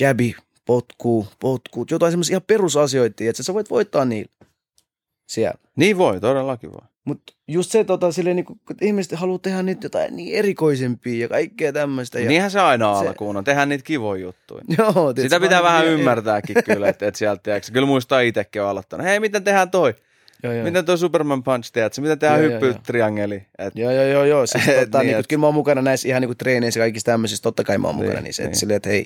Jabi, 0.00 0.36
potku, 0.64 1.26
potku, 1.40 1.86
jotain 1.90 2.12
semmoisia 2.12 2.32
ihan 2.32 2.42
perusasioita, 2.46 3.24
että 3.24 3.42
sä 3.42 3.54
voit 3.54 3.70
voittaa 3.70 4.04
niillä 4.04 4.32
siellä. 5.28 5.58
Niin 5.76 5.98
voi, 5.98 6.20
todellakin 6.20 6.72
voi. 6.72 6.93
Mutta 7.04 7.32
just 7.48 7.70
se, 7.70 7.84
tota, 7.84 8.12
silleen, 8.12 8.36
niin 8.36 8.44
kun 8.46 8.58
ihmiset 8.80 9.18
haluaa 9.18 9.38
tehdä 9.38 9.62
niitä 9.62 9.84
jotain 9.86 10.16
niin 10.16 10.34
erikoisempia 10.38 11.20
ja 11.20 11.28
kaikkea 11.28 11.72
tämmöistä. 11.72 12.20
Ja... 12.20 12.28
Niinhän 12.28 12.50
se 12.50 12.60
aina 12.60 13.00
se- 13.00 13.08
alkuun 13.08 13.36
on, 13.36 13.44
tehdään 13.44 13.68
niitä 13.68 13.84
kivoja 13.84 14.22
juttuja. 14.22 14.64
Joo, 14.78 14.92
tiedätkö, 14.92 15.22
Sitä 15.22 15.40
pitää 15.40 15.62
vähän 15.62 15.84
niin- 15.84 15.92
ymmärtääkin 15.98 16.56
kyllä, 16.74 16.88
että, 16.88 17.06
että 17.06 17.18
sieltä, 17.18 17.40
tiedätkö, 17.42 17.72
kyllä 17.72 17.86
muistaa 17.86 18.20
itsekin 18.20 18.62
on 18.62 18.68
aloittanut. 18.68 19.06
Hei, 19.06 19.20
miten 19.20 19.44
tehdään 19.44 19.70
toi? 19.70 19.94
Joo, 20.42 20.52
joo. 20.52 20.64
Miten 20.64 20.84
toi 20.84 20.98
Superman 20.98 21.42
Punch, 21.42 21.72
tiedätkö? 21.72 22.00
Miten 22.00 22.18
tehdään 22.18 22.40
hyppytriangeli? 22.40 23.46
Et, 23.58 23.72
Joo, 23.76 23.90
joo, 23.90 24.04
joo, 24.04 24.24
joo. 24.24 24.46
Siis, 24.56 24.68
Et 24.68 24.76
tota, 24.90 24.98
niin, 24.98 25.06
niin, 25.06 25.18
et- 25.18 25.26
kyllä 25.26 25.40
mä 25.40 25.46
oon 25.46 25.54
mukana 25.54 25.82
näissä 25.82 26.08
ihan 26.08 26.22
niin 26.22 26.36
treeneissä 26.36 26.80
ja 26.80 26.84
kaikissa 26.84 27.06
tämmöisissä, 27.06 27.42
totta 27.42 27.64
kai 27.64 27.78
mä 27.78 27.86
oon 27.88 27.94
mukana 27.96 28.14
Niin, 28.14 28.24
niissä. 28.24 28.42
niin. 28.42 28.46
Että 28.48 28.58
silleen, 28.58 28.76
että 28.76 28.88
hei, 28.88 29.04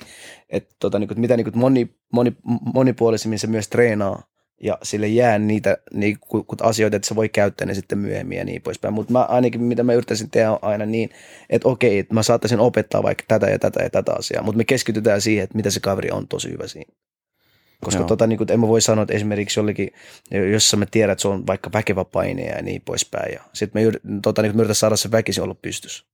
että 0.49 0.75
tota, 0.79 0.99
niin 0.99 1.07
kuin, 1.07 1.19
mitä 1.19 1.37
niin 1.37 1.45
kuin 1.45 1.57
moni, 1.57 1.95
moni, 2.13 2.31
monipuolisemmin 2.73 3.39
se 3.39 3.47
myös 3.47 3.67
treenaa 3.69 4.23
ja 4.59 4.77
sille 4.83 5.07
jää 5.07 5.39
niitä 5.39 5.77
niin, 5.93 6.17
asioita, 6.61 6.95
että 6.95 7.07
se 7.07 7.15
voi 7.15 7.29
käyttää 7.29 7.67
ne 7.67 7.73
sitten 7.73 7.97
myöhemmin 7.97 8.37
ja 8.37 8.45
niin 8.45 8.61
poispäin. 8.61 8.93
Mutta 8.93 9.13
mä 9.13 9.23
ainakin, 9.23 9.61
mitä 9.61 9.83
mä 9.83 9.93
yrittäisin 9.93 10.29
tehdä 10.29 10.51
on 10.51 10.59
aina 10.61 10.85
niin, 10.85 11.09
että 11.49 11.67
okei, 11.67 11.99
että 11.99 12.13
mä 12.13 12.23
saattaisin 12.23 12.59
opettaa 12.59 13.03
vaikka 13.03 13.23
tätä 13.27 13.49
ja 13.49 13.59
tätä 13.59 13.83
ja 13.83 13.89
tätä 13.89 14.13
asiaa, 14.13 14.43
mutta 14.43 14.57
me 14.57 14.63
keskitytään 14.63 15.21
siihen, 15.21 15.43
että 15.43 15.55
mitä 15.55 15.69
se 15.69 15.79
kaveri 15.79 16.11
on 16.11 16.27
tosi 16.27 16.51
hyvä 16.51 16.67
siinä. 16.67 16.93
Koska 17.83 17.99
Joo. 17.99 18.07
tota, 18.07 18.27
niin 18.27 18.37
kuin, 18.37 18.51
en 18.51 18.59
mä 18.59 18.67
voi 18.67 18.81
sanoa, 18.81 19.03
että 19.03 19.13
esimerkiksi 19.13 19.59
jollekin, 19.59 19.91
jossa 20.51 20.77
mä 20.77 20.85
tiedän, 20.85 21.11
että 21.11 21.21
se 21.21 21.27
on 21.27 21.47
vaikka 21.47 21.69
väkevä 21.73 22.05
paine 22.05 22.45
ja 22.45 22.61
niin 22.61 22.81
poispäin. 22.85 23.33
Ja 23.33 23.41
sitten 23.53 23.81
me, 23.81 23.83
yrit, 23.83 24.01
tota, 24.21 24.41
niin, 24.41 24.51
me 24.51 24.61
yritetään 24.61 24.75
saada 24.75 24.97
se 24.97 25.11
väkisin 25.11 25.43
olla 25.43 25.55
pystyssä. 25.55 26.05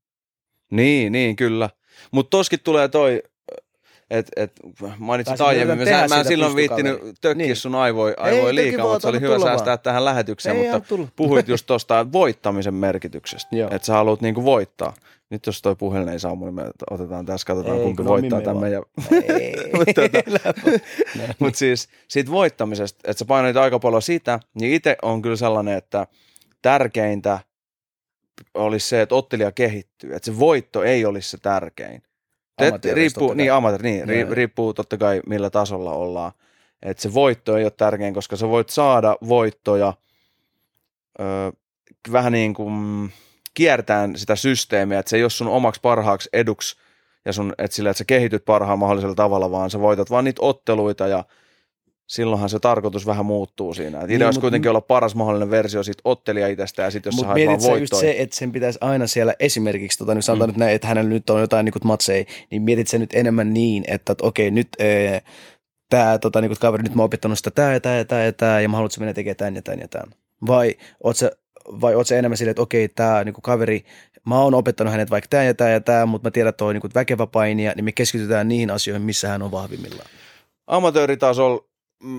Niin, 0.71 1.11
niin, 1.11 1.35
kyllä. 1.35 1.69
Mutta 2.11 2.29
toskin 2.29 2.59
tulee 2.63 2.87
toi, 2.87 3.23
että 4.09 4.31
et, 4.35 4.51
mainitsit 4.97 5.41
aiemmin, 5.41 5.77
mä, 5.77 6.07
mä 6.07 6.19
en 6.19 6.25
silloin 6.25 6.55
viittinyt 6.55 6.99
tökkiä 7.21 7.45
Niin. 7.45 7.55
sun 7.55 7.75
aivoi, 7.75 8.09
Ei, 8.09 8.15
aivoi 8.17 8.41
toki 8.41 8.55
liikaa, 8.55 8.85
mutta 8.85 8.99
se 8.99 9.07
oli 9.07 9.19
hyvä 9.19 9.39
säästää 9.39 9.65
vaan. 9.65 9.79
tähän 9.79 10.05
lähetykseen, 10.05 10.57
Ei 10.57 10.71
mutta 10.71 10.97
puhuit 11.15 11.47
just 11.47 11.65
tuosta 11.65 12.11
voittamisen 12.11 12.73
merkityksestä, 12.73 13.55
että 13.71 13.85
sä 13.85 13.93
haluat 13.93 14.21
niinku 14.21 14.43
voittaa. 14.43 14.93
Nyt 15.29 15.45
jos 15.45 15.61
toi 15.61 15.75
puhelin 15.75 16.09
ei 16.09 16.19
saa, 16.19 16.35
niin 16.35 16.53
me 16.53 16.63
otetaan 16.89 17.25
tässä, 17.25 17.47
katsotaan 17.47 17.77
Ei, 17.77 17.83
kumpi 17.83 18.05
voittaa 18.05 18.41
tämän 18.41 18.57
meidän 18.57 18.83
Ei. 19.11 19.55
Mutta 21.39 21.57
siis 21.59 21.89
siitä 22.07 22.31
voittamisesta, 22.31 22.99
että 23.03 23.19
sä 23.19 23.25
painoit 23.25 23.57
aika 23.57 23.79
paljon 23.79 24.01
sitä, 24.01 24.39
niin 24.59 24.73
itse 24.73 24.97
on 25.01 25.21
kyllä 25.21 25.35
sellainen, 25.35 25.77
että 25.77 26.07
tärkeintä 26.61 27.39
olisi 28.53 28.87
se, 28.87 29.01
että 29.01 29.15
ottelija 29.15 29.51
kehittyy. 29.51 30.15
Että 30.15 30.25
se 30.25 30.39
voitto 30.39 30.83
ei 30.83 31.05
olisi 31.05 31.29
se 31.29 31.37
tärkein. 31.37 32.03
Te, 32.57 32.93
riippuu, 32.93 33.33
niin, 33.33 33.53
amateur, 33.53 33.83
niin, 33.83 34.07
ri, 34.07 34.19
joo. 34.19 34.33
riippuu 34.33 34.73
totta 34.73 34.97
kai 34.97 35.21
millä 35.27 35.49
tasolla 35.49 35.91
ollaan. 35.91 36.31
Että 36.81 37.03
se 37.03 37.13
voitto 37.13 37.57
ei 37.57 37.63
ole 37.63 37.71
tärkein, 37.71 38.13
koska 38.13 38.35
sä 38.35 38.49
voit 38.49 38.69
saada 38.69 39.17
voittoja 39.27 39.93
ö, 41.19 41.23
vähän 42.11 42.31
niin 42.31 42.53
kuin 42.53 43.11
kiertäen 43.53 44.17
sitä 44.17 44.35
systeemiä, 44.35 44.99
että 44.99 45.09
se 45.09 45.17
ei 45.17 45.23
ole 45.23 45.29
sun 45.29 45.47
omaksi 45.47 45.81
parhaaksi 45.81 46.29
eduksi 46.33 46.75
ja 47.25 47.33
sun, 47.33 47.53
että 47.57 47.75
sillä, 47.75 47.89
että 47.89 47.97
sä 47.97 48.05
kehityt 48.05 48.45
parhaan 48.45 48.79
mahdollisella 48.79 49.15
tavalla, 49.15 49.51
vaan 49.51 49.69
sä 49.69 49.79
voitat 49.79 50.09
vaan 50.09 50.23
niitä 50.23 50.41
otteluita 50.41 51.07
ja 51.07 51.23
silloinhan 52.07 52.49
se 52.49 52.59
tarkoitus 52.59 53.05
vähän 53.05 53.25
muuttuu 53.25 53.73
siinä. 53.73 53.97
Et 53.97 54.03
idea 54.03 54.17
Niin, 54.17 54.25
olisi 54.25 54.39
kuitenkin 54.39 54.69
olla 54.69 54.81
paras 54.81 55.15
mahdollinen 55.15 55.51
versio 55.51 55.83
siitä 55.83 56.01
ottelija 56.05 56.47
itsestä 56.47 56.83
ja 56.83 56.91
sitten 56.91 57.11
jos 57.11 57.19
sä 57.19 57.27
haet 57.27 57.63
vaan 57.67 57.79
just 57.79 57.93
se, 57.95 58.15
että 58.17 58.35
sen 58.35 58.51
pitäisi 58.51 58.79
aina 58.81 59.07
siellä 59.07 59.33
esimerkiksi, 59.39 59.97
tota, 59.97 60.13
niin 60.13 60.23
sanotaan 60.23 60.49
Mm. 60.49 60.51
nyt 60.53 60.57
näin, 60.59 60.75
että 60.75 60.87
hänellä 60.87 61.09
nyt 61.09 61.29
on 61.29 61.41
jotain 61.41 61.65
niin 61.65 61.73
matseja, 61.83 62.25
niin 62.51 62.61
mietit 62.61 62.87
se 62.87 62.97
nyt 62.97 63.09
enemmän 63.13 63.53
niin, 63.53 63.83
että, 63.87 64.11
että 64.11 64.25
okei, 64.27 64.51
nyt 64.51 64.67
ee, 64.79 65.21
tämä 65.89 66.17
tota, 66.17 66.41
niin 66.41 66.55
kaveri, 66.59 66.83
nyt 66.83 66.95
mä 66.95 67.01
oon 67.01 67.05
opettanut 67.05 67.37
sitä 67.37 67.51
tää 67.51 67.73
ja 67.73 67.79
tää 67.79 67.97
ja 67.97 68.05
tää 68.05 68.25
ja 68.25 68.33
tää, 68.33 68.61
ja 68.61 68.69
mä 68.69 68.77
haluan, 68.77 68.87
että 68.87 68.93
se 68.93 68.99
menee 68.99 69.13
tekemään 69.13 69.37
tän 69.37 69.55
ja 69.55 69.61
tän 69.61 69.79
ja 69.79 69.87
tän. 69.87 70.11
Vai 70.47 70.75
oot 71.03 71.17
sä, 71.17 71.31
vai 71.81 71.95
oot 71.95 72.07
sä 72.07 72.17
enemmän 72.17 72.37
silleen, 72.37 72.51
että 72.51 72.61
okei, 72.61 72.87
tämä 72.89 73.23
niin 73.23 73.35
kaveri, 73.43 73.85
mä 74.25 74.39
oon 74.41 74.53
opettanut 74.53 74.91
hänet 74.91 75.11
vaikka 75.11 75.27
tää 75.29 75.43
ja 75.43 75.53
tää 75.53 75.69
ja 75.69 75.81
tää, 75.81 76.05
mutta 76.05 76.27
mä 76.27 76.31
tiedän, 76.31 76.49
että 76.49 76.57
toi 76.57 76.73
niin 76.73 76.81
väkevä 76.95 77.27
painija, 77.27 77.73
niin 77.75 77.85
me 77.85 77.91
keskitytään 77.91 78.47
niihin 78.47 78.71
asioihin, 78.71 79.01
missä 79.05 79.27
hän 79.27 79.41
on 79.41 79.51
vahvimmillaan. 79.51 80.09
Amatööritasolla 80.67 81.65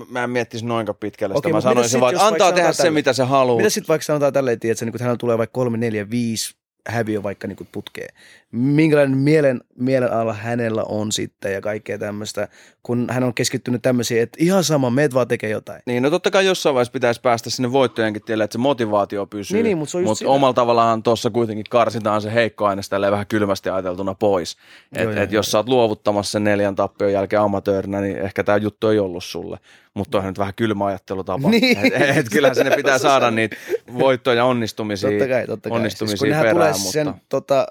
mä 0.09 0.23
en 0.23 0.29
miettisi 0.29 0.65
noinkaan 0.65 0.97
pitkälle 0.99 1.35
sitä. 1.35 1.39
Okei, 1.39 1.53
mä 1.53 1.61
sanoisin 1.61 1.91
sit, 1.91 1.99
vaan, 1.99 2.13
että 2.13 2.27
antaa 2.27 2.51
tehdä 2.51 2.71
se, 2.71 2.89
mitä 2.89 3.13
se 3.13 3.23
haluaa. 3.23 3.57
Mitä 3.57 3.69
sitten 3.69 3.87
vaikka 3.87 4.05
sanotaan 4.05 4.33
tälleen, 4.33 4.53
että 4.53 4.85
niin 4.85 4.93
hänellä 4.99 5.17
tulee 5.17 5.37
vaikka 5.37 5.53
kolme, 5.53 5.77
neljä, 5.77 6.09
viisi 6.09 6.55
häviö 6.87 7.23
vaikka 7.23 7.47
niin 7.47 7.67
putkeen. 7.71 8.15
Minkälainen 8.51 9.17
mielen, 9.17 9.61
mielen 9.75 10.13
alla 10.13 10.33
hänellä 10.33 10.83
on 10.83 11.11
sitten 11.11 11.53
ja 11.53 11.61
kaikkea 11.61 11.97
tämmöistä, 11.97 12.47
kun 12.87 13.07
hän 13.09 13.23
on 13.23 13.33
keskittynyt 13.33 13.81
tämmöisiin, 13.81 14.21
että 14.21 14.37
ihan 14.41 14.63
sama, 14.63 14.89
meet 14.89 15.13
vaan 15.13 15.27
tekee 15.27 15.49
jotain. 15.49 15.81
Niin, 15.85 16.03
no 16.03 16.09
totta 16.09 16.31
kai 16.31 16.45
jossain 16.45 16.75
vaiheessa 16.75 16.91
pitäisi 16.91 17.21
päästä 17.21 17.49
sinne 17.49 17.71
voittojenkin 17.71 18.21
tielle, 18.25 18.43
että 18.43 18.53
se 18.53 18.57
motivaatio 18.59 19.25
pysyy. 19.25 19.55
Niin, 19.55 19.63
niin, 19.63 19.77
mutta 19.77 19.91
se 19.91 19.97
on 19.97 20.03
just 20.03 20.09
Mut 20.09 20.17
sitä. 20.17 20.29
omalla 20.31 20.53
tavallaan 20.53 21.03
tuossa 21.03 21.29
kuitenkin 21.29 21.65
karsitaan 21.69 22.21
se 22.21 22.33
heikko 22.33 22.65
aine 22.65 22.81
tälleen 22.89 23.11
vähän 23.11 23.27
kylmästi 23.27 23.69
ajateltuna 23.69 24.13
pois. 24.13 24.57
Joo, 24.95 25.11
Et, 25.11 25.17
et 25.17 25.31
jos 25.31 25.51
sä 25.51 25.57
oot 25.57 25.69
luovuttamassa 25.69 26.31
sen 26.31 26.43
neljän 26.43 26.75
tappion 26.75 27.11
jälkeen 27.13 27.41
amatöörinä, 27.41 28.01
niin 28.01 28.17
ehkä 28.17 28.43
tämä 28.43 28.57
juttu 28.57 28.87
ei 28.87 28.99
ollut 28.99 29.23
sulle. 29.23 29.57
Mutta 29.93 30.11
toihan 30.11 30.29
nyt 30.29 30.39
vähän 30.39 30.53
kylmä 30.53 30.85
ajattelutapa. 30.85 31.49
Niin. 31.57 31.77
Et, 31.77 32.17
et, 32.17 32.29
kyllähän 32.29 32.55
sinne 32.55 32.75
pitää 32.75 32.97
saada 32.97 33.31
niitä 33.31 33.55
voittoja 33.99 34.37
ja 34.37 34.45
onnistumisia, 34.45 35.09
Totta 35.09 35.27
kai, 35.27 35.47
totta 35.47 35.69
kai. 35.69 35.75
onnistumisia 35.75 36.17
siis 36.17 36.19
kun 36.19 36.29
perään. 36.29 36.55
tulee 36.55 36.71
mutta... 36.71 36.91
sen, 36.91 37.13
tota, 37.29 37.67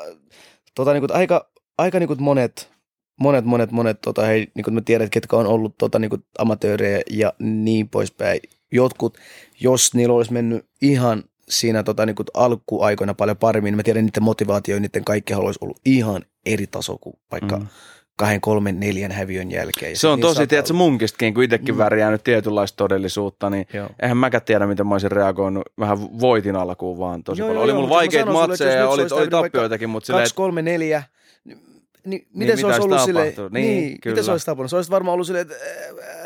tota, 0.74 0.92
niin 0.92 1.00
kuin, 1.00 1.12
aika, 1.14 1.48
aika 1.78 1.98
niin 1.98 2.08
kuin 2.08 2.22
monet, 2.22 2.75
monet, 3.20 3.44
monet, 3.44 3.70
monet, 3.70 4.00
tota, 4.00 4.22
hei, 4.26 4.46
niin 4.54 4.64
kuin 4.64 4.74
mä 4.74 4.80
tiedän, 4.80 5.10
ketkä 5.10 5.36
on 5.36 5.46
ollut 5.46 5.78
tota, 5.78 5.98
niin 5.98 6.10
amatöörejä 6.38 7.00
ja 7.10 7.32
niin 7.38 7.88
poispäin. 7.88 8.40
Jotkut, 8.72 9.18
jos 9.60 9.94
niillä 9.94 10.14
olisi 10.14 10.32
mennyt 10.32 10.66
ihan 10.82 11.24
siinä 11.48 11.82
tota, 11.82 12.06
niin 12.06 12.16
kuin 12.16 12.26
alkuaikoina 12.34 13.14
paljon 13.14 13.36
paremmin, 13.36 13.70
niin 13.72 13.76
mä 13.76 13.82
tiedän 13.82 14.04
niiden 14.04 14.22
motivaatio, 14.22 14.78
niiden 14.78 15.04
kaikki 15.04 15.34
olisi 15.34 15.58
ollut 15.62 15.80
ihan 15.84 16.22
eri 16.46 16.66
taso 16.66 16.98
kuin 16.98 17.16
vaikka 17.32 17.56
Mm. 17.56 17.66
kahden, 18.16 18.40
kolmen, 18.40 18.80
neljän 18.80 19.12
häviön 19.12 19.50
jälkeen. 19.50 19.96
Se 19.96 20.08
on 20.08 20.16
sit 20.18 20.22
tosi, 20.22 20.34
niillä 20.34 20.46
tiedätkö, 20.46 20.72
munkistakin, 20.72 21.34
kun 21.34 21.42
itsekin 21.44 21.74
Mm. 21.74 21.78
värjää 21.78 22.10
nyt 22.10 22.24
tietynlaista 22.24 22.76
todellisuutta, 22.76 23.50
niin 23.50 23.66
Joo. 23.72 23.88
eihän 24.02 24.16
mäkään 24.16 24.42
tiedä, 24.44 24.66
miten 24.66 24.86
mä 24.86 24.94
olisin 24.94 25.12
reagoinut. 25.12 25.62
Vähän 25.78 25.98
voitin 26.20 26.56
alkuun 26.56 26.98
vaan 26.98 27.22
tosi 27.24 27.40
Joo, 27.40 27.48
paljon. 27.48 27.56
joo, 27.56 27.64
oli 27.64 27.72
mulla 27.72 27.88
vaikeita 27.94 28.30
että 28.30 28.46
matseja 28.48 28.72
ja 28.72 28.88
oli, 28.88 29.02
oli 29.10 29.28
tappioitakin, 29.28 29.90
mutta 29.90 30.06
silleen, 30.06 30.22
kaksi, 30.22 30.32
että 30.32 30.36
kolme, 30.36 30.62
neljä. 30.62 31.02
Niin, 32.06 32.20
niin, 32.20 32.38
miten 32.38 32.56
se 32.58 32.66
mitä 32.66 32.66
olisi 32.66 32.82
ollut 32.82 33.14
tapahtunut? 33.14 33.52
Niin, 33.52 33.66
niin, 33.66 34.00
kyllä. 34.00 34.14
miten 34.14 34.24
se 34.24 34.30
olisi 34.30 34.46
tapahtunut? 34.46 34.70
Se 34.70 34.76
olisi 34.76 34.90
varmaan 34.90 35.12
ollut 35.14 35.26
silleen, 35.26 35.46
että 35.50 35.56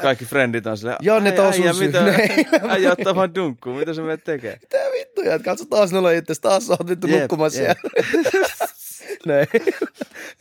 kaikki 0.02 0.24
frendit 0.24 0.66
on 0.66 0.76
silleen, 0.78 0.96
Janne, 1.02 1.30
"Ai, 1.30 1.36
tää 1.36 1.46
on 1.46 1.54
sun 1.54 1.62
äijä, 1.62 1.72
syy." 1.72 1.86
mitä, 1.86 2.04
äijä 2.72 2.92
ottaa 2.92 3.14
vaan 3.14 3.34
dunkkuun, 3.34 3.76
mitä 3.76 3.94
se 3.94 4.02
menet 4.02 4.24
tekee? 4.24 4.58
mitä 4.62 4.78
vittu, 4.98 5.20
ja 5.20 5.38
katso 5.38 5.64
taas 5.64 5.92
nolla 5.92 6.10
itse, 6.10 6.34
taas 6.40 6.66
sä 6.66 6.72
oot 6.72 6.88
vittu 6.88 7.06
nukkumassa 7.06 7.56
siellä. 7.56 7.74
Näin. 9.26 9.46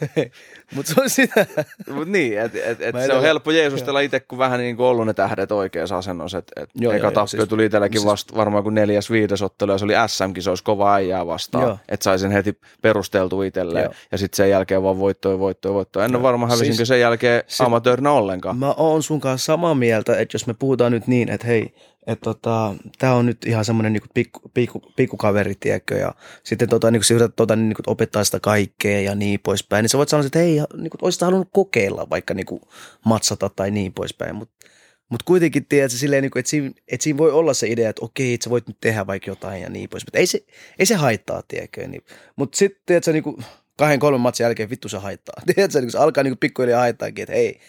Mutta 0.75 0.93
se 0.93 1.01
on 1.01 1.09
sitä. 1.09 1.45
Mut 1.93 2.07
niin, 2.07 2.39
et, 2.39 2.55
et, 2.55 2.81
et 2.81 2.93
Mä 2.95 3.05
se 3.05 3.13
on 3.13 3.21
helppo 3.21 3.51
jeesustella 3.51 3.99
itse, 3.99 4.19
kun 4.19 4.37
vähän 4.37 4.59
niin 4.59 4.75
kuin 4.77 4.85
ollut 4.87 5.05
ne 5.05 5.13
tähdet 5.13 5.51
oikeassa 5.51 5.97
asennossa. 5.97 6.37
Et, 6.37 6.51
et 6.55 6.69
Joo, 6.75 6.93
eka 6.93 7.03
joo, 7.05 7.11
tappio 7.11 7.27
siis- 7.27 7.47
tuli 7.49 7.65
itselläkin 7.65 8.01
siis- 8.01 8.11
vasta 8.11 8.35
varmaan 8.35 8.63
kuin 8.63 8.75
neljäs 8.75 9.11
viides 9.11 9.41
ottelu, 9.41 9.71
ja 9.71 9.77
se 9.77 9.85
oli 9.85 9.93
SM-kisoissa 10.07 10.63
kova 10.65 10.93
äijää 10.93 11.25
vastaan. 11.27 11.79
Että 11.89 12.03
sai 12.03 12.19
sen 12.19 12.31
heti 12.31 12.57
perusteltu 12.81 13.41
itselleen. 13.41 13.83
Joo. 13.83 13.93
Ja 14.11 14.17
sitten 14.17 14.37
sen 14.37 14.49
jälkeen 14.49 14.83
vaan 14.83 14.99
voittoja, 14.99 15.39
voittoja, 15.39 15.73
voittoja. 15.73 16.05
En 16.05 16.11
ole 16.11 16.17
Joo. 16.17 16.23
varma 16.23 16.47
hävisinkö 16.47 16.75
Siis- 16.75 16.87
sen 16.87 16.99
jälkeen 16.99 17.43
se- 17.47 17.63
amatöörinä 17.63 18.11
ollenkaan. 18.11 18.57
Mä 18.57 18.73
oon 18.77 19.03
sun 19.03 19.19
kanssa 19.19 19.45
samaa 19.45 19.75
mieltä, 19.75 20.17
että 20.19 20.35
jos 20.35 20.47
me 20.47 20.53
puhutaan 20.53 20.91
nyt 20.91 21.07
niin, 21.07 21.29
että 21.29 21.47
hei, 21.47 21.73
että 22.07 22.23
tota, 22.23 22.75
tää 22.99 23.13
on 23.15 23.25
nyt 23.25 23.37
ihan 23.45 23.65
semmoinen 23.65 23.93
niinku 23.93 24.07
pikku, 24.13 24.41
pikku, 24.53 24.81
pikkukaveri, 24.95 25.55
tiedätkö, 25.59 25.95
ja 25.95 26.13
sitten 26.43 26.69
tota, 26.69 26.91
niinku, 26.91 27.03
sä 27.03 27.13
yrität 27.13 27.35
tota, 27.35 27.55
niinku, 27.55 27.81
opettaa 27.87 28.23
sitä 28.23 28.39
kaikkea 28.39 28.99
ja 29.01 29.15
niin 29.15 29.39
poispäin, 29.43 29.83
niin 29.89 29.91
sä 29.91 29.97
voit 29.97 30.09
sanoa, 30.09 30.25
että 30.25 30.39
hei, 30.39 30.61
niinku, 30.77 30.97
olisit 31.01 31.21
halunnut 31.21 31.49
kokeilla 31.51 32.09
vaikka 32.09 32.33
niinku, 32.33 32.61
matsata 33.05 33.49
tai 33.49 33.71
niin 33.71 33.93
poispäin, 33.93 34.35
mutta 34.35 34.67
Mutta 35.09 35.23
kuitenkin, 35.25 35.65
tiedätkö, 35.65 35.97
silleen, 35.97 36.21
niin 36.21 36.31
kuin, 36.31 36.39
että, 36.39 36.49
siinä, 36.49 36.71
että 36.87 37.03
siinä 37.03 37.17
voi 37.17 37.31
olla 37.31 37.53
se 37.53 37.67
idea, 37.67 37.89
että 37.89 38.05
okei, 38.05 38.33
että 38.33 38.43
sä 38.43 38.49
voit 38.49 38.67
nyt 38.67 38.77
tehdä 38.81 39.07
vaikka 39.07 39.31
jotain 39.31 39.61
ja 39.61 39.69
niin 39.69 39.89
pois. 39.89 40.05
Mutta 40.05 40.17
ei 40.19 40.27
se, 40.27 40.43
ei 40.79 40.85
se 40.85 40.95
haittaa, 40.95 41.43
tiedätkö. 41.47 41.87
Niin. 41.87 42.03
Mutta 42.35 42.57
sitten, 42.57 42.81
tiedätkö, 42.85 43.11
niin 43.11 43.23
kuin 43.23 43.37
kahden, 43.77 43.99
kolmen 43.99 44.21
matsin 44.21 44.43
jälkeen 44.43 44.69
vittu 44.69 44.89
se 44.89 44.97
haittaa. 44.97 45.41
Tiedätkö, 45.55 45.79
niin 45.79 45.85
kuin 45.85 45.91
se 45.91 45.97
alkaa 45.97 46.23
niin 46.23 46.31
kuin 46.31 46.39
pikkuhiljaa 46.39 46.79
haittaakin, 46.79 47.23
että 47.23 47.35
hei, 47.35 47.59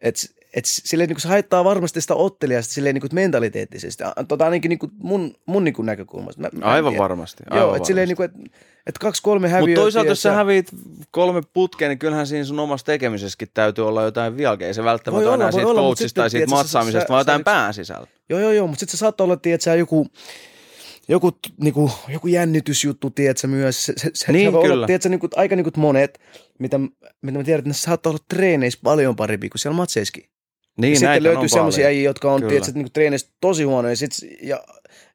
että 0.00 0.20
et 0.54 0.64
silleen 0.64 1.08
niin 1.08 1.14
kuin 1.14 1.22
se 1.22 1.28
haittaa 1.28 1.64
varmasti 1.64 2.00
sitä 2.00 2.14
ottelijasta 2.14 2.74
silleen 2.74 2.94
niin 2.94 3.00
kuin 3.00 3.14
mentaliteettisesti. 3.14 4.04
Tota 4.28 4.44
ainakin 4.44 4.68
niin 4.68 4.78
kuin 4.78 4.92
mun, 4.98 5.34
mun 5.46 5.64
niin 5.64 5.74
kuin 5.74 5.86
näkökulmasta. 5.86 6.40
Mä, 6.40 6.48
mä 6.52 6.66
aivan 6.66 6.98
varmasti. 6.98 7.44
Aivan 7.50 7.66
Joo, 7.66 7.76
että 7.76 7.86
silleen 7.86 8.08
niin 8.08 8.16
kuin, 8.16 8.24
että 8.24 8.38
et 8.86 8.98
kaksi 8.98 9.22
kolme 9.22 9.48
häviöä. 9.48 9.68
Mutta 9.68 9.80
toisaalta 9.80 10.10
jos 10.10 10.22
sä 10.22 10.32
häviit 10.32 10.68
kolme 11.10 11.42
putkeen, 11.52 11.88
niin 11.88 11.98
kyllähän 11.98 12.26
siinä 12.26 12.44
sun 12.44 12.60
omassa 12.60 12.86
tekemisessäkin 12.86 13.48
täytyy 13.54 13.88
olla 13.88 14.02
jotain 14.02 14.36
vieläkin. 14.36 14.66
Ei 14.66 14.74
se 14.74 14.84
välttämättä 14.84 15.28
ole 15.28 15.34
enää 15.34 15.52
siitä 15.52 15.66
coachista 15.66 16.20
tai 16.20 16.30
siitä 16.30 16.50
matsaamisesta, 16.50 17.08
vaan 17.08 17.20
jotain 17.20 17.44
pään 17.44 17.74
sisällä. 17.74 18.06
Joo, 18.28 18.40
joo, 18.40 18.52
joo, 18.52 18.66
mutta 18.66 18.80
sitten 18.80 18.96
se 18.96 19.00
saattaa 19.00 19.24
olla, 19.24 19.34
että 19.34 19.76
joku 19.76 20.06
joku, 21.08 21.32
niinku, 21.60 21.90
joku 22.08 22.26
jännitysjuttu, 22.26 23.10
tiedätkö, 23.10 23.46
myös. 23.46 23.86
Se, 23.86 23.92
se, 23.96 24.10
se 24.14 24.32
niin, 24.32 24.52
se 24.52 24.58
kyllä. 24.60 24.74
Olla, 24.74 24.86
tiedätkö, 24.86 25.08
niinku, 25.08 25.28
aika 25.36 25.56
niinku 25.56 25.70
monet, 25.76 26.20
mitä, 26.58 26.78
mitä 27.22 27.38
mä 27.38 27.44
tiedän, 27.44 27.58
että 27.58 27.68
ne 27.68 27.74
saattaa 27.74 28.10
olla 28.10 28.24
treeneissä 28.28 28.80
paljon 28.82 29.16
parempi 29.16 29.48
kuin 29.48 29.58
siellä 29.58 29.76
matseissakin. 29.76 30.33
Niin, 30.76 30.92
ja 30.92 30.98
sitten 30.98 31.22
löytyy 31.22 31.48
sellaisia 31.48 31.86
äijä, 31.86 32.02
jotka 32.02 32.32
on 32.32 32.42
tiedätkö, 32.42 32.72
niinku, 32.74 32.90
treeneissä 32.90 33.28
tosi 33.40 33.64
huonoja, 33.64 33.96
sit, 33.96 34.12
ja, 34.42 34.64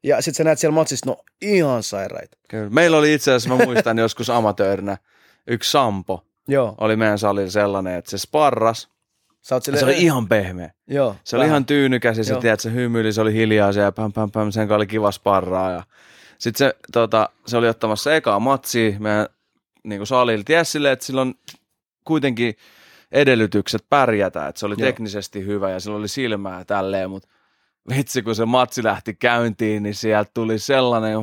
ja 0.03 0.21
sitten 0.21 0.37
sä 0.37 0.43
näet 0.43 0.59
siellä 0.59 0.75
matsissa, 0.75 1.05
no 1.05 1.17
ihan 1.41 1.83
sairaita. 1.83 2.37
Kyllä. 2.47 2.69
Meillä 2.69 2.97
oli 2.97 3.13
itse 3.13 3.31
asiassa, 3.31 3.57
mä 3.57 3.65
muistan 3.65 3.97
joskus 4.07 4.29
amatöörinä, 4.29 4.97
yksi 5.47 5.71
Sampo. 5.71 6.25
Joo. 6.47 6.75
Oli 6.77 6.95
meidän 6.95 7.19
salilla 7.19 7.51
sellainen, 7.51 7.95
että 7.95 8.11
se 8.11 8.17
sparras, 8.17 8.89
sille, 9.41 9.79
se 9.79 9.85
oli 9.85 9.97
ihan 9.97 10.27
pehmeä. 10.27 10.71
Joo, 10.87 11.15
se 11.23 11.37
vähän. 11.37 11.45
oli 11.45 11.49
ihan 11.49 11.65
tyynykäs 11.65 12.17
ja 12.17 12.23
se, 12.23 12.35
tiedät, 12.35 12.59
se 12.59 12.71
hymyili, 12.71 13.13
se 13.13 13.21
oli 13.21 13.33
hiljaa 13.33 13.71
ja 13.71 13.91
pam, 13.91 14.13
pam, 14.13 14.31
pam, 14.31 14.51
sen 14.51 14.71
oli 14.71 14.87
kiva 14.87 15.11
sparraa. 15.11 15.71
Ja... 15.71 15.83
Sitten 16.37 16.67
se, 16.67 16.75
tota, 16.91 17.29
se 17.45 17.57
oli 17.57 17.69
ottamassa 17.69 18.15
ekaa 18.15 18.39
matsia 18.39 18.99
meidän 18.99 19.27
niin 19.83 20.07
salilla. 20.07 20.43
Ties 20.43 20.71
silleen, 20.71 20.93
että 20.93 21.05
sillä 21.05 21.21
on 21.21 21.33
kuitenkin 22.05 22.55
edellytykset 23.11 23.85
pärjätä, 23.89 24.47
että 24.47 24.59
se 24.59 24.65
oli 24.65 24.75
Joo. 24.77 24.85
teknisesti 24.87 25.45
hyvä 25.45 25.69
ja 25.69 25.79
sillä 25.79 25.97
oli 25.97 26.07
silmää 26.07 26.65
tälleen, 26.65 27.09
mutta 27.09 27.27
vitsi 27.89 28.21
kun 28.21 28.35
se 28.35 28.45
matsi 28.45 28.83
lähti 28.83 29.13
käyntiin, 29.13 29.83
niin 29.83 29.95
sieltä 29.95 30.31
tuli 30.33 30.59
sellainen 30.59 31.17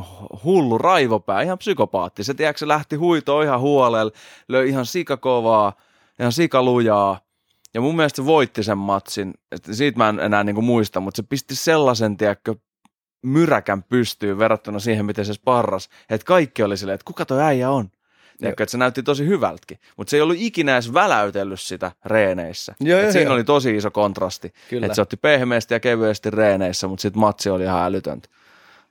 hullu 0.45 0.79
raivopää, 0.79 1.43
ihan 1.43 1.59
psykopaatti. 1.59 2.25
Se, 2.25 2.35
tiedätkö, 2.35 2.59
se 2.59 2.69
lähti 2.69 2.97
huitoon 2.97 3.45
ihan 3.45 3.61
huolella, 3.61 4.13
löi 4.49 4.69
ihan 4.69 4.87
sikakovaa, 4.87 5.73
ihan 6.21 6.33
sikalujaa 6.33 7.21
ja 7.75 7.81
mun 7.81 7.97
mielestä 7.97 8.17
se 8.17 8.27
voitti 8.27 8.63
sen 8.63 8.79
matsin. 8.79 9.35
Siitä 9.73 9.99
mä 9.99 10.09
en 10.09 10.21
enää 10.21 10.45
niinku 10.45 10.63
muista, 10.63 11.01
mutta 11.01 11.17
se 11.17 11.23
pisti 11.29 11.55
sellaisen, 11.55 12.17
tiedätkö, 12.17 12.55
myräkän 13.23 13.83
pystyyn 13.83 14.39
verrattuna 14.39 14.79
siihen, 14.79 15.07
miten 15.07 15.25
se 15.25 15.35
sparras. 15.35 15.89
Että 16.11 16.25
kaikki 16.25 16.63
oli 16.63 16.77
silleen, 16.77 16.95
että 16.95 17.05
kuka 17.05 17.25
toi 17.25 17.43
äijä 17.43 17.71
on? 17.71 17.91
Tiedätkö, 18.39 18.63
että 18.63 18.71
se 18.71 18.79
näytti 18.79 19.03
tosi 19.03 19.27
hyvältäkin. 19.27 19.79
Mutta 19.97 20.11
se 20.11 20.17
ei 20.17 20.21
ollut 20.21 20.37
ikinä 20.39 20.73
edes 20.73 20.95
väläytellyt 20.95 21.61
sitä 21.61 21.93
reeneissä. 22.05 22.75
Joo, 22.81 23.01
joo, 23.01 23.13
siinä 23.13 23.25
joo. 23.25 23.35
oli 23.35 23.45
tosi 23.45 23.77
iso 23.77 23.91
kontrasti. 23.91 24.53
Että 24.83 24.95
se 24.95 25.03
otti 25.03 25.17
pehmeästi 25.17 25.75
ja 25.75 25.81
kevyesti 25.81 26.31
reeneissä, 26.31 26.89
mutta 26.89 27.03
sitten 27.03 27.21
matsi 27.21 27.51
oli 27.51 27.65
ihan 27.65 27.83
älytöntä, 27.83 28.29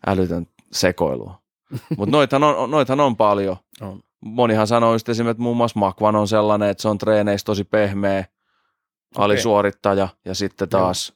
älytöntä 0.08 0.52
sekoilua. 0.72 1.40
mutta 1.98 2.12
noithan 2.12 2.44
on, 2.44 2.72
noithan 2.72 3.00
on 3.00 3.18
paljon. 3.18 3.58
On. 3.82 4.00
Monihan 4.22 4.68
sanoo 4.68 4.94
just 4.94 5.10
esimerkiksi, 5.10 5.32
että 5.32 5.44
muun 5.44 5.58
muassa 5.58 5.80
Makvan 5.80 6.16
on 6.16 6.28
sellainen, 6.28 6.70
että 6.70 6.82
se 6.82 6.88
on 6.88 6.98
treeneissä 6.98 7.46
tosi 7.46 7.64
pehmeä 7.64 8.26
alisuorittaja 9.18 10.08
ja 10.26 10.36
sitten 10.36 10.70
taas 10.70 11.14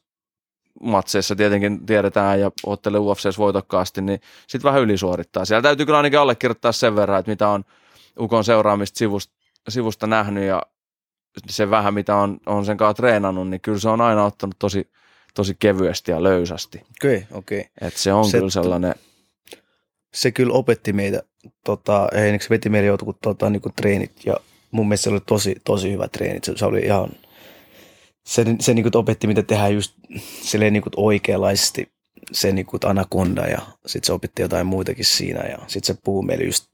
Joo. 0.80 0.90
matseissa 0.90 1.36
tietenkin 1.36 1.86
tiedetään 1.86 2.40
ja 2.40 2.50
ottelee 2.66 3.00
UFCs 3.00 3.38
voitokkaasti, 3.38 4.02
niin 4.02 4.20
sitten 4.46 4.68
vähän 4.68 4.82
ylisuorittaa. 4.82 5.44
Siellä 5.44 5.62
täytyy 5.62 5.86
kyllä 5.86 5.96
ainakin 5.96 6.18
allekirjoittaa 6.18 6.72
sen 6.72 6.96
verran, 6.96 7.18
että 7.18 7.30
mitä 7.30 7.48
on 7.48 7.64
Ukon 8.20 8.44
seuraamista 8.44 8.98
sivusta, 8.98 9.34
sivusta 9.68 10.06
nähnyt 10.06 10.44
ja 10.44 10.62
se 11.48 11.70
vähän 11.70 11.94
mitä 11.94 12.16
on, 12.16 12.38
on 12.46 12.64
sen 12.64 12.76
kanssa 12.76 12.94
treenannut, 12.94 13.48
niin 13.48 13.60
kyllä 13.60 13.78
se 13.78 13.88
on 13.88 14.00
aina 14.00 14.24
ottanut 14.24 14.56
tosi, 14.58 14.90
tosi 15.34 15.56
kevyesti 15.58 16.10
ja 16.10 16.22
löysästi. 16.22 16.78
Okei, 16.78 17.16
okay, 17.16 17.38
okei. 17.38 17.60
Okay. 17.60 17.88
Et 17.88 17.96
se 17.96 18.12
on 18.12 18.24
se, 18.24 18.38
kyllä 18.38 18.50
sellainen... 18.50 18.94
Se 20.14 20.32
kyllä 20.32 20.52
opetti 20.52 20.92
meitä, 20.92 21.22
tota, 21.64 22.08
ei, 22.12 22.40
se 22.40 22.50
veti 22.50 22.68
meille 22.68 22.86
jotkut 22.86 23.20
tota, 23.20 23.50
niinku 23.50 23.70
treenit 23.76 24.26
ja 24.26 24.36
mun 24.70 24.88
mielestä 24.88 25.04
se 25.04 25.10
oli 25.10 25.20
tosi, 25.20 25.56
tosi 25.64 25.92
hyvä 25.92 26.08
treenit. 26.08 26.44
Se, 26.44 26.52
se 26.56 26.64
oli 26.64 26.80
ihan, 26.80 27.10
se, 28.26 28.44
se 28.60 28.74
niin 28.74 28.82
kuin 28.82 28.96
opetti, 28.96 29.26
miten 29.26 29.46
tehdään 29.46 29.74
just 29.74 29.94
silleen 30.42 30.72
niin 30.72 30.82
kuin 30.82 30.92
oikeanlaisesti 30.96 31.92
se 32.32 32.52
niin 32.52 32.66
kuin 32.66 32.80
anakonda 32.84 33.46
ja 33.46 33.58
sitten 33.86 34.06
se 34.06 34.12
opetti 34.12 34.42
jotain 34.42 34.66
muitakin 34.66 35.04
siinä 35.04 35.40
ja 35.40 35.58
sitten 35.66 35.96
se 35.96 36.00
puhuu 36.04 36.22
meille 36.22 36.44
just, 36.44 36.70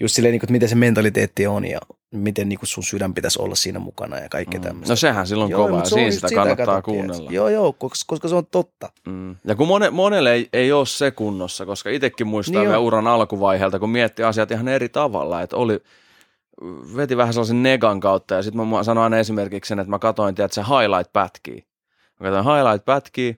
just 0.00 0.14
silleen, 0.14 0.32
niin 0.32 0.40
kuin, 0.40 0.46
että 0.46 0.52
miten 0.52 0.68
se 0.68 0.74
mentaliteetti 0.74 1.46
on 1.46 1.64
ja 1.64 1.78
miten 2.10 2.48
niin 2.48 2.58
kuin 2.58 2.68
sun 2.68 2.84
sydän 2.84 3.14
pitäisi 3.14 3.42
olla 3.42 3.54
siinä 3.54 3.78
mukana 3.78 4.18
ja 4.18 4.28
kaikkea 4.28 4.60
mm. 4.60 4.64
tämmöistä. 4.64 4.92
No 4.92 4.96
sehän 4.96 5.26
silloin 5.26 5.50
joo, 5.50 5.66
kova 5.66 5.78
ja 5.78 5.84
siinä 5.84 6.10
sitä 6.10 6.28
kannattaa 6.34 6.66
kato, 6.66 6.82
kuunnella. 6.82 7.30
Joo, 7.30 7.48
joo, 7.48 7.72
koska, 7.72 8.04
koska 8.06 8.28
se 8.28 8.34
on 8.34 8.46
totta. 8.46 8.92
Mm. 9.06 9.36
Ja 9.44 9.54
kun 9.54 9.68
mone, 9.68 9.90
monelle 9.90 10.32
ei, 10.32 10.48
ei 10.52 10.72
ole 10.72 10.86
se 10.86 11.10
kunnossa, 11.10 11.66
koska 11.66 11.90
itsekin 11.90 12.26
muistaa 12.26 12.62
niin 12.62 12.76
uran 12.76 13.06
alkuvaiheelta, 13.06 13.78
kun 13.78 13.90
mietti 13.90 14.22
asiat 14.22 14.50
ihan 14.50 14.68
eri 14.68 14.88
tavalla, 14.88 15.42
että 15.42 15.56
oli, 15.56 15.80
veti 16.96 17.16
vähän 17.16 17.34
sellaisen 17.34 17.62
negan 17.62 18.00
kautta 18.00 18.34
ja 18.34 18.42
sitten 18.42 18.68
mä 18.68 18.82
sanoin 18.82 19.04
aina 19.04 19.18
esimerkiksi 19.18 19.68
sen, 19.68 19.78
että 19.78 19.90
mä 19.90 19.98
katoin, 19.98 20.30
että 20.30 20.54
se 20.54 20.62
highlight-pätkiä. 20.62 21.62
Mä 22.20 22.30
katsoin 22.30 22.56
highlight-pätkiä 22.56 23.34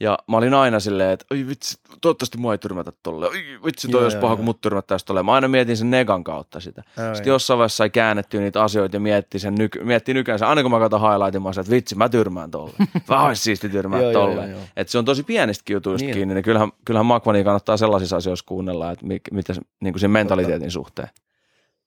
ja 0.00 0.18
mä 0.28 0.36
olin 0.36 0.54
aina 0.54 0.80
silleen, 0.80 1.10
että 1.10 1.26
oi 1.30 1.46
vitsi, 1.46 1.78
toivottavasti 2.00 2.38
mua 2.38 2.52
ei 2.52 2.58
tyrmätä 2.58 2.92
tolle. 3.02 3.28
Oi 3.28 3.44
vitsi, 3.64 3.88
toi 3.88 4.02
olisi 4.02 4.16
paha, 4.16 4.36
kun 4.36 4.44
mut 4.44 4.60
tyrmättäisi 4.60 5.06
tolle. 5.06 5.22
Mä 5.22 5.32
aina 5.32 5.48
mietin 5.48 5.76
sen 5.76 5.90
negan 5.90 6.24
kautta 6.24 6.60
sitä. 6.60 6.82
Ai, 6.96 7.14
sitten 7.14 7.30
jossain 7.30 7.58
vaiheessa 7.58 7.76
sai 7.76 7.90
käännettyä 7.90 8.40
niitä 8.40 8.62
asioita 8.62 8.96
ja 8.96 9.00
mietti 9.00 9.38
sen 9.38 9.54
nyky, 9.54 9.84
mietti 9.84 10.14
nykyään. 10.14 10.42
Aina 10.42 10.62
kun 10.62 10.70
mä 10.70 10.78
katson 10.78 11.00
highlightin, 11.00 11.42
mä 11.42 11.50
että 11.50 11.70
vitsi, 11.70 11.94
mä 11.94 12.08
tyrmään 12.08 12.50
tolle. 12.50 12.72
Vähän 13.08 13.26
olisi 13.26 13.42
siisti 13.42 13.68
tyrmää 13.68 14.00
tolle. 14.12 14.56
Että 14.76 14.90
se 14.90 14.98
on 14.98 15.04
tosi 15.04 15.22
pienistäkin 15.22 15.74
jutuista 15.74 16.06
niin. 16.06 16.14
kiinni. 16.14 16.34
Niin 16.34 16.44
kyllähän, 16.44 16.72
kyllähän 16.84 17.06
Makvania 17.06 17.44
kannattaa 17.44 17.76
sellaisissa 17.76 18.16
asioissa 18.16 18.44
kuunnella, 18.48 18.90
että 18.90 19.06
mitä 19.32 19.54
niin 19.80 19.98
sen 19.98 20.10
mentaliteetin 20.10 20.70
suhteen. 20.70 21.08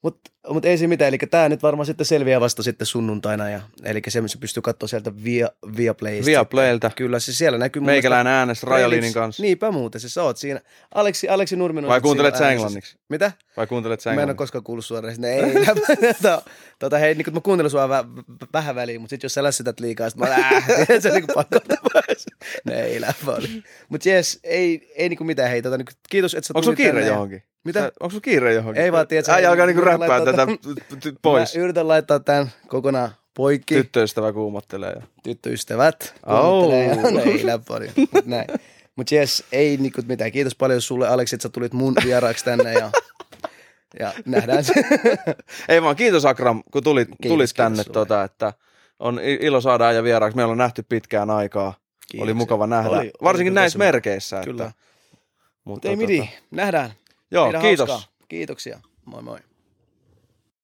Mutta 0.02 0.32
mut 0.50 0.66
ei 0.66 0.78
se 0.78 0.88
mitään, 0.88 1.08
eli 1.08 1.18
tämä 1.18 1.50
nyt 1.50 1.64
varmaan 1.64 1.86
sitten 1.86 2.06
selviää 2.06 2.40
vasta 2.40 2.64
sitten 2.64 2.88
sunnuntaina, 2.88 3.50
ja, 3.50 3.62
eli 3.84 4.02
se, 4.08 4.24
se 4.26 4.38
pystyy 4.38 4.62
katsoa 4.62 4.88
sieltä 4.88 5.24
via, 5.24 5.50
Viaplaysta. 5.78 6.26
Viaplaylta. 6.26 6.92
Kyllä, 6.96 7.20
se 7.20 7.34
siellä 7.34 7.58
näkyy. 7.58 7.82
Meikälään 7.82 8.28
äänessä 8.28 8.68
Rajalinin 8.68 9.14
kanssa. 9.14 9.44
Niinpä 9.44 9.72
muuten, 9.72 10.02
se 10.02 10.10
sä 10.10 10.24
oot 10.24 10.38
siinä. 10.38 10.62
Aleksi, 10.96 11.30
Aleksi 11.30 11.56
Nurminen 11.56 11.90
Vai 11.90 12.02
kuuntelet 12.02 12.36
sä 12.36 12.52
englanniksi? 12.52 12.98
Mitä? 13.10 13.32
Vai 13.58 13.68
kuuntelet 13.68 14.00
sä 14.00 14.10
englanniksi? 14.10 14.26
Mä 14.28 14.32
en 14.32 14.34
ole 14.34 14.38
koskaan 14.38 14.64
kuullut 14.64 14.86
suoraan. 14.86 15.16
Ne, 15.18 15.34
ei, 15.34 15.54
tota, 16.22 16.42
tota, 16.80 16.98
hei, 16.98 17.16
niin 17.16 17.34
mä 17.34 17.42
kuuntelen 17.42 17.72
sua 17.72 17.90
väh, 17.90 18.06
vähän 18.54 18.76
väliin, 18.76 19.02
mutta 19.02 19.10
sitten 19.10 19.26
jos 19.26 19.34
sä 19.34 19.44
lässytät 19.44 19.80
liikaa, 19.80 20.10
sit 20.10 20.20
mä 20.20 20.26
äh, 20.26 20.66
se 21.00 21.10
niin 21.10 21.26
pakko 21.36 21.60
Ne 22.66 22.82
ei 22.82 23.02
läppä 23.02 23.32
oli. 23.32 23.64
Mutta 23.90 24.10
jes, 24.10 24.40
ei, 24.44 24.94
ei 24.96 25.10
niinku 25.10 25.24
mitään, 25.24 25.50
hei, 25.50 25.62
tota, 25.62 25.78
niin, 25.78 25.88
kiitos, 26.10 26.34
että 26.34 26.48
sä 26.48 26.54
tulit 26.54 26.68
Onko 26.68 26.78
kiire 26.78 27.06
johonkin? 27.06 27.44
Mitä? 27.66 27.92
Onko 28.00 28.10
sulla 28.10 28.22
kiire 28.22 28.54
johonkin? 28.54 28.84
Ei 28.84 28.92
vaan, 28.92 29.08
tiedätkö. 29.08 29.32
Äijä 29.32 29.50
alkaa 29.50 29.66
niinku 29.66 29.82
räppää 29.82 30.26
tätä 30.26 30.48
pois. 31.22 31.56
Mä 31.56 31.62
yritän 31.62 31.88
laittaa 31.88 32.20
tämän 32.20 32.52
kokonaan 32.68 33.12
poikki. 33.34 33.76
Tyttöystävä 33.76 34.34
kuumottelee. 34.34 34.92
Ja. 34.92 35.02
Tyttöystävät 35.24 36.16
kuumottelee. 36.26 36.92
Oh. 36.92 37.14
Ja, 37.14 37.22
ei 37.22 37.46
läppäri. 37.46 37.92
Näin. 38.26 38.48
Mutta 38.96 39.16
jes, 39.16 39.44
ei 39.52 39.78
niinku 39.78 40.02
mitään. 40.08 40.32
Kiitos 40.32 40.56
paljon 40.56 40.82
sulle 40.82 41.08
Aleksi, 41.08 41.36
että 41.36 41.44
sä 41.44 41.50
tulit 41.50 41.74
mun 41.74 41.96
vieraaksi 42.06 42.46
tänne 42.46 42.74
ja, 42.74 42.92
ja 44.00 44.14
nähdään 44.26 44.64
se. 44.64 44.74
ei 45.70 45.82
vaan, 45.82 45.96
kiitos 45.96 46.26
Akram, 46.26 46.64
kun 46.72 46.84
tulit, 46.84 47.08
kiitos, 47.08 47.28
tulit 47.28 47.50
tänne. 47.56 47.84
Tota, 47.84 48.24
että 48.24 48.54
on 49.00 49.20
ilo 49.24 49.62
saada 49.62 49.92
ja 49.92 50.04
vieraaksi. 50.04 50.36
Meillä 50.36 50.52
on 50.52 50.58
nähty 50.58 50.84
pitkään 50.90 51.30
aikaa. 51.30 51.74
Kiitos. 52.12 52.24
Oli 52.24 52.34
mukava 52.34 52.68
nähdä. 52.68 52.90
Oli, 52.90 53.12
Varsinkin 53.24 53.52
oli 53.52 53.56
näissä 53.56 53.80
merkeissä. 53.80 54.42
Kyllä. 54.44 54.64
Että, 54.66 54.80
mutta 55.64 55.90
ei 55.90 55.96
tota... 55.96 56.08
midi, 56.08 56.30
nähdään. 56.52 56.92
Joo, 57.32 57.52
kiitos. 57.62 57.90
Hauskaa. 57.90 58.12
Kiitoksia. 58.28 58.80
Moi 59.06 59.22
moi. 59.22 59.40